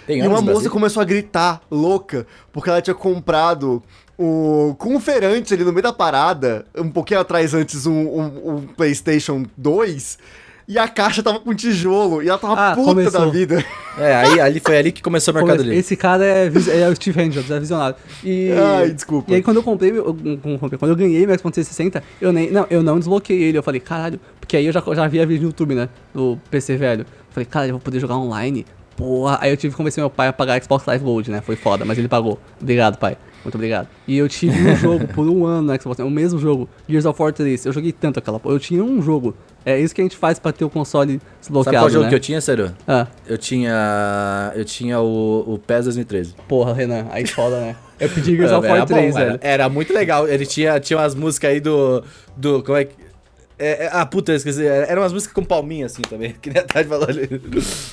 Tem 0.07 0.19
e 0.19 0.23
uma 0.23 0.35
moça 0.35 0.45
Brasília? 0.45 0.71
começou 0.71 1.01
a 1.01 1.05
gritar, 1.05 1.61
louca, 1.71 2.27
porque 2.53 2.69
ela 2.69 2.81
tinha 2.83 2.95
comprado 2.95 3.83
o, 4.23 4.75
com 4.79 4.95
um 4.97 5.01
feirante 5.01 5.55
ali 5.55 5.65
no 5.65 5.73
meio 5.73 5.83
da 5.83 5.93
parada, 5.93 6.67
um 6.77 6.91
pouquinho 6.91 7.21
atrás 7.21 7.55
antes, 7.55 7.87
um, 7.87 7.93
um- 7.93 8.55
um 8.57 8.61
PlayStation 8.77 9.45
2. 9.57 10.19
E 10.69 10.79
a 10.79 10.87
caixa 10.87 11.21
tava 11.21 11.41
com 11.41 11.53
tijolo. 11.53 12.23
E 12.23 12.29
ela 12.29 12.39
tava 12.39 12.55
Ah, 12.55 12.75
puta 12.77 12.91
começou. 12.91 13.21
da 13.21 13.27
vida. 13.27 13.65
É, 13.99 14.15
aí 14.15 14.39
ali, 14.41 14.61
foi 14.61 14.79
ali 14.79 14.93
que 14.93 15.03
começou 15.03 15.33
o 15.33 15.37
Mercado 15.37 15.57
Como 15.57 15.63
Livre. 15.69 15.79
Esse 15.81 15.97
cara 15.97 16.25
é, 16.25 16.47
é 16.47 16.89
o 16.89 16.95
Steve 16.95 17.21
Angels, 17.21 17.51
é 17.51 17.59
visionário. 17.59 17.97
E, 18.23 18.51
Ai, 18.53 18.91
desculpa. 18.91 19.33
E 19.33 19.35
aí 19.35 19.43
quando 19.43 19.57
eu 19.57 19.63
comprei, 19.65 19.91
meu- 19.91 20.07
eu- 20.25 20.59
quando 20.79 20.91
eu 20.91 20.97
ganhei 20.97 21.27
meu 21.27 21.37
Xbox 21.37 21.55
360, 21.55 22.05
eu 22.21 22.33
nem, 22.33 22.53
não, 22.53 22.67
eu 22.71 22.85
não 22.85 22.99
desbloqueei 23.01 23.43
ele. 23.43 23.59
Eu 23.59 23.65
falei, 23.65 23.81
caralho, 23.81 24.21
porque 24.39 24.57
aí 24.57 24.65
eu 24.67 24.73
já, 24.73 24.81
já 24.95 25.09
via 25.09 25.27
vídeo 25.27 25.43
no 25.43 25.49
YouTube, 25.49 25.75
né, 25.75 25.89
do 26.15 26.39
PC 26.53 26.77
velho. 26.77 27.01
Eu 27.03 27.07
falei, 27.33 27.47
cara, 27.47 27.67
eu 27.67 27.73
vou 27.73 27.81
poder 27.81 27.99
jogar 27.99 28.17
online 28.17 28.65
porra. 28.97 29.39
Aí 29.41 29.51
eu 29.51 29.57
tive 29.57 29.73
que 29.73 29.77
convencer 29.77 30.01
meu 30.03 30.11
pai 30.11 30.29
a 30.29 30.33
pagar 30.33 30.63
Xbox 30.63 30.85
Live 30.87 31.03
Gold, 31.03 31.31
né? 31.31 31.41
Foi 31.41 31.57
foda, 31.57 31.85
mas 31.87 31.97
ele 31.99 32.07
pagou. 32.07 32.39
Obrigado, 32.61 32.99
pai. 32.99 33.17
Muito 33.45 33.55
obrigado. 33.55 33.89
E 34.07 34.19
eu 34.19 34.29
tive 34.29 34.69
um 34.71 34.77
jogo 34.77 35.07
por 35.09 35.27
um 35.29 35.47
ano 35.47 35.73
no 35.73 35.81
Xbox, 35.81 35.99
o 36.01 36.11
mesmo 36.11 36.39
jogo, 36.39 36.69
Gears 36.89 37.07
of 37.07 37.21
War 37.23 37.33
3. 37.33 37.67
Eu 37.67 37.73
joguei 37.73 37.91
tanto 37.93 38.19
aquela 38.19 38.39
porra. 38.39 38.55
Eu 38.55 38.59
tinha 38.61 38.85
um 38.85 39.01
jogo. 39.01 39.35
É 39.65 39.79
isso 39.79 39.95
que 39.95 40.01
a 40.01 40.05
gente 40.05 40.17
faz 40.17 40.39
pra 40.39 40.53
ter 40.53 40.65
o 40.65 40.71
console 40.71 41.13
Sabe 41.15 41.25
desbloqueado, 41.41 41.79
qual 41.79 41.91
jogo 41.91 42.05
né? 42.05 42.09
que 42.11 42.15
eu 42.15 42.21
tinha, 42.21 42.41
Sério? 42.41 42.75
Ah, 42.87 43.07
Eu 43.27 43.37
tinha. 43.39 44.53
Eu 44.55 44.65
tinha 44.65 45.01
o, 45.01 45.55
o 45.55 45.59
PES 45.59 45.85
2013. 45.85 46.35
porra, 46.49 46.75
Renan. 46.75 47.07
Aí 47.11 47.27
foda, 47.27 47.61
né? 47.61 47.77
Eu 47.99 48.09
pedi 48.09 48.37
Gears 48.37 48.51
Era, 48.51 48.59
of 48.61 48.69
War 48.69 48.77
era 48.77 48.87
bom, 48.87 48.95
3, 48.95 49.17
era, 49.17 49.25
velho. 49.27 49.39
era 49.43 49.69
muito 49.69 49.93
legal. 49.93 50.27
Ele 50.29 50.47
tinha, 50.47 50.79
tinha 50.81 50.99
umas 50.99 51.15
músicas 51.15 51.51
aí 51.51 51.61
do. 51.61 52.03
do 52.37 52.63
como 52.63 52.77
é 52.79 52.85
que. 52.85 52.95
É, 53.59 53.85
é- 53.87 53.91
ah, 53.93 54.07
puta, 54.07 54.33
eu 54.33 54.37
esqueci. 54.37 54.65
Eram 54.65 55.03
umas 55.03 55.13
músicas 55.13 55.35
com 55.35 55.45
palminha 55.45 55.87
assim 55.87 56.01
também. 56.03 56.35
Que 56.41 56.49
nem 56.51 56.61
a 56.63 56.65
Tati 56.65 56.89
falou 56.89 57.07
ali. 57.09 57.29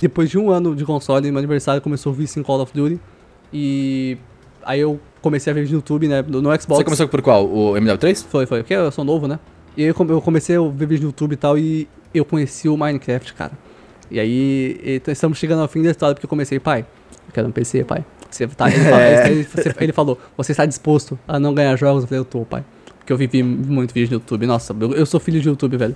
Depois 0.01 0.29
de 0.29 0.37
um 0.37 0.49
ano 0.49 0.73
de 0.75 0.85
console, 0.85 1.29
meu 1.29 1.37
aniversário 1.39 1.81
começou 1.81 2.13
o 2.13 2.15
vício 2.15 2.39
em 2.39 2.43
Call 2.43 2.61
of 2.61 2.71
Duty. 2.73 2.97
E 3.53 4.17
aí 4.68 4.80
eu 4.82 4.99
comecei 5.22 5.49
a 5.49 5.53
ver 5.53 5.61
vídeo 5.61 5.74
no 5.74 5.78
YouTube, 5.80 6.07
né? 6.07 6.22
No, 6.28 6.41
no 6.41 6.49
Xbox. 6.61 6.65
Você 6.80 6.84
começou 6.84 7.07
por 7.07 7.22
qual? 7.22 7.45
O 7.45 7.74
MW3? 7.74 8.26
Foi, 8.30 8.45
foi. 8.45 8.59
Porque 8.59 8.74
eu 8.74 8.91
sou 8.91 9.03
novo, 9.03 9.28
né? 9.28 9.39
E 9.76 9.84
aí 9.84 9.88
eu 9.89 9.95
eu 10.09 10.22
comecei 10.22 10.55
a 10.57 10.61
ver 10.61 10.86
vídeo 10.88 11.03
no 11.03 11.09
YouTube 11.09 11.34
e 11.34 11.36
tal, 11.38 11.57
e 11.57 11.88
eu 12.13 12.24
conheci 12.26 12.68
o 12.70 12.76
Minecraft, 12.78 13.34
cara. 13.34 13.51
E 14.09 14.20
aí, 14.20 14.80
então 14.84 15.11
estamos 15.11 15.38
chegando 15.38 15.61
ao 15.61 15.68
fim 15.68 15.82
da 15.84 15.91
história, 15.91 16.15
porque 16.15 16.26
eu 16.26 16.30
comecei, 16.30 16.59
pai, 16.59 16.86
eu 17.28 17.34
quero 17.34 17.47
um 17.47 17.51
PC, 17.51 17.84
pai. 17.84 18.05
Você 18.30 18.47
tá, 18.47 18.70
ele, 18.70 18.84
fala- 18.84 19.03
ele- 19.30 19.43
você- 19.43 19.74
ele 19.80 19.93
falou, 19.93 20.18
você 20.36 20.51
está 20.51 20.65
disposto 20.65 21.18
a 21.28 21.39
não 21.39 21.53
ganhar 21.53 21.76
jogos? 21.76 22.03
Eu 22.03 22.07
falei, 22.07 22.20
eu 22.22 22.26
tô, 22.26 22.45
pai. 22.45 22.63
Porque 22.97 23.11
eu 23.13 23.18
vivi 23.18 23.41
muito 23.43 23.93
vídeo 23.93 24.09
no 24.09 24.15
YouTube. 24.15 24.45
Nossa, 24.45 24.76
eu, 24.80 24.93
eu 24.93 25.05
sou 25.05 25.20
filho 25.20 25.39
de 25.41 25.47
YouTube, 25.47 25.78
velho. 25.78 25.95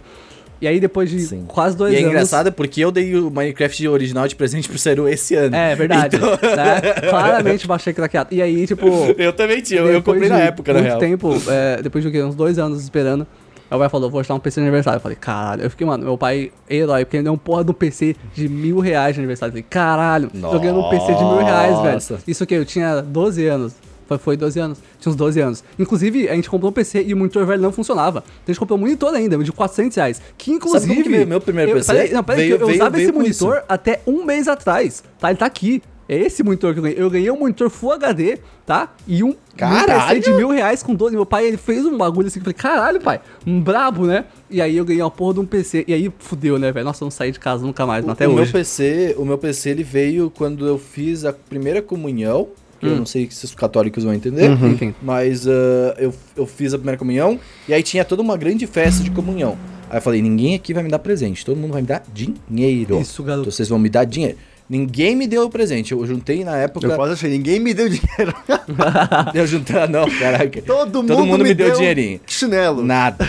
E 0.62 0.68
aí, 0.68 0.80
depois 0.80 1.10
de 1.10 1.20
Sim. 1.22 1.46
quase 1.48 1.76
dois 1.76 1.92
E 1.92 1.96
é 1.96 2.00
anos... 2.00 2.12
engraçado 2.12 2.52
porque 2.52 2.82
eu 2.82 2.92
dei 2.92 3.16
o 3.16 3.32
Minecraft 3.32 3.88
original 3.88 4.28
de 4.28 4.36
presente 4.36 4.70
pro 4.70 4.78
Seru 4.78 5.10
esse 5.10 5.34
ano. 5.36 5.56
É, 5.56 5.76
verdade. 5.76 6.18
Então- 6.18 6.30
né? 6.56 7.10
Claramente 7.10 7.66
baixei 7.66 7.94
craqueado. 7.94 8.30
E 8.32 8.42
aí, 8.42 8.68
tipo... 8.68 8.88
Eu 9.18 9.34
também 9.34 9.62
tinha, 9.62 9.82
eu, 9.82 10.02
comprei 10.04 10.30
na 10.30 10.40
época, 10.40 10.72
na 10.74 10.80
real. 10.82 11.00
tempo, 11.00 11.34
é, 11.48 11.82
depois 11.82 12.04
de 12.04 12.10
o 12.10 12.12
quê? 12.12 12.22
uns 12.22 12.36
dois 12.36 12.60
anos 12.60 12.82
esperando, 12.82 13.26
meu 13.72 13.80
pai 13.80 13.90
falou, 13.90 14.10
vou 14.10 14.22
dar 14.22 14.36
um 14.36 14.40
PC 14.40 14.60
de 14.60 14.68
aniversário. 14.68 14.98
Eu 14.98 15.02
falei, 15.02 15.18
caralho. 15.20 15.64
Eu 15.64 15.70
fiquei, 15.70 15.88
mano, 15.88 16.04
meu 16.04 16.18
pai 16.18 16.52
é 16.70 16.76
herói, 16.76 17.06
porque 17.06 17.18
ele 17.18 17.24
deu 17.24 17.34
um 17.34 17.38
porra 17.38 17.64
um 17.64 17.74
PC 17.74 18.16
de 18.34 18.50
mil 18.50 18.80
reais 18.80 19.16
de 19.16 19.22
aniversário. 19.22 19.52
Eu 19.52 19.54
falei, 19.54 19.66
caralho, 19.70 20.30
tô 20.30 20.60
ganhando 20.60 20.82
um 20.82 20.90
PC 20.90 21.14
de 21.14 21.24
mil 21.24 21.38
reais, 21.38 21.80
velho. 21.80 22.22
Isso 22.28 22.46
que 22.46 22.54
eu 22.54 22.66
tinha 22.66 23.02
12 23.02 23.48
anos. 23.48 23.74
Foi, 24.12 24.18
foi 24.18 24.38
12 24.38 24.60
anos. 24.60 24.80
Tinha 25.00 25.10
uns 25.12 25.16
12 25.16 25.40
anos. 25.40 25.64
Inclusive, 25.80 26.28
a 26.28 26.36
gente 26.36 26.50
comprou 26.50 26.70
um 26.70 26.74
PC 26.74 27.04
e 27.04 27.14
o 27.14 27.18
monitor 27.18 27.46
velho 27.46 27.62
não 27.62 27.72
funcionava. 27.72 28.20
Então 28.20 28.44
a 28.48 28.52
gente 28.52 28.60
comprou 28.60 28.78
um 28.78 28.82
monitor 28.82 29.14
ainda, 29.14 29.38
de 29.38 29.52
400 29.52 29.96
reais. 29.96 30.22
Que 30.38 30.52
inclusive. 30.52 31.04
que 31.04 31.10
veio 31.10 31.28
meu 31.28 31.40
primeiro 31.40 31.72
eu, 31.72 31.76
PC? 31.76 31.94
Peraí, 31.94 32.12
não, 32.12 32.24
peraí, 32.24 32.42
Veio- 32.50 32.56
eu 32.60 32.66
veio- 32.68 32.76
usava 32.80 32.90
veio 32.98 33.04
esse 33.06 33.14
com 33.14 33.24
isso. 33.24 33.46
monitor 33.46 33.64
até 33.70 34.02
um 34.06 34.26
mês 34.26 34.48
atrás. 34.48 35.04
Tá? 35.20 35.30
Ele 35.30 35.38
tá 35.40 35.46
aqui. 35.46 35.82
É 36.10 36.18
esse 36.18 36.44
monitor 36.44 36.74
que 36.74 36.80
eu 36.80 36.84
ganhei. 36.84 37.02
Eu 37.02 37.10
ganhei 37.10 37.32
um 37.32 37.40
monitor 37.40 37.70
Full 37.70 37.94
HD, 37.94 38.38
tá? 38.66 38.92
E 39.08 39.24
um, 39.24 39.30
um 39.30 39.36
Caralho! 39.56 40.20
PC 40.20 40.30
de 40.30 40.36
mil 40.36 40.50
reais 40.50 40.84
com 40.84 40.94
12. 40.94 41.16
Meu 41.16 41.26
pai, 41.26 41.46
ele 41.48 41.56
fez 41.56 41.86
um 41.86 41.98
bagulho 41.98 42.28
assim 42.28 42.42
que 42.42 42.50
eu 42.50 42.54
falei, 42.54 42.76
caralho, 42.76 43.00
pai, 43.00 43.22
um 43.48 43.62
brabo, 43.62 44.06
né? 44.06 44.26
E 44.50 44.62
aí 44.62 44.76
eu 44.76 44.84
ganhei 44.84 45.02
uma 45.02 45.10
porra 45.12 45.36
de 45.36 45.40
um 45.40 45.46
PC. 45.46 45.86
E 45.88 45.94
aí 45.94 46.12
fudeu, 46.20 46.60
né, 46.60 46.70
velho? 46.70 46.84
Nossa, 46.84 47.02
eu 47.02 47.06
não 47.06 47.12
saí 47.12 47.32
de 47.32 47.40
casa 47.40 47.66
nunca 47.66 47.86
mais, 47.86 48.04
não, 48.04 48.12
até 48.12 48.28
o 48.28 48.32
hoje. 48.32 48.44
meu 48.44 48.52
PC, 48.52 49.16
o 49.18 49.24
meu 49.24 49.38
PC 49.38 49.70
ele 49.70 49.84
veio 49.84 50.30
quando 50.30 50.68
eu 50.68 50.78
fiz 50.78 51.24
a 51.24 51.32
primeira 51.32 51.82
comunhão. 51.82 52.50
Que 52.82 52.88
Eu 52.88 52.98
não 52.98 53.06
sei 53.06 53.28
se 53.30 53.46
os 53.46 53.56
católicos 53.56 54.04
vão 54.04 54.14
entender. 54.14 54.50
Enfim. 54.52 54.94
Mas 55.02 55.48
ah, 55.48 55.96
eu, 55.98 56.14
eu 56.36 56.46
fiz 56.46 56.74
a 56.74 56.78
primeira 56.78 56.98
comunhão 56.98 57.40
e 57.68 57.74
aí 57.74 57.84
tinha 57.84 58.04
toda 58.04 58.22
uma 58.22 58.36
grande 58.36 58.66
festa 58.68 59.04
de 59.04 59.12
comunhão. 59.12 59.58
Aí 59.90 59.98
eu 59.98 60.02
falei, 60.02 60.22
ninguém 60.22 60.56
aqui 60.56 60.74
vai 60.74 60.84
me 60.84 60.90
dar 60.90 61.00
presente, 61.00 61.46
todo 61.46 61.58
mundo 61.58 61.74
vai 61.74 61.82
me 61.82 61.88
dar 61.88 62.04
dinheiro. 62.14 63.00
Isso, 63.00 63.22
garoto. 63.24 63.42
Então 63.44 63.52
vocês 63.52 63.70
vão 63.70 63.78
me 63.78 63.90
dar 63.90 64.06
dinheiro. 64.06 64.38
Ninguém 64.72 65.18
me 65.18 65.28
deu 65.28 65.50
presente. 65.50 65.92
Eu 65.92 66.08
juntei 66.08 66.46
na 66.46 66.56
época. 66.56 66.88
Eu 66.88 66.96
quase 66.96 67.12
achei, 67.12 67.30
ninguém 67.30 67.60
me 67.60 67.74
deu 67.74 67.90
dinheiro. 67.90 68.34
Eu 69.36 69.46
juntei. 69.46 69.76
ah, 69.76 69.86
Não, 69.86 70.10
caraca. 70.10 70.62
Todo, 70.64 71.04
Todo 71.04 71.26
mundo 71.26 71.44
me 71.44 71.54
deu 71.54 71.68
deu 71.68 71.76
dinheirinho. 71.76 72.22
Chinelo. 72.26 72.82
Nada. 72.82 73.26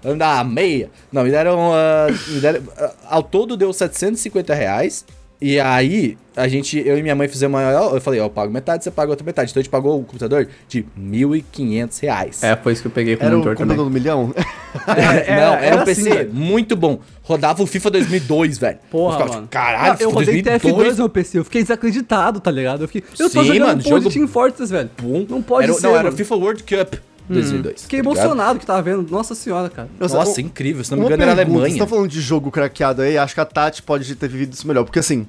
Vamos 0.00 0.18
dar 0.20 0.36
uma 0.36 0.44
meia. 0.44 0.90
Não, 1.10 1.24
me 1.24 1.30
deram. 1.32 1.72
ah, 1.74 2.06
me 2.28 2.38
deram 2.38 2.62
ao 3.08 3.20
todo 3.20 3.56
deu 3.56 3.72
750 3.72 4.54
reais. 4.54 5.04
E 5.40 5.60
aí, 5.60 6.18
a 6.36 6.48
gente, 6.48 6.78
eu 6.84 6.98
e 6.98 7.02
minha 7.02 7.14
mãe 7.14 7.28
fizemos 7.28 7.60
uma. 7.60 7.70
Eu 7.70 8.00
falei, 8.00 8.18
ó, 8.18 8.24
eu 8.24 8.30
pago 8.30 8.52
metade, 8.52 8.82
você 8.82 8.90
paga 8.90 9.10
outra 9.10 9.24
metade. 9.24 9.50
Então 9.50 9.60
a 9.60 9.62
gente 9.62 9.70
pagou 9.70 10.00
o 10.00 10.04
computador 10.04 10.48
de 10.68 10.84
1.500 10.98 12.00
reais. 12.02 12.42
É, 12.42 12.56
foi 12.56 12.72
isso 12.72 12.82
que 12.82 12.88
eu 12.88 12.92
peguei 12.92 13.16
com 13.16 13.24
Era 13.24 13.36
o 13.36 13.40
o 13.40 13.44
monitor 13.44 13.56
também. 13.56 13.76
computador 13.76 13.84
do 13.84 13.92
milhão? 13.92 14.34
É, 14.86 15.34
não, 15.34 15.54
era, 15.54 15.64
era 15.66 15.76
um 15.76 15.80
assim, 15.80 15.94
PC 16.04 16.10
velho. 16.10 16.34
muito 16.34 16.76
bom. 16.76 17.00
Rodava 17.22 17.62
o 17.62 17.66
FIFA 17.66 17.90
2002, 17.90 18.58
velho. 18.58 18.78
Porra, 18.90 19.14
eu 19.14 19.18
ficava, 19.18 19.34
mano. 19.34 19.48
Caralho, 19.48 19.92
eu 19.94 19.96
FIFA 19.96 20.10
rodei 20.12 20.42
2002. 20.42 20.94
TF2 20.94 20.98
no 20.98 21.08
PC, 21.08 21.38
eu 21.38 21.44
fiquei 21.44 21.62
desacreditado, 21.62 22.38
tá 22.38 22.50
ligado? 22.50 22.84
Eu, 22.84 22.88
fiquei, 22.88 23.02
eu 23.18 23.30
tô 23.30 23.40
Sim, 23.40 23.46
jogando 23.46 23.66
mano, 23.66 23.82
porra 23.82 23.96
jogo 23.96 24.08
de 24.08 24.14
Team 24.14 24.28
Fortress, 24.28 24.70
velho. 24.70 24.90
Bom. 25.02 25.26
Não 25.28 25.42
pode 25.42 25.64
era, 25.64 25.72
ser, 25.72 25.82
Não, 25.82 25.90
era 25.90 26.00
o 26.00 26.04
mano. 26.04 26.16
FIFA 26.16 26.34
World 26.36 26.62
Cup 26.64 26.94
2002. 27.34 27.82
Fiquei 27.82 27.98
tá 28.02 28.08
ligado? 28.08 28.24
emocionado 28.24 28.58
que 28.58 28.66
tava 28.66 28.82
vendo. 28.82 29.10
Nossa 29.10 29.34
senhora, 29.34 29.68
cara. 29.68 29.88
Nossa, 29.98 30.40
um- 30.40 30.44
incrível. 30.44 30.82
Se 30.84 30.90
não 30.92 30.98
me 30.98 31.04
engano, 31.06 31.22
era 31.22 31.32
Alemanha. 31.32 31.60
Vocês 31.60 31.72
estão 31.74 31.86
falando 31.86 32.08
de 32.08 32.20
jogo 32.20 32.50
craqueado 32.50 33.02
aí, 33.02 33.16
acho 33.18 33.34
que 33.34 33.40
a 33.40 33.44
Tati 33.44 33.82
pode 33.82 34.14
ter 34.14 34.28
vivido 34.28 34.52
isso 34.54 34.66
melhor. 34.66 34.84
Porque 34.84 34.98
assim, 34.98 35.26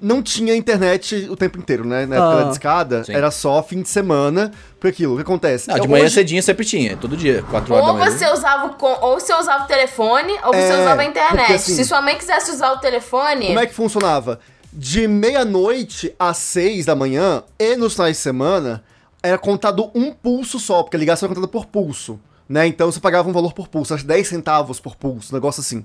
não 0.00 0.22
tinha 0.22 0.54
internet 0.54 1.26
o 1.30 1.36
tempo 1.36 1.58
inteiro, 1.58 1.84
né? 1.86 2.04
Na 2.06 2.16
época 2.16 2.30
Ah, 2.32 2.42
da 2.44 2.48
discada, 2.50 3.04
sim. 3.04 3.14
era 3.14 3.30
só 3.30 3.62
fim 3.62 3.80
de 3.82 3.88
semana 3.88 4.52
por 4.78 4.88
aquilo. 4.88 5.14
O 5.14 5.16
que 5.16 5.22
acontece? 5.22 5.68
Não, 5.68 5.78
de 5.78 5.88
manhã 5.88 6.04
hoje- 6.04 6.14
cedinho 6.14 6.42
sempre 6.42 6.64
tinha, 6.66 6.96
todo 6.98 7.16
dia, 7.16 7.42
4 7.50 7.72
horas 7.74 7.86
Ou 7.86 7.92
da 7.94 7.98
manhã. 7.98 8.10
você 8.16 8.28
usava 8.30 8.66
o 8.66 8.74
com- 8.74 8.98
ou 9.00 9.18
você 9.18 9.32
usava 9.34 9.64
o 9.64 9.66
telefone, 9.66 10.32
ou 10.44 10.52
você 10.52 10.58
É, 10.72 10.80
usava 10.82 11.00
a 11.00 11.04
internet. 11.04 11.36
porque 11.38 11.52
assim- 11.54 11.74
Se 11.74 11.84
sua 11.86 12.02
mãe 12.02 12.16
quisesse 12.16 12.50
usar 12.50 12.72
o 12.72 12.78
telefone, 12.78 13.46
Como 13.46 13.58
é 13.60 13.66
que 13.66 13.74
funcionava? 13.74 14.38
De 14.70 15.08
meia-noite 15.08 16.14
às 16.18 16.36
seis 16.36 16.84
da 16.84 16.94
manhã 16.94 17.42
e 17.58 17.74
nos 17.76 17.94
finais 17.94 18.16
de 18.18 18.22
semana, 18.22 18.84
era 19.26 19.38
contado 19.38 19.90
um 19.94 20.12
pulso 20.12 20.58
só, 20.58 20.82
porque 20.82 20.96
a 20.96 21.00
ligação 21.00 21.26
era 21.26 21.34
contada 21.34 21.50
por 21.50 21.66
pulso, 21.66 22.20
né? 22.48 22.66
Então 22.66 22.90
você 22.90 23.00
pagava 23.00 23.28
um 23.28 23.32
valor 23.32 23.52
por 23.52 23.68
pulso, 23.68 23.94
acho 23.94 24.04
que 24.04 24.08
10 24.08 24.28
centavos 24.28 24.80
por 24.80 24.96
pulso, 24.96 25.32
um 25.32 25.36
negócio 25.36 25.60
assim. 25.60 25.84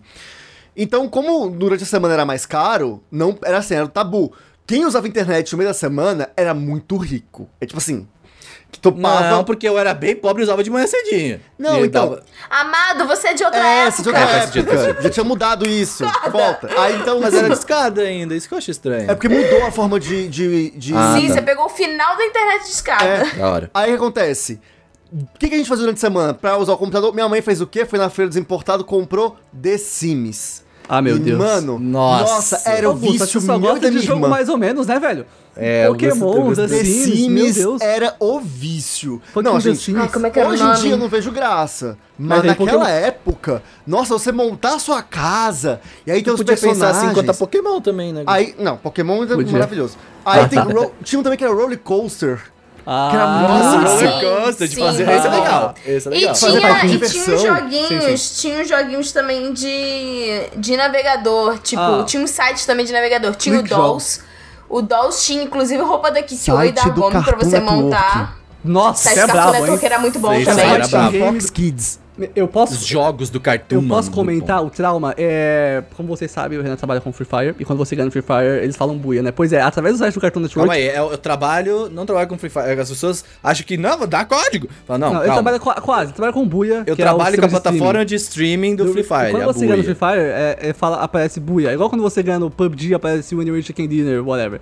Então, 0.76 1.10
como 1.10 1.50
durante 1.50 1.84
a 1.84 1.88
semana 1.88 2.14
era 2.14 2.26
mais 2.26 2.46
caro, 2.46 3.04
não 3.12 3.38
era 3.44 3.58
assim, 3.58 3.74
era 3.74 3.88
tabu. 3.88 4.32
Quem 4.66 4.86
usava 4.86 5.08
internet 5.08 5.52
no 5.52 5.58
meio 5.58 5.70
da 5.70 5.74
semana 5.74 6.30
era 6.38 6.54
muito 6.54 6.96
rico. 6.96 7.50
É 7.60 7.66
tipo 7.66 7.78
assim, 7.78 8.08
que 8.72 8.80
topava... 8.80 9.30
Não, 9.30 9.44
porque 9.44 9.68
eu 9.68 9.78
era 9.78 9.94
bem 9.94 10.16
pobre 10.16 10.42
e 10.42 10.46
usava 10.46 10.64
de 10.64 10.70
manhã 10.70 10.88
cedinho. 10.88 11.40
Não, 11.60 11.84
E 11.84 11.88
então- 11.88 12.10
dava- 12.10 12.24
amado, 12.50 13.06
você 13.06 13.28
é 13.30 13.34
de 13.34 13.44
outra 13.44 13.60
É, 13.60 13.80
época. 13.88 13.92
você 13.92 14.02
de 14.02 14.08
outra 14.10 14.22
É, 14.24 14.44
época. 14.90 15.02
Já 15.04 15.10
tinha 15.10 15.24
mudado 15.24 15.68
isso. 15.68 16.04
Volta. 16.32 16.70
Aí 16.80 16.96
então. 16.96 17.20
Mas 17.20 17.34
era 17.34 17.50
discada 17.50 18.02
ainda, 18.02 18.34
isso 18.36 18.48
que 18.48 18.54
eu 18.54 18.58
acho 18.58 18.72
estranho. 18.72 19.12
É 19.12 19.14
porque 19.16 19.28
mudou 19.30 19.66
a 19.66 19.72
forma 19.72 20.00
de. 20.00 20.28
de, 20.30 20.72
de- 20.72 20.94
Ah, 20.96 21.16
Sim, 21.20 21.28
tá. 21.28 21.34
você 21.34 21.42
pegou 21.42 21.66
o 21.66 21.70
final 21.70 22.16
da 22.18 22.26
internet 22.26 22.64
de 22.64 22.70
escada. 22.70 23.04
É. 23.06 23.26
Da 23.36 23.50
hora. 23.50 23.70
Aí 23.74 23.90
o 23.90 23.94
que 23.94 24.02
acontece? 24.04 24.60
O 25.12 25.38
que, 25.38 25.50
que 25.50 25.56
a 25.56 25.58
gente 25.58 25.68
fazia 25.68 25.84
durante 25.84 25.98
a 25.98 26.02
semana? 26.02 26.34
Pra 26.34 26.58
usar 26.58 26.72
o 26.74 26.78
computador, 26.78 27.14
minha 27.14 27.28
mãe 27.28 27.42
fez 27.42 27.60
o 27.60 27.68
quê? 27.68 27.86
Foi 27.86 28.00
na 28.00 28.10
feira 28.10 28.30
desimportado, 28.30 28.86
comprou 28.86 29.36
The 29.62 29.78
Sims. 29.78 30.64
Ah, 30.94 31.02
meu 31.02 31.16
E, 31.16 31.20
Deus. 31.20 31.38
Mano, 31.40 31.80
Nossa. 31.80 32.34
nossa, 32.58 32.70
era 32.70 32.86
o 32.90 32.92
Augusto, 32.92 33.12
vício 33.24 33.40
só 33.42 33.56
e 33.56 33.60
gosta 33.60 33.80
da 33.80 33.90
de 33.90 34.00
jogo 34.02 34.18
irmã. 34.20 34.28
mais 34.28 34.50
ou 34.50 34.58
menos, 34.58 34.88
né, 34.88 35.00
velho? 35.00 35.26
É, 35.56 35.88
Pokémon, 35.88 36.54
The 36.54 36.68
Sims, 36.68 37.04
Sims 37.04 37.28
meu 37.30 37.54
Deus. 37.54 37.82
era 37.82 38.16
o 38.20 38.40
vício. 38.42 39.22
Pokémon 39.34 39.54
não, 39.54 39.60
gente. 39.62 39.96
Ai, 39.96 40.10
como 40.10 40.28
é 40.28 40.30
que 40.30 40.40
era 40.40 40.50
o 40.50 40.52
hoje 40.52 40.64
em 40.64 40.74
dia 40.82 40.92
eu 40.92 40.98
não 40.98 41.08
vejo 41.08 41.32
graça. 41.32 41.98
Mas, 42.20 42.40
Mas 42.40 42.48
naquela 42.48 42.72
Pokémon- 42.72 42.86
época, 42.88 43.64
nossa, 43.88 44.14
você 44.18 44.32
montar 44.34 44.76
a 44.76 44.80
sua 44.80 45.02
casa, 45.02 45.80
e 46.06 46.12
aí 46.12 46.22
tem 46.22 46.34
os 46.34 46.40
podia 46.40 46.56
pensar 46.56 46.68
personagens... 46.68 47.04
assim 47.06 47.14
quanto 47.14 47.32
a 47.32 47.34
Pokémon 47.34 47.80
também, 47.82 48.12
né? 48.14 48.24
Aí, 48.28 48.54
não, 48.60 48.76
Pokémon 48.78 49.24
é 49.24 49.28
Podia. 49.28 49.52
maravilhoso. 49.54 49.98
Aí 50.26 50.42
Ah, 50.42 50.48
tem 50.48 50.60
tá. 50.64 50.90
tinha 51.04 51.20
um 51.20 51.24
também 51.24 51.38
que 51.38 51.44
era 51.44 51.54
Roller 51.54 51.80
Coaster. 51.80 52.42
Ah, 52.86 53.08
Que 53.12 53.16
era 53.16 53.26
Nossa, 53.28 53.98
sim, 53.98 54.06
roller 54.06 54.42
coaster 54.44 54.68
de 54.68 54.76
sim. 54.76 54.82
fazer. 54.82 55.10
Esse 55.10 55.28
é 55.28 55.30
legal. 55.30 55.76
Esse 55.86 56.08
é 56.08 56.12
E 56.12 56.14
legal. 56.16 56.36
Fazer 56.36 56.62
parte 56.62 56.88
tinha, 56.88 56.96
e 56.96 57.10
tinha 57.10 57.36
uns 57.36 57.42
joguinhos, 57.42 58.22
Sim, 58.22 58.42
tinha 58.42 58.62
uns 58.62 58.68
joguinhos 58.70 59.12
também 59.12 59.54
de, 59.54 60.44
de 60.58 60.76
navegador, 60.78 61.60
tipo, 61.60 61.82
Ah. 61.82 62.04
tinha 62.06 62.24
um 62.24 62.28
site 62.28 62.66
também 62.66 62.86
de 62.86 62.92
navegador, 62.92 63.36
tinha 63.36 63.60
Click 63.60 63.74
o 63.74 63.78
Dolls. 63.78 64.22
O 64.68 64.82
Dolls 64.82 65.24
tinha 65.26 65.44
inclusive 65.44 65.82
roupa 65.84 66.10
da 66.12 66.22
e 66.66 66.72
da 66.72 66.84
Gomes 66.86 67.24
pra 67.26 67.38
você 67.38 67.60
Network. 67.60 67.84
montar. 67.84 68.38
Nossa, 68.64 69.04
Site 69.04 69.14
você 69.16 69.20
é 69.20 69.28
Cartoon 69.28 69.42
brabo, 69.42 69.52
Network 69.54 69.86
hein? 69.86 69.92
era 69.92 70.00
muito 70.00 70.20
bom 70.20 70.36
Sim, 70.36 70.46
também. 70.46 70.66
era 70.74 70.88
brabo. 70.88 71.20
Fox 71.20 71.50
Kids. 71.50 72.00
Eu 72.36 72.48
posso... 72.48 72.74
Os 72.74 72.86
jogos 72.86 73.30
do 73.30 73.40
Cartoon, 73.40 73.76
Eu 73.76 73.88
posso 73.88 74.12
comentar 74.12 74.64
o 74.64 74.70
trauma? 74.70 75.14
É. 75.18 75.84
Como 75.96 76.08
vocês 76.10 76.30
sabem, 76.32 76.58
o 76.58 76.62
Renan 76.62 76.76
trabalha 76.76 77.02
com 77.02 77.12
Free 77.12 77.26
Fire. 77.26 77.56
E 77.60 77.66
quando 77.66 77.80
você 77.80 77.96
ganha 77.96 78.06
no 78.06 78.12
Free 78.12 78.22
Fire, 78.22 78.64
eles 78.64 78.76
falam 78.76 78.98
buia, 78.98 79.22
né? 79.22 79.32
Pois 79.32 79.54
é, 79.54 79.62
através 79.62 79.96
do 79.96 80.00
site 80.00 80.14
do 80.14 80.22
Cartoon 80.22 80.42
Network. 80.42 80.68
Calma 80.68 80.74
aí, 80.74 80.96
eu, 80.96 81.12
eu 81.12 81.18
trabalho, 81.18 81.90
não 81.90 82.06
trabalho 82.06 82.28
com 82.28 82.38
Free 82.38 82.50
Fire. 82.50 82.80
As 82.80 82.90
pessoas 82.90 83.26
acham 83.44 83.66
que 83.66 83.78
não, 83.78 84.08
dá 84.08 84.26
código. 84.26 84.68
Fala, 84.86 84.98
não, 85.00 85.14
Não, 85.14 85.20
ele 85.20 85.28
calma. 85.28 85.42
trabalha 85.42 85.60
com, 85.60 85.82
quase, 85.82 86.06
ele 86.06 86.14
trabalha 86.14 86.34
com 86.34 86.48
buia. 86.48 86.84
Eu 86.86 86.94
é 86.94 86.96
trabalho 86.96 87.38
com 87.38 87.46
a 87.46 87.50
sistema 87.50 87.50
de 87.50 87.56
streaming. 87.56 87.80
plataforma 87.80 88.06
de 88.06 88.16
streaming 88.16 88.76
do 88.76 88.92
Free 88.94 89.04
Fire. 89.04 89.32
Quando 89.32 89.44
a 89.44 89.46
você 89.48 89.66
ganha 89.66 89.78
no 89.78 89.84
buia. 89.84 89.96
Free 89.96 90.12
Fire, 90.12 90.22
é, 90.22 90.58
é, 90.62 90.74
fala, 90.74 90.98
aparece 90.98 91.40
buia. 91.40 91.74
Igual 91.74 91.90
quando 91.90 92.02
você 92.02 92.22
ganha 92.22 92.40
no 92.40 92.50
PUBG, 92.50 92.94
aparece 92.94 93.36
When 93.36 93.48
You 93.48 93.54
Reach 93.54 93.68
Chicken 93.68 93.88
Dinner, 93.88 94.28
whatever. 94.28 94.62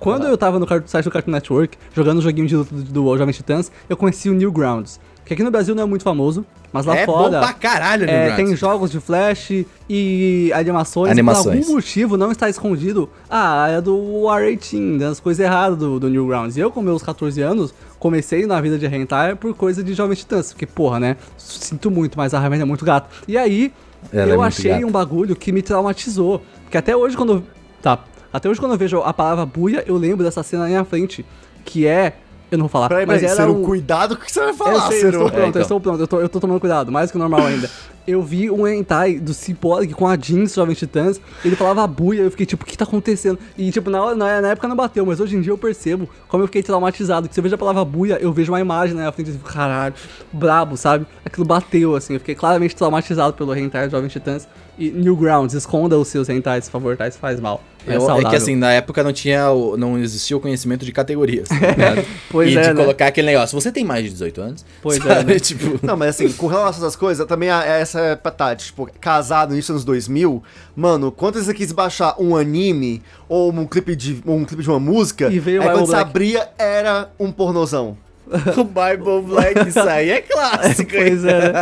Quando 0.00 0.26
eu 0.26 0.36
tava 0.38 0.58
no 0.58 0.66
site 0.86 1.04
do 1.04 1.10
Cartoon 1.10 1.30
Network, 1.30 1.76
jogando 1.94 2.18
o 2.18 2.22
joguinho 2.22 2.48
de 2.48 2.56
luta 2.56 2.74
do, 2.74 2.82
do 2.82 3.18
Jovem 3.18 3.34
Titãs, 3.34 3.70
eu 3.86 3.98
conheci 3.98 4.30
o 4.30 4.32
Newgrounds. 4.32 4.98
Que 5.24 5.34
aqui 5.34 5.42
no 5.42 5.50
Brasil 5.50 5.74
não 5.74 5.82
é 5.84 5.86
muito 5.86 6.02
famoso, 6.02 6.44
mas 6.72 6.86
lá 6.86 6.96
é 6.96 7.04
fora. 7.06 7.40
bom 7.40 7.44
pra 7.46 7.52
caralho, 7.52 8.08
É, 8.08 8.34
tem 8.34 8.54
jogos 8.56 8.90
de 8.90 8.98
flash 9.00 9.64
e 9.88 10.52
animações. 10.54 11.10
Animações. 11.12 11.44
Por 11.60 11.62
algum 11.62 11.74
motivo 11.74 12.16
não 12.16 12.32
está 12.32 12.48
escondido 12.48 13.08
a 13.28 13.38
área 13.62 13.80
do 13.82 13.92
R18, 14.26 14.98
das 14.98 15.20
coisas 15.20 15.44
erradas 15.44 15.78
do, 15.78 16.00
do 16.00 16.08
Newgrounds. 16.10 16.56
E 16.56 16.60
eu, 16.60 16.70
com 16.70 16.80
meus 16.82 17.02
14 17.02 17.40
anos, 17.42 17.72
comecei 17.98 18.46
na 18.46 18.60
vida 18.60 18.78
de 18.78 18.86
hentai 18.86 19.34
por 19.34 19.54
coisa 19.54 19.82
de 19.84 19.94
Jovem 19.94 20.16
Titãs. 20.16 20.52
Porque, 20.52 20.66
porra, 20.66 20.98
né? 21.00 21.16
Sinto 21.36 21.90
muito, 21.90 22.16
mas 22.16 22.34
a 22.34 22.40
Raven 22.40 22.60
é 22.60 22.64
muito 22.64 22.84
gato. 22.84 23.08
E 23.28 23.36
aí, 23.38 23.72
Ela 24.12 24.22
é 24.22 24.24
eu 24.34 24.38
muito 24.40 24.42
achei 24.48 24.70
gata. 24.72 24.86
um 24.86 24.90
bagulho 24.90 25.36
que 25.36 25.52
me 25.52 25.62
traumatizou. 25.62 26.42
Porque 26.64 26.76
até 26.78 26.96
hoje, 26.96 27.16
quando. 27.16 27.44
Tá. 27.82 27.98
Até 28.32 28.48
hoje, 28.48 28.60
quando 28.60 28.72
eu 28.72 28.78
vejo 28.78 28.98
a 29.00 29.12
palavra 29.12 29.44
buia, 29.44 29.82
eu 29.86 29.96
lembro 29.96 30.24
dessa 30.24 30.42
cena 30.42 30.62
na 30.62 30.68
minha 30.68 30.84
frente. 30.84 31.24
Que 31.64 31.86
é. 31.86 32.14
Eu 32.50 32.58
não 32.58 32.64
vou 32.64 32.68
falar. 32.68 32.88
Peraí, 32.88 33.06
mas 33.06 33.22
mas 33.22 33.32
era 33.32 33.42
Ciro, 33.46 33.58
um... 33.60 33.64
cuidado 33.64 34.16
com 34.16 34.22
o 34.22 34.26
que 34.26 34.32
você 34.32 34.40
vai 34.40 34.50
Eu 34.50 34.54
falar, 34.54 34.88
sei, 34.88 35.04
eu 35.04 35.10
estou 35.10 35.30
pronto, 35.30 35.38
É, 35.38 35.48
então. 35.48 35.60
eu 35.60 35.62
estou 35.62 35.80
pronto, 35.80 36.00
eu 36.00 36.06
tô, 36.08 36.20
eu 36.20 36.28
tô 36.28 36.40
tomando 36.40 36.60
cuidado, 36.60 36.90
mais 36.90 37.10
que 37.10 37.16
o 37.16 37.20
normal 37.20 37.46
ainda. 37.46 37.70
Eu 38.06 38.22
vi 38.22 38.50
um 38.50 38.66
hentai 38.66 39.18
do 39.18 39.32
Cyborg 39.32 39.92
com 39.94 40.06
a 40.06 40.16
Jeans 40.16 40.54
Jovem 40.54 40.74
Titãs, 40.74 41.20
ele 41.44 41.54
falava 41.54 41.86
buia, 41.86 42.22
eu 42.22 42.30
fiquei 42.30 42.46
tipo, 42.46 42.64
o 42.64 42.66
que 42.66 42.76
tá 42.76 42.84
acontecendo? 42.84 43.38
E 43.56 43.70
tipo, 43.70 43.88
na, 43.90 44.02
hora- 44.02 44.16
na, 44.16 44.40
na 44.40 44.48
época 44.50 44.66
não 44.66 44.74
bateu, 44.76 45.04
mas 45.06 45.20
hoje 45.20 45.36
em 45.36 45.40
dia 45.40 45.52
eu 45.52 45.58
percebo 45.58 46.08
como 46.28 46.42
eu 46.42 46.46
fiquei 46.48 46.62
traumatizado, 46.62 47.28
que 47.28 47.34
se 47.34 47.40
eu 47.40 47.42
vejo 47.42 47.54
a 47.54 47.58
palavra 47.58 47.84
buia, 47.84 48.18
eu 48.20 48.32
vejo 48.32 48.52
uma 48.52 48.60
imagem 48.60 48.94
na 48.94 49.02
minha 49.02 49.12
frente 49.12 49.30
e 49.30 49.32
fico, 49.34 49.48
caralho, 49.52 49.94
brabo, 50.32 50.76
sabe? 50.76 51.06
Aquilo 51.24 51.44
bateu, 51.46 51.94
assim, 51.94 52.14
eu 52.14 52.20
fiquei 52.20 52.34
claramente 52.34 52.74
traumatizado 52.74 53.34
pelo 53.34 53.54
hentai 53.54 53.88
Jovem 53.90 54.08
Titãs. 54.08 54.48
E 54.78 54.90
Newgrounds, 54.90 55.54
esconda 55.54 55.98
os 55.98 56.08
seus 56.08 56.26
hentais, 56.30 56.64
por 56.64 56.72
favor, 56.72 56.96
tá? 56.96 57.06
Isso 57.06 57.18
faz 57.18 57.38
mal. 57.38 57.62
É, 57.86 57.94
é 57.94 58.30
que 58.30 58.36
assim, 58.36 58.56
na 58.56 58.72
época 58.72 59.02
não 59.02 59.12
tinha, 59.12 59.50
o- 59.50 59.76
não 59.76 59.98
existia 59.98 60.34
o 60.36 60.40
conhecimento 60.40 60.86
de 60.86 60.92
categorias, 60.92 61.48
ligado? 61.52 62.04
Pois 62.30 62.50
e 62.52 62.56
é, 62.56 62.62
de 62.62 62.68
né? 62.68 62.74
colocar 62.74 63.06
aquele 63.08 63.26
negócio, 63.26 63.58
você 63.60 63.70
tem 63.70 63.84
mais 63.84 64.04
de 64.04 64.10
18 64.10 64.40
anos? 64.40 64.64
Pois 64.80 64.98
é, 64.98 65.02
Sabe? 65.02 65.34
né? 65.34 65.38
Tipo, 65.40 65.78
Não, 65.86 65.96
mas 65.98 66.10
assim, 66.10 66.32
com 66.32 66.46
relação 66.46 66.82
a 66.82 66.86
essas 66.86 66.96
coisas, 66.96 67.26
também 67.26 67.50
a- 67.50 67.62
essa 67.90 68.00
é 68.00 68.16
pra 68.16 68.30
Tati, 68.30 68.66
tipo, 68.66 68.88
casado 69.00 69.54
nisso 69.54 69.72
nos 69.72 69.84
2000, 69.84 70.42
mano, 70.76 71.10
quando 71.10 71.42
você 71.42 71.52
quis 71.52 71.72
baixar 71.72 72.14
um 72.18 72.36
anime 72.36 73.02
ou 73.28 73.52
um 73.52 73.66
clipe 73.66 73.96
de, 73.96 74.22
um 74.24 74.44
clipe 74.44 74.62
de 74.62 74.70
uma 74.70 74.80
música, 74.80 75.28
E 75.28 75.38
veio 75.38 75.62
aí 75.62 75.68
quando 75.68 75.86
você 75.86 75.96
abria, 75.96 76.48
era 76.56 77.10
um 77.18 77.32
pornozão. 77.32 77.96
o 78.30 78.62
Bible 78.64 79.22
Black, 79.26 79.68
isso 79.68 79.80
aí 79.88 80.10
é 80.10 80.20
clássico. 80.20 80.94
hein? 80.94 81.02
Pois 81.08 81.24
é? 81.24 81.52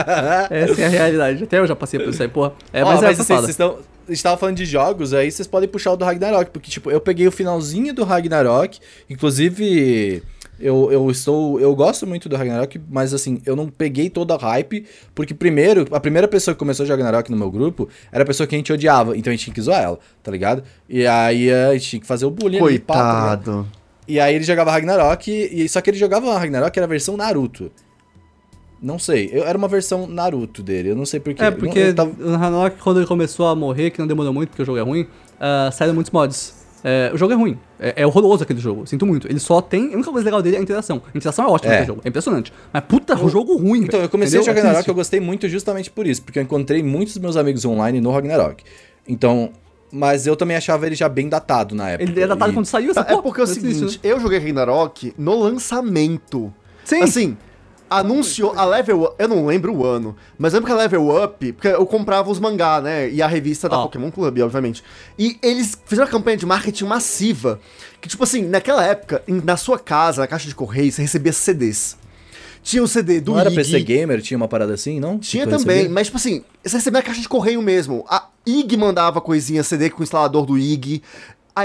Essa 0.50 0.82
é 0.82 0.84
a 0.84 0.88
realidade. 0.88 1.44
Até 1.44 1.58
eu 1.58 1.66
já 1.66 1.74
passei 1.74 1.98
por 1.98 2.10
isso 2.10 2.22
aí, 2.22 2.28
porra. 2.28 2.52
É, 2.70 2.84
Ó, 2.84 2.88
mas, 2.88 3.02
é 3.02 3.06
mas 3.06 3.20
essa 3.20 3.22
assim, 3.22 3.34
vocês 3.36 3.50
estão. 3.50 3.78
A 4.06 4.10
gente 4.10 4.22
tava 4.22 4.36
falando 4.36 4.56
de 4.56 4.66
jogos, 4.66 5.14
aí 5.14 5.30
vocês 5.30 5.46
podem 5.48 5.68
puxar 5.68 5.92
o 5.92 5.96
do 5.96 6.04
Ragnarok, 6.04 6.50
porque, 6.50 6.70
tipo, 6.70 6.90
eu 6.90 7.00
peguei 7.00 7.26
o 7.26 7.32
finalzinho 7.32 7.94
do 7.94 8.04
Ragnarok, 8.04 8.78
inclusive. 9.08 10.22
Eu, 10.60 10.90
eu 10.90 11.08
estou. 11.10 11.60
Eu 11.60 11.74
gosto 11.74 12.06
muito 12.06 12.28
do 12.28 12.34
Ragnarok, 12.36 12.80
mas 12.90 13.14
assim, 13.14 13.40
eu 13.46 13.54
não 13.54 13.68
peguei 13.68 14.10
toda 14.10 14.34
a 14.34 14.38
hype, 14.38 14.84
porque 15.14 15.32
primeiro, 15.32 15.86
a 15.92 16.00
primeira 16.00 16.26
pessoa 16.26 16.54
que 16.54 16.58
começou 16.58 16.82
a 16.84 16.86
jogar 16.86 17.04
Ragnarok 17.04 17.30
no 17.30 17.36
meu 17.36 17.50
grupo 17.50 17.88
era 18.10 18.24
a 18.24 18.26
pessoa 18.26 18.46
que 18.46 18.54
a 18.54 18.58
gente 18.58 18.72
odiava, 18.72 19.16
então 19.16 19.30
a 19.30 19.36
gente 19.36 19.44
tinha 19.44 19.54
que 19.54 19.60
zoar 19.60 19.82
ela, 19.82 19.98
tá 20.22 20.30
ligado? 20.32 20.64
E 20.88 21.06
aí 21.06 21.50
a 21.52 21.72
gente 21.74 21.88
tinha 21.90 22.00
que 22.00 22.06
fazer 22.06 22.26
o 22.26 22.30
bullying 22.30 22.58
ali, 22.70 22.78
pá, 22.80 22.94
tá? 22.94 23.36
Coitado. 23.36 23.66
E 24.08 24.18
aí 24.18 24.34
ele 24.34 24.44
jogava 24.44 24.70
Ragnarok, 24.72 25.30
e 25.30 25.68
só 25.68 25.80
que 25.80 25.90
ele 25.90 25.98
jogava 25.98 26.36
Ragnarok, 26.38 26.76
era 26.76 26.86
a 26.86 26.88
versão 26.88 27.16
Naruto. 27.16 27.70
Não 28.80 28.98
sei, 28.98 29.28
eu, 29.32 29.44
era 29.44 29.58
uma 29.58 29.66
versão 29.68 30.06
Naruto 30.06 30.62
dele, 30.62 30.90
eu 30.90 30.96
não 30.96 31.04
sei 31.04 31.18
porquê. 31.18 31.42
É, 31.42 31.50
porque 31.50 31.86
não- 31.86 31.94
tava- 31.94 32.12
no 32.18 32.36
Ragnarok, 32.36 32.78
quando 32.80 32.98
ele 32.98 33.06
começou 33.06 33.46
a 33.48 33.54
morrer, 33.56 33.90
que 33.90 33.98
não 33.98 34.06
demorou 34.06 34.32
muito, 34.32 34.50
porque 34.50 34.62
o 34.62 34.64
jogo 34.64 34.78
é 34.78 34.82
ruim, 34.82 35.06
ah, 35.40 35.68
saíram 35.72 35.94
muitos 35.94 36.12
mods. 36.12 36.57
É, 36.84 37.10
o 37.12 37.16
jogo 37.18 37.32
é 37.32 37.36
ruim. 37.36 37.58
É, 37.80 38.02
é 38.02 38.06
horroroso 38.06 38.42
aquele 38.44 38.60
jogo. 38.60 38.86
Sinto 38.86 39.04
muito. 39.04 39.26
Ele 39.28 39.38
só 39.40 39.60
tem. 39.60 39.92
A 39.92 39.94
única 39.96 40.10
coisa 40.12 40.24
legal 40.24 40.40
dele 40.40 40.56
é 40.56 40.58
a 40.58 40.62
interação. 40.62 41.02
A 41.12 41.16
interação 41.16 41.44
é 41.44 41.48
ótima 41.48 41.74
É. 41.74 41.84
jogo. 41.84 42.00
É 42.04 42.08
impressionante. 42.08 42.52
Mas 42.72 42.84
puta, 42.84 43.16
o 43.22 43.28
jogo 43.28 43.56
ruim. 43.56 43.80
Então, 43.84 43.98
velho. 43.98 44.04
eu 44.06 44.08
comecei 44.08 44.38
Entendeu? 44.38 44.52
a 44.52 44.54
jogar 44.56 44.60
É 44.60 44.62
Ragnarok, 44.68 44.88
eu 44.88 44.94
gostei 44.94 45.20
muito 45.20 45.48
justamente 45.48 45.90
por 45.90 46.06
isso, 46.06 46.22
porque 46.22 46.38
eu 46.38 46.42
encontrei 46.42 46.82
muitos 46.82 47.14
dos 47.14 47.22
meus 47.22 47.36
amigos 47.36 47.64
online 47.64 48.00
no 48.00 48.10
Ragnarok. 48.12 48.62
Então, 49.08 49.50
mas 49.90 50.26
eu 50.26 50.36
também 50.36 50.56
achava 50.56 50.86
ele 50.86 50.94
já 50.94 51.08
bem 51.08 51.28
datado 51.28 51.74
na 51.74 51.90
época. 51.90 52.10
Ele 52.10 52.20
é 52.20 52.26
datado 52.26 52.50
E- 52.52 52.54
quando 52.54 52.66
saiu 52.66 52.90
essa 52.90 53.02
Tá, 53.02 53.14
é 53.14 53.22
porque 53.22 53.40
é 53.40 53.44
o 53.44 53.46
seguinte, 53.46 53.80
né? 53.82 53.90
eu 54.02 54.20
joguei 54.20 54.38
Ragnarok 54.38 55.14
no 55.18 55.34
lançamento. 55.38 56.52
Sim. 56.84 57.02
Assim, 57.02 57.36
anunciou 57.90 58.52
a 58.56 58.64
Level 58.64 59.02
Up, 59.04 59.14
eu 59.18 59.28
não 59.28 59.46
lembro 59.46 59.74
o 59.74 59.84
ano, 59.84 60.16
mas 60.38 60.52
lembro 60.52 60.66
que 60.66 60.72
a 60.72 60.76
Level 60.76 61.24
Up, 61.24 61.52
porque 61.52 61.68
eu 61.68 61.86
comprava 61.86 62.30
os 62.30 62.38
mangá, 62.38 62.80
né, 62.80 63.08
e 63.10 63.22
a 63.22 63.26
revista 63.26 63.68
da 63.68 63.78
Ó. 63.78 63.82
Pokémon 63.84 64.10
Club, 64.10 64.38
obviamente. 64.40 64.82
E 65.18 65.38
eles 65.42 65.78
fizeram 65.86 66.06
uma 66.06 66.12
campanha 66.12 66.36
de 66.36 66.46
marketing 66.46 66.84
massiva, 66.84 67.60
que 68.00 68.08
tipo 68.08 68.22
assim, 68.24 68.42
naquela 68.42 68.84
época, 68.84 69.22
na 69.26 69.56
sua 69.56 69.78
casa, 69.78 70.22
na 70.22 70.26
caixa 70.26 70.48
de 70.48 70.54
correio, 70.54 70.92
você 70.92 71.02
recebia 71.02 71.32
CDs. 71.32 71.96
Tinha 72.62 72.82
o 72.82 72.88
CD 72.88 73.20
do 73.20 73.32
Não 73.32 73.40
era 73.40 73.50
PC 73.50 73.80
Gamer, 73.80 74.20
tinha 74.20 74.36
uma 74.36 74.48
parada 74.48 74.74
assim, 74.74 75.00
não? 75.00 75.18
tinha 75.18 75.46
Tipo, 75.46 75.58
também, 75.58 75.76
recebia? 75.76 75.94
mas 75.94 76.06
tipo 76.08 76.16
assim, 76.16 76.44
você 76.62 76.76
recebia 76.76 77.00
a 77.00 77.02
caixa 77.02 77.20
de 77.20 77.28
correio 77.28 77.62
mesmo. 77.62 78.04
A 78.08 78.28
IG 78.44 78.76
mandava 78.76 79.20
coisinha, 79.20 79.62
CD 79.62 79.88
com 79.88 80.00
o 80.00 80.02
instalador 80.02 80.44
do 80.44 80.58
IG. 80.58 81.02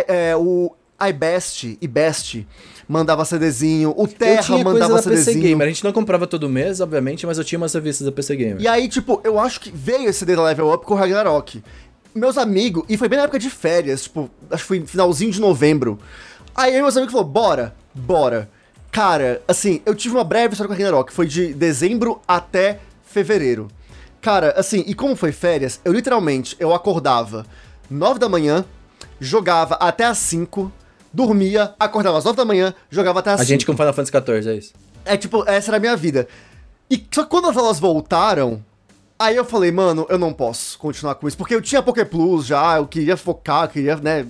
É, 0.08 0.36
o 0.36 0.74
iBest, 1.10 1.78
iBest 1.82 2.46
mandava 2.88 3.26
CDzinho. 3.26 3.94
O 3.98 4.08
Terra 4.08 4.42
tinha 4.42 4.64
coisa 4.64 4.80
mandava 4.80 5.02
da 5.02 5.10
PC 5.10 5.26
CDzinho. 5.26 5.44
Gamer, 5.44 5.68
a 5.68 5.70
gente 5.70 5.84
não 5.84 5.92
comprava 5.92 6.28
todo 6.28 6.50
mês, 6.50 6.82
obviamente, 6.82 7.26
mas 7.26 7.38
eu 7.38 7.44
tinha 7.44 7.58
umas 7.58 7.74
revistas 7.74 8.06
da 8.06 8.12
PC 8.12 8.36
Gamer. 8.36 8.62
E 8.62 8.68
aí, 8.68 8.88
tipo, 8.88 9.22
eu 9.24 9.40
acho 9.40 9.60
que 9.60 9.72
veio 9.72 10.10
esse 10.10 10.20
CD 10.20 10.36
da 10.36 10.44
Level 10.44 10.72
Up 10.72 10.86
com 10.86 10.94
o 10.94 10.98
Ragnarok. 10.98 11.64
Meus 12.14 12.38
amigos, 12.38 12.84
e 12.88 12.98
foi 12.98 13.08
bem 13.08 13.18
na 13.18 13.24
época 13.24 13.40
de 13.40 13.50
férias, 13.50 14.04
tipo, 14.04 14.30
acho 14.52 14.64
que 14.64 14.68
foi 14.68 14.86
finalzinho 14.86 15.32
de 15.32 15.42
novembro. 15.42 15.98
Aí 16.56 16.74
meus 16.74 16.96
amigos 16.96 17.12
falaram, 17.12 17.32
bora, 17.32 17.76
bora. 17.94 18.50
Cara, 18.92 19.42
assim, 19.48 19.82
eu 19.86 19.96
tive 19.96 20.14
uma 20.14 20.24
breve 20.24 20.54
história 20.54 20.68
com 20.68 20.74
o 20.74 20.78
Ragnarok, 20.78 21.12
foi 21.12 21.26
de 21.26 21.52
dezembro 21.54 22.22
até 22.28 22.80
fevereiro. 23.04 23.68
Cara, 24.22 24.54
assim, 24.56 24.84
e 24.86 24.94
como 24.94 25.16
foi 25.16 25.32
férias, 25.32 25.82
eu 25.84 25.92
literalmente, 25.92 26.56
eu 26.60 26.74
acordava 26.74 27.46
9 27.90 28.20
da 28.20 28.30
manhã, 28.30 28.64
jogava 29.20 29.76
até 29.76 30.06
as 30.06 30.20
5, 30.20 30.72
dormia, 31.14 31.74
acordava 31.80 32.18
às 32.18 32.24
9 32.26 32.36
da 32.38 32.46
manhã, 32.46 32.74
jogava 32.90 33.20
até 33.20 33.32
as 33.32 33.42
A 33.42 33.44
5. 33.44 33.48
gente 33.50 33.66
com 33.66 33.74
Final 33.78 33.94
Fantasy 33.94 34.12
XIV, 34.42 34.50
é 34.50 34.56
isso. 34.58 34.74
É 35.06 35.18
tipo, 35.18 35.44
essa 35.48 35.70
era 35.70 35.78
a 35.78 35.80
minha 35.80 35.96
vida. 35.96 36.28
E 36.90 37.02
só 37.12 37.24
que 37.24 37.30
quando 37.30 37.50
as 37.50 37.58
aulas 37.58 37.80
voltaram, 37.80 38.64
aí 39.20 39.36
eu 39.36 39.46
falei, 39.46 39.72
mano, 39.72 40.06
eu 40.10 40.18
não 40.18 40.34
posso 40.34 40.78
continuar 40.80 41.16
com 41.16 41.28
isso. 41.28 41.38
Porque 41.38 41.54
eu 41.56 41.62
tinha 41.62 41.82
Poké 41.82 42.04
Plus 42.06 42.46
já, 42.46 42.78
eu 42.78 42.88
queria 42.88 43.16
focar, 43.18 43.66
eu 43.66 43.70
queria, 43.70 43.96
né, 43.98 44.26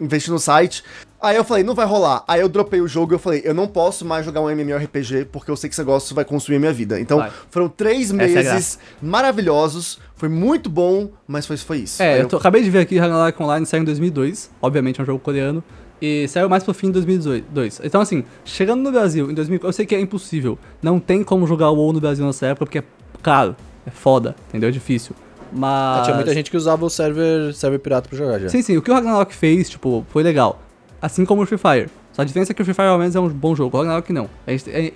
investir 0.00 0.32
no 0.32 0.38
site. 0.38 0.82
Aí 1.20 1.36
eu 1.36 1.44
falei, 1.44 1.62
não 1.62 1.74
vai 1.74 1.86
rolar. 1.86 2.24
Aí 2.26 2.40
eu 2.40 2.48
dropei 2.48 2.80
o 2.80 2.88
jogo 2.88 3.12
e 3.12 3.14
eu 3.14 3.18
falei, 3.18 3.42
eu 3.44 3.54
não 3.54 3.68
posso 3.68 4.04
mais 4.04 4.24
jogar 4.26 4.40
um 4.40 4.50
MMORPG 4.50 5.26
porque 5.26 5.48
eu 5.50 5.56
sei 5.56 5.70
que 5.70 5.74
esse 5.74 5.80
negócio 5.80 6.14
vai 6.16 6.24
consumir 6.24 6.56
a 6.56 6.60
minha 6.60 6.72
vida. 6.72 6.98
Então, 6.98 7.18
Vai. 7.18 7.30
foram 7.48 7.68
três 7.68 8.10
é 8.10 8.14
meses 8.14 8.78
maravilhosos, 9.00 10.00
foi 10.16 10.28
muito 10.28 10.68
bom, 10.68 11.10
mas 11.28 11.46
foi, 11.46 11.56
foi 11.56 11.78
isso. 11.78 12.02
É, 12.02 12.14
Aí 12.14 12.20
eu 12.22 12.28
tô- 12.28 12.36
acabei 12.38 12.62
de 12.62 12.70
ver 12.70 12.80
aqui 12.80 12.98
Ragnarok 12.98 13.40
Online 13.40 13.64
saiu 13.66 13.82
em 13.82 13.84
2002. 13.84 14.50
Obviamente 14.60 14.98
é 14.98 15.02
um 15.04 15.06
jogo 15.06 15.20
coreano. 15.20 15.62
E 16.04 16.26
saiu 16.26 16.48
mais 16.48 16.64
pro 16.64 16.74
fim 16.74 16.88
de 16.88 16.94
2002. 16.94 17.80
Então, 17.84 18.00
assim, 18.00 18.24
chegando 18.44 18.82
no 18.82 18.90
Brasil 18.90 19.30
em 19.30 19.34
2000, 19.34 19.60
eu 19.62 19.72
sei 19.72 19.86
que 19.86 19.94
é 19.94 20.00
impossível. 20.00 20.58
Não 20.82 20.98
tem 20.98 21.22
como 21.22 21.46
jogar 21.46 21.70
o 21.70 21.76
WoW 21.76 21.92
no 21.92 22.00
Brasil 22.00 22.26
nessa 22.26 22.46
época 22.46 22.66
porque 22.66 22.78
é 22.78 22.84
caro, 23.22 23.54
é 23.86 23.90
foda, 23.90 24.34
entendeu? 24.48 24.68
É 24.68 24.72
difícil. 24.72 25.14
Mas. 25.52 26.00
Ah, 26.00 26.02
tinha 26.04 26.16
muita 26.16 26.34
gente 26.34 26.50
que 26.50 26.56
usava 26.56 26.84
o 26.84 26.90
server, 26.90 27.54
server 27.54 27.78
pirata 27.78 28.08
pra 28.08 28.18
jogar 28.18 28.40
já. 28.40 28.48
Sim, 28.48 28.62
sim, 28.62 28.76
o 28.76 28.82
que 28.82 28.90
o 28.90 28.94
Ragnarok 28.94 29.32
fez, 29.34 29.70
tipo, 29.70 30.04
foi 30.10 30.22
legal. 30.24 30.60
Assim 31.00 31.24
como 31.24 31.42
o 31.42 31.46
Free 31.46 31.58
Fire. 31.58 31.88
Só 32.12 32.22
a 32.22 32.24
diferença 32.24 32.52
é 32.52 32.54
que 32.54 32.62
o 32.62 32.64
Free 32.64 32.74
Fire 32.74 32.88
ao 32.88 32.98
menos 32.98 33.14
é 33.14 33.20
um 33.20 33.28
bom 33.28 33.54
jogo, 33.54 33.76
o 33.76 33.80
Ragnarok 33.80 34.12
não. 34.12 34.28
É, 34.46 34.54
é, 34.54 34.92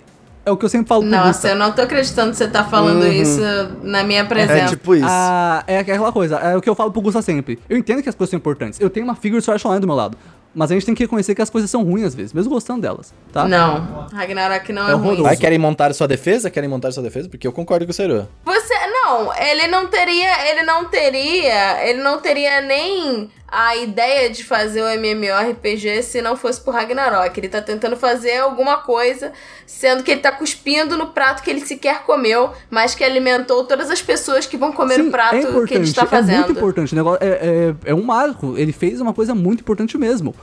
é 0.47 0.51
o 0.51 0.57
que 0.57 0.65
eu 0.65 0.69
sempre 0.69 0.89
falo 0.89 1.03
Nossa, 1.05 1.27
Gusta. 1.29 1.49
eu 1.49 1.57
não 1.57 1.73
tô 1.73 1.83
acreditando 1.83 2.31
que 2.31 2.37
você 2.37 2.47
tá 2.49 2.65
falando 2.65 3.03
Uhum. 3.03 3.13
isso 3.13 3.41
na 3.83 4.03
minha 4.05 4.21
É 4.21 4.25
presença. 4.25 4.69
tipo 4.77 4.95
isso. 4.95 5.07
Ah, 5.09 5.63
é 5.67 5.79
aquela 5.79 6.11
coisa, 6.13 6.37
é 6.37 6.57
o 6.57 6.61
que 6.61 6.69
eu 6.69 6.75
falo 6.75 6.91
pro 6.91 7.01
Gusta 7.01 7.21
sempre. 7.23 7.59
Eu 7.69 7.77
entendo 7.77 8.03
que 8.03 8.09
as 8.09 8.15
coisas 8.15 8.31
são 8.31 8.37
importantes. 8.39 8.81
Eu 8.81 8.89
tenho 8.91 9.05
uma 9.05 9.15
figure 9.15 9.43
Sword 9.43 9.67
Online 9.67 9.81
do 9.81 9.87
meu 9.87 9.97
lado. 9.97 10.17
Mas 10.57 10.71
a 10.71 10.75
gente 10.75 10.87
tem 10.87 10.95
que 10.95 11.05
reconhecer 11.05 11.35
que 11.35 11.43
as 11.43 11.51
coisas 11.51 11.71
são 11.71 11.85
ruins 11.85 12.07
às 12.07 12.15
vezes, 12.15 12.33
mesmo 12.33 12.51
gostando 12.51 12.81
delas, 12.81 13.13
tá? 13.31 13.47
Não, 13.47 14.07
Ragnarok 14.11 14.73
não 14.73 14.89
é, 14.89 14.93
É 14.93 14.95
ruim. 14.95 15.23
Vai, 15.23 15.37
querem 15.37 15.59
montar 15.59 15.93
sua 15.93 16.09
defesa? 16.09 16.49
Querem 16.49 16.67
montar 16.67 16.93
sua 16.93 17.03
defesa? 17.03 17.29
Porque 17.29 17.47
eu 17.47 17.53
concordo 17.53 17.85
com 17.85 17.91
o 17.91 17.95
Seru. 17.95 18.27
Você 18.43 18.75
não, 18.87 19.37
ele 19.37 19.67
não 19.67 19.87
teria, 19.89 20.51
ele 20.51 20.63
não 20.63 20.87
teria, 20.87 21.87
ele 21.87 22.01
não 22.01 22.19
teria 22.23 22.63
nem 22.63 23.31
a 23.59 23.75
ideia 23.75 24.29
de 24.29 24.45
fazer 24.45 24.83
o 24.83 24.87
MMORPG 24.87 26.03
se 26.03 26.21
não 26.21 26.37
fosse 26.37 26.61
por 26.61 26.75
Ragnarok. 26.75 27.41
Ele 27.41 27.49
tá 27.49 27.63
tentando 27.63 27.97
fazer 27.97 28.37
alguma 28.37 28.77
coisa, 28.83 29.33
sendo 29.67 30.03
que 30.03 30.11
ele 30.11 30.21
tá 30.21 30.31
cuspindo 30.31 30.95
no 30.99 31.07
prato 31.07 31.43
que 31.43 31.49
ele 31.49 31.65
sequer 31.65 32.03
comeu, 32.03 32.53
mas 32.69 32.95
que 32.95 33.03
alimentou 33.03 33.65
todas 33.65 33.91
as 33.91 34.03
pessoas 34.03 34.45
que 34.45 34.59
vão 34.59 34.73
comer 34.73 34.97
Sim, 34.97 35.09
o 35.09 35.11
prato 35.11 35.37
é 35.37 35.67
que 35.67 35.73
ele 35.75 35.85
está 35.85 36.03
É 36.03 36.07
fazendo. 36.07 36.37
muito 36.37 36.53
importante. 36.53 36.93
O 36.93 36.97
negócio 36.97 37.19
é, 37.23 37.29
é, 37.29 37.75
é 37.87 37.95
um 37.95 38.03
marco. 38.03 38.59
Ele 38.59 38.73
fez 38.73 39.01
uma 39.01 39.15
coisa 39.15 39.35
muito 39.35 39.61
importante 39.61 39.97
mesmo. 39.97 40.35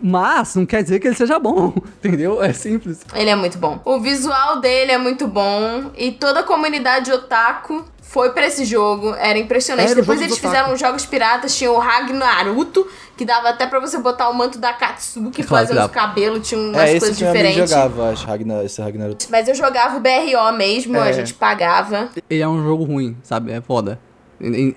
Mas 0.00 0.56
não 0.56 0.64
quer 0.64 0.82
dizer 0.82 0.98
que 0.98 1.06
ele 1.06 1.14
seja 1.14 1.38
bom, 1.38 1.74
entendeu? 2.02 2.42
É 2.42 2.54
simples. 2.54 3.02
Ele 3.14 3.28
é 3.28 3.36
muito 3.36 3.58
bom. 3.58 3.82
O 3.84 4.00
visual 4.00 4.60
dele 4.60 4.92
é 4.92 4.98
muito 4.98 5.28
bom 5.28 5.90
e 5.96 6.10
toda 6.10 6.40
a 6.40 6.42
comunidade 6.42 7.12
otaku 7.12 7.84
foi 8.12 8.28
pra 8.30 8.46
esse 8.46 8.66
jogo, 8.66 9.14
era 9.14 9.38
impressionante. 9.38 9.90
Era 9.90 9.98
o 9.98 10.02
Depois 10.02 10.20
eles 10.20 10.36
fizeram 10.36 10.76
jogos 10.76 11.06
piratas, 11.06 11.56
tinha 11.56 11.72
o 11.72 11.78
Ragnaruto, 11.78 12.86
que 13.16 13.24
dava 13.24 13.48
até 13.48 13.66
pra 13.66 13.80
você 13.80 13.96
botar 13.98 14.28
o 14.28 14.34
manto 14.34 14.58
da 14.58 14.70
Katsuki, 14.74 15.40
É 15.40 15.44
claro 15.44 15.66
fazer 15.66 15.74
dava. 15.78 15.88
cabelos, 15.88 16.46
tinha 16.46 16.60
umas 16.60 16.76
É, 16.82 16.90
esse 16.90 16.98
coisas 17.00 17.16
diferentes. 17.16 17.70
jogava, 17.70 18.10
acho, 18.10 18.26
Ragnar, 18.26 18.64
esse 18.64 18.82
Ragnarok. 18.82 19.26
Mas 19.30 19.48
eu 19.48 19.54
jogava 19.54 19.96
o 19.96 20.00
BRO 20.00 20.52
mesmo, 20.56 20.98
a 21.00 21.08
É. 21.08 21.12
gente 21.14 21.32
pagava. 21.32 22.10
Ele 22.28 22.42
é 22.42 22.46
um 22.48 22.62
jogo 22.62 22.84
ruim, 22.84 23.16
sabe? 23.22 23.50
É 23.50 23.62
foda. 23.62 23.98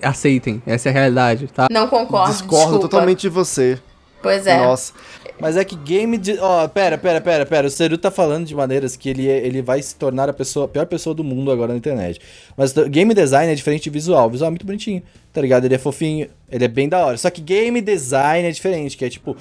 Aceitem, 0.00 0.62
essa 0.66 0.88
é 0.88 0.90
a 0.90 0.92
realidade, 0.94 1.48
tá? 1.48 1.66
Não 1.70 1.88
concordo, 1.88 2.30
Discordo 2.32 2.64
desculpa. 2.64 2.88
totalmente 2.88 3.20
de 3.22 3.28
você. 3.28 3.78
Pois 4.26 4.46
é. 4.46 4.56
Nossa. 4.58 4.92
Mas 5.38 5.56
é 5.56 5.64
que 5.64 5.76
game 5.76 6.16
de. 6.18 6.38
Ó, 6.38 6.66
pera, 6.66 6.96
pera, 6.98 7.20
pera, 7.20 7.44
pera. 7.46 7.66
O 7.66 7.70
Seru 7.70 7.96
tá 7.98 8.10
falando 8.10 8.46
de 8.46 8.54
maneiras 8.54 8.96
que 8.96 9.08
ele, 9.08 9.28
é- 9.28 9.46
ele 9.46 9.62
vai 9.62 9.80
se 9.82 9.94
tornar 9.94 10.28
a, 10.28 10.32
pessoa, 10.32 10.64
a 10.64 10.68
pior 10.68 10.86
pessoa 10.86 11.14
do 11.14 11.22
mundo 11.22 11.50
agora 11.52 11.72
na 11.72 11.78
internet. 11.78 12.20
Mas 12.56 12.72
game 12.72 13.12
design 13.14 13.52
é 13.52 13.54
diferente 13.54 13.84
de 13.84 13.90
visual. 13.90 14.26
O 14.26 14.30
visual 14.30 14.48
é 14.48 14.50
muito 14.50 14.64
bonitinho, 14.66 15.02
tá 15.32 15.40
ligado? 15.40 15.64
Ele 15.66 15.74
é 15.74 15.78
fofinho, 15.78 16.28
ele 16.50 16.64
é 16.64 16.68
bem 16.68 16.88
da 16.88 17.04
hora. 17.04 17.16
Só 17.18 17.28
que 17.30 17.40
game 17.42 17.80
design 17.80 18.48
é 18.48 18.50
diferente, 18.50 18.96
que 18.96 19.04
é 19.04 19.10
tipo. 19.10 19.36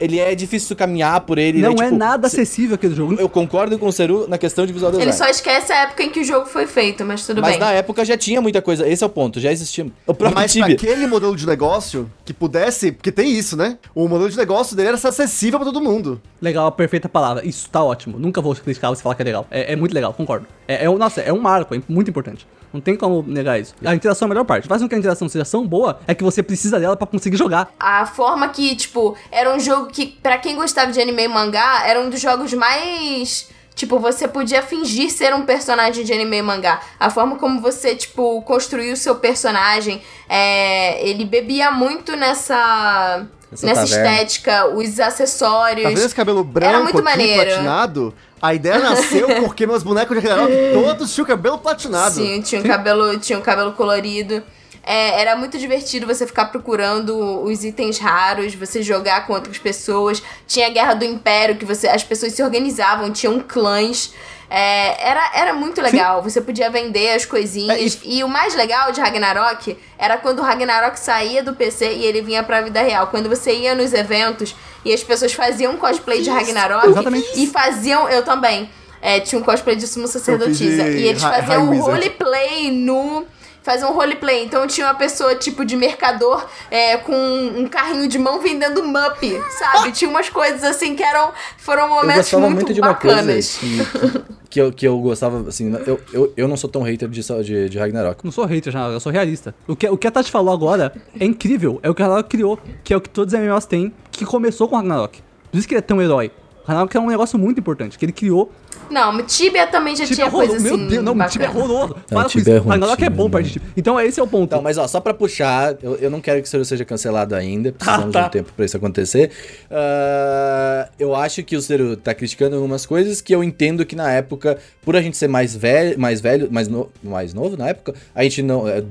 Ele 0.00 0.18
é 0.18 0.34
difícil 0.34 0.74
caminhar 0.76 1.20
por 1.22 1.38
ele. 1.38 1.60
não 1.60 1.72
ele 1.72 1.80
é 1.80 1.84
tipo, 1.84 1.96
nada 1.96 2.26
acessível 2.26 2.74
aquele 2.74 2.94
jogo. 2.94 3.14
Eu 3.14 3.28
concordo 3.28 3.78
com 3.78 3.86
o 3.86 3.92
Seru 3.92 4.26
na 4.28 4.38
questão 4.38 4.66
de 4.66 4.72
visual 4.72 4.92
design. 4.92 5.10
Ele 5.10 5.16
só 5.16 5.26
esquece 5.28 5.72
a 5.72 5.82
época 5.82 6.02
em 6.02 6.10
que 6.10 6.20
o 6.20 6.24
jogo 6.24 6.46
foi 6.46 6.66
feito, 6.66 7.04
mas 7.04 7.26
tudo 7.26 7.40
Mas 7.40 7.52
bem. 7.52 7.60
na 7.60 7.72
época 7.72 8.04
já 8.04 8.16
tinha 8.16 8.40
muita 8.40 8.62
coisa. 8.62 8.88
Esse 8.88 9.02
é 9.02 9.06
o 9.06 9.10
ponto, 9.10 9.40
já 9.40 9.50
existia. 9.50 9.86
O 10.06 10.14
próprio 10.14 10.34
Mas 10.34 10.56
aquele 10.56 11.06
modelo 11.06 11.36
de 11.36 11.46
negócio 11.46 12.10
que 12.24 12.32
pudesse, 12.32 12.92
porque 12.92 13.12
tem 13.12 13.32
isso, 13.32 13.56
né? 13.56 13.78
O 13.94 14.08
modelo 14.08 14.30
de 14.30 14.36
negócio 14.36 14.76
dele 14.76 14.88
era 14.88 14.96
ser 14.96 15.08
acessível 15.08 15.58
pra 15.58 15.66
todo 15.66 15.80
mundo. 15.80 16.20
Legal, 16.40 16.66
a 16.66 16.72
perfeita 16.72 17.08
palavra. 17.08 17.46
Isso 17.46 17.68
tá 17.70 17.82
ótimo. 17.82 18.18
Nunca 18.18 18.40
vou 18.40 18.54
criticar 18.54 18.90
você 18.90 19.02
falar 19.02 19.14
que 19.14 19.22
é 19.22 19.24
legal. 19.24 19.46
É, 19.50 19.72
é 19.72 19.76
muito 19.76 19.94
legal, 19.94 20.12
concordo. 20.12 20.46
É, 20.66 20.84
é 20.84 20.88
nossa, 20.88 21.20
é 21.20 21.32
um 21.32 21.40
marco, 21.40 21.74
é 21.74 21.82
muito 21.88 22.10
importante. 22.10 22.46
Não 22.72 22.80
tem 22.80 22.96
como 22.96 23.22
negar 23.26 23.58
isso. 23.58 23.74
A 23.84 23.94
interação 23.94 24.26
é 24.26 24.28
a 24.28 24.30
melhor 24.30 24.44
parte. 24.44 24.68
Faz 24.68 24.82
com 24.82 24.88
que 24.88 24.94
a 24.94 24.98
interação 24.98 25.28
seja 25.28 25.44
tão 25.44 25.66
boa, 25.66 26.00
é 26.06 26.14
que 26.14 26.22
você 26.22 26.42
precisa 26.42 26.78
dela 26.78 26.96
pra 26.96 27.06
conseguir 27.06 27.36
jogar. 27.36 27.70
A 27.80 28.04
forma 28.06 28.48
que, 28.48 28.76
tipo, 28.76 29.16
era 29.30 29.54
um 29.54 29.58
jogo 29.58 29.86
que, 29.86 30.06
pra 30.06 30.38
quem 30.38 30.56
gostava 30.56 30.92
de 30.92 31.00
anime 31.00 31.24
e 31.24 31.28
mangá, 31.28 31.82
era 31.86 32.00
um 32.00 32.10
dos 32.10 32.20
jogos 32.20 32.52
mais. 32.52 33.48
Tipo, 33.74 33.98
você 34.00 34.26
podia 34.26 34.60
fingir 34.60 35.08
ser 35.10 35.32
um 35.32 35.42
personagem 35.46 36.04
de 36.04 36.12
anime 36.12 36.38
e 36.38 36.42
mangá. 36.42 36.80
A 36.98 37.10
forma 37.10 37.36
como 37.36 37.60
você, 37.60 37.94
tipo, 37.94 38.42
construiu 38.42 38.92
o 38.92 38.96
seu 38.96 39.16
personagem. 39.16 40.02
é, 40.28 41.08
ele 41.08 41.24
bebia 41.24 41.70
muito 41.70 42.16
nessa. 42.16 43.24
Essa 43.50 43.66
nessa 43.66 43.86
taverna. 43.86 44.12
estética, 44.12 44.66
os 44.74 45.00
acessórios. 45.00 45.84
Tá 45.84 45.88
vendo 45.88 46.04
esse 46.04 46.14
cabelo 46.14 46.44
branco 46.44 46.82
muito 46.82 46.98
aqui, 46.98 47.02
maneiro. 47.02 47.50
platinado? 47.50 48.14
A 48.40 48.54
ideia 48.54 48.78
nasceu 48.78 49.26
porque 49.42 49.66
meus 49.66 49.82
bonecos 49.82 50.16
de 50.20 50.26
Ragnarok 50.26 50.52
todos 50.72 51.14
tinham 51.14 51.26
cabelo 51.26 51.58
platinado. 51.58 52.14
Sim, 52.14 52.40
tinha 52.40 52.60
um 52.60 52.64
cabelo, 52.64 53.18
tinha 53.18 53.38
um 53.38 53.42
cabelo 53.42 53.72
colorido. 53.72 54.42
É, 54.82 55.20
era 55.20 55.36
muito 55.36 55.58
divertido 55.58 56.06
você 56.06 56.26
ficar 56.26 56.46
procurando 56.46 57.42
os 57.42 57.62
itens 57.62 57.98
raros, 57.98 58.54
você 58.54 58.82
jogar 58.82 59.26
com 59.26 59.34
outras 59.34 59.58
pessoas. 59.58 60.22
Tinha 60.46 60.66
a 60.66 60.70
Guerra 60.70 60.94
do 60.94 61.04
Império, 61.04 61.56
que 61.56 61.64
você, 61.64 61.88
as 61.88 62.02
pessoas 62.02 62.32
se 62.32 62.42
organizavam, 62.42 63.12
tinham 63.12 63.38
clãs. 63.40 64.14
É, 64.50 65.10
era, 65.10 65.30
era 65.34 65.52
muito 65.54 65.80
legal. 65.82 66.22
Você 66.22 66.40
podia 66.40 66.70
vender 66.70 67.10
as 67.10 67.26
coisinhas. 67.26 67.96
É, 67.96 68.08
e... 68.08 68.24
o 68.24 68.28
mais 68.28 68.54
legal 68.54 68.90
de 68.92 69.00
Ragnarok 69.00 69.76
era 69.98 70.16
quando 70.16 70.38
o 70.38 70.42
Ragnarok 70.42 70.98
saía 70.98 71.42
do 71.42 71.54
PC 71.54 71.92
e 71.92 72.04
ele 72.04 72.22
vinha 72.22 72.42
pra 72.42 72.62
vida 72.62 72.80
real. 72.80 73.08
Quando 73.08 73.28
você 73.28 73.52
ia 73.52 73.74
nos 73.74 73.92
eventos 73.92 74.54
e 74.84 74.92
as 74.92 75.02
pessoas 75.02 75.32
faziam 75.32 75.76
cosplay 75.76 76.22
de 76.22 76.30
Ragnarok 76.30 76.88
Exatamente. 76.88 77.28
e 77.36 77.46
faziam. 77.46 78.08
Eu 78.08 78.24
também. 78.24 78.70
É, 79.00 79.20
tinha 79.20 79.40
um 79.40 79.44
cosplay 79.44 79.76
de 79.76 79.86
sumo 79.86 80.08
sacerdotisa. 80.08 80.88
E 80.88 81.06
eles 81.06 81.22
faziam 81.22 81.70
Wizard. 81.70 81.90
roleplay 81.90 82.70
no. 82.70 83.26
Faziam 83.68 83.90
um 83.90 83.94
roleplay. 83.94 84.44
Então 84.44 84.66
tinha 84.66 84.86
uma 84.86 84.94
pessoa 84.94 85.34
tipo 85.34 85.62
de 85.62 85.76
mercador 85.76 86.42
é, 86.70 86.96
com 86.96 87.12
um 87.14 87.68
carrinho 87.68 88.08
de 88.08 88.18
mão 88.18 88.40
vendendo 88.40 88.82
mup, 88.82 89.22
sabe? 89.58 89.92
tinha 89.92 90.08
umas 90.08 90.30
coisas 90.30 90.64
assim 90.64 90.96
que 90.96 91.02
eram. 91.02 91.32
Foram 91.58 91.82
Eu 91.82 91.88
momentos 91.90 92.16
gostava 92.16 92.48
muito, 92.48 92.54
muito, 92.54 92.72
de 92.72 92.80
uma 92.80 92.94
bacanas. 92.94 93.58
coisa 93.58 94.22
que, 94.40 94.48
que, 94.48 94.58
eu, 94.58 94.72
que 94.72 94.88
eu 94.88 94.98
gostava, 95.00 95.46
assim, 95.46 95.70
eu, 95.86 96.00
eu, 96.14 96.32
eu 96.34 96.48
não 96.48 96.56
sou 96.56 96.70
tão 96.70 96.80
hater 96.80 97.10
de, 97.10 97.20
de, 97.20 97.68
de 97.68 97.78
Ragnarok. 97.78 98.24
Não 98.24 98.32
sou 98.32 98.46
hater, 98.46 98.72
já, 98.72 98.88
eu 98.88 99.00
sou 99.00 99.12
realista. 99.12 99.54
O 99.66 99.76
que, 99.76 99.86
o 99.86 99.98
que 99.98 100.06
a 100.06 100.10
Tati 100.10 100.30
falou 100.30 100.54
agora 100.54 100.94
é 101.20 101.26
incrível. 101.26 101.78
É 101.82 101.90
o 101.90 101.94
que 101.94 102.00
o 102.00 102.04
Ragnarok 102.06 102.30
criou, 102.30 102.58
que 102.82 102.94
é 102.94 102.96
o 102.96 103.02
que 103.02 103.10
todos 103.10 103.34
os 103.34 103.38
MMOs 103.38 103.66
têm, 103.66 103.92
que 104.10 104.24
começou 104.24 104.66
com 104.66 104.76
o 104.76 104.78
Ragnarok. 104.78 105.20
Por 105.52 105.58
isso 105.58 105.68
que 105.68 105.74
ele 105.74 105.80
é 105.80 105.82
tão 105.82 106.00
herói. 106.00 106.30
O 106.68 106.70
Ragnarok 106.70 106.94
é 106.94 107.00
um 107.00 107.06
negócio 107.06 107.38
muito 107.38 107.58
importante, 107.58 107.96
que 107.98 108.04
ele 108.04 108.12
criou. 108.12 108.52
Não, 108.90 109.22
Tibia 109.24 109.66
também 109.66 109.96
já 109.96 110.04
Tibia 110.04 110.16
tinha 110.16 110.26
é 110.26 110.28
horroroso. 110.28 110.52
coisa 110.52 110.68
assim. 110.68 110.76
Meu 110.78 110.88
Deus, 110.90 111.02
não, 111.02 111.14
bacana. 111.14 111.30
Tibia 111.30 111.46
é 111.46 111.50
horroroso. 111.50 111.94
Não, 111.94 112.02
Para 112.02 112.22
com 112.24 112.28
Tibia 112.28 112.56
isso. 112.56 112.66
é 112.66 112.70
Ragnarok 112.70 112.92
é 112.92 113.06
Tibia, 113.06 113.10
bom 113.10 113.40
de 113.40 113.50
Tibia. 113.50 113.68
Então 113.74 114.00
esse 114.00 114.20
é 114.20 114.22
o 114.22 114.26
ponto. 114.26 114.44
Então, 114.44 114.60
mas 114.60 114.76
ó, 114.76 114.86
só 114.86 115.00
pra 115.00 115.14
puxar, 115.14 115.76
eu, 115.82 115.94
eu 115.96 116.10
não 116.10 116.20
quero 116.20 116.42
que 116.42 116.46
o 116.46 116.50
Seru 116.50 116.64
seja 116.66 116.84
cancelado 116.84 117.34
ainda, 117.34 117.72
precisamos 117.72 118.12
tá. 118.12 118.20
de 118.20 118.26
um 118.26 118.30
tempo 118.30 118.52
pra 118.54 118.66
isso 118.66 118.76
acontecer. 118.76 119.30
Ah, 119.70 120.90
eu 120.98 121.14
acho 121.14 121.42
que 121.42 121.56
o 121.56 121.62
Seru 121.62 121.96
tá 121.96 122.12
criticando 122.14 122.56
algumas 122.56 122.84
coisas 122.84 123.22
que 123.22 123.34
eu 123.34 123.42
entendo 123.42 123.86
que 123.86 123.96
na 123.96 124.10
época, 124.12 124.58
por 124.82 124.94
a 124.94 125.00
gente 125.00 125.16
ser 125.16 125.28
mais 125.28 125.56
velho, 125.56 125.98
mais 125.98 126.20
velho, 126.20 126.48
mais, 126.52 126.68
no, 126.68 126.90
mais 127.02 127.32
novo 127.32 127.56
na 127.56 127.68
época, 127.68 127.94
a 128.14 128.22
gente 128.24 128.42
não. 128.42 128.68
é, 128.68 128.82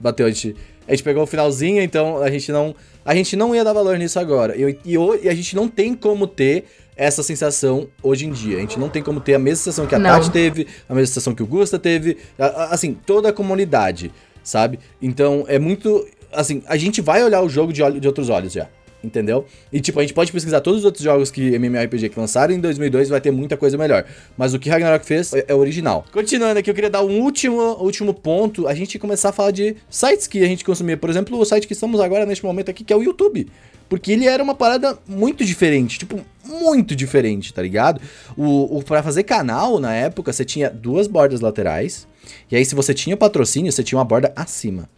Bateu, 0.00 0.24
a 0.24 0.30
gente. 0.30 0.56
A 0.88 0.92
gente 0.92 1.02
pegou 1.02 1.24
o 1.24 1.26
finalzinho, 1.26 1.82
então 1.82 2.22
a 2.22 2.30
gente 2.30 2.50
não. 2.50 2.74
A 3.04 3.14
gente 3.14 3.36
não 3.36 3.54
ia 3.54 3.62
dar 3.62 3.72
valor 3.72 3.98
nisso 3.98 4.18
agora. 4.18 4.56
E, 4.56 4.78
e, 4.84 4.94
e 5.22 5.28
a 5.28 5.34
gente 5.34 5.54
não 5.54 5.68
tem 5.68 5.94
como 5.94 6.26
ter 6.26 6.64
essa 6.96 7.22
sensação 7.22 7.88
hoje 8.02 8.26
em 8.26 8.32
dia. 8.32 8.56
A 8.56 8.60
gente 8.60 8.78
não 8.78 8.88
tem 8.88 9.02
como 9.02 9.20
ter 9.20 9.34
a 9.34 9.38
mesma 9.38 9.56
sensação 9.56 9.86
que 9.86 9.94
a 9.94 9.98
Não. 9.98 10.10
Tati 10.10 10.30
teve, 10.30 10.66
a 10.88 10.94
mesma 10.94 11.06
sensação 11.06 11.34
que 11.34 11.42
o 11.42 11.46
Gusta 11.46 11.78
teve, 11.78 12.16
a- 12.38 12.46
a- 12.46 12.64
assim, 12.74 12.94
toda 12.94 13.28
a 13.28 13.32
comunidade, 13.32 14.10
sabe? 14.42 14.78
Então 15.00 15.44
é 15.46 15.58
muito. 15.58 16.06
Assim, 16.32 16.62
a 16.66 16.76
gente 16.76 17.00
vai 17.00 17.22
olhar 17.22 17.42
o 17.42 17.48
jogo 17.48 17.72
de, 17.72 17.82
olho- 17.82 18.00
de 18.00 18.06
outros 18.08 18.28
olhos 18.30 18.52
já. 18.52 18.68
Entendeu? 19.06 19.46
E 19.72 19.80
tipo, 19.80 20.00
a 20.00 20.02
gente 20.02 20.12
pode 20.12 20.32
pesquisar 20.32 20.60
todos 20.60 20.80
os 20.80 20.84
outros 20.84 21.04
jogos 21.04 21.30
que 21.30 21.54
MMORPG 21.54 22.08
que 22.08 22.18
lançaram 22.18 22.52
em 22.52 22.58
2002 22.58 23.08
vai 23.08 23.20
ter 23.20 23.30
muita 23.30 23.56
coisa 23.56 23.78
melhor. 23.78 24.04
Mas 24.36 24.52
o 24.52 24.58
que 24.58 24.68
Ragnarok 24.68 25.06
fez 25.06 25.32
é, 25.32 25.44
é 25.46 25.54
original. 25.54 26.04
Continuando 26.12 26.58
aqui, 26.58 26.68
eu 26.68 26.74
queria 26.74 26.90
dar 26.90 27.04
um 27.04 27.20
último, 27.20 27.60
último 27.80 28.12
ponto. 28.12 28.66
A 28.66 28.74
gente 28.74 28.98
começar 28.98 29.28
a 29.28 29.32
falar 29.32 29.52
de 29.52 29.76
sites 29.88 30.26
que 30.26 30.42
a 30.42 30.46
gente 30.46 30.64
consumia. 30.64 30.96
Por 30.96 31.08
exemplo, 31.08 31.38
o 31.38 31.44
site 31.44 31.68
que 31.68 31.72
estamos 31.72 32.00
agora 32.00 32.26
neste 32.26 32.44
momento 32.44 32.68
aqui, 32.68 32.82
que 32.82 32.92
é 32.92 32.96
o 32.96 33.02
YouTube. 33.02 33.46
Porque 33.88 34.10
ele 34.10 34.26
era 34.26 34.42
uma 34.42 34.54
parada 34.54 34.98
muito 35.06 35.44
diferente, 35.44 36.00
tipo, 36.00 36.20
muito 36.44 36.96
diferente, 36.96 37.54
tá 37.54 37.62
ligado? 37.62 38.00
O, 38.36 38.78
o 38.78 38.82
para 38.82 39.00
fazer 39.00 39.22
canal 39.22 39.78
na 39.78 39.94
época, 39.94 40.32
você 40.32 40.44
tinha 40.44 40.68
duas 40.68 41.06
bordas 41.06 41.40
laterais. 41.40 42.08
E 42.50 42.56
aí, 42.56 42.64
se 42.64 42.74
você 42.74 42.92
tinha 42.92 43.16
patrocínio, 43.16 43.70
você 43.70 43.84
tinha 43.84 43.96
uma 43.96 44.04
borda 44.04 44.32
acima. 44.34 44.88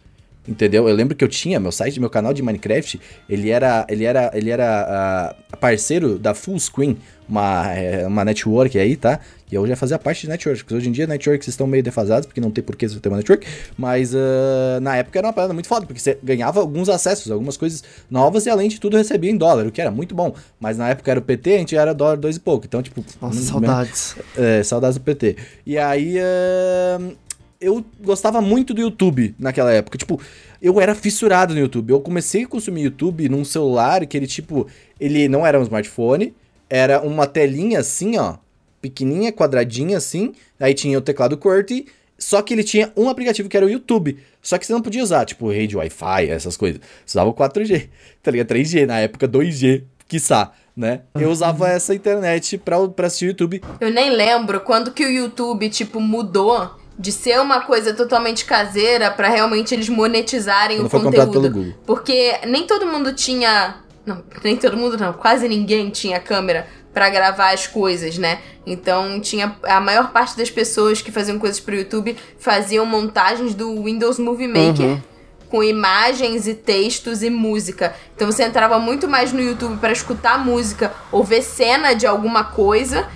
Entendeu? 0.49 0.89
Eu 0.89 0.95
lembro 0.95 1.15
que 1.15 1.23
eu 1.23 1.27
tinha 1.27 1.59
meu 1.59 1.71
site, 1.71 1.99
meu 1.99 2.09
canal 2.09 2.33
de 2.33 2.41
Minecraft, 2.41 2.99
ele 3.29 3.51
era, 3.51 3.85
ele 3.87 4.03
era, 4.03 4.31
ele 4.33 4.49
era 4.49 5.35
ah, 5.51 5.57
parceiro 5.57 6.17
da 6.17 6.33
Full 6.33 6.59
Screen, 6.59 6.97
uma, 7.27 7.71
é, 7.71 8.07
uma 8.07 8.25
network 8.25 8.75
aí, 8.79 8.95
tá? 8.95 9.19
E 9.51 9.53
eu 9.53 9.67
já 9.67 9.75
fazia 9.75 9.99
parte 9.99 10.21
de 10.21 10.29
networks, 10.29 10.63
porque 10.63 10.73
hoje 10.73 10.89
em 10.89 10.91
dia 10.91 11.05
networks 11.05 11.47
estão 11.47 11.67
meio 11.67 11.83
defasados, 11.83 12.25
porque 12.25 12.41
não 12.41 12.49
tem 12.49 12.63
por 12.63 12.75
que 12.75 12.87
você 12.87 12.99
ter 12.99 13.09
uma 13.09 13.17
network, 13.17 13.45
mas 13.77 14.15
ah, 14.15 14.79
na 14.81 14.95
época 14.97 15.19
era 15.19 15.27
uma 15.27 15.33
parada 15.33 15.53
muito 15.53 15.67
foda, 15.67 15.85
porque 15.85 16.01
você 16.01 16.17
ganhava 16.23 16.59
alguns 16.59 16.89
acessos, 16.89 17.31
algumas 17.31 17.55
coisas 17.55 17.83
novas 18.09 18.47
e 18.47 18.49
além 18.49 18.69
de 18.69 18.79
tudo 18.79 18.97
recebia 18.97 19.29
em 19.29 19.37
dólar, 19.37 19.67
o 19.67 19.71
que 19.71 19.79
era 19.79 19.91
muito 19.91 20.15
bom. 20.15 20.33
Mas 20.59 20.79
na 20.79 20.89
época 20.89 21.11
era 21.11 21.19
o 21.19 21.23
PT, 21.23 21.53
a 21.53 21.57
gente 21.59 21.75
era 21.75 21.93
dólar 21.93 22.17
dois 22.17 22.37
e 22.37 22.39
pouco, 22.39 22.65
então 22.65 22.81
tipo... 22.81 23.05
Nossa, 23.21 23.39
saudades. 23.39 24.15
é, 24.35 24.63
saudades 24.63 24.97
do 24.97 25.03
PT. 25.03 25.35
E 25.63 25.77
aí, 25.77 26.17
ahn, 26.17 27.11
eu 27.59 27.83
gostava 27.99 28.41
muito 28.41 28.73
do 28.73 28.81
YouTube 28.81 29.35
naquela 29.37 29.71
época. 29.71 29.97
Tipo, 29.97 30.21
eu 30.61 30.79
era 30.79 30.95
fissurado 30.95 31.53
no 31.53 31.59
YouTube. 31.59 31.91
Eu 31.91 31.99
comecei 31.99 32.43
a 32.43 32.47
consumir 32.47 32.83
YouTube 32.83 33.27
num 33.27 33.43
celular 33.43 34.05
que 34.05 34.15
ele, 34.15 34.27
tipo, 34.27 34.67
ele 34.99 35.27
não 35.27 35.45
era 35.45 35.59
um 35.59 35.63
smartphone, 35.63 36.33
era 36.69 37.01
uma 37.01 37.27
telinha 37.27 37.79
assim, 37.79 38.17
ó, 38.17 38.37
pequenininha, 38.81 39.33
quadradinha 39.33 39.97
assim. 39.97 40.33
Aí 40.59 40.73
tinha 40.73 40.97
o 40.97 41.01
teclado 41.01 41.37
QWERTY, 41.37 41.87
só 42.17 42.41
que 42.41 42.53
ele 42.53 42.63
tinha 42.63 42.93
um 42.95 43.09
aplicativo 43.09 43.49
que 43.49 43.57
era 43.57 43.65
o 43.65 43.69
YouTube. 43.69 44.17
Só 44.41 44.57
que 44.57 44.65
você 44.65 44.71
não 44.71 44.81
podia 44.81 45.03
usar, 45.03 45.25
tipo, 45.25 45.51
rede 45.51 45.75
Wi-Fi, 45.75 46.29
essas 46.29 46.55
coisas. 46.55 46.79
Você 47.05 47.17
usava 47.17 47.29
o 47.29 47.33
4G, 47.33 47.89
tá 48.23 48.31
ligado? 48.31 48.47
3G, 48.47 48.85
na 48.85 48.99
época 48.99 49.27
2G, 49.27 49.83
quiçá, 50.07 50.53
né? 50.75 51.01
Eu 51.13 51.29
usava 51.29 51.67
essa 51.67 51.93
internet 51.93 52.57
pra, 52.57 52.87
pra 52.87 53.07
assistir 53.07 53.25
o 53.25 53.29
YouTube. 53.29 53.61
Eu 53.81 53.91
nem 53.91 54.09
lembro 54.09 54.61
quando 54.61 54.91
que 54.91 55.05
o 55.05 55.09
YouTube, 55.09 55.69
tipo, 55.69 55.99
mudou 55.99 56.78
de 56.99 57.13
ser 57.13 57.39
uma 57.39 57.61
coisa 57.61 57.93
totalmente 57.93 58.43
caseira 58.43 59.09
pra 59.09 59.29
realmente 59.29 59.73
eles 59.73 59.87
monetizarem 59.87 60.77
Quando 60.79 60.87
o 60.87 60.89
foi 60.89 61.01
conteúdo. 61.01 61.31
pelo 61.31 61.49
Google. 61.49 61.73
Porque 61.85 62.37
nem 62.45 62.67
todo 62.67 62.85
mundo 62.85 63.13
tinha. 63.13 63.77
Não, 64.05 64.21
nem 64.43 64.57
todo 64.57 64.75
mundo 64.75 64.97
não, 64.97 65.13
quase 65.13 65.47
ninguém 65.47 65.89
tinha 65.89 66.19
câmera 66.19 66.67
pra 66.93 67.09
gravar 67.09 67.53
as 67.53 67.67
coisas, 67.67 68.17
né? 68.17 68.39
Então 68.65 69.21
tinha 69.21 69.55
a 69.63 69.79
maior 69.79 70.11
parte 70.11 70.35
das 70.35 70.49
pessoas 70.51 71.01
que 71.01 71.11
faziam 71.11 71.39
coisas 71.39 71.59
pro 71.59 71.75
YouTube 71.75 72.17
faziam 72.37 72.85
montagens 72.85 73.53
do 73.55 73.83
Windows 73.83 74.19
Movie 74.19 74.47
Maker. 74.47 74.85
Uhum. 74.85 75.01
com 75.49 75.63
imagens 75.63 76.47
e 76.47 76.53
textos 76.53 77.23
e 77.23 77.29
música. 77.29 77.95
Então 78.15 78.31
você 78.31 78.43
entrava 78.43 78.77
muito 78.77 79.07
mais 79.07 79.33
no 79.33 79.41
YouTube 79.41 79.77
para 79.79 79.91
escutar 79.91 80.37
música 80.37 80.93
ou 81.11 81.23
ver 81.23 81.41
cena 81.41 81.93
de 81.95 82.05
alguma 82.05 82.43
coisa. 82.43 83.07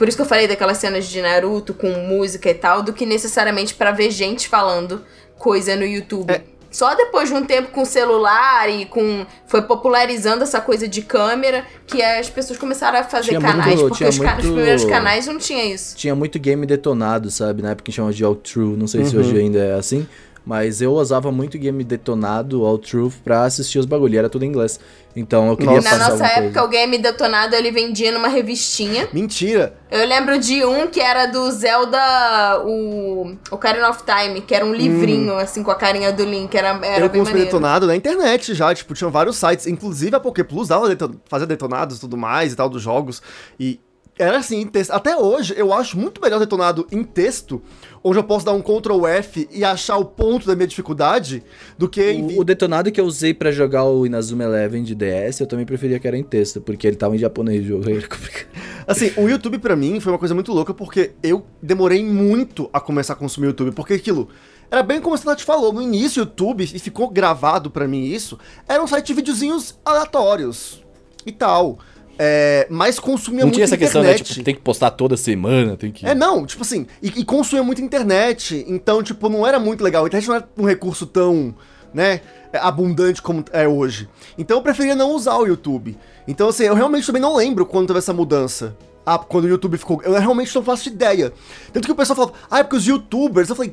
Por 0.00 0.08
isso 0.08 0.16
que 0.16 0.22
eu 0.22 0.26
falei 0.26 0.48
daquelas 0.48 0.78
cenas 0.78 1.06
de 1.06 1.20
Naruto 1.20 1.74
com 1.74 1.90
música 1.90 2.48
e 2.48 2.54
tal, 2.54 2.82
do 2.82 2.90
que 2.90 3.04
necessariamente 3.04 3.74
para 3.74 3.90
ver 3.92 4.10
gente 4.10 4.48
falando 4.48 5.04
coisa 5.38 5.76
no 5.76 5.84
YouTube. 5.84 6.30
É. 6.32 6.40
Só 6.70 6.94
depois 6.94 7.28
de 7.28 7.34
um 7.34 7.44
tempo 7.44 7.70
com 7.72 7.84
celular 7.84 8.66
e 8.70 8.86
com. 8.86 9.26
Foi 9.46 9.60
popularizando 9.60 10.42
essa 10.42 10.58
coisa 10.60 10.88
de 10.88 11.02
câmera 11.02 11.64
que 11.86 12.00
as 12.00 12.30
pessoas 12.30 12.58
começaram 12.58 12.98
a 12.98 13.04
fazer 13.04 13.30
Tinha 13.30 13.40
canais. 13.42 13.74
muito- 13.74 13.88
porque 13.88 14.04
os, 14.04 14.18
ca- 14.18 14.36
os 14.38 14.44
muito- 14.44 14.54
primeiros 14.54 14.84
canais 14.86 15.26
não 15.26 15.36
tinha 15.36 15.64
isso. 15.66 15.94
Tinha 15.96 16.14
muito 16.14 16.38
game 16.38 16.64
detonado, 16.64 17.30
sabe? 17.30 17.60
Na 17.60 17.70
época 17.72 17.84
que 17.86 17.92
chama 17.92 18.10
de 18.12 18.24
All 18.24 18.36
True. 18.36 18.76
Não 18.78 18.86
sei 18.86 19.04
se 19.04 19.14
Uhum. 19.16 19.20
hoje 19.22 19.36
ainda 19.36 19.58
é 19.58 19.74
assim. 19.74 20.06
Mas 20.44 20.80
eu 20.80 20.92
usava 20.92 21.30
muito 21.30 21.58
game 21.58 21.84
detonado, 21.84 22.64
All 22.64 22.78
Truth, 22.78 23.16
pra 23.22 23.44
assistir 23.44 23.78
os 23.78 23.86
bagulho. 23.86 24.14
e 24.14 24.18
Era 24.18 24.28
tudo 24.28 24.44
em 24.44 24.48
inglês. 24.48 24.80
Então 25.14 25.48
eu 25.48 25.56
queria 25.56 25.76
Nossa. 25.76 25.90
Na 25.90 25.98
passar 25.98 26.10
nossa 26.10 26.24
alguma 26.24 26.38
época, 26.46 26.60
coisa. 26.60 26.66
o 26.66 26.68
game 26.68 26.98
detonado 26.98 27.54
ele 27.56 27.70
vendia 27.70 28.12
numa 28.12 28.28
revistinha. 28.28 29.08
Mentira. 29.12 29.74
Eu 29.90 30.06
lembro 30.06 30.38
de 30.38 30.64
um 30.64 30.86
que 30.86 31.00
era 31.00 31.26
do 31.26 31.50
Zelda, 31.50 32.62
o 32.64 33.34
Ocarina 33.50 33.90
of 33.90 34.02
Time, 34.04 34.40
que 34.40 34.54
era 34.54 34.64
um 34.64 34.72
livrinho, 34.72 35.36
assim, 35.36 35.62
com 35.62 35.70
a 35.70 35.74
carinha 35.74 36.12
do 36.12 36.24
Link. 36.24 36.54
Era, 36.54 36.78
era 36.84 37.04
eu 37.04 37.08
bem 37.08 37.20
consumi 37.20 37.44
detonado 37.44 37.86
na 37.86 37.96
internet 37.96 38.54
já, 38.54 38.74
tipo, 38.74 38.94
tinham 38.94 39.10
vários 39.10 39.36
sites, 39.36 39.66
inclusive 39.66 40.14
a 40.14 40.20
Poké 40.20 40.44
Plus 40.44 40.68
dava 40.68 40.88
deton 40.88 41.10
fazia 41.28 41.46
detonados 41.46 41.98
e 41.98 42.00
tudo 42.00 42.16
mais 42.16 42.52
e 42.52 42.56
tal 42.56 42.68
dos 42.68 42.80
jogos. 42.82 43.20
E 43.58 43.80
era 44.18 44.38
assim, 44.38 44.60
em 44.60 44.66
texto. 44.66 44.90
Até 44.92 45.16
hoje 45.16 45.54
eu 45.56 45.72
acho 45.72 45.98
muito 45.98 46.20
melhor 46.20 46.38
detonado 46.38 46.86
em 46.92 47.02
texto, 47.02 47.62
onde 48.02 48.18
eu 48.18 48.24
posso 48.24 48.44
dar 48.46 48.52
um 48.52 48.62
Ctrl 48.62 49.06
F 49.06 49.48
e 49.52 49.62
achar 49.62 49.96
o 49.98 50.04
ponto 50.04 50.46
da 50.46 50.56
minha 50.56 50.66
dificuldade, 50.66 51.42
do 51.76 51.88
que 51.88 52.12
em 52.12 52.36
O, 52.36 52.40
o 52.40 52.44
detonado 52.44 52.90
que 52.90 53.00
eu 53.00 53.04
usei 53.04 53.34
pra 53.34 53.52
jogar 53.52 53.84
o 53.84 54.06
Inazuma 54.06 54.44
Eleven 54.44 54.82
de 54.82 54.94
DS, 54.94 55.40
eu 55.40 55.46
também 55.46 55.66
preferia 55.66 55.98
que 55.98 56.08
era 56.08 56.16
em 56.16 56.22
texto, 56.22 56.60
porque 56.60 56.86
ele 56.86 56.96
tava 56.96 57.14
em 57.14 57.18
japonês 57.18 57.64
o 57.64 57.68
jogo. 57.68 57.90
era 57.90 58.08
complicado. 58.08 58.48
Assim, 58.86 59.12
o 59.16 59.28
YouTube 59.28 59.58
pra 59.58 59.76
mim 59.76 60.00
foi 60.00 60.12
uma 60.12 60.18
coisa 60.18 60.34
muito 60.34 60.52
louca 60.52 60.72
porque 60.72 61.12
eu 61.22 61.44
demorei 61.62 62.04
muito 62.04 62.68
a 62.72 62.80
começar 62.80 63.12
a 63.12 63.16
consumir 63.16 63.48
o 63.48 63.50
YouTube, 63.50 63.72
porque 63.72 63.94
aquilo 63.94 64.28
era 64.70 64.82
bem 64.82 65.00
como 65.00 65.16
a 65.16 65.20
Nath 65.24 65.40
falou, 65.40 65.72
no 65.72 65.82
início 65.82 66.22
o 66.22 66.26
YouTube, 66.26 66.62
e 66.62 66.78
ficou 66.78 67.10
gravado 67.10 67.70
pra 67.70 67.88
mim 67.88 68.04
isso, 68.04 68.38
era 68.68 68.82
um 68.82 68.86
site 68.86 69.08
de 69.08 69.14
videozinhos 69.14 69.78
aleatórios 69.84 70.82
e 71.26 71.32
tal. 71.32 71.78
É, 72.22 72.66
mas 72.68 72.98
consumia 72.98 73.40
Não 73.40 73.46
muito 73.46 73.54
tinha 73.54 73.64
essa 73.64 73.78
questão, 73.78 74.02
né? 74.02 74.08
internet. 74.10 74.34
Tipo, 74.34 74.44
tem 74.44 74.54
que 74.54 74.60
postar 74.60 74.90
toda 74.90 75.16
semana, 75.16 75.74
tem 75.74 75.90
que. 75.90 76.04
É, 76.04 76.14
não, 76.14 76.44
tipo 76.44 76.60
assim, 76.60 76.86
e, 77.02 77.08
e 77.20 77.24
consumia 77.24 77.62
muito 77.64 77.80
internet, 77.80 78.62
então, 78.68 79.02
tipo, 79.02 79.26
não 79.30 79.46
era 79.46 79.58
muito 79.58 79.82
legal. 79.82 80.04
A 80.04 80.06
internet 80.06 80.28
não 80.28 80.34
era 80.34 80.48
um 80.58 80.66
recurso 80.66 81.06
tão, 81.06 81.54
né, 81.94 82.20
abundante 82.52 83.22
como 83.22 83.42
é 83.54 83.66
hoje. 83.66 84.06
Então 84.36 84.58
eu 84.58 84.62
preferia 84.62 84.94
não 84.94 85.12
usar 85.12 85.36
o 85.38 85.46
YouTube. 85.46 85.96
Então, 86.28 86.50
assim, 86.50 86.64
eu 86.64 86.74
realmente 86.74 87.06
também 87.06 87.22
não 87.22 87.34
lembro 87.34 87.64
quando 87.64 87.86
teve 87.86 88.00
essa 88.00 88.12
mudança. 88.12 88.76
Ah, 89.06 89.16
quando 89.18 89.46
o 89.46 89.48
YouTube 89.48 89.78
ficou. 89.78 90.02
Eu 90.02 90.12
realmente 90.12 90.54
não 90.54 90.62
faço 90.62 90.90
ideia. 90.90 91.32
Tanto 91.72 91.86
que 91.86 91.92
o 91.92 91.96
pessoal 91.96 92.16
falava, 92.16 92.34
ah, 92.50 92.58
é 92.58 92.62
porque 92.62 92.76
os 92.76 92.86
youtubers. 92.86 93.48
Eu 93.48 93.56
falei, 93.56 93.72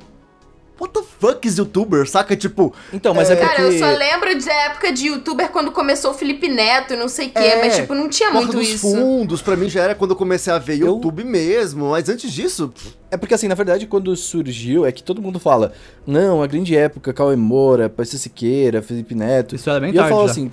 what 0.80 0.94
the 0.94 1.02
fuck 1.20 1.48
is 1.48 1.58
youtuber? 1.58 2.08
Saca? 2.08 2.36
Tipo. 2.36 2.74
Então, 2.94 3.14
mas 3.14 3.30
é, 3.30 3.36
porque. 3.36 3.50
Cara, 3.56 3.62
eu 3.68 3.78
só 3.80 3.86
lembro 3.98 4.46
da 4.46 4.54
época 4.66 4.92
de 4.92 5.08
youtuber 5.08 5.50
quando 5.50 5.72
começou 5.72 6.12
o 6.12 6.14
Felipe 6.14 6.48
Neto 6.48 6.94
e 6.94 6.98
não 6.98 7.08
sei 7.08 7.28
o 7.28 7.32
quê, 7.32 7.40
É, 7.40 7.62
mas 7.62 7.76
tipo, 7.76 7.94
não 7.96 8.10
tinha 8.10 8.32
Porta 8.32 8.46
muito 8.48 8.58
dos 8.60 8.70
isso. 8.70 8.92
fundos, 8.92 9.42
pra 9.42 9.56
mim 9.56 9.70
já 9.70 9.84
era 9.84 9.96
quando 9.96 10.12
eu 10.12 10.18
comecei 10.18 10.52
a 10.54 10.58
ver 10.58 10.80
Eu- 10.80 10.88
YouTube 10.88 11.24
mesmo. 11.24 11.90
Mas 11.92 12.08
antes 12.10 12.32
disso. 12.32 12.74
É 13.10 13.16
porque 13.18 13.34
assim, 13.34 13.48
na 13.48 13.56
verdade, 13.56 13.88
quando 13.88 14.16
surgiu, 14.16 14.86
é 14.86 14.92
que 14.92 15.02
todo 15.02 15.22
mundo 15.22 15.40
fala, 15.40 15.72
não, 16.06 16.44
a 16.44 16.48
grande 16.48 16.76
época, 16.76 17.14
Cauê 17.14 17.36
Moura, 17.38 17.88
PC 17.90 18.18
Siqueira, 18.18 18.82
Felipe 18.82 19.16
Neto. 19.16 19.56
Isso 19.56 19.70
era 19.70 19.80
bem 19.80 19.92
e 19.92 19.96
eu 19.96 20.02
tarde 20.02 20.10
falo 20.14 20.26
já. 20.28 20.32
assim, 20.32 20.50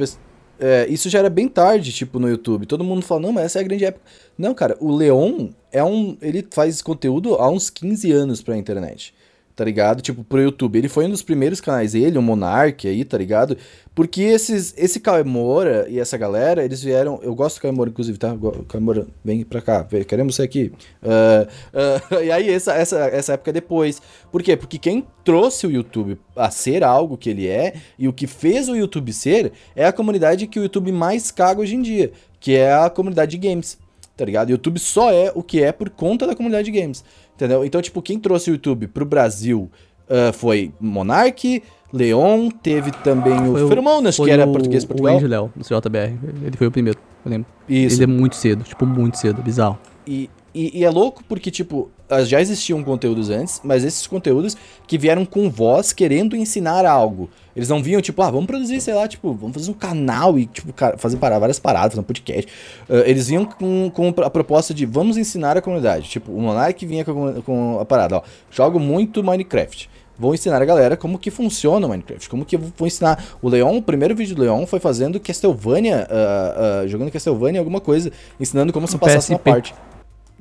é, 0.60 0.86
isso 0.88 1.10
já 1.10 1.18
era 1.18 1.28
bem 1.28 1.48
tarde, 1.48 1.92
tipo, 1.92 2.20
no 2.20 2.28
YouTube. 2.28 2.64
Todo 2.64 2.84
mundo 2.84 3.02
fala, 3.02 3.20
não, 3.22 3.32
mas 3.32 3.46
essa 3.46 3.58
é 3.58 3.62
a 3.62 3.64
grande 3.64 3.84
época. 3.84 4.04
Não, 4.38 4.54
cara, 4.54 4.76
o 4.80 4.94
Leon 4.94 5.48
é 5.72 5.82
um. 5.82 6.16
Ele 6.22 6.46
faz 6.48 6.80
conteúdo 6.80 7.34
há 7.34 7.50
uns 7.50 7.68
15 7.70 8.12
anos 8.12 8.40
pra 8.40 8.56
internet. 8.56 9.12
Tá 9.56 9.64
ligado? 9.64 10.02
Tipo, 10.02 10.24
pro 10.24 10.42
YouTube. 10.42 10.76
Ele 10.76 10.88
foi 10.88 11.06
um 11.06 11.10
dos 11.10 11.22
primeiros 11.22 11.60
canais, 11.60 11.94
ele, 11.94 12.18
o 12.18 12.22
Monark 12.22 12.88
aí, 12.88 13.04
tá 13.04 13.16
ligado? 13.16 13.56
Porque 13.94 14.22
esses, 14.22 14.74
esse 14.76 14.98
Cauê 14.98 15.22
Moura 15.22 15.86
e 15.88 16.00
essa 16.00 16.16
galera, 16.18 16.64
eles 16.64 16.82
vieram. 16.82 17.20
Eu 17.22 17.32
gosto 17.36 17.58
do 17.58 17.62
Cauê 17.62 17.72
Moura, 17.72 17.90
inclusive, 17.90 18.18
tá? 18.18 18.36
Cauê 18.68 18.82
Moura, 18.82 19.06
vem 19.24 19.44
pra 19.44 19.62
cá, 19.62 19.86
queremos 20.08 20.34
você 20.34 20.42
aqui. 20.42 20.72
Ah, 21.00 21.46
ah, 21.72 22.18
e 22.20 22.32
aí, 22.32 22.50
essa, 22.50 22.72
essa, 22.72 22.98
essa 23.06 23.34
época 23.34 23.50
é 23.50 23.52
depois. 23.52 24.02
Por 24.32 24.42
quê? 24.42 24.56
Porque 24.56 24.76
quem 24.76 25.06
trouxe 25.22 25.68
o 25.68 25.70
YouTube 25.70 26.18
a 26.34 26.50
ser 26.50 26.82
algo 26.82 27.16
que 27.16 27.30
ele 27.30 27.46
é 27.46 27.74
e 27.96 28.08
o 28.08 28.12
que 28.12 28.26
fez 28.26 28.68
o 28.68 28.74
YouTube 28.74 29.12
ser 29.12 29.52
é 29.76 29.86
a 29.86 29.92
comunidade 29.92 30.48
que 30.48 30.58
o 30.58 30.64
YouTube 30.64 30.90
mais 30.90 31.30
caga 31.30 31.60
hoje 31.60 31.76
em 31.76 31.82
dia, 31.82 32.10
que 32.40 32.56
é 32.56 32.74
a 32.74 32.90
comunidade 32.90 33.38
de 33.38 33.48
games. 33.48 33.78
Tá 34.16 34.24
ligado? 34.24 34.48
O 34.48 34.52
YouTube 34.52 34.78
só 34.78 35.12
é 35.12 35.32
o 35.34 35.42
que 35.42 35.62
é 35.62 35.72
por 35.72 35.90
conta 35.90 36.26
da 36.26 36.36
comunidade 36.36 36.70
de 36.70 36.80
games. 36.80 37.04
Entendeu? 37.34 37.64
Então, 37.64 37.80
tipo, 37.82 38.00
quem 38.00 38.18
trouxe 38.18 38.50
o 38.50 38.52
YouTube 38.52 38.86
pro 38.88 39.04
Brasil 39.04 39.70
ah, 40.08 40.32
foi 40.32 40.72
Monark, 40.80 41.62
Leon, 41.92 42.48
teve 42.50 42.90
também 42.90 43.34
o, 43.48 43.52
Foi 43.52 43.62
o- 43.64 43.68
Feromonas, 43.68 44.16
que 44.16 44.30
era 44.30 44.46
o- 44.46 44.52
português 44.52 44.82
de 44.82 44.86
O 44.86 44.88
Portugal. 44.88 45.16
Andy 45.16 45.26
Léo, 45.26 45.52
do 45.54 45.64
CJBR. 45.64 46.18
Ele 46.44 46.56
foi 46.56 46.66
o 46.66 46.70
primeiro, 46.70 46.98
eu 47.24 47.30
lembro. 47.30 47.46
Isso. 47.68 47.96
Ele 47.96 48.04
é 48.04 48.06
muito 48.06 48.36
cedo, 48.36 48.64
tipo, 48.64 48.84
muito 48.84 49.16
cedo, 49.18 49.40
bizarro. 49.42 49.78
E, 50.06 50.28
e, 50.54 50.78
e 50.78 50.84
é 50.84 50.90
louco 50.90 51.22
porque, 51.28 51.50
tipo, 51.50 51.90
já 52.24 52.40
existiam 52.40 52.82
conteúdos 52.84 53.28
antes, 53.30 53.60
mas 53.64 53.82
esses 53.82 54.06
conteúdos 54.06 54.56
que 54.86 54.96
vieram 54.96 55.24
com 55.24 55.50
voz 55.50 55.92
querendo 55.92 56.36
ensinar 56.36 56.86
algo. 56.86 57.28
Eles 57.56 57.68
não 57.68 57.82
vinham, 57.82 58.00
tipo, 58.00 58.20
ah, 58.22 58.30
vamos 58.30 58.46
produzir, 58.46 58.80
sei 58.80 58.94
lá, 58.94 59.08
tipo, 59.08 59.32
vamos 59.32 59.54
fazer 59.54 59.70
um 59.70 59.74
canal 59.74 60.38
e, 60.38 60.46
tipo, 60.46 60.72
fazer 60.96 61.16
parar 61.16 61.38
várias 61.38 61.58
paradas, 61.58 61.92
fazer 61.92 62.00
um 62.00 62.04
podcast. 62.04 62.50
Ah, 62.88 63.02
eles 63.06 63.28
vinham 63.28 63.44
com, 63.44 63.90
com 63.92 64.14
a 64.22 64.30
proposta 64.30 64.72
de 64.72 64.86
vamos 64.86 65.16
ensinar 65.16 65.56
a 65.56 65.62
comunidade. 65.62 66.08
Tipo, 66.08 66.32
o 66.32 66.40
Monark 66.40 66.86
vinha 66.86 67.04
com, 67.04 67.42
com 67.42 67.80
a 67.80 67.84
parada, 67.84 68.18
ó, 68.18 68.22
jogo 68.50 68.78
muito 68.78 69.22
Minecraft. 69.22 69.90
Vou 70.16 70.32
ensinar 70.32 70.62
a 70.62 70.64
galera 70.64 70.96
como 70.96 71.18
que 71.18 71.28
funciona 71.28 71.86
o 71.86 71.90
Minecraft, 71.90 72.28
como 72.28 72.44
que 72.44 72.54
eu 72.54 72.60
vou 72.76 72.86
ensinar. 72.86 73.24
O 73.42 73.48
Leon, 73.48 73.78
o 73.78 73.82
primeiro 73.82 74.14
vídeo 74.14 74.36
do 74.36 74.42
Leon 74.42 74.64
foi 74.64 74.78
fazendo 74.78 75.18
Castlevania, 75.18 76.06
ah, 76.08 76.82
ah, 76.82 76.86
jogando 76.86 77.10
Castlevania 77.10 77.60
alguma 77.60 77.80
coisa, 77.80 78.12
ensinando 78.38 78.72
como 78.72 78.86
se 78.86 78.96
passasse 78.96 79.32
uma 79.32 79.40
parte. 79.40 79.74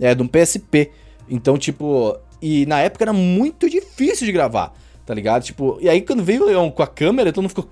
É, 0.04 0.14
de 0.14 0.22
um 0.22 0.28
PSP. 0.28 0.92
Então, 1.30 1.58
tipo, 1.58 2.18
e 2.42 2.66
na 2.66 2.80
época 2.82 3.06
era 3.06 3.14
muito 3.14 3.70
difícil 3.70 4.26
de 4.26 4.34
gravar, 4.34 4.74
tá 5.06 5.14
ligado? 5.14 5.44
Tipo, 5.44 5.78
e 5.82 5.88
aí 5.88 6.02
quando 6.02 6.24
veio 6.24 6.44
o 6.44 6.46
Leon 6.46 6.70
com 6.70 6.84
a 6.84 6.88
câmera, 6.88 7.32
todo 7.32 7.44
mundo 7.44 7.50
ficou. 7.52 7.70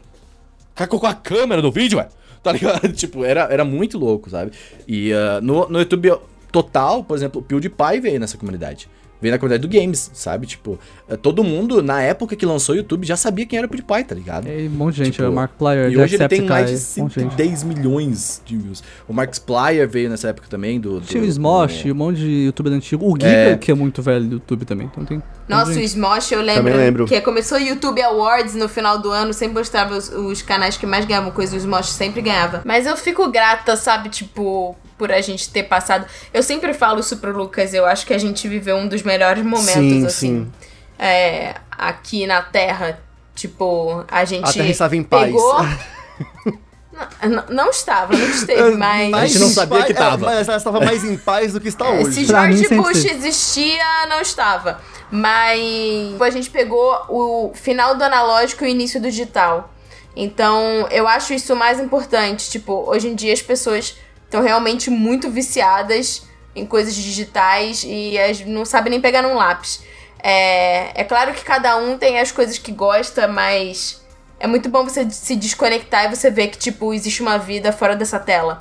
Cacou 0.73 0.99
com 0.99 1.07
a 1.07 1.13
câmera 1.13 1.61
no 1.61 1.71
vídeo, 1.71 1.97
velho. 1.97 2.09
Tá 2.41 2.53
ligado? 2.53 2.89
tipo, 2.93 3.23
era, 3.23 3.41
era 3.53 3.63
muito 3.63 3.99
louco, 3.99 4.27
sabe? 4.27 4.51
E 4.87 5.13
ah, 5.13 5.39
no, 5.41 5.69
no 5.69 5.77
YouTube 5.77 6.11
total, 6.51 7.03
por 7.03 7.15
exemplo, 7.15 7.39
o 7.39 7.43
PewDiePie 7.43 7.99
veio 7.99 8.19
nessa 8.19 8.35
comunidade. 8.35 8.89
Veio 9.21 9.31
na 9.31 9.37
comunidade 9.37 9.67
do 9.67 9.71
games, 9.71 10.09
sabe? 10.13 10.47
Tipo, 10.47 10.79
eh, 11.07 11.15
todo 11.15 11.43
mundo, 11.43 11.81
na 11.83 12.01
época 12.01 12.35
que 12.35 12.45
lançou 12.45 12.73
o 12.73 12.77
YouTube, 12.77 13.05
já 13.05 13.15
sabia 13.15 13.45
quem 13.45 13.57
era 13.57 13.67
o 13.67 13.69
PewDiePie, 13.69 14.03
tá 14.03 14.15
ligado? 14.15 14.47
É, 14.47 14.63
um 14.67 14.69
monte 14.69 14.95
de 14.95 15.05
gente, 15.05 15.13
Tipo, 15.15 15.29
o 15.29 15.33
Mark 15.33 15.51
Plyer, 15.57 15.91
E 15.91 15.97
hoje 15.97 16.15
ele 16.15 16.27
tem 16.27 16.41
mais 16.41 16.93
de 16.95 17.01
monte 17.01 17.13
de 17.15 17.19
gente. 17.21 17.33
110 17.35 17.63
milhões 17.63 18.41
de 18.45 18.57
views. 18.57 18.83
O 19.07 19.13
Mark 19.13 19.31
Splyer 19.33 19.87
veio 19.87 20.09
nessa 20.09 20.29
época 20.29 20.47
também, 20.49 20.79
do... 20.79 20.99
do 20.99 21.05
Tinha 21.05 21.21
o 21.21 21.25
Smosh, 21.25 21.83
do- 21.83 21.91
um 21.91 21.95
monte 21.95 22.17
de 22.19 22.29
youtuber 22.45 22.73
antigo. 22.73 23.05
O 23.05 23.11
Giga, 23.13 23.27
É. 23.27 23.57
que 23.57 23.71
é 23.71 23.75
muito 23.75 24.01
velho 24.01 24.25
do 24.25 24.33
YouTube 24.35 24.65
também. 24.65 24.87
Então 24.91 25.05
tem. 25.05 25.21
Nossa, 25.51 25.71
o. 25.71 25.81
Smosh, 25.81 26.31
eu 26.31 26.41
lembro, 26.41 26.75
lembro. 26.75 27.05
que 27.05 27.19
começou 27.21 27.57
o 27.57 27.61
YouTube 27.61 28.01
Awards 28.01 28.55
no 28.55 28.67
final 28.69 28.97
do 28.97 29.11
ano, 29.11 29.33
sempre 29.33 29.59
mostrava 29.59 29.95
os, 29.95 30.09
os 30.09 30.41
canais 30.41 30.77
que 30.77 30.85
mais 30.85 31.05
ganhavam 31.05 31.31
coisa, 31.31 31.55
o 31.55 31.59
Smosh 31.59 31.89
sempre 31.89 32.21
ganhava. 32.21 32.61
Mas 32.65 32.85
eu 32.85 32.95
fico 32.95 33.29
grata, 33.29 33.75
sabe, 33.75 34.09
tipo, 34.09 34.75
por 34.97 35.11
a 35.11 35.19
gente 35.19 35.49
ter 35.49 35.63
passado. 35.63 36.05
Eu 36.33 36.43
sempre 36.43 36.73
falo 36.73 36.99
isso 36.99 37.17
pro 37.17 37.35
Lucas, 37.35 37.73
eu 37.73 37.85
acho 37.85 38.05
que 38.05 38.13
a 38.13 38.17
gente 38.17 38.47
viveu 38.47 38.75
um 38.77 38.87
dos 38.87 39.01
melhores 39.03 39.43
momentos, 39.43 39.73
Sim, 39.73 40.05
assim, 40.05 40.11
sim. 40.11 40.51
é, 40.97 41.55
aqui 41.71 42.27
na 42.27 42.41
Terra. 42.41 42.99
Tipo, 43.33 44.05
a 44.07 44.23
gente. 44.25 44.47
A 44.47 44.53
Terra 44.53 44.69
estava 44.69 44.95
em 44.95 45.03
paz. 45.03 45.25
Pegou... 45.25 45.55
não, 47.27 47.43
não- 47.49 47.69
estava, 47.69 48.15
não 48.15 48.29
esteve, 48.29 48.75
mas. 48.77 49.13
A 49.13 49.25
gente 49.25 49.39
não 49.39 49.49
sabia 49.49 49.83
que 49.85 49.93
tava. 49.93 50.31
É, 50.31 50.35
mas 50.35 50.47
ela 50.47 50.57
estava 50.57 50.79
mais 50.79 51.03
em 51.03 51.17
paz 51.17 51.53
do 51.53 51.59
que 51.59 51.69
está 51.69 51.89
hoje. 51.89 52.13
Se 52.13 52.25
George 52.25 52.67
Bush 52.75 53.05
existia, 53.05 54.05
não 54.07 54.21
estava. 54.21 54.79
Mas 55.11 56.21
a 56.21 56.29
gente 56.29 56.49
pegou 56.49 57.05
o 57.09 57.51
final 57.53 57.95
do 57.95 58.03
analógico 58.03 58.63
e 58.63 58.67
o 58.67 58.69
início 58.69 59.01
do 59.01 59.09
digital. 59.09 59.69
Então, 60.15 60.87
eu 60.89 61.07
acho 61.07 61.33
isso 61.33 61.55
mais 61.55 61.79
importante. 61.79 62.49
Tipo, 62.49 62.89
hoje 62.89 63.09
em 63.09 63.15
dia 63.15 63.33
as 63.33 63.41
pessoas 63.41 63.97
estão 64.23 64.41
realmente 64.41 64.89
muito 64.89 65.29
viciadas 65.29 66.23
em 66.55 66.65
coisas 66.65 66.95
digitais 66.95 67.83
e 67.85 68.15
não 68.45 68.65
sabem 68.65 68.91
nem 68.91 69.01
pegar 69.01 69.21
num 69.21 69.35
lápis. 69.35 69.83
É, 70.23 71.01
é 71.01 71.03
claro 71.03 71.33
que 71.33 71.43
cada 71.43 71.75
um 71.77 71.97
tem 71.97 72.19
as 72.19 72.31
coisas 72.31 72.57
que 72.57 72.71
gosta, 72.71 73.27
mas 73.27 74.01
é 74.39 74.47
muito 74.47 74.69
bom 74.69 74.83
você 74.83 75.09
se 75.09 75.35
desconectar 75.35 76.05
e 76.05 76.15
você 76.15 76.29
ver 76.29 76.47
que, 76.47 76.57
tipo, 76.57 76.93
existe 76.93 77.21
uma 77.21 77.37
vida 77.37 77.71
fora 77.71 77.95
dessa 77.95 78.19
tela. 78.19 78.59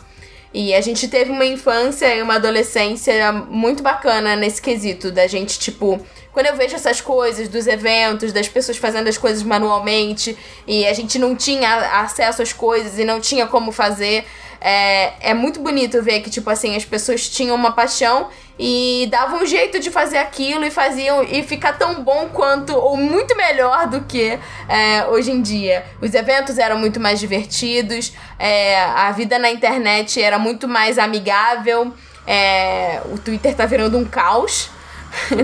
E 0.52 0.74
a 0.74 0.81
gente 0.81 1.06
teve 1.06 1.31
uma 1.31 1.44
infância 1.44 2.12
e 2.14 2.22
uma 2.22 2.35
adolescência 2.35 3.32
muito 3.32 3.82
bacana 3.82 4.35
nesse 4.35 4.60
quesito, 4.60 5.12
da 5.12 5.27
gente, 5.27 5.59
tipo, 5.59 6.05
quando 6.32 6.47
eu 6.47 6.57
vejo 6.57 6.74
essas 6.74 7.01
coisas 7.01 7.48
dos 7.48 7.66
eventos, 7.66 8.32
das 8.32 8.48
pessoas 8.48 8.77
fazendo 8.77 9.09
as 9.09 9.19
coisas 9.19 9.43
manualmente 9.43 10.36
e 10.66 10.86
a 10.86 10.93
gente 10.93 11.19
não 11.19 11.35
tinha 11.35 12.01
acesso 12.02 12.43
às 12.43 12.52
coisas 12.52 12.98
e 12.98 13.05
não 13.05 13.20
tinha 13.20 13.47
como 13.47 13.73
fazer, 13.73 14.24
é, 14.61 15.31
é 15.31 15.35
muito 15.35 15.61
bonito 15.61 16.02
ver 16.02 16.20
que, 16.20 16.28
tipo 16.28 16.51
assim, 16.51 16.77
as 16.77 16.85
pessoas 16.85 17.28
tinham 17.28 17.57
uma 17.57 17.73
paixão 17.73 18.28
e 18.59 19.09
davam 19.11 19.43
um 19.43 19.47
jeito 19.47 19.81
de 19.81 19.90
fazer 19.90 20.19
aquilo 20.19 20.65
e 20.66 20.70
faziam 20.70 21.23
e 21.23 21.43
ficar 21.43 21.78
tão 21.78 22.05
bom 22.05 22.28
quanto 22.28 22.77
ou 22.77 22.94
muito 22.94 23.35
melhor 23.35 23.89
do 23.89 24.02
que 24.02 24.39
é, 24.69 25.07
hoje 25.09 25.31
em 25.31 25.40
dia. 25.40 25.86
Os 26.01 26.12
eventos 26.12 26.59
eram 26.59 26.78
muito 26.78 27.01
mais 27.01 27.19
divertidos, 27.19 28.12
é, 28.39 28.82
a 28.85 29.11
vida 29.12 29.39
na 29.39 29.51
internet 29.51 30.20
era 30.20 30.39
muito 30.39 30.69
mais 30.69 30.98
amigável. 30.98 31.93
É, 32.27 33.01
o 33.07 33.19
Twitter 33.19 33.55
tá 33.55 33.65
virando 33.65 33.97
um 33.97 34.05
caos. 34.05 34.69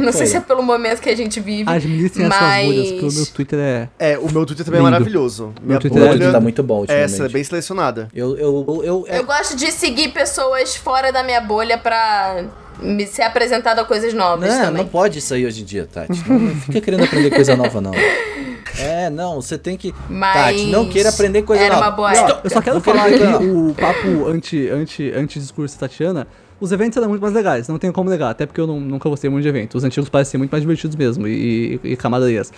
Não 0.00 0.12
sei 0.12 0.26
se 0.26 0.36
é 0.36 0.40
pelo 0.40 0.62
momento 0.62 1.00
que 1.00 1.08
a 1.10 1.16
gente 1.16 1.40
vive. 1.40 1.70
Administrem 1.70 2.28
mas... 2.28 2.42
essas 2.42 2.64
bolhas, 2.66 2.90
porque 2.92 3.06
o 3.06 3.12
meu 3.12 3.26
Twitter 3.26 3.58
é. 3.58 3.88
É, 3.98 4.18
o 4.18 4.30
meu 4.32 4.46
Twitter 4.46 4.64
também 4.64 4.80
Lindo. 4.80 4.88
é 4.88 4.90
maravilhoso. 4.92 5.52
Minha 5.62 5.78
Twitter 5.78 6.02
O 6.02 6.04
é- 6.04 6.08
Twitter 6.10 6.32
tá 6.32 6.40
muito 6.40 6.62
bom 6.62 6.80
ultimamente. 6.80 7.04
essa 7.12 7.24
é 7.26 7.28
bem 7.28 7.42
selecionada. 7.44 8.08
Eu, 8.14 8.36
eu, 8.36 8.64
eu, 8.68 8.84
eu- 8.84 9.04
é- 9.08 9.18
Eu 9.18 9.24
gosto 9.24 9.56
de 9.56 9.70
seguir 9.72 10.08
pessoas 10.12 10.76
fora 10.76 11.12
da 11.12 11.22
minha 11.22 11.40
bolha 11.40 11.76
pra 11.78 12.44
me 12.80 13.06
ser 13.06 13.22
apresentado 13.22 13.78
a 13.78 13.84
coisas 13.84 14.12
novas 14.12 14.50
Não, 14.50 14.60
também. 14.66 14.82
não 14.82 14.88
pode 14.88 15.18
isso 15.18 15.32
aí 15.32 15.46
hoje 15.46 15.62
em 15.62 15.64
dia, 15.64 15.88
Tati. 15.90 16.22
Não, 16.28 16.38
não 16.38 16.54
fica 16.56 16.80
querendo 16.80 17.04
aprender 17.04 17.30
coisa 17.30 17.56
nova, 17.56 17.80
não. 17.80 17.92
É, 18.78 19.08
não, 19.08 19.40
você 19.40 19.56
tem 19.56 19.76
que. 19.76 19.94
Mas 20.08 20.34
Tati, 20.58 20.66
não 20.66 20.86
queira 20.88 21.08
aprender 21.08 21.42
coisa 21.42 21.62
era 21.64 21.74
nova. 21.76 21.86
uma 21.86 21.90
boa 21.96 22.12
Não, 22.12 22.18
época. 22.28 22.40
Eu 22.44 22.50
só 22.50 22.60
quero 22.60 22.74
não 22.76 22.82
falar 22.82 23.10
que 23.10 23.18
não. 23.18 23.68
o 23.70 23.74
papo 23.74 24.28
anti, 24.28 24.68
anti, 24.68 25.10
anti-discurso 25.10 25.78
Tatiana, 25.78 26.26
os 26.60 26.72
eventos 26.72 26.96
eram 26.96 27.08
muito 27.08 27.20
mais 27.22 27.34
legais, 27.34 27.68
não 27.68 27.78
tenho 27.78 27.92
como 27.92 28.08
negar, 28.08 28.30
até 28.30 28.46
porque 28.46 28.60
eu 28.60 28.66
não- 28.66 28.80
nunca 28.80 29.08
gostei 29.08 29.28
muito 29.28 29.42
de 29.42 29.48
eventos. 29.48 29.74
Os 29.76 29.84
antigos 29.84 30.08
parecem 30.08 30.38
muito 30.38 30.50
mais 30.50 30.62
divertidos 30.62 30.96
mesmo, 30.96 31.26
e, 31.28 31.80
e, 31.84 31.92
e 31.92 31.96
camadarias. 31.96 32.52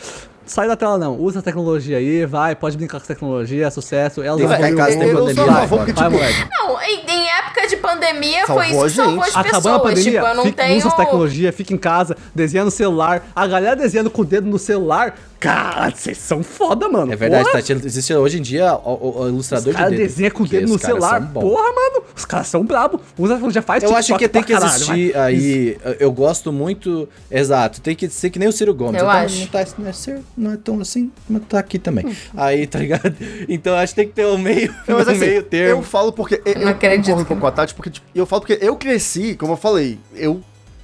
Sai 0.46 0.66
da 0.66 0.76
tela 0.76 0.96
não, 0.96 1.14
usa 1.20 1.40
a 1.40 1.42
tecnologia 1.42 1.98
aí, 1.98 2.24
vai, 2.24 2.54
pode 2.56 2.76
brincar 2.78 2.98
com 2.98 3.04
a 3.04 3.06
tecnologia, 3.06 3.66
é 3.66 3.70
sucesso. 3.70 4.22
Elas 4.22 4.38
Tem 4.40 4.46
evoluem 4.46 4.72
fracasso, 4.76 4.96
o 4.96 5.00
tem 5.00 5.08
mundo. 5.14 5.18
eu 5.28 5.34
sou 5.34 5.42
a 5.42 5.46
pandemia. 5.46 5.68
favor 5.68 5.84
que, 5.84 5.92
Vai, 5.92 6.04
tipo, 6.04 6.10
moleque. 6.16 6.48
Não, 6.50 6.82
em, 6.82 7.00
em 7.20 7.28
época 7.28 7.66
de 7.68 7.76
pandemia 7.76 8.46
Salvou 8.46 8.64
foi 8.64 8.66
isso 8.72 8.84
que 8.84 8.90
salvou 8.90 9.22
as 9.24 9.28
Acabando 9.36 9.52
pessoas. 9.52 9.74
a 9.74 9.78
pandemia, 9.80 10.12
tipo, 10.12 10.26
eu 10.26 10.34
não 10.34 10.44
fica- 10.44 10.62
tenho. 10.64 10.78
usa 10.78 10.88
as 10.88 10.94
tecnologia, 10.96 11.52
fica 11.52 11.74
em 11.74 11.76
casa, 11.76 12.16
desenha 12.34 12.64
no 12.64 12.70
celular. 12.70 13.26
A 13.36 13.46
galera 13.46 13.76
desenhando 13.76 14.10
com 14.10 14.22
o 14.22 14.24
dedo 14.24 14.46
no 14.48 14.58
celular. 14.58 15.14
Cara, 15.40 15.90
vocês 15.94 16.18
são 16.18 16.42
foda, 16.42 16.88
mano. 16.88 17.12
É 17.12 17.16
verdade. 17.16 17.50
Tati. 17.52 17.72
Existe 17.72 18.12
hoje 18.12 18.38
em 18.38 18.42
dia 18.42 18.74
o, 18.74 18.90
o- 18.90 19.20
o 19.22 19.28
ilustrador 19.28 19.68
Os 19.70 19.76
caras 19.76 19.92
de 19.92 19.96
dedo. 19.98 20.06
desenham 20.08 20.30
com 20.32 20.42
o 20.42 20.48
dedo 20.48 20.68
no 20.68 20.78
celular. 20.78 21.32
Porra, 21.32 21.72
mano. 21.72 22.02
Os 22.16 22.24
caras 22.24 22.48
são 22.48 22.64
brabos. 22.64 23.00
Usa 23.16 23.38
já 23.50 23.62
faz 23.62 23.84
Eu 23.84 23.94
acho 23.94 24.16
que 24.18 24.28
tem 24.28 24.42
que 24.42 24.52
caralho, 24.52 24.72
existir 24.72 25.12
vai. 25.12 25.22
aí. 25.22 25.78
Eu 26.00 26.10
gosto 26.10 26.52
muito. 26.52 27.08
Exato, 27.30 27.80
tem 27.80 27.94
que 27.94 28.08
ser 28.08 28.30
que 28.30 28.38
nem 28.38 28.48
o 28.48 28.52
Ciro 28.52 28.74
Gomes. 28.74 29.00
Eu 29.00 29.06
Então, 29.06 29.10
acho. 29.10 29.38
Não, 29.40 29.46
tá, 29.46 29.64
não, 29.78 29.86
é 29.88 29.92
ser, 29.92 30.20
não 30.36 30.52
é 30.52 30.56
tão 30.56 30.80
assim, 30.80 31.10
mas 31.30 31.42
tá 31.48 31.58
aqui 31.60 31.78
também. 31.78 32.04
Hum. 32.06 32.14
Aí, 32.36 32.66
tá 32.66 32.80
ligado? 32.80 33.14
Então 33.48 33.74
acho 33.76 33.94
que 33.94 34.00
tem 34.00 34.08
que 34.08 34.14
ter 34.14 34.26
um 34.26 34.38
meio, 34.38 34.74
Não, 34.88 34.96
mas 34.98 35.06
um 35.08 35.10
assim, 35.12 35.20
meio 35.20 35.42
termo. 35.44 35.80
eu 35.80 35.82
falo 35.84 36.12
porque. 36.12 36.42
Eu, 36.44 36.54
Não 36.56 36.62
eu 36.62 36.68
acredito 36.70 37.14
um 37.14 37.18
que 37.18 37.24
pouco 37.26 37.40
com 37.40 37.46
a 37.46 37.52
Tati, 37.52 37.74
porque 37.74 37.90
tipo, 37.90 38.06
eu 38.12 38.26
falo 38.26 38.42
porque 38.42 38.58
eu 38.60 38.74
cresci, 38.74 39.36
como 39.36 39.52
eu 39.52 39.56
falei, 39.56 40.00
eu 40.16 40.42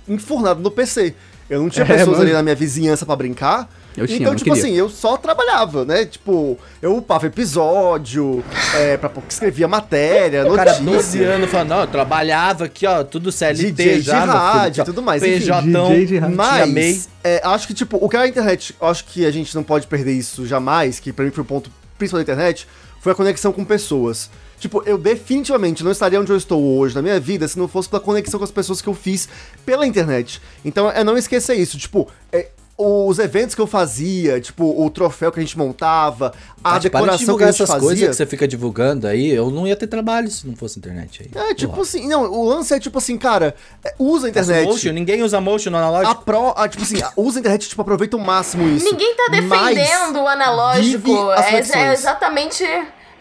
enfurnado 0.08 0.60
no 0.60 0.70
PC. 0.70 1.12
Eu 1.50 1.60
não 1.60 1.68
tinha 1.68 1.84
É, 1.84 1.88
pessoas 1.88 2.08
mano. 2.18 2.22
ali 2.22 2.32
na 2.32 2.42
minha 2.42 2.54
vizinhança 2.54 3.04
pra 3.04 3.16
brincar. 3.16 3.68
Eu 3.96 4.06
tinha, 4.06 4.18
então, 4.18 4.34
tipo 4.34 4.50
queria. 4.50 4.62
assim, 4.62 4.74
eu 4.76 4.88
só 4.88 5.16
trabalhava, 5.16 5.84
né? 5.84 6.04
Tipo, 6.04 6.58
eu 6.82 6.96
upava 6.96 7.26
episódio, 7.26 8.44
é, 8.74 8.96
pra, 8.96 9.10
escrevia 9.28 9.68
matéria, 9.68 10.50
O 10.50 10.56
cara, 10.56 10.80
notícia. 10.80 11.20
12 11.20 11.24
anos, 11.24 11.50
falando, 11.50 11.68
não, 11.68 11.80
eu 11.82 11.86
trabalhava 11.86 12.64
aqui, 12.64 12.86
ó, 12.86 13.04
tudo 13.04 13.30
CLT 13.30 13.72
DJ 13.72 13.94
de 13.96 14.00
já, 14.02 14.26
meu 14.26 14.34
rádio 14.34 14.84
filho, 14.84 14.86
tudo 14.86 15.02
mais, 15.02 15.22
enfim. 15.22 15.38
PJ, 15.38 15.62
DJ 15.62 16.06
de 16.06 16.18
rádio. 16.18 16.36
tinha 16.36 16.66
MEI. 16.66 16.92
Mas, 16.94 17.08
é, 17.22 17.40
acho 17.44 17.66
que, 17.68 17.74
tipo, 17.74 17.98
o 18.00 18.08
que 18.08 18.16
a 18.16 18.26
internet, 18.26 18.74
acho 18.80 19.04
que 19.04 19.24
a 19.24 19.30
gente 19.30 19.54
não 19.54 19.62
pode 19.62 19.86
perder 19.86 20.12
isso 20.12 20.44
jamais, 20.44 20.98
que 20.98 21.12
pra 21.12 21.24
mim 21.24 21.30
foi 21.30 21.42
o 21.42 21.46
ponto 21.46 21.70
principal 21.96 22.18
da 22.18 22.22
internet, 22.22 22.66
foi 23.00 23.12
a 23.12 23.14
conexão 23.14 23.52
com 23.52 23.64
pessoas. 23.64 24.28
Tipo, 24.58 24.82
eu 24.86 24.96
definitivamente 24.96 25.84
não 25.84 25.90
estaria 25.90 26.20
onde 26.20 26.32
eu 26.32 26.36
estou 26.36 26.78
hoje 26.78 26.94
na 26.94 27.02
minha 27.02 27.20
vida 27.20 27.46
se 27.46 27.58
não 27.58 27.68
fosse 27.68 27.88
pela 27.88 28.00
conexão 28.00 28.38
com 28.38 28.44
as 28.44 28.50
pessoas 28.50 28.80
que 28.80 28.88
eu 28.88 28.94
fiz 28.94 29.28
pela 29.66 29.86
internet. 29.86 30.40
Então, 30.64 30.90
é 30.90 31.04
não 31.04 31.18
esquecer 31.18 31.54
isso. 31.54 31.76
Tipo, 31.76 32.08
é, 32.32 32.48
os 32.76 33.18
eventos 33.20 33.54
que 33.54 33.60
eu 33.60 33.66
fazia, 33.66 34.40
tipo, 34.40 34.64
o 34.84 34.90
troféu 34.90 35.30
que 35.30 35.38
a 35.38 35.42
gente 35.42 35.56
montava, 35.56 36.32
a 36.62 36.72
Tati, 36.72 36.72
para 36.72 36.78
de 36.78 36.82
decoração 36.82 37.06
que 37.06 37.14
a 37.14 37.18
divulgar 37.18 37.52
gente 37.52 37.62
essas 37.62 37.70
coisas 37.70 37.90
fazia. 37.90 38.08
que 38.08 38.14
você 38.14 38.26
fica 38.26 38.48
divulgando 38.48 39.06
aí, 39.06 39.30
eu 39.30 39.48
não 39.50 39.66
ia 39.66 39.76
ter 39.76 39.86
trabalho 39.86 40.28
se 40.28 40.46
não 40.46 40.56
fosse 40.56 40.78
internet 40.78 41.22
aí. 41.22 41.50
É, 41.50 41.54
tipo 41.54 41.72
Porra. 41.72 41.82
assim, 41.82 42.08
não, 42.08 42.24
o 42.24 42.48
lance 42.48 42.74
é 42.74 42.80
tipo 42.80 42.98
assim, 42.98 43.16
cara, 43.16 43.54
é, 43.84 43.94
usa 43.98 44.26
a 44.26 44.30
internet. 44.30 44.66
Motion, 44.66 44.92
ninguém 44.92 45.22
usa 45.22 45.40
motion 45.40 45.70
no 45.70 45.76
analógico. 45.76 46.10
A 46.10 46.14
pro, 46.16 46.52
a, 46.56 46.68
tipo 46.68 46.82
assim, 46.82 47.00
usa 47.16 47.38
a 47.38 47.40
internet, 47.40 47.68
tipo, 47.68 47.80
aproveita 47.80 48.16
o 48.16 48.20
máximo 48.20 48.66
isso. 48.68 48.84
Ninguém 48.84 49.14
tá 49.14 49.26
Mas 49.30 49.40
defendendo 49.40 50.20
o 50.20 50.26
analógico. 50.26 50.98
vive 50.98 51.32
as 51.32 51.70
É, 51.70 51.78
é 51.78 51.92
exatamente. 51.92 52.64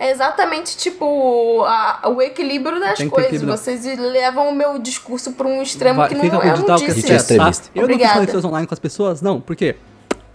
É 0.03 0.11
exatamente 0.11 0.75
tipo 0.75 1.63
a- 1.63 2.09
o 2.09 2.21
equilíbrio 2.21 2.77
das 2.77 2.97
que 2.97 3.09
coisas. 3.09 3.31
equilíbrio. 3.31 3.57
Vocês 3.57 3.85
levam 3.97 4.49
o 4.49 4.53
meu 4.53 4.77
discurso 4.77 5.31
pra 5.31 5.47
um 5.47 5.61
extremo 5.61 5.95
Vai, 6.01 6.09
que 6.09 6.15
não 6.15 6.21
eu 6.25 6.85
que 6.85 6.93
disse 6.93 7.11
é 7.13 7.15
isso. 7.15 7.33
extremista. 7.33 7.69
Eu 7.73 7.87
não 7.87 7.97
fiz 7.97 8.11
conexões 8.11 8.43
online 8.45 8.67
com 8.67 8.73
as 8.73 8.79
pessoas, 8.79 9.21
não, 9.21 9.39
por 9.39 9.55
quê? 9.55 9.77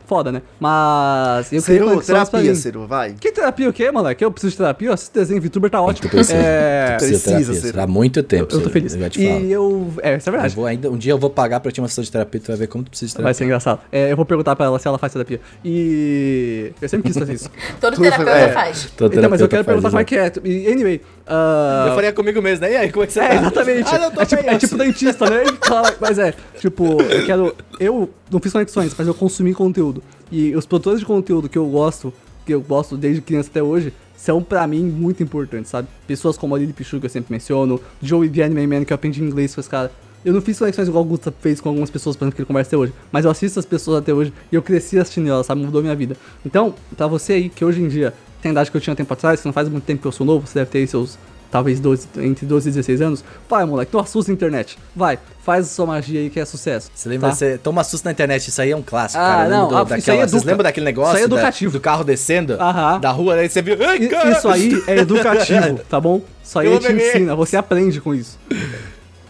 Foda, 0.09 0.33
né? 0.33 0.41
Mas 0.59 1.53
eu 1.53 1.63
pra 1.63 2.01
terapia. 2.01 2.55
Ciro, 2.55 2.87
vai. 2.87 3.13
Que 3.13 3.31
terapia 3.31 3.69
o 3.69 3.73
quê, 3.75 3.91
moleque? 3.91 4.25
Eu 4.25 4.31
preciso 4.33 4.53
de 4.53 4.57
terapia? 4.57 4.91
Esse 4.95 5.13
desenho 5.13 5.43
VTuber 5.43 5.71
tá 5.71 5.83
ótimo. 5.83 6.09
Tu 6.09 6.11
precisa. 6.11 6.39
É... 6.39 6.87
Tu 6.93 6.97
precisa 6.97 7.31
precisa 7.31 7.53
terapia, 7.53 7.73
ser. 7.73 7.79
Há 7.79 7.87
muito 7.87 8.23
tempo. 8.23 8.45
Eu 8.45 8.47
tô 8.47 8.57
Ciro, 8.57 8.71
feliz. 8.71 8.95
Eu 8.95 9.01
já 9.01 9.11
te 9.11 9.29
falo. 9.29 9.45
E 9.45 9.53
eu... 9.53 9.93
É, 10.03 10.17
isso 10.17 10.27
é 10.27 10.31
Eu 10.31 10.33
verdade. 10.33 10.55
vou 10.57 10.65
ainda, 10.65 10.91
um 10.91 10.97
dia 10.97 11.13
eu 11.13 11.19
vou 11.19 11.29
pagar 11.29 11.61
pra 11.61 11.71
ti 11.71 11.79
uma 11.79 11.89
sessão 11.89 12.03
de 12.03 12.11
terapia, 12.11 12.41
tu 12.41 12.47
vai 12.47 12.57
ver 12.57 12.69
como 12.69 12.85
tu 12.85 12.89
precisa 12.91 13.11
de 13.11 13.15
Vai 13.17 13.23
terapia. 13.25 13.35
ser 13.35 13.45
engraçado. 13.45 13.81
É, 13.93 14.11
eu 14.11 14.17
vou 14.17 14.25
perguntar 14.25 14.57
pra 14.57 14.65
ela 14.65 14.79
se 14.79 14.89
ela 14.89 14.97
faz 14.97 15.13
terapia. 15.13 15.43
E... 15.63 16.73
Eu 16.81 16.89
sempre 16.89 17.09
quis 17.09 17.19
fazer 17.19 17.35
isso. 17.35 17.51
Todo 17.79 18.01
terapeuta 18.01 18.31
é. 18.31 18.49
faz. 18.49 18.91
Todo 18.97 19.15
então, 19.15 19.29
mas 19.29 19.43
eu 19.43 19.49
quero 19.49 19.63
faz 19.63 19.75
perguntar 19.75 19.91
como 19.91 20.01
é 20.01 20.25
isso. 20.27 20.41
que 20.41 20.49
é. 20.49 20.51
E, 20.51 20.73
anyway... 20.73 21.03
ah, 21.29 21.87
Eu 21.89 21.95
faria 21.95 22.13
comigo 22.13 22.41
mesmo, 22.43 22.63
né? 22.65 22.73
E 22.73 22.77
aí, 22.77 22.91
como 22.93 23.05
é 23.05 23.07
que 23.07 23.13
você 23.13 23.21
É, 23.21 23.29
tá? 23.29 23.35
exatamente. 23.37 23.95
Ah, 23.95 23.99
não, 23.99 24.11
tô 24.11 24.21
é, 24.21 24.25
tipo, 24.27 24.43
é 24.51 24.59
tipo 24.59 24.77
dentista, 24.79 25.29
né? 25.31 25.45
Fala- 25.67 25.95
Mas 26.01 26.19
é, 26.19 26.35
tipo, 26.59 27.01
eu 27.03 27.27
quero. 27.27 27.55
Eu 27.79 28.11
não 28.31 28.41
fiz 28.41 28.53
conexões, 28.53 28.95
mas 28.97 29.07
eu 29.07 29.15
consumi 29.15 29.53
conteúdo. 29.55 30.03
E 30.33 30.55
os 30.57 30.67
produtores 30.67 31.01
de 31.01 31.07
conteúdo 31.07 31.49
que 31.49 31.59
eu 31.59 31.67
gosto, 31.67 32.13
que 32.47 32.53
eu 32.55 32.61
gosto 32.61 32.97
desde 32.97 33.21
criança 33.21 33.49
até 33.51 33.63
hoje, 33.63 33.93
são 34.17 34.43
pra 34.43 34.67
mim 34.67 34.83
muito 34.85 35.23
importantes, 35.23 35.71
sabe? 35.71 35.87
Pessoas 36.07 36.37
como 36.37 36.55
a 36.55 36.59
Lili 36.59 36.73
Pichu, 36.73 36.99
que 36.99 37.07
eu 37.07 37.11
sempre 37.11 37.33
menciono, 37.33 37.81
Joey 38.03 38.29
The 38.29 38.43
Anime 38.45 38.67
Man, 38.67 38.85
que 38.85 38.93
eu 38.93 38.97
aprendi 38.97 39.23
inglês 39.23 39.55
com 39.55 39.61
esse 39.61 39.71
cara. 39.71 39.93
Eu 40.25 40.33
não 40.35 40.41
fiz 40.43 40.59
conexões 40.59 40.89
igual 40.89 41.05
o 41.05 41.07
Gusta 41.07 41.33
fez 41.41 41.61
com 41.61 41.69
algumas 41.69 41.89
pessoas, 41.91 42.17
por 42.17 42.25
exemplo, 42.25 42.35
que 42.37 42.43
ele 42.43 42.47
conversa 42.47 42.71
até 42.71 42.77
hoje. 42.77 42.93
Mas 43.13 43.25
eu 43.25 43.31
assisto 43.31 43.61
as 43.61 43.65
pessoas 43.65 43.99
até 43.99 44.13
hoje 44.13 44.33
e 44.51 44.57
eu 44.57 44.61
cresci 44.61 44.99
assistindo 44.99 45.29
elas, 45.29 45.47
sabe? 45.47 45.63
Mudou 45.63 45.81
minha 45.81 45.95
vida. 45.95 46.17
Então, 46.45 46.75
pra 46.97 47.07
você 47.07 47.35
aí, 47.35 47.49
que 47.49 47.65
hoje 47.65 47.81
em 47.81 47.87
dia 47.87 48.13
tem 48.43 48.51
a 48.51 48.53
idade 48.53 48.71
que 48.71 48.77
eu 48.77 48.81
tinha 48.81 48.95
tempo 48.97 49.13
atrás, 49.13 49.43
não 49.45 49.53
faz 49.53 49.69
muito 49.69 49.85
tempo 49.85 50.01
que 50.03 50.09
eu 50.09 50.13
sou 50.13 50.27
novo, 50.27 50.47
você 50.47 50.59
deve 50.61 50.71
ter 50.71 50.79
aí 50.79 50.87
seus 50.87 51.19
talvez 51.51 51.81
12, 51.81 52.09
entre 52.19 52.45
12 52.45 52.69
e 52.69 52.73
16 52.73 53.01
anos, 53.01 53.25
vai, 53.49 53.65
moleque, 53.65 53.91
não 53.95 54.01
assusta 54.03 54.31
a 54.31 54.35
internet. 54.35 54.79
Vai, 54.95 55.19
faz 55.43 55.65
a 55.65 55.69
sua 55.71 55.87
magia 55.87 56.21
aí 56.21 56.29
que 56.29 56.39
é 56.39 56.45
sucesso. 56.45 56.91
Você 56.95 57.09
lembra, 57.09 57.31
tá? 57.31 57.35
você 57.35 57.57
toma 57.57 57.83
susto 57.83 58.05
na 58.05 58.11
internet, 58.13 58.49
isso 58.49 58.61
aí 58.61 58.71
é 58.71 58.77
um 58.77 58.83
clássico, 58.83 59.23
Ah, 59.23 59.27
cara. 59.29 59.49
Não, 59.49 59.63
lembro 59.63 59.77
ah, 59.79 59.85
do- 59.85 59.97
isso 59.97 60.11
aí 60.11 60.19
é 60.19 60.21
Vocês 60.21 60.33
educa- 60.35 60.47
lembram 60.51 60.63
daquele 60.65 60.85
negócio? 60.85 61.09
isso 61.13 61.17
aí 61.17 61.25
é 61.25 61.29
da- 61.29 61.37
educativo. 61.37 61.73
do 61.73 61.81
carro 61.81 62.05
descendo 62.05 62.53
Aham. 62.61 63.01
da 63.01 63.11
rua, 63.11 63.35
aí 63.37 63.49
você 63.49 63.63
viu. 63.63 63.77
Ai! 63.81 63.99
Isso 64.37 64.47
aí 64.49 64.83
é 64.87 64.99
educativo, 65.01 65.81
tá 65.89 65.99
bom? 65.99 66.21
Isso 66.45 66.59
aí 66.59 66.67
Eu 66.71 66.79
te 66.79 66.93
ensina, 66.93 67.35
você 67.35 67.57
aprende 67.57 67.99
com 67.99 68.15
isso. 68.15 68.39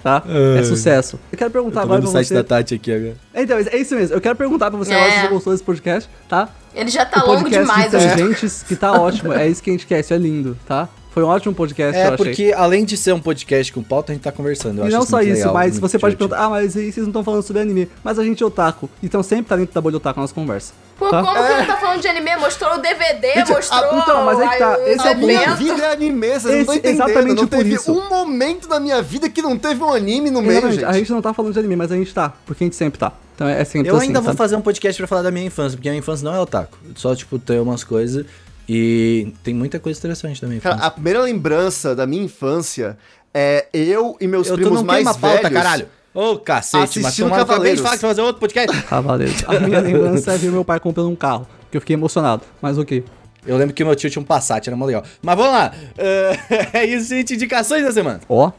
Tá? 0.02 0.22
É 0.58 0.62
sucesso. 0.62 1.18
Eu 1.32 1.36
quero 1.38 1.50
perguntar 1.50 1.80
Eu 1.80 1.86
tô 1.86 1.92
agora 1.92 2.00
vendo 2.00 2.10
pra 2.10 2.10
o 2.10 2.12
site 2.12 2.28
você. 2.28 2.34
da 2.34 2.44
Tati 2.44 2.74
aqui 2.74 2.92
agora. 2.92 3.14
Então, 3.34 3.58
é 3.58 3.76
isso 3.76 3.94
mesmo. 3.94 4.14
Eu 4.16 4.20
quero 4.20 4.36
perguntar 4.36 4.70
pra 4.70 4.78
você 4.78 4.92
É. 4.92 4.96
agora 4.96 5.10
se 5.12 5.20
você 5.22 5.28
gostou 5.28 5.52
desse 5.52 5.64
podcast, 5.64 6.08
tá? 6.28 6.48
Ele 6.74 6.90
já 6.90 7.04
tá 7.04 7.24
o 7.24 7.26
longo 7.32 7.48
demais, 7.50 7.90
de 7.90 7.96
né? 7.96 8.04
inteligentes, 8.12 8.62
que 8.62 8.76
tá 8.76 8.92
ótimo. 8.92 9.32
É 9.32 9.48
isso 9.48 9.62
que 9.62 9.70
a 9.70 9.72
gente 9.72 9.86
quer, 9.86 10.00
isso 10.00 10.14
é 10.14 10.18
lindo, 10.18 10.56
tá? 10.66 10.88
Foi 11.10 11.22
um 11.24 11.26
ótimo 11.26 11.54
podcast, 11.54 11.96
É, 11.96 12.02
eu 12.08 12.14
achei. 12.14 12.16
porque 12.26 12.54
além 12.56 12.84
de 12.84 12.96
ser 12.96 13.12
um 13.12 13.18
podcast 13.20 13.72
com 13.72 13.82
pauta, 13.82 14.12
a 14.12 14.14
gente 14.14 14.22
tá 14.22 14.30
conversando. 14.30 14.78
Eu 14.78 14.84
E 14.84 14.88
acho 14.88 14.96
não 14.96 15.02
só 15.06 15.16
muito 15.16 15.28
isso, 15.30 15.38
legal, 15.38 15.54
mas 15.54 15.78
você 15.78 15.98
pode 15.98 16.14
divertido. 16.14 16.28
perguntar, 16.36 16.44
ah, 16.46 16.50
mas 16.50 16.74
vocês 16.74 16.96
não 16.98 17.06
estão 17.06 17.24
falando 17.24 17.42
sobre 17.42 17.62
anime. 17.62 17.90
Mas 18.04 18.18
a 18.18 18.24
gente 18.24 18.42
é 18.42 18.46
otaku, 18.46 18.88
então 19.02 19.22
sempre 19.22 19.46
tá 19.46 19.56
dentro 19.56 19.74
da 19.74 19.80
bolha 19.80 19.96
otaku 19.96 20.20
nas 20.20 20.30
conversas. 20.32 20.74
Pô, 20.98 21.08
tá? 21.08 21.22
como 21.22 21.34
que 21.34 21.40
não 21.54 21.66
tá 21.66 21.76
falando 21.76 22.00
de 22.00 22.08
anime? 22.08 22.36
Mostrou 22.36 22.74
o 22.74 22.78
DVD, 22.78 23.32
Gente, 23.34 23.52
mostrou. 23.52 23.80
ah, 23.80 23.98
então, 24.02 24.24
mas 24.26 24.40
aí 24.40 24.48
que 24.48 24.58
tá, 24.58 24.78
esse 24.86 25.06
é 25.06 25.10
A 25.10 25.14
o 25.14 25.18
minha 25.18 25.54
vida 25.54 25.82
é 25.82 25.92
anime, 25.92 26.26
vocês 26.28 26.42
não 26.44 26.50
estão 26.60 26.74
Esse- 26.74 26.78
entendendo. 26.78 26.94
exatamente 27.08 27.36
não 27.40 27.46
por 27.48 27.56
teve 27.58 27.74
isso. 27.74 27.92
um 27.92 28.08
momento 28.08 28.68
da 28.68 28.78
minha 28.80 29.00
vida 29.02 29.28
que 29.30 29.40
não 29.42 29.56
teve 29.58 29.82
um 29.82 29.92
anime 29.92 30.30
no 30.30 30.40
meio, 30.42 30.52
Exatamente, 30.52 30.80
gente. 30.80 30.88
a 30.88 30.92
gente 30.92 31.10
não 31.12 31.22
tá 31.22 31.32
falando 31.32 31.52
de 31.52 31.58
anime, 31.58 31.76
mas 31.76 31.90
a 31.90 31.96
gente 31.96 32.12
tá, 32.12 32.32
porque 32.44 32.64
a 32.64 32.66
gente 32.66 32.76
sempre 32.76 32.98
tá. 32.98 33.12
Então 33.34 33.48
é 33.48 33.64
sempre 33.64 33.88
Eu 33.88 33.96
assim, 33.96 34.06
ainda 34.08 34.20
vou 34.20 34.26
sabe? 34.30 34.38
fazer 34.38 34.56
um 34.56 34.60
podcast 34.60 35.00
pra 35.00 35.06
falar 35.06 35.22
da 35.22 35.30
minha 35.30 35.46
infância, 35.46 35.76
porque 35.76 35.88
a 35.88 35.92
minha 35.92 36.00
infância 36.00 36.24
não 36.24 36.34
é 36.34 36.40
otaku. 36.40 36.76
Só, 36.96 37.14
tipo, 37.14 37.38
tem 37.38 37.60
umas 37.60 37.84
coisas 37.84 38.26
e 38.68 39.32
tem 39.42 39.54
muita 39.54 39.78
coisa 39.80 39.98
interessante 39.98 40.44
infância. 40.44 40.60
Cara, 40.60 40.76
a 40.84 40.90
primeira 40.90 41.20
lembrança 41.22 41.94
da 41.96 42.06
minha 42.06 42.22
infância 42.24 42.98
é 43.32 43.66
eu 43.72 44.16
e 44.20 44.26
meus 44.26 44.48
eu 44.48 44.56
primos 44.56 44.82
mais 44.82 44.98
queima 45.04 45.14
pauta, 45.18 45.42
velhos. 45.42 45.52
caralho. 45.56 45.88
Ô, 46.14 46.36
cacete, 46.38 46.76
mas 47.00 47.06
assistindo 47.06 47.26
tomar- 47.28 47.42
acabei 47.42 47.74
de 47.76 47.82
Cavaleiros. 47.82 48.00
fazer 48.00 48.20
outro 48.22 48.40
podcast. 48.40 48.82
Cavaleiros. 48.88 49.44
A 49.46 49.60
minha 49.60 49.80
lembrança 49.80 50.32
é 50.34 50.36
ver 50.38 50.50
meu 50.50 50.64
pai 50.64 50.80
comprando 50.80 51.08
um 51.08 51.14
carro, 51.16 51.46
que 51.70 51.76
eu 51.76 51.80
fiquei 51.80 51.94
emocionado, 51.94 52.42
mas 52.60 52.76
ok. 52.76 53.04
Eu 53.46 53.56
lembro 53.56 53.72
que 53.74 53.84
meu 53.84 53.94
tio 53.94 54.10
tinha 54.10 54.20
um 54.20 54.24
Passat, 54.24 54.66
era 54.66 54.76
mó 54.76 54.84
legal. 54.84 55.02
Mas 55.22 55.36
vamos 55.36 55.52
lá. 55.52 55.72
É, 55.96 56.38
É 56.80 56.84
isso, 56.84 57.08
gente. 57.08 57.34
Indicações 57.34 57.82
da 57.84 57.92
semana. 57.92 58.20
Ó, 58.28 58.50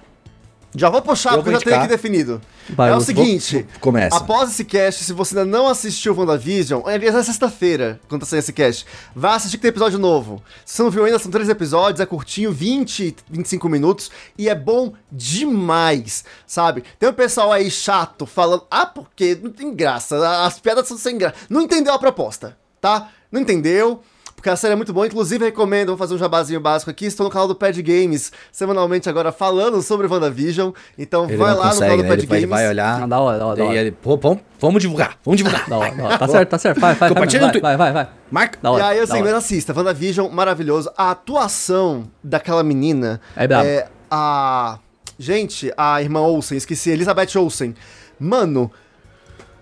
Já 0.75 0.89
vou 0.89 1.01
puxar, 1.01 1.31
Eu 1.31 1.37
porque 1.37 1.49
eu 1.49 1.53
já 1.53 1.59
tenho 1.65 1.77
aqui 1.77 1.87
definido. 1.87 2.39
Vai, 2.69 2.91
é 2.91 2.95
o 2.95 3.01
seguinte, 3.01 3.65
Vou- 3.71 3.79
começa. 3.79 4.15
após 4.15 4.51
esse 4.51 4.63
cast, 4.63 5.03
se 5.03 5.11
você 5.13 5.35
ainda 5.37 5.49
não 5.49 5.67
assistiu 5.67 6.13
o 6.13 6.17
WandaVision, 6.19 6.83
aliás, 6.85 7.15
é 7.15 7.23
sexta-feira, 7.23 7.99
quando 8.07 8.21
tá 8.21 8.27
saindo 8.27 8.41
esse 8.43 8.53
cast, 8.53 8.85
vai 9.15 9.35
assistir 9.35 9.57
que 9.57 9.63
tem 9.63 9.69
episódio 9.69 9.97
novo. 9.97 10.43
Se 10.63 10.75
você 10.75 10.83
não 10.83 10.91
viu 10.91 11.05
ainda, 11.05 11.17
são 11.17 11.31
três 11.31 11.49
episódios, 11.49 11.99
é 11.99 12.05
curtinho, 12.05 12.51
20, 12.51 13.15
25 13.29 13.67
minutos, 13.67 14.11
e 14.37 14.47
é 14.47 14.53
bom 14.53 14.93
demais, 15.11 16.23
sabe? 16.45 16.83
Tem 16.99 17.09
um 17.09 17.13
pessoal 17.13 17.51
aí 17.51 17.71
chato 17.71 18.25
falando, 18.27 18.63
ah, 18.69 18.85
porque 18.85 19.37
não 19.41 19.51
tem 19.51 19.73
graça, 19.73 20.45
as 20.45 20.59
piadas 20.59 20.87
são 20.87 20.97
sem 20.97 21.17
graça. 21.17 21.35
Não 21.49 21.61
entendeu 21.61 21.93
a 21.93 21.99
proposta, 21.99 22.55
tá? 22.79 23.09
Não 23.31 23.41
entendeu? 23.41 24.01
Porque 24.39 24.49
a 24.49 24.55
série 24.55 24.71
é 24.71 24.75
muito 24.77 24.93
boa, 24.93 25.05
inclusive 25.05 25.43
recomendo, 25.43 25.89
vou 25.89 25.97
fazer 25.97 26.15
um 26.15 26.17
jabazinho 26.17 26.61
básico 26.61 26.89
aqui, 26.89 27.05
estou 27.05 27.25
no 27.25 27.29
canal 27.29 27.45
do 27.45 27.53
Pad 27.53 27.81
Games, 27.81 28.31
semanalmente 28.53 29.09
agora 29.09 29.33
falando 29.33 29.81
sobre 29.81 30.07
WandaVision, 30.07 30.71
então 30.97 31.25
Ele 31.27 31.35
vai 31.35 31.51
não 31.51 31.57
lá 31.57 31.65
no 31.65 31.71
consegue, 31.71 31.89
canal 31.89 31.97
do 31.97 32.03
né? 32.03 32.09
Pad 32.09 32.19
Ele 32.23 32.27
Games. 32.27 32.49
vai 32.49 32.69
olhar. 32.69 33.03
Ah, 33.03 33.05
da 33.05 33.19
hora, 33.19 33.37
da 33.37 33.45
hora, 33.47 33.57
da 33.57 33.63
E 33.63 33.67
hora. 33.67 33.77
ele, 33.77 33.91
pô, 33.91 34.15
vamos, 34.15 34.39
vamos 34.57 34.81
divulgar, 34.81 35.17
vamos 35.25 35.37
divulgar. 35.37 35.67
Da 35.69 35.77
hora, 35.77 35.91
da 35.93 36.03
hora. 36.05 36.17
Tá 36.17 36.27
certo, 36.29 36.49
tá 36.51 36.57
certo. 36.57 36.79
Vai, 36.79 36.91
vai, 36.91 36.99
vai. 36.99 37.09
Compartilha 37.09 37.41
no 37.41 37.45
Vai, 37.47 37.51
Twitter. 37.51 37.77
vai, 37.77 37.91
vai, 37.91 38.05
vai. 38.05 38.13
Marca. 38.31 38.59
Da 38.61 38.71
hora. 38.71 38.81
E 38.83 38.87
aí, 38.87 38.99
assim, 39.01 39.13
hora. 39.15 39.23
mas 39.23 39.33
assista, 39.33 39.73
WandaVision, 39.77 40.29
maravilhoso. 40.31 40.89
A 40.97 41.11
atuação 41.11 42.05
daquela 42.23 42.63
menina 42.63 43.19
É 43.35 43.45
brabo. 43.45 43.67
a. 44.09 44.79
Gente, 45.21 45.69
a 45.75 46.01
irmã 46.01 46.21
Olsen, 46.21 46.57
esqueci, 46.57 46.89
Elizabeth 46.91 47.37
Olsen. 47.37 47.75
Mano, 48.17 48.71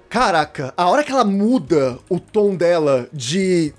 caraca, 0.08 0.72
a 0.78 0.88
hora 0.88 1.04
que 1.04 1.12
ela 1.12 1.24
muda 1.26 1.98
o 2.08 2.20
tom 2.20 2.56
dela 2.56 3.08
de 3.12 3.74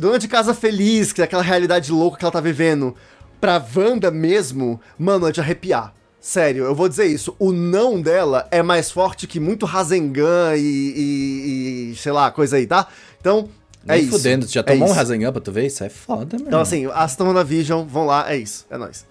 dona 0.00 0.18
de 0.18 0.26
casa 0.26 0.54
feliz, 0.54 1.12
que 1.12 1.20
é 1.20 1.24
aquela 1.24 1.42
realidade 1.42 1.92
louca 1.92 2.16
que 2.16 2.24
ela 2.24 2.32
tá 2.32 2.40
vivendo, 2.40 2.96
pra 3.38 3.62
Wanda 3.76 4.10
mesmo, 4.10 4.80
mano, 4.98 5.28
é 5.28 5.32
de 5.32 5.40
arrepiar. 5.40 5.92
Sério, 6.18 6.64
eu 6.64 6.74
vou 6.74 6.88
dizer 6.88 7.06
isso. 7.06 7.34
O 7.38 7.52
não 7.52 8.00
dela 8.00 8.46
é 8.50 8.62
mais 8.62 8.90
forte 8.90 9.26
que 9.26 9.38
muito 9.38 9.64
Rasengan 9.66 10.54
e, 10.56 10.60
e, 10.60 11.90
e 11.92 11.96
sei 11.96 12.12
lá, 12.12 12.30
coisa 12.30 12.56
aí, 12.56 12.66
tá? 12.66 12.86
Então, 13.20 13.48
é 13.86 13.94
Nem 13.94 14.02
isso. 14.02 14.12
fudendo, 14.12 14.46
tu 14.46 14.52
já 14.52 14.60
É 14.60 14.64
tomou 14.64 14.88
um 14.88 14.90
isso. 14.90 14.94
Rasengan 14.94 15.32
pra 15.32 15.40
tu 15.40 15.52
ver? 15.52 15.66
Isso 15.66 15.84
é 15.84 15.88
foda, 15.88 16.36
mano. 16.36 16.48
Então, 16.48 16.60
assim, 16.60 16.86
assistam 16.92 17.24
WandaVision, 17.26 17.86
vão 17.86 18.06
lá, 18.06 18.30
é 18.32 18.36
isso, 18.36 18.66
é 18.70 18.76
nóis. 18.76 19.06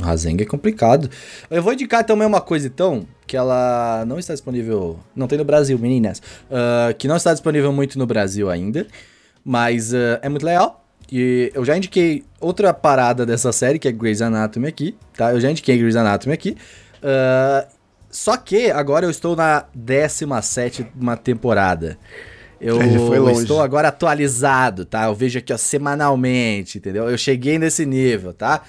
Rasengan 0.00 0.42
é 0.42 0.46
complicado. 0.46 1.08
Eu 1.50 1.62
vou 1.62 1.72
indicar 1.72 2.04
também 2.04 2.26
uma 2.26 2.40
coisa, 2.40 2.66
então, 2.66 3.06
que 3.26 3.36
ela 3.36 4.04
não 4.06 4.18
está 4.18 4.32
disponível. 4.32 4.98
Não 5.14 5.26
tem 5.26 5.38
no 5.38 5.44
Brasil, 5.44 5.78
meninas. 5.78 6.22
Ah, 6.50 6.92
que 6.92 7.08
não 7.08 7.16
está 7.16 7.32
disponível 7.32 7.72
muito 7.72 7.98
no 7.98 8.06
Brasil 8.06 8.50
ainda. 8.50 8.86
Mas 9.44 9.94
ah, 9.94 10.18
é 10.22 10.28
muito 10.28 10.44
legal. 10.44 10.84
E 11.10 11.52
eu 11.54 11.64
já 11.64 11.76
indiquei 11.76 12.24
outra 12.40 12.74
parada 12.74 13.24
dessa 13.24 13.52
série, 13.52 13.78
que 13.78 13.86
é 13.86 13.92
Grey's 13.92 14.20
Anatomy 14.20 14.66
aqui, 14.66 14.96
tá? 15.16 15.32
Eu 15.32 15.40
já 15.40 15.50
indiquei 15.50 15.78
Grey's 15.78 15.96
Anatomy 15.96 16.34
aqui. 16.34 16.56
Ah, 17.02 17.66
só 18.10 18.36
que 18.36 18.70
agora 18.70 19.06
eu 19.06 19.10
estou 19.10 19.36
na 19.36 19.66
17 19.74 20.86
temporada. 21.22 21.98
Eu 22.58 22.80
estou 23.32 23.60
agora 23.60 23.88
atualizado, 23.88 24.86
tá? 24.86 25.04
Eu 25.04 25.14
vejo 25.14 25.38
aqui, 25.38 25.52
ó, 25.52 25.58
semanalmente, 25.58 26.78
entendeu? 26.78 27.08
Eu 27.08 27.18
cheguei 27.18 27.58
nesse 27.58 27.84
nível, 27.84 28.32
tá? 28.32 28.62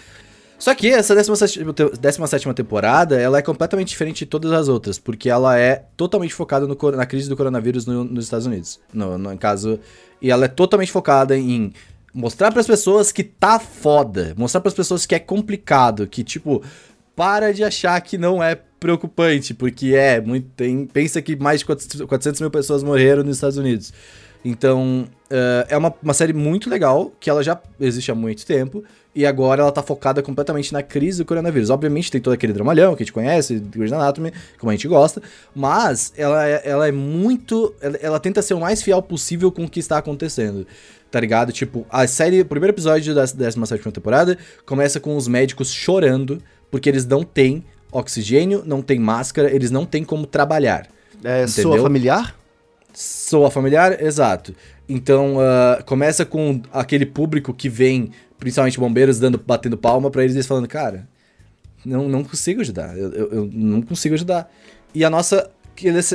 Só 0.60 0.74
que 0.74 0.88
essa 0.88 1.14
17, 1.14 1.64
17 2.00 2.54
temporada, 2.54 3.20
ela 3.20 3.38
é 3.38 3.42
completamente 3.42 3.90
diferente 3.90 4.20
de 4.20 4.26
todas 4.26 4.52
as 4.52 4.68
outras, 4.68 4.98
porque 4.98 5.30
ela 5.30 5.58
é 5.58 5.84
totalmente 5.96 6.34
focada 6.34 6.66
no 6.66 6.76
na 6.96 7.06
crise 7.06 7.30
do 7.30 7.38
coronavírus 7.38 7.86
no- 7.86 8.04
nos 8.04 8.26
Estados 8.26 8.48
Unidos. 8.48 8.80
No, 8.92 9.18
no 9.18 9.38
caso, 9.38 9.80
e 10.22 10.32
ela 10.32 10.46
é 10.46 10.48
totalmente 10.48 10.92
focada 10.92 11.38
em 11.38 11.72
mostrar 12.14 12.52
pras 12.52 12.66
pessoas 12.66 13.12
que 13.12 13.24
tá 13.24 13.60
foda, 13.60 14.34
mostrar 14.36 14.62
pras 14.62 14.74
pessoas 14.74 15.06
que 15.06 15.14
é 15.14 15.20
complicado, 15.20 16.08
que 16.08 16.24
tipo, 16.24 16.64
para 17.16 17.54
de 17.54 17.64
achar 17.64 18.00
que 18.02 18.18
não 18.18 18.42
é 18.42 18.56
preocupante, 18.80 19.54
porque 19.54 19.94
é, 19.96 20.20
muito, 20.20 20.50
tem, 20.56 20.86
pensa 20.86 21.22
que 21.22 21.36
mais 21.36 21.60
de 21.60 21.66
400 21.68 22.08
400 22.08 22.42
mil 22.42 22.50
pessoas 22.50 22.82
morreram 22.84 23.24
nos 23.24 23.38
Estados 23.38 23.58
Unidos. 23.58 23.94
Então, 24.46 25.08
eh, 25.30 25.66
é 25.70 25.78
uma, 25.78 25.94
uma 26.02 26.14
série 26.14 26.32
muito 26.32 26.70
legal, 26.70 27.12
que 27.20 27.30
ela 27.30 27.44
já 27.44 27.60
existe 27.80 28.12
há 28.12 28.16
muito 28.16 28.46
tempo, 28.46 28.84
e 29.18 29.26
agora 29.26 29.64
ela 29.64 29.72
tá 29.72 29.82
focada 29.82 30.22
completamente 30.22 30.72
na 30.72 30.84
crise 30.84 31.18
do 31.18 31.26
coronavírus. 31.26 31.72
Obviamente 31.72 32.12
tem 32.12 32.22
todo 32.22 32.34
aquele 32.34 32.54
dramalhão 32.54 32.96
que 32.96 33.02
a 33.02 33.04
gente 33.04 33.12
conhece, 33.12 33.58
Grey's 33.58 33.92
Anatomy, 33.92 34.32
como 34.60 34.70
a 34.70 34.74
gente 34.76 34.88
gosta, 34.88 35.24
mas 35.56 36.14
ela 36.16 36.48
é, 36.48 36.62
ela 36.64 36.88
é 36.88 36.92
muito... 36.92 37.74
Ela, 37.82 37.98
ela 38.00 38.20
tenta 38.20 38.44
ser 38.44 38.54
o 38.54 38.60
mais 38.60 38.84
fiel 38.84 39.02
possível 39.02 39.52
com 39.52 39.64
o 39.64 39.70
que 39.70 39.80
está 39.80 39.98
acontecendo, 39.98 40.68
tá 41.10 41.20
ligado? 41.20 41.52
Tipo, 41.52 41.84
a 41.90 42.06
série, 42.06 42.42
o 42.42 42.46
primeiro 42.46 42.76
episódio 42.76 43.16
da 43.16 43.24
17ª 43.24 43.92
temporada 43.92 44.38
começa 44.68 45.00
com 45.00 45.18
os 45.18 45.28
médicos 45.28 45.72
chorando, 45.72 46.40
porque 46.70 46.88
eles 46.88 47.04
não 47.04 47.24
têm 47.24 47.66
oxigênio, 47.92 48.62
não 48.68 48.84
têm 48.84 49.00
máscara, 49.00 49.52
eles 49.52 49.72
não 49.72 49.84
têm 49.84 50.04
como 50.04 50.28
trabalhar. 50.28 50.88
É, 51.24 51.48
sua 51.48 51.62
Entendeu? 51.64 51.82
familiar? 51.82 52.36
Soa 52.94 53.50
familiar? 53.50 54.00
Exato. 54.00 54.54
Então, 54.88 55.40
ah, 55.40 55.82
começa 55.86 56.26
com 56.26 56.62
aquele 56.72 57.06
público 57.06 57.54
que 57.54 57.68
vem, 57.68 58.12
principalmente 58.40 58.80
bombeiros, 58.80 59.20
dando, 59.20 59.38
batendo 59.46 59.78
palma 59.78 60.10
pra 60.12 60.24
eles 60.24 60.36
e 60.36 60.38
eles 60.38 60.48
falando, 60.48 60.68
cara, 60.68 61.08
não, 61.86 62.08
não 62.08 62.24
consigo 62.24 62.62
ajudar, 62.62 62.98
eu, 62.98 63.12
eu- 63.14 63.32
eu 63.34 63.50
não 63.52 63.82
consigo 63.82 64.16
ajudar. 64.16 64.52
E 64.94 65.04
a 65.06 65.10
nossa 65.10 65.50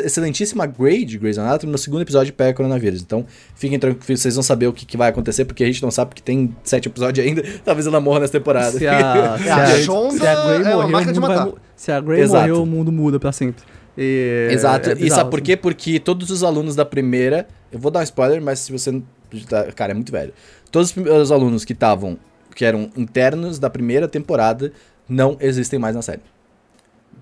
excelentíssima 0.04 0.66
Grade, 0.66 1.18
Grey's 1.18 1.38
Anatomy, 1.38 1.70
no 1.70 1.78
segundo 1.78 2.02
episódio 2.02 2.32
pega 2.32 2.52
coronavírus. 2.54 3.00
Então, 3.00 3.24
fiquem 3.54 3.78
tranquilos, 3.78 4.20
vocês 4.20 4.34
vão 4.34 4.42
saber 4.42 4.66
o 4.66 4.72
que, 4.72 4.84
que 4.84 4.96
vai 4.96 5.08
acontecer, 5.10 5.44
porque 5.44 5.62
a 5.62 5.66
gente 5.66 5.80
não 5.82 5.90
sabe, 5.90 6.08
porque 6.10 6.22
tem 6.22 6.54
sete 6.64 6.88
episódios 6.88 7.24
ainda, 7.24 7.42
talvez 7.64 7.86
ela 7.86 8.00
morra 8.00 8.20
nessa 8.20 8.32
temporada. 8.32 8.76
Se 8.76 8.86
a, 8.86 9.38
se 9.38 9.48
A 9.48 9.76
Shonda 9.82 10.18
se 10.18 10.26
a 10.26 10.44
Grey 10.44 10.56
é 10.56 11.12
de 11.12 11.20
mundo 11.20 11.20
vai 11.20 11.52
Se 11.76 11.92
a 11.92 12.00
Grey 12.00 12.20
Exato. 12.22 12.48
morrer, 12.48 12.60
o 12.60 12.66
mundo 12.66 12.90
muda 12.90 13.20
pra 13.20 13.30
sempre. 13.30 13.62
E- 13.96 14.48
Exato. 14.50 14.88
é 14.90 14.92
e 14.92 14.96
bizarro, 14.96 15.18
sabe 15.20 15.30
por 15.30 15.36
assim. 15.38 15.44
quê? 15.44 15.56
Porque 15.56 16.00
todos 16.00 16.30
os 16.30 16.42
alunos 16.42 16.74
da 16.74 16.84
primeira. 16.84 17.46
Eu 17.70 17.78
vou 17.78 17.90
dar 17.90 18.00
um 18.00 18.02
spoiler, 18.02 18.40
mas 18.42 18.58
se 18.60 18.72
você. 18.72 18.90
não- 18.90 19.02
tá- 19.48 19.70
Cara, 19.72 19.92
é 19.92 19.94
muito 19.94 20.10
velho. 20.10 20.32
Todos 20.72 20.92
os 20.96 21.30
alunos 21.30 21.64
que 21.64 21.72
estavam. 21.74 22.18
Que 22.54 22.64
eram 22.64 22.90
internos 22.96 23.58
da 23.58 23.70
primeira 23.70 24.08
temporada 24.08 24.72
não 25.08 25.36
existem 25.40 25.78
mais 25.78 25.94
na 25.94 26.02
série. 26.02 26.20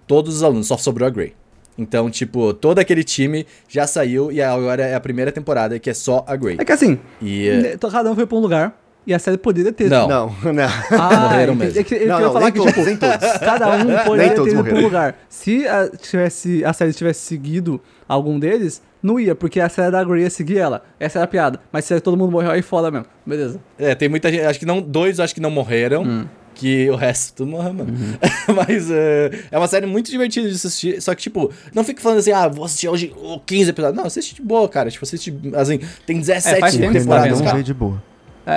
Todos 0.06 0.36
os 0.36 0.42
alunos, 0.42 0.66
só 0.66 0.76
sobrou 0.76 1.06
a 1.06 1.10
Grey. 1.10 1.34
Então, 1.78 2.10
tipo, 2.10 2.52
todo 2.52 2.78
aquele 2.78 3.04
time 3.04 3.46
já 3.68 3.86
saiu 3.86 4.30
e 4.32 4.42
agora 4.42 4.82
é 4.84 4.94
a 4.94 5.00
primeira 5.00 5.30
temporada 5.30 5.78
que 5.78 5.88
é 5.88 5.94
só 5.94 6.24
a 6.26 6.34
Grey. 6.36 6.56
É 6.58 6.64
que 6.64 6.72
assim, 6.72 6.98
E. 7.22 7.48
eh, 7.48 7.78
cada 7.90 8.10
um 8.10 8.14
foi 8.14 8.26
pra 8.26 8.36
um 8.36 8.40
lugar 8.40 8.76
e 9.06 9.14
a 9.14 9.18
série 9.18 9.38
poderia 9.38 9.72
ter. 9.72 9.88
Não. 9.88 10.08
Não, 10.08 10.26
não. 10.52 10.64
Ah, 10.90 11.20
Morreram 11.28 11.54
mesmo. 11.54 11.80
É 11.80 11.84
que 11.84 11.94
eu 11.94 11.98
Não, 12.08 12.16
queria 12.16 12.26
não, 12.26 12.32
falar 12.32 12.44
nem 12.46 12.52
que, 12.52 12.58
todos, 12.58 12.74
tipo, 12.74 12.86
nem 12.86 12.96
todos. 12.96 13.38
cada 13.38 13.68
um 13.76 13.84
poderia 14.04 14.34
ter 14.34 14.48
ido 14.48 14.64
pra 14.64 14.74
um 14.74 14.80
lugar. 14.82 15.16
Se 15.28 15.66
a, 15.66 15.88
tivesse, 15.88 16.64
a 16.64 16.72
série 16.72 16.92
tivesse 16.92 17.20
seguido 17.20 17.80
algum 18.08 18.38
deles, 18.38 18.82
não 19.02 19.18
ia, 19.18 19.34
porque 19.34 19.60
a 19.60 19.68
série 19.68 19.90
da 19.90 20.02
Grey 20.04 20.22
ia 20.24 20.30
seguir 20.30 20.58
ela. 20.58 20.82
Essa 20.98 21.18
era 21.18 21.24
a 21.24 21.28
piada. 21.28 21.60
Mas 21.72 21.84
se 21.84 21.98
todo 22.00 22.16
mundo 22.16 22.30
morreu 22.30 22.50
aí 22.50 22.62
foda 22.62 22.90
mesmo. 22.90 23.06
Beleza. 23.24 23.60
É, 23.78 23.94
tem 23.94 24.08
muita 24.08 24.30
gente. 24.30 24.42
Acho 24.44 24.58
que 24.58 24.66
não. 24.66 24.80
Dois 24.80 25.18
acho 25.20 25.34
que 25.34 25.40
não 25.40 25.50
morreram. 25.50 26.02
Hum. 26.02 26.26
Que 26.52 26.90
o 26.90 26.96
resto 26.96 27.36
tudo 27.36 27.50
morreu, 27.52 27.72
mano. 27.72 27.90
Uhum. 27.92 28.16
Mas 28.54 28.90
é, 28.90 29.30
é 29.50 29.56
uma 29.56 29.68
série 29.68 29.86
muito 29.86 30.10
divertida 30.10 30.46
de 30.48 30.54
assistir. 30.56 31.00
Só 31.00 31.14
que, 31.14 31.22
tipo, 31.22 31.50
não 31.74 31.82
fique 31.84 32.02
falando 32.02 32.18
assim, 32.18 32.32
ah, 32.32 32.48
vou 32.48 32.64
assistir 32.64 32.88
hoje 32.88 33.14
oh, 33.16 33.40
15 33.40 33.70
episódios. 33.70 33.96
Não, 33.96 34.04
assiste 34.06 34.34
de 34.34 34.42
boa, 34.42 34.68
cara. 34.68 34.90
Tipo, 34.90 35.04
assiste. 35.04 35.34
Assim, 35.54 35.80
tem 36.04 36.18
17 36.18 36.56
É, 36.56 36.60
faz 36.60 36.76
tempo 36.76 36.92
tá 36.92 36.98
temporadas, 36.98 37.38
vendo, 37.38 37.46
cara. 37.46 37.62
de 37.62 37.72
boa. 37.74 38.02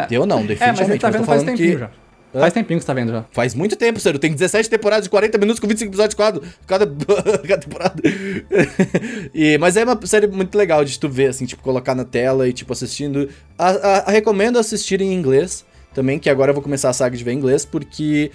Eu 0.09 0.25
não, 0.25 0.39
É, 0.39 0.43
definitivamente. 0.43 0.79
mas 0.81 0.89
ele 0.89 0.99
tá 0.99 1.09
vendo 1.11 1.25
faz 1.25 1.43
tempinho 1.43 1.73
que- 1.75 1.79
já. 1.79 1.89
Faz 2.33 2.53
tempinho 2.53 2.79
que 2.79 2.83
você 2.83 2.87
tá 2.87 2.93
vendo 2.93 3.11
já. 3.11 3.25
Faz 3.31 3.53
muito 3.53 3.75
tempo, 3.75 3.99
sério. 3.99 4.19
Tem 4.19 4.31
17 4.33 4.69
temporadas 4.69 5.03
de 5.05 5.09
40 5.09 5.37
minutos 5.37 5.59
com 5.59 5.67
25 5.67 5.89
episódios 5.91 6.15
cada, 6.15 6.41
cada, 6.65 6.87
cada 7.47 7.57
temporada. 7.59 8.01
e, 9.33 9.57
mas 9.57 9.77
é 9.77 9.83
uma 9.83 9.99
série 10.05 10.27
muito 10.27 10.57
legal 10.57 10.83
de 10.83 10.99
tu 10.99 11.09
ver, 11.09 11.27
assim, 11.27 11.45
tipo, 11.45 11.61
colocar 11.61 11.95
na 11.95 12.05
tela 12.05 12.47
e, 12.47 12.53
tipo, 12.53 12.73
assistindo. 12.73 13.29
A, 13.57 13.69
a- 13.69 13.97
a- 14.07 14.11
recomendo 14.11 14.57
assistir 14.57 15.01
em 15.01 15.13
inglês 15.13 15.65
também, 15.93 16.17
que 16.19 16.29
agora 16.29 16.51
eu 16.51 16.53
vou 16.55 16.63
começar 16.63 16.89
a 16.89 16.93
saga 16.93 17.15
de 17.15 17.23
ver 17.23 17.31
em 17.33 17.37
inglês, 17.37 17.65
porque 17.65 18.31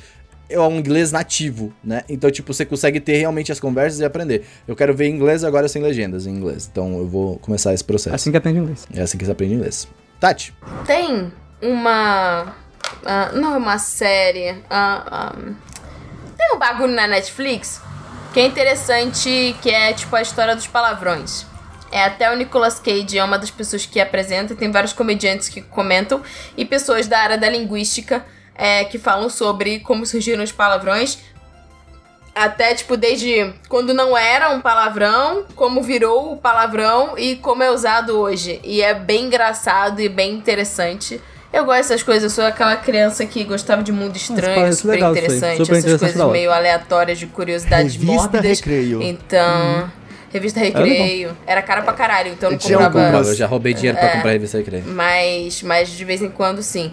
é 0.49 0.59
um 0.61 0.77
inglês 0.79 1.13
nativo, 1.13 1.73
né? 1.83 2.03
Então, 2.09 2.31
tipo, 2.31 2.55
você 2.55 2.65
consegue 2.65 3.01
ter 3.01 3.17
realmente 3.19 3.51
as 3.53 3.61
conversas 3.61 4.01
e 4.01 4.05
aprender. 4.05 4.45
Eu 4.67 4.75
quero 4.77 4.95
ver 4.95 5.07
em 5.09 5.15
inglês 5.15 5.45
agora 5.45 5.69
sem 5.69 5.83
legendas 5.83 6.27
em 6.27 6.31
inglês. 6.31 6.69
Então 6.71 6.99
eu 6.99 7.07
vou 7.07 7.39
começar 7.39 7.75
esse 7.75 7.85
processo. 7.85 8.15
Assim 8.15 8.31
que 8.31 8.37
aprende 8.37 8.59
inglês. 8.61 8.87
É 8.95 9.03
assim 9.03 9.19
que 9.19 9.25
você 9.25 9.33
aprende 9.33 9.55
inglês. 9.55 9.87
Tati, 10.21 10.55
Tem 10.87 11.31
uma. 11.61 12.55
Ah, 13.05 13.31
não 13.33 13.55
é 13.55 13.57
uma 13.57 13.79
série. 13.79 14.51
ah, 14.71 15.05
ah, 15.11 15.33
tem 16.37 16.55
um 16.55 16.59
bagulho 16.59 16.95
na 16.95 17.07
Netflix 17.07 17.81
que 18.33 18.41
é 18.41 18.47
interessante, 18.47 19.57
que 19.63 19.71
é 19.71 19.93
tipo 19.93 20.15
a 20.15 20.23
história 20.23 20.55
dos 20.55 20.67
palavrões. 20.67 21.47
É 21.91 22.05
até 22.05 22.31
o 22.31 22.37
Nicolas 22.37 22.79
Cage 22.79 23.19
é 23.19 23.25
uma 23.25 23.39
das 23.39 23.51
pessoas 23.51 23.87
que 23.87 23.99
apresenta, 23.99 24.55
tem 24.55 24.71
vários 24.71 24.93
comediantes 24.93 25.49
que 25.49 25.63
comentam 25.63 26.23
e 26.57 26.65
pessoas 26.65 27.09
da 27.09 27.19
área 27.19 27.39
da 27.39 27.49
linguística 27.49 28.25
é, 28.55 28.85
que 28.85 28.99
falam 28.99 29.31
sobre 29.31 29.81
como 29.81 30.05
surgiram 30.05 30.45
os 30.45 30.53
palavrões. 30.53 31.19
Até, 32.35 32.75
tipo, 32.75 32.97
desde 32.97 33.53
quando 33.69 33.93
não 33.95 34.17
era 34.17 34.51
um 34.51 34.61
palavrão, 34.61 35.45
como 35.57 35.83
virou 35.83 36.33
o 36.33 36.37
palavrão 36.37 37.19
e 37.19 37.37
como 37.37 37.63
é 37.63 37.71
usado 37.71 38.17
hoje. 38.17 38.61
E 38.63 38.81
é 38.81 38.95
bem 38.95 39.25
engraçado 39.25 40.01
e 40.01 40.09
bem 40.09 40.35
interessante. 40.35 41.21
Eu 41.53 41.65
gosto 41.65 41.79
dessas 41.89 42.03
coisas, 42.03 42.25
eu 42.25 42.31
sou 42.31 42.45
aquela 42.45 42.77
criança 42.77 43.25
que 43.25 43.43
gostava 43.45 43.83
de 43.83 43.91
mundo 43.91 44.15
estranho, 44.17 44.55
parece 44.55 44.83
super 44.83 44.93
legal 44.93 45.13
interessante, 45.13 45.59
super 45.59 45.73
essas 45.73 45.79
interessante 45.85 46.13
coisas 46.15 46.33
meio 46.33 46.53
aleatórias 46.53 47.19
de 47.19 47.27
curiosidades 47.27 47.95
Revista 47.95 48.15
mórbidas. 48.15 48.59
Recreio. 48.61 49.03
Então, 49.03 49.91
revista 50.31 50.61
Recreio, 50.61 51.35
era 51.47 51.63
cara 51.63 51.81
pra 51.83 51.95
caralho, 51.95 52.33
então 52.33 52.49
eu 52.49 52.53
não 52.53 52.57
Eu 52.57 52.61
tinha 52.61 52.79
comprava. 52.79 53.07
algumas. 53.07 53.29
Eu 53.29 53.35
já 53.35 53.47
roubei 53.47 53.73
dinheiro 53.73 53.97
pra 53.99 54.11
comprar 54.11 54.33
revista 54.33 54.59
Recreio. 54.59 54.85
Mas, 54.89 55.63
mas 55.63 55.89
de 55.89 56.05
vez 56.05 56.21
em 56.21 56.29
quando 56.29 56.63
sim. 56.63 56.93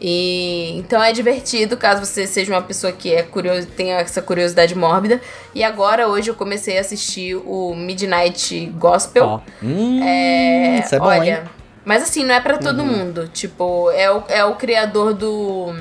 E 0.00 0.76
então 0.78 1.02
é 1.02 1.10
divertido 1.10 1.74
caso 1.76 2.04
você 2.04 2.26
seja 2.26 2.52
uma 2.52 2.60
pessoa 2.62 2.92
que 2.92 3.12
é 3.14 3.22
curioso, 3.22 3.66
tenha 3.66 3.96
essa 3.96 4.20
curiosidade 4.22 4.74
mórbida. 4.76 5.20
E 5.54 5.64
agora 5.64 6.06
hoje 6.06 6.30
eu 6.30 6.34
comecei 6.34 6.76
a 6.78 6.82
assistir 6.82 7.34
o 7.34 7.74
Midnight 7.74 8.66
Gospel. 8.78 9.24
Ó, 9.24 9.40
Hum, 9.62 10.00
É, 10.04 10.80
isso 10.84 10.94
é 10.94 10.98
bom, 10.98 11.06
olha, 11.06 11.30
hein? 11.42 11.50
Mas 11.86 12.02
assim, 12.02 12.24
não 12.24 12.34
é 12.34 12.40
pra 12.40 12.58
todo 12.58 12.84
mundo. 12.84 13.30
Tipo, 13.32 13.92
é 13.92 14.10
o, 14.10 14.24
é 14.28 14.44
o 14.44 14.56
criador 14.56 15.14
do 15.14 15.72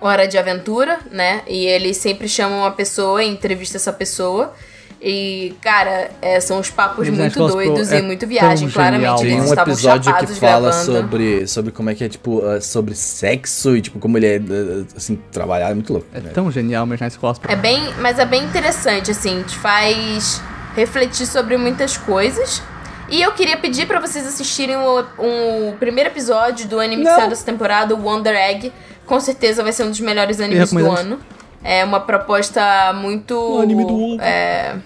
Hora 0.00 0.26
de 0.26 0.38
Aventura, 0.38 0.98
né? 1.10 1.42
E 1.46 1.66
ele 1.66 1.92
sempre 1.92 2.26
chama 2.26 2.56
uma 2.56 2.70
pessoa 2.70 3.22
e 3.22 3.28
entrevista 3.28 3.76
essa 3.76 3.92
pessoa. 3.92 4.54
E, 5.02 5.54
cara, 5.60 6.10
é, 6.22 6.40
são 6.40 6.58
uns 6.58 6.70
papos 6.70 7.06
muito 7.10 7.46
doidos 7.46 7.92
é 7.92 7.98
e 7.98 8.02
muito 8.02 8.26
viagem. 8.26 8.70
Claramente 8.70 9.20
Tem 9.20 9.26
eles 9.26 9.34
um 9.34 9.38
mano. 9.40 9.50
estavam 9.50 9.72
episódio 9.74 10.00
que 10.00 10.20
chapados 10.20 10.38
fala 10.38 10.70
gravando. 10.70 10.92
sobre, 10.92 11.46
sobre 11.46 11.72
como 11.72 11.90
é 11.90 11.94
que 11.94 12.04
é, 12.04 12.08
tipo, 12.08 12.38
uh, 12.38 12.60
sobre 12.62 12.94
sexo 12.94 13.76
e, 13.76 13.82
tipo, 13.82 13.98
como 13.98 14.16
ele 14.16 14.26
é, 14.26 14.38
uh, 14.38 14.86
assim, 14.96 15.20
trabalhar. 15.30 15.70
É 15.70 15.74
muito 15.74 15.92
louco. 15.92 16.08
é 16.14 16.20
né? 16.20 16.30
tão 16.32 16.50
genial 16.50 16.86
Midnight 16.86 17.18
Gospel. 17.18 17.50
É 17.50 17.54
bem, 17.54 17.92
mas 18.00 18.18
é 18.18 18.24
bem 18.24 18.42
interessante, 18.44 19.10
assim, 19.10 19.42
te 19.42 19.56
faz 19.58 20.40
refletir 20.74 21.26
sobre 21.26 21.58
muitas 21.58 21.98
coisas. 21.98 22.62
E 23.08 23.22
eu 23.22 23.32
queria 23.32 23.56
pedir 23.56 23.86
pra 23.86 24.00
vocês 24.00 24.26
assistirem 24.26 24.76
o, 24.76 25.00
o 25.00 25.76
primeiro 25.78 26.10
episódio 26.10 26.68
do 26.68 26.78
anime 26.78 27.04
que 27.04 27.10
saiu 27.10 27.28
dessa 27.28 27.44
temporada, 27.44 27.94
o 27.94 28.02
Wonder 28.02 28.34
Egg. 28.34 28.72
Com 29.06 29.18
certeza 29.18 29.62
vai 29.62 29.72
ser 29.72 29.84
um 29.84 29.90
dos 29.90 30.00
melhores 30.00 30.40
animes 30.40 30.70
do 30.72 30.90
ano. 30.90 31.18
É 31.64 31.84
uma 31.84 32.00
proposta 32.00 32.92
muito. 32.94 33.34
O 33.34 33.60
anime 33.60 33.84
do 33.84 33.94
ovo. 33.94 34.22
é, 34.22 34.76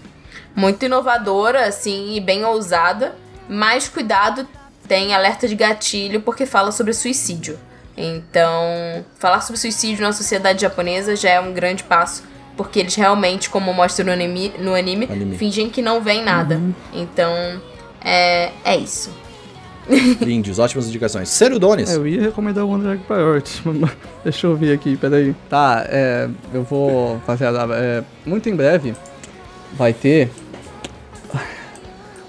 muito 0.55 0.85
inovadora, 0.85 1.67
assim, 1.67 2.15
e 2.15 2.21
bem 2.21 2.45
ousada. 2.45 3.15
Mas 3.49 3.89
cuidado, 3.89 4.47
tem 4.87 5.15
alerta 5.15 5.49
de 5.49 5.55
gatilho 5.55 6.21
porque 6.21 6.47
fala 6.47 6.71
sobre 6.71 6.93
suicídio. 6.95 7.59
Então, 7.97 9.05
falar 9.19 9.41
sobre 9.43 9.61
suicídio 9.61 10.03
na 10.03 10.13
sociedade 10.13 10.63
japonesa 10.63 11.15
já 11.17 11.31
é 11.31 11.41
um 11.41 11.53
grande 11.53 11.83
passo. 11.83 12.23
Porque 12.57 12.79
eles 12.79 12.95
realmente, 12.95 13.51
como 13.51 13.73
mostra 13.73 14.05
no 14.05 14.13
anime, 14.13 14.53
no 14.59 14.75
anime, 14.75 15.07
Anime. 15.11 15.37
fingem 15.39 15.69
que 15.71 15.81
não 15.83 16.01
vem 16.01 16.23
nada. 16.23 16.61
Então, 16.93 17.33
é, 18.05 18.53
é 18.65 18.77
isso. 18.77 19.11
Lindos, 20.21 20.59
ótimas 20.59 20.87
indicações. 20.87 21.29
Cerudones. 21.29 21.91
É, 21.91 21.97
eu 21.97 22.07
ia 22.07 22.23
recomendar 22.23 22.65
o 22.65 22.69
Wonder 22.69 22.93
Egg 22.93 23.05
Priority. 23.05 23.63
mas 23.69 23.91
Deixa 24.23 24.47
eu 24.47 24.57
ver 24.57 24.73
aqui, 24.75 24.97
peraí. 24.97 25.35
Tá, 25.49 25.85
é. 25.89 26.29
Eu 26.53 26.63
vou 26.63 27.21
fazer 27.27 27.47
a. 27.47 27.69
É, 27.73 28.05
muito 28.25 28.49
em 28.49 28.55
breve 28.55 28.95
vai 29.75 29.93
ter 29.93 30.31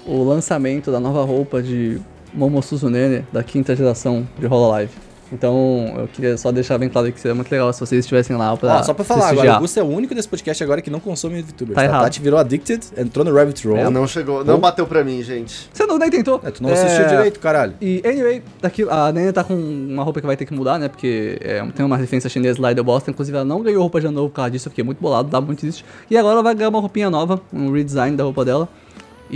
o 0.06 0.22
lançamento 0.22 0.90
da 0.90 1.00
nova 1.00 1.24
roupa 1.24 1.62
de 1.62 2.00
Momo 2.32 2.62
Suzunene 2.62 3.24
da 3.32 3.42
quinta 3.42 3.76
geração 3.76 4.26
de 4.38 4.46
Hololive. 4.46 4.92
Então, 5.34 5.92
eu 5.98 6.08
queria 6.08 6.36
só 6.38 6.52
deixar 6.52 6.78
bem 6.78 6.88
claro 6.88 7.12
que 7.12 7.20
seria 7.20 7.34
muito 7.34 7.50
legal 7.50 7.72
se 7.72 7.80
vocês 7.80 8.00
estivessem 8.00 8.36
lá 8.36 8.56
pra. 8.56 8.76
Ó, 8.76 8.82
só 8.84 8.94
pra 8.94 9.04
falar, 9.04 9.30
agora, 9.30 9.50
o 9.50 9.54
Augusto 9.54 9.80
é 9.80 9.82
o 9.82 9.86
único 9.86 10.14
desse 10.14 10.28
podcast 10.28 10.62
agora 10.62 10.80
que 10.80 10.90
não 10.90 11.00
consome 11.00 11.42
VTubers. 11.42 11.74
Tá 11.74 11.80
Tá 11.80 11.84
errado. 11.84 12.00
A 12.02 12.04
Tati 12.04 12.22
virou 12.22 12.38
addicted, 12.38 12.86
entrou 12.96 13.24
no 13.24 13.34
Rabbit 13.34 13.66
Roll. 13.66 13.78
É, 13.78 13.90
não 13.90 14.06
chegou, 14.06 14.44
não 14.44 14.58
bateu 14.60 14.86
pra 14.86 15.02
mim, 15.02 15.22
gente. 15.22 15.68
Você 15.72 15.84
não 15.86 15.98
nem 15.98 16.08
tentou. 16.08 16.40
É, 16.44 16.50
tu 16.50 16.62
não 16.62 16.70
assistiu 16.72 17.06
direito, 17.08 17.40
caralho. 17.40 17.74
E, 17.80 18.00
anyway, 18.06 18.42
daqui, 18.62 18.86
a 18.88 19.10
Nene 19.12 19.32
tá 19.32 19.42
com 19.42 19.54
uma 19.54 20.04
roupa 20.04 20.20
que 20.20 20.26
vai 20.26 20.36
ter 20.36 20.46
que 20.46 20.54
mudar, 20.54 20.78
né? 20.78 20.88
Porque 20.88 21.36
é, 21.40 21.64
tem 21.74 21.84
uma 21.84 21.96
referência 21.96 22.30
chinesa 22.30 22.62
lá 22.62 22.70
e 22.70 22.74
deu 22.74 22.84
bosta. 22.84 23.10
Inclusive, 23.10 23.36
ela 23.36 23.44
não 23.44 23.60
ganhou 23.62 23.82
roupa 23.82 24.00
de 24.00 24.08
novo 24.08 24.28
por 24.28 24.36
causa 24.36 24.50
disso. 24.52 24.68
Eu 24.68 24.70
fiquei 24.70 24.84
muito 24.84 25.00
bolado, 25.00 25.28
dá 25.28 25.40
muito 25.40 25.58
triste. 25.60 25.84
E 26.08 26.16
agora 26.16 26.34
ela 26.34 26.42
vai 26.42 26.54
ganhar 26.54 26.68
uma 26.68 26.80
roupinha 26.80 27.10
nova, 27.10 27.40
um 27.52 27.72
redesign 27.72 28.16
da 28.16 28.22
roupa 28.24 28.44
dela. 28.44 28.68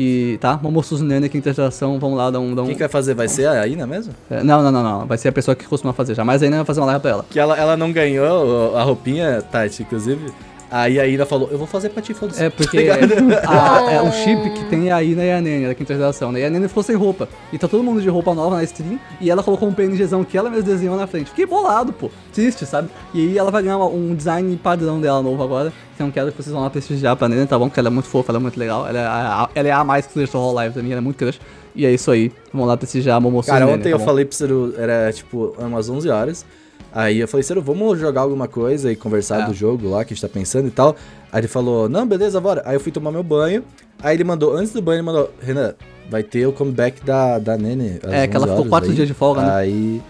E 0.00 0.38
tá, 0.40 0.56
Momosuzu 0.62 1.04
Nene, 1.04 1.28
quinta 1.28 1.52
geração, 1.52 1.98
vamos 1.98 2.16
lá 2.16 2.30
dar 2.30 2.38
um. 2.38 2.54
Dar 2.54 2.62
um 2.62 2.66
Quem 2.66 2.74
que 2.76 2.78
vai 2.78 2.88
fazer? 2.88 3.14
Vai 3.14 3.26
ser 3.26 3.48
a 3.48 3.66
Ina 3.66 3.84
mesmo? 3.84 4.14
É, 4.30 4.44
não, 4.44 4.62
não, 4.62 4.70
não, 4.70 4.80
não. 4.80 5.06
Vai 5.06 5.18
ser 5.18 5.26
a 5.26 5.32
pessoa 5.32 5.56
que 5.56 5.66
costuma 5.66 5.92
fazer 5.92 6.14
já. 6.14 6.24
Mas 6.24 6.40
a 6.40 6.44
Nene 6.44 6.58
vai 6.58 6.64
fazer 6.64 6.78
uma 6.78 6.86
live 6.86 7.02
pra 7.02 7.10
ela. 7.10 7.26
Que 7.28 7.40
ela, 7.40 7.58
ela 7.58 7.76
não 7.76 7.90
ganhou 7.90 8.76
a 8.76 8.84
roupinha, 8.84 9.42
Tati, 9.42 9.82
inclusive. 9.82 10.32
Aí 10.70 11.00
a 11.00 11.06
Ina 11.06 11.24
falou, 11.24 11.48
eu 11.50 11.56
vou 11.56 11.66
fazer 11.66 11.88
pra 11.88 12.02
ti, 12.02 12.12
foda-se. 12.12 12.42
É, 12.44 12.50
porque 12.50 12.78
a- 12.90 13.90
é, 13.92 14.02
o 14.02 14.12
chip 14.12 14.50
que 14.50 14.64
tem 14.66 14.90
a 14.92 15.02
Ina 15.02 15.24
e 15.24 15.32
a 15.32 15.40
Nene, 15.40 15.66
da 15.66 15.74
quinta 15.74 15.94
geração, 15.94 16.30
né? 16.30 16.40
E 16.40 16.44
a 16.44 16.50
Nene 16.50 16.68
ficou 16.68 16.82
sem 16.82 16.94
roupa. 16.94 17.28
E 17.52 17.58
tá 17.58 17.66
todo 17.66 17.82
mundo 17.82 18.00
de 18.02 18.08
roupa 18.08 18.34
nova 18.34 18.56
na 18.56 18.64
stream. 18.64 18.98
E 19.20 19.30
ela 19.30 19.42
colocou 19.42 19.68
um 19.68 19.72
PNGzão 19.72 20.22
que 20.24 20.36
ela 20.36 20.50
mesma 20.50 20.64
desenhou 20.64 20.96
na 20.96 21.06
frente. 21.06 21.30
Fiquei 21.30 21.46
bolado, 21.46 21.92
pô. 21.92 22.10
Triste, 22.32 22.66
sabe? 22.66 22.88
E 23.14 23.20
aí 23.28 23.38
ela 23.38 23.50
vai 23.50 23.62
ganhar 23.62 23.78
uma- 23.78 23.86
um 23.88 24.14
design 24.14 24.56
padrão 24.62 25.00
dela 25.00 25.22
novo 25.22 25.42
agora. 25.42 25.72
Então 25.94 26.10
quero 26.10 26.30
que 26.30 26.42
vocês 26.42 26.52
vão 26.52 26.62
lá 26.62 26.70
prestigiar 26.70 27.16
pra 27.16 27.28
Nene, 27.28 27.46
tá 27.46 27.58
bom? 27.58 27.68
Porque 27.68 27.80
ela 27.80 27.88
é 27.88 27.90
muito 27.90 28.08
fofa, 28.08 28.30
ela 28.30 28.38
é 28.38 28.42
muito 28.42 28.58
legal. 28.60 28.86
Ela 28.86 28.98
é 28.98 29.06
a, 29.06 29.48
ela 29.54 29.68
é 29.68 29.72
a 29.72 29.82
mais 29.84 30.06
crush 30.06 30.30
do 30.30 30.52
Live 30.52 30.74
pra 30.74 30.82
mim, 30.82 30.90
ela 30.90 30.98
é 30.98 31.02
muito 31.02 31.16
crush. 31.16 31.40
E 31.74 31.86
é 31.86 31.92
isso 31.92 32.10
aí. 32.10 32.30
Vamos 32.52 32.68
lá 32.68 32.76
prestigiar 32.76 33.16
a 33.16 33.20
Momosu 33.20 33.48
Cara, 33.48 33.64
Nene, 33.64 33.78
ontem 33.78 33.84
tá 33.84 33.90
eu 33.90 33.98
bom? 33.98 34.04
falei 34.04 34.24
pro 34.24 34.36
Ciro, 34.36 34.74
era 34.76 35.12
tipo 35.12 35.54
umas 35.58 35.88
11 35.88 36.08
horas. 36.08 36.44
Aí 36.92 37.18
eu 37.18 37.28
falei, 37.28 37.42
Ciro, 37.44 37.60
vamos 37.62 37.98
jogar 37.98 38.22
alguma 38.22 38.48
coisa 38.48 38.90
e 38.90 38.96
conversar 38.96 39.42
É. 39.42 39.46
do 39.46 39.54
jogo 39.54 39.88
lá 39.90 40.04
que 40.04 40.12
a 40.12 40.16
gente 40.16 40.22
tá 40.22 40.28
pensando 40.28 40.68
e 40.68 40.70
tal. 40.70 40.96
Aí 41.30 41.40
ele 41.40 41.48
falou, 41.48 41.88
não, 41.88 42.06
beleza, 42.06 42.40
bora. 42.40 42.62
Aí 42.64 42.74
eu 42.76 42.80
fui 42.80 42.90
tomar 42.90 43.10
meu 43.12 43.22
banho. 43.22 43.62
Aí 44.02 44.16
ele 44.16 44.24
mandou, 44.24 44.56
antes 44.56 44.72
do 44.72 44.80
banho, 44.80 44.96
ele 44.96 45.02
mandou, 45.02 45.30
Renan, 45.40 45.74
vai 46.10 46.22
ter 46.22 46.46
o 46.46 46.52
comeback 46.52 47.04
da, 47.04 47.38
da 47.38 47.56
Nene. 47.58 47.98
É, 48.04 48.26
que 48.26 48.34
ela 48.36 48.46
11 48.46 48.56
ficou 48.56 48.68
quatro 48.70 48.88
aí." 48.90 48.94
dias 48.96 49.06
de 49.08 49.14
folga, 49.14 49.42
né? 49.42 49.52
Aí. 49.54 50.02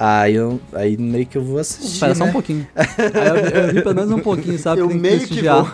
Aí, 0.00 0.34
eu, 0.36 0.60
aí 0.72 0.96
meio 0.96 1.26
que 1.26 1.36
eu 1.36 1.42
vou 1.42 1.58
assistir. 1.58 1.94
Espera 1.94 2.14
só 2.14 2.24
né? 2.24 2.30
um 2.30 2.32
pouquinho. 2.32 2.64
Aí 2.76 3.28
eu, 3.28 3.34
vi- 3.44 3.58
eu 3.68 3.74
vi 3.74 3.82
pelo 3.82 3.94
menos 3.96 4.10
um 4.12 4.20
pouquinho, 4.20 4.56
sabe? 4.58 4.80
Eu 4.80 4.88
meio 4.88 5.20
que 5.26 5.42
vou. 5.42 5.68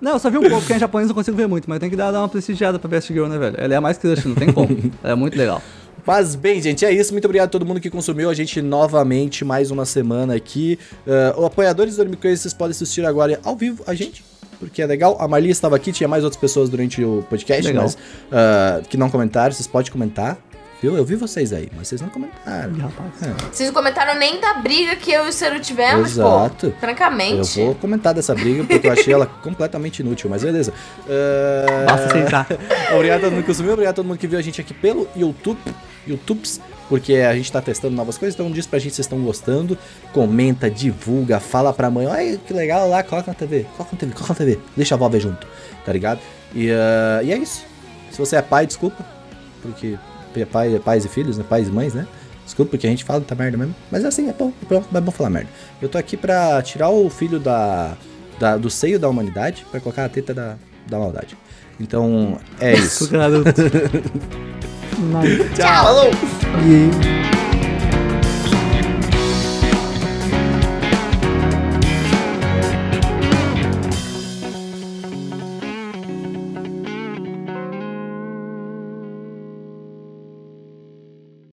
Não, 0.00 0.12
eu 0.12 0.18
só 0.18 0.30
vi 0.30 0.38
um 0.38 0.40
pouco, 0.42 0.60
porque 0.60 0.72
em 0.72 0.78
japonês 0.78 1.06
eu 1.06 1.08
não 1.10 1.14
consigo 1.14 1.36
ver 1.36 1.46
muito, 1.46 1.68
mas 1.68 1.78
tem 1.78 1.90
que 1.90 1.96
dar, 1.96 2.10
dar 2.10 2.20
uma 2.20 2.28
prestigiada 2.28 2.78
pra 2.78 2.88
Best 2.88 3.12
Girl, 3.12 3.26
né, 3.26 3.36
velho? 3.36 3.56
Ela 3.58 3.74
é 3.74 3.76
a 3.76 3.80
mais 3.82 3.98
crush, 3.98 4.24
não 4.24 4.34
tem 4.34 4.50
como. 4.50 4.68
Ela 5.04 5.12
é 5.12 5.14
muito 5.14 5.36
legal. 5.36 5.60
Mas 6.10 6.34
bem, 6.34 6.60
gente, 6.60 6.84
é 6.84 6.90
isso. 6.90 7.12
Muito 7.12 7.24
obrigado 7.26 7.46
a 7.46 7.50
todo 7.50 7.64
mundo 7.64 7.78
que 7.78 7.88
consumiu 7.88 8.28
a 8.28 8.34
gente 8.34 8.60
novamente, 8.60 9.44
mais 9.44 9.70
uma 9.70 9.86
semana 9.86 10.34
aqui. 10.34 10.76
Uh, 11.06 11.40
o 11.40 11.46
apoiadores 11.46 11.94
do 11.94 12.02
Anime 12.02 12.18
vocês 12.20 12.52
podem 12.52 12.72
assistir 12.72 13.06
agora 13.06 13.38
ao 13.44 13.54
vivo 13.54 13.84
a 13.86 13.94
gente. 13.94 14.24
Porque 14.58 14.82
é 14.82 14.86
legal. 14.86 15.16
A 15.20 15.28
Marli 15.28 15.50
estava 15.50 15.76
aqui, 15.76 15.92
tinha 15.92 16.08
mais 16.08 16.24
outras 16.24 16.40
pessoas 16.40 16.68
durante 16.68 17.04
o 17.04 17.24
podcast, 17.30 17.64
Legal. 17.64 17.84
mas 17.84 17.94
uh, 17.94 18.88
que 18.88 18.96
não 18.96 19.08
comentaram. 19.08 19.52
Vocês 19.52 19.68
podem 19.68 19.92
comentar. 19.92 20.36
Viu? 20.82 20.96
Eu 20.96 21.04
vi 21.04 21.14
vocês 21.14 21.52
aí, 21.52 21.70
mas 21.76 21.86
vocês 21.86 22.00
não 22.00 22.08
comentaram. 22.08 22.74
Ih, 22.74 22.80
rapaz. 22.80 23.10
Vocês 23.52 23.68
não 23.68 23.74
comentaram 23.74 24.18
nem 24.18 24.40
da 24.40 24.54
briga 24.54 24.96
que 24.96 25.12
eu 25.12 25.26
e 25.26 25.28
o 25.28 25.32
Ciro 25.32 25.60
tivemos, 25.60 26.12
Exato. 26.12 26.70
pô. 26.70 26.80
Francamente. 26.80 27.60
Eu 27.60 27.66
vou 27.66 27.74
comentar 27.76 28.14
dessa 28.14 28.34
briga 28.34 28.64
porque 28.64 28.88
eu 28.88 28.92
achei 28.92 29.14
ela 29.14 29.26
completamente 29.44 30.00
inútil, 30.00 30.28
mas 30.28 30.42
beleza. 30.42 30.72
Uh, 31.06 31.86
Basta 31.86 32.06
aceitar. 32.06 32.46
obrigado 32.96 33.18
a 33.18 33.20
todo 33.20 33.32
mundo 33.32 33.42
que 33.42 33.46
consumiu, 33.46 33.74
obrigado 33.74 33.92
a 33.92 33.96
todo 33.96 34.06
mundo 34.06 34.18
que 34.18 34.26
viu 34.26 34.38
a 34.40 34.42
gente 34.42 34.60
aqui 34.60 34.74
pelo 34.74 35.06
YouTube, 35.14 35.60
YouTubes, 36.06 36.60
porque 36.88 37.14
a 37.16 37.34
gente 37.34 37.50
tá 37.52 37.60
testando 37.60 37.94
novas 37.94 38.18
coisas, 38.18 38.34
então 38.34 38.50
diz 38.50 38.66
pra 38.66 38.78
gente 38.78 38.90
se 38.92 38.96
vocês 38.96 39.06
estão 39.06 39.20
gostando, 39.22 39.78
comenta, 40.12 40.70
divulga, 40.70 41.38
fala 41.40 41.72
pra 41.72 41.90
mãe, 41.90 42.06
olha 42.06 42.36
que 42.38 42.52
legal 42.52 42.88
lá, 42.88 43.02
coloca 43.02 43.30
na 43.30 43.34
TV, 43.34 43.64
coloca 43.76 43.90
na 43.94 43.98
TV, 43.98 44.12
coloca 44.12 44.32
na 44.32 44.36
TV, 44.38 44.58
deixa 44.76 44.94
a 44.94 44.96
avó 44.96 45.08
ver 45.08 45.20
junto, 45.20 45.46
tá 45.84 45.92
ligado? 45.92 46.20
E, 46.54 46.70
ah, 46.70 47.20
e 47.22 47.32
é 47.32 47.38
isso. 47.38 47.64
Se 48.10 48.18
você 48.18 48.36
é 48.36 48.42
pai, 48.42 48.66
desculpa, 48.66 49.04
porque 49.62 49.96
é 50.34 50.44
pai, 50.44 50.74
é 50.74 50.78
pais 50.78 51.04
e 51.04 51.08
filhos, 51.08 51.38
né, 51.38 51.44
pais 51.48 51.68
e 51.68 51.70
mães, 51.70 51.94
né? 51.94 52.06
Desculpa, 52.44 52.70
porque 52.72 52.86
a 52.88 52.90
gente 52.90 53.04
fala 53.04 53.20
muita 53.20 53.34
merda 53.36 53.56
mesmo. 53.56 53.74
Mas 53.92 54.04
assim, 54.04 54.28
é 54.28 54.32
bom, 54.32 54.52
é 54.60 54.66
bom, 54.74 54.84
é 54.92 55.00
bom 55.00 55.12
falar 55.12 55.30
merda. 55.30 55.48
Eu 55.80 55.88
tô 55.88 55.96
aqui 55.96 56.16
pra 56.16 56.60
tirar 56.62 56.88
o 56.90 57.08
filho 57.08 57.38
da, 57.38 57.96
da- 58.40 58.56
do 58.56 58.68
seio 58.68 58.98
da 58.98 59.08
humanidade 59.08 59.64
pra 59.70 59.78
colocar 59.78 60.04
a 60.06 60.08
teta 60.08 60.34
da, 60.34 60.56
da 60.88 60.98
maldade. 60.98 61.36
Então, 61.78 62.38
é 62.58 62.74
isso. 62.74 63.08
Tchau! 65.54 65.84
Falou! 65.84 66.10
Yeah. 66.66 67.39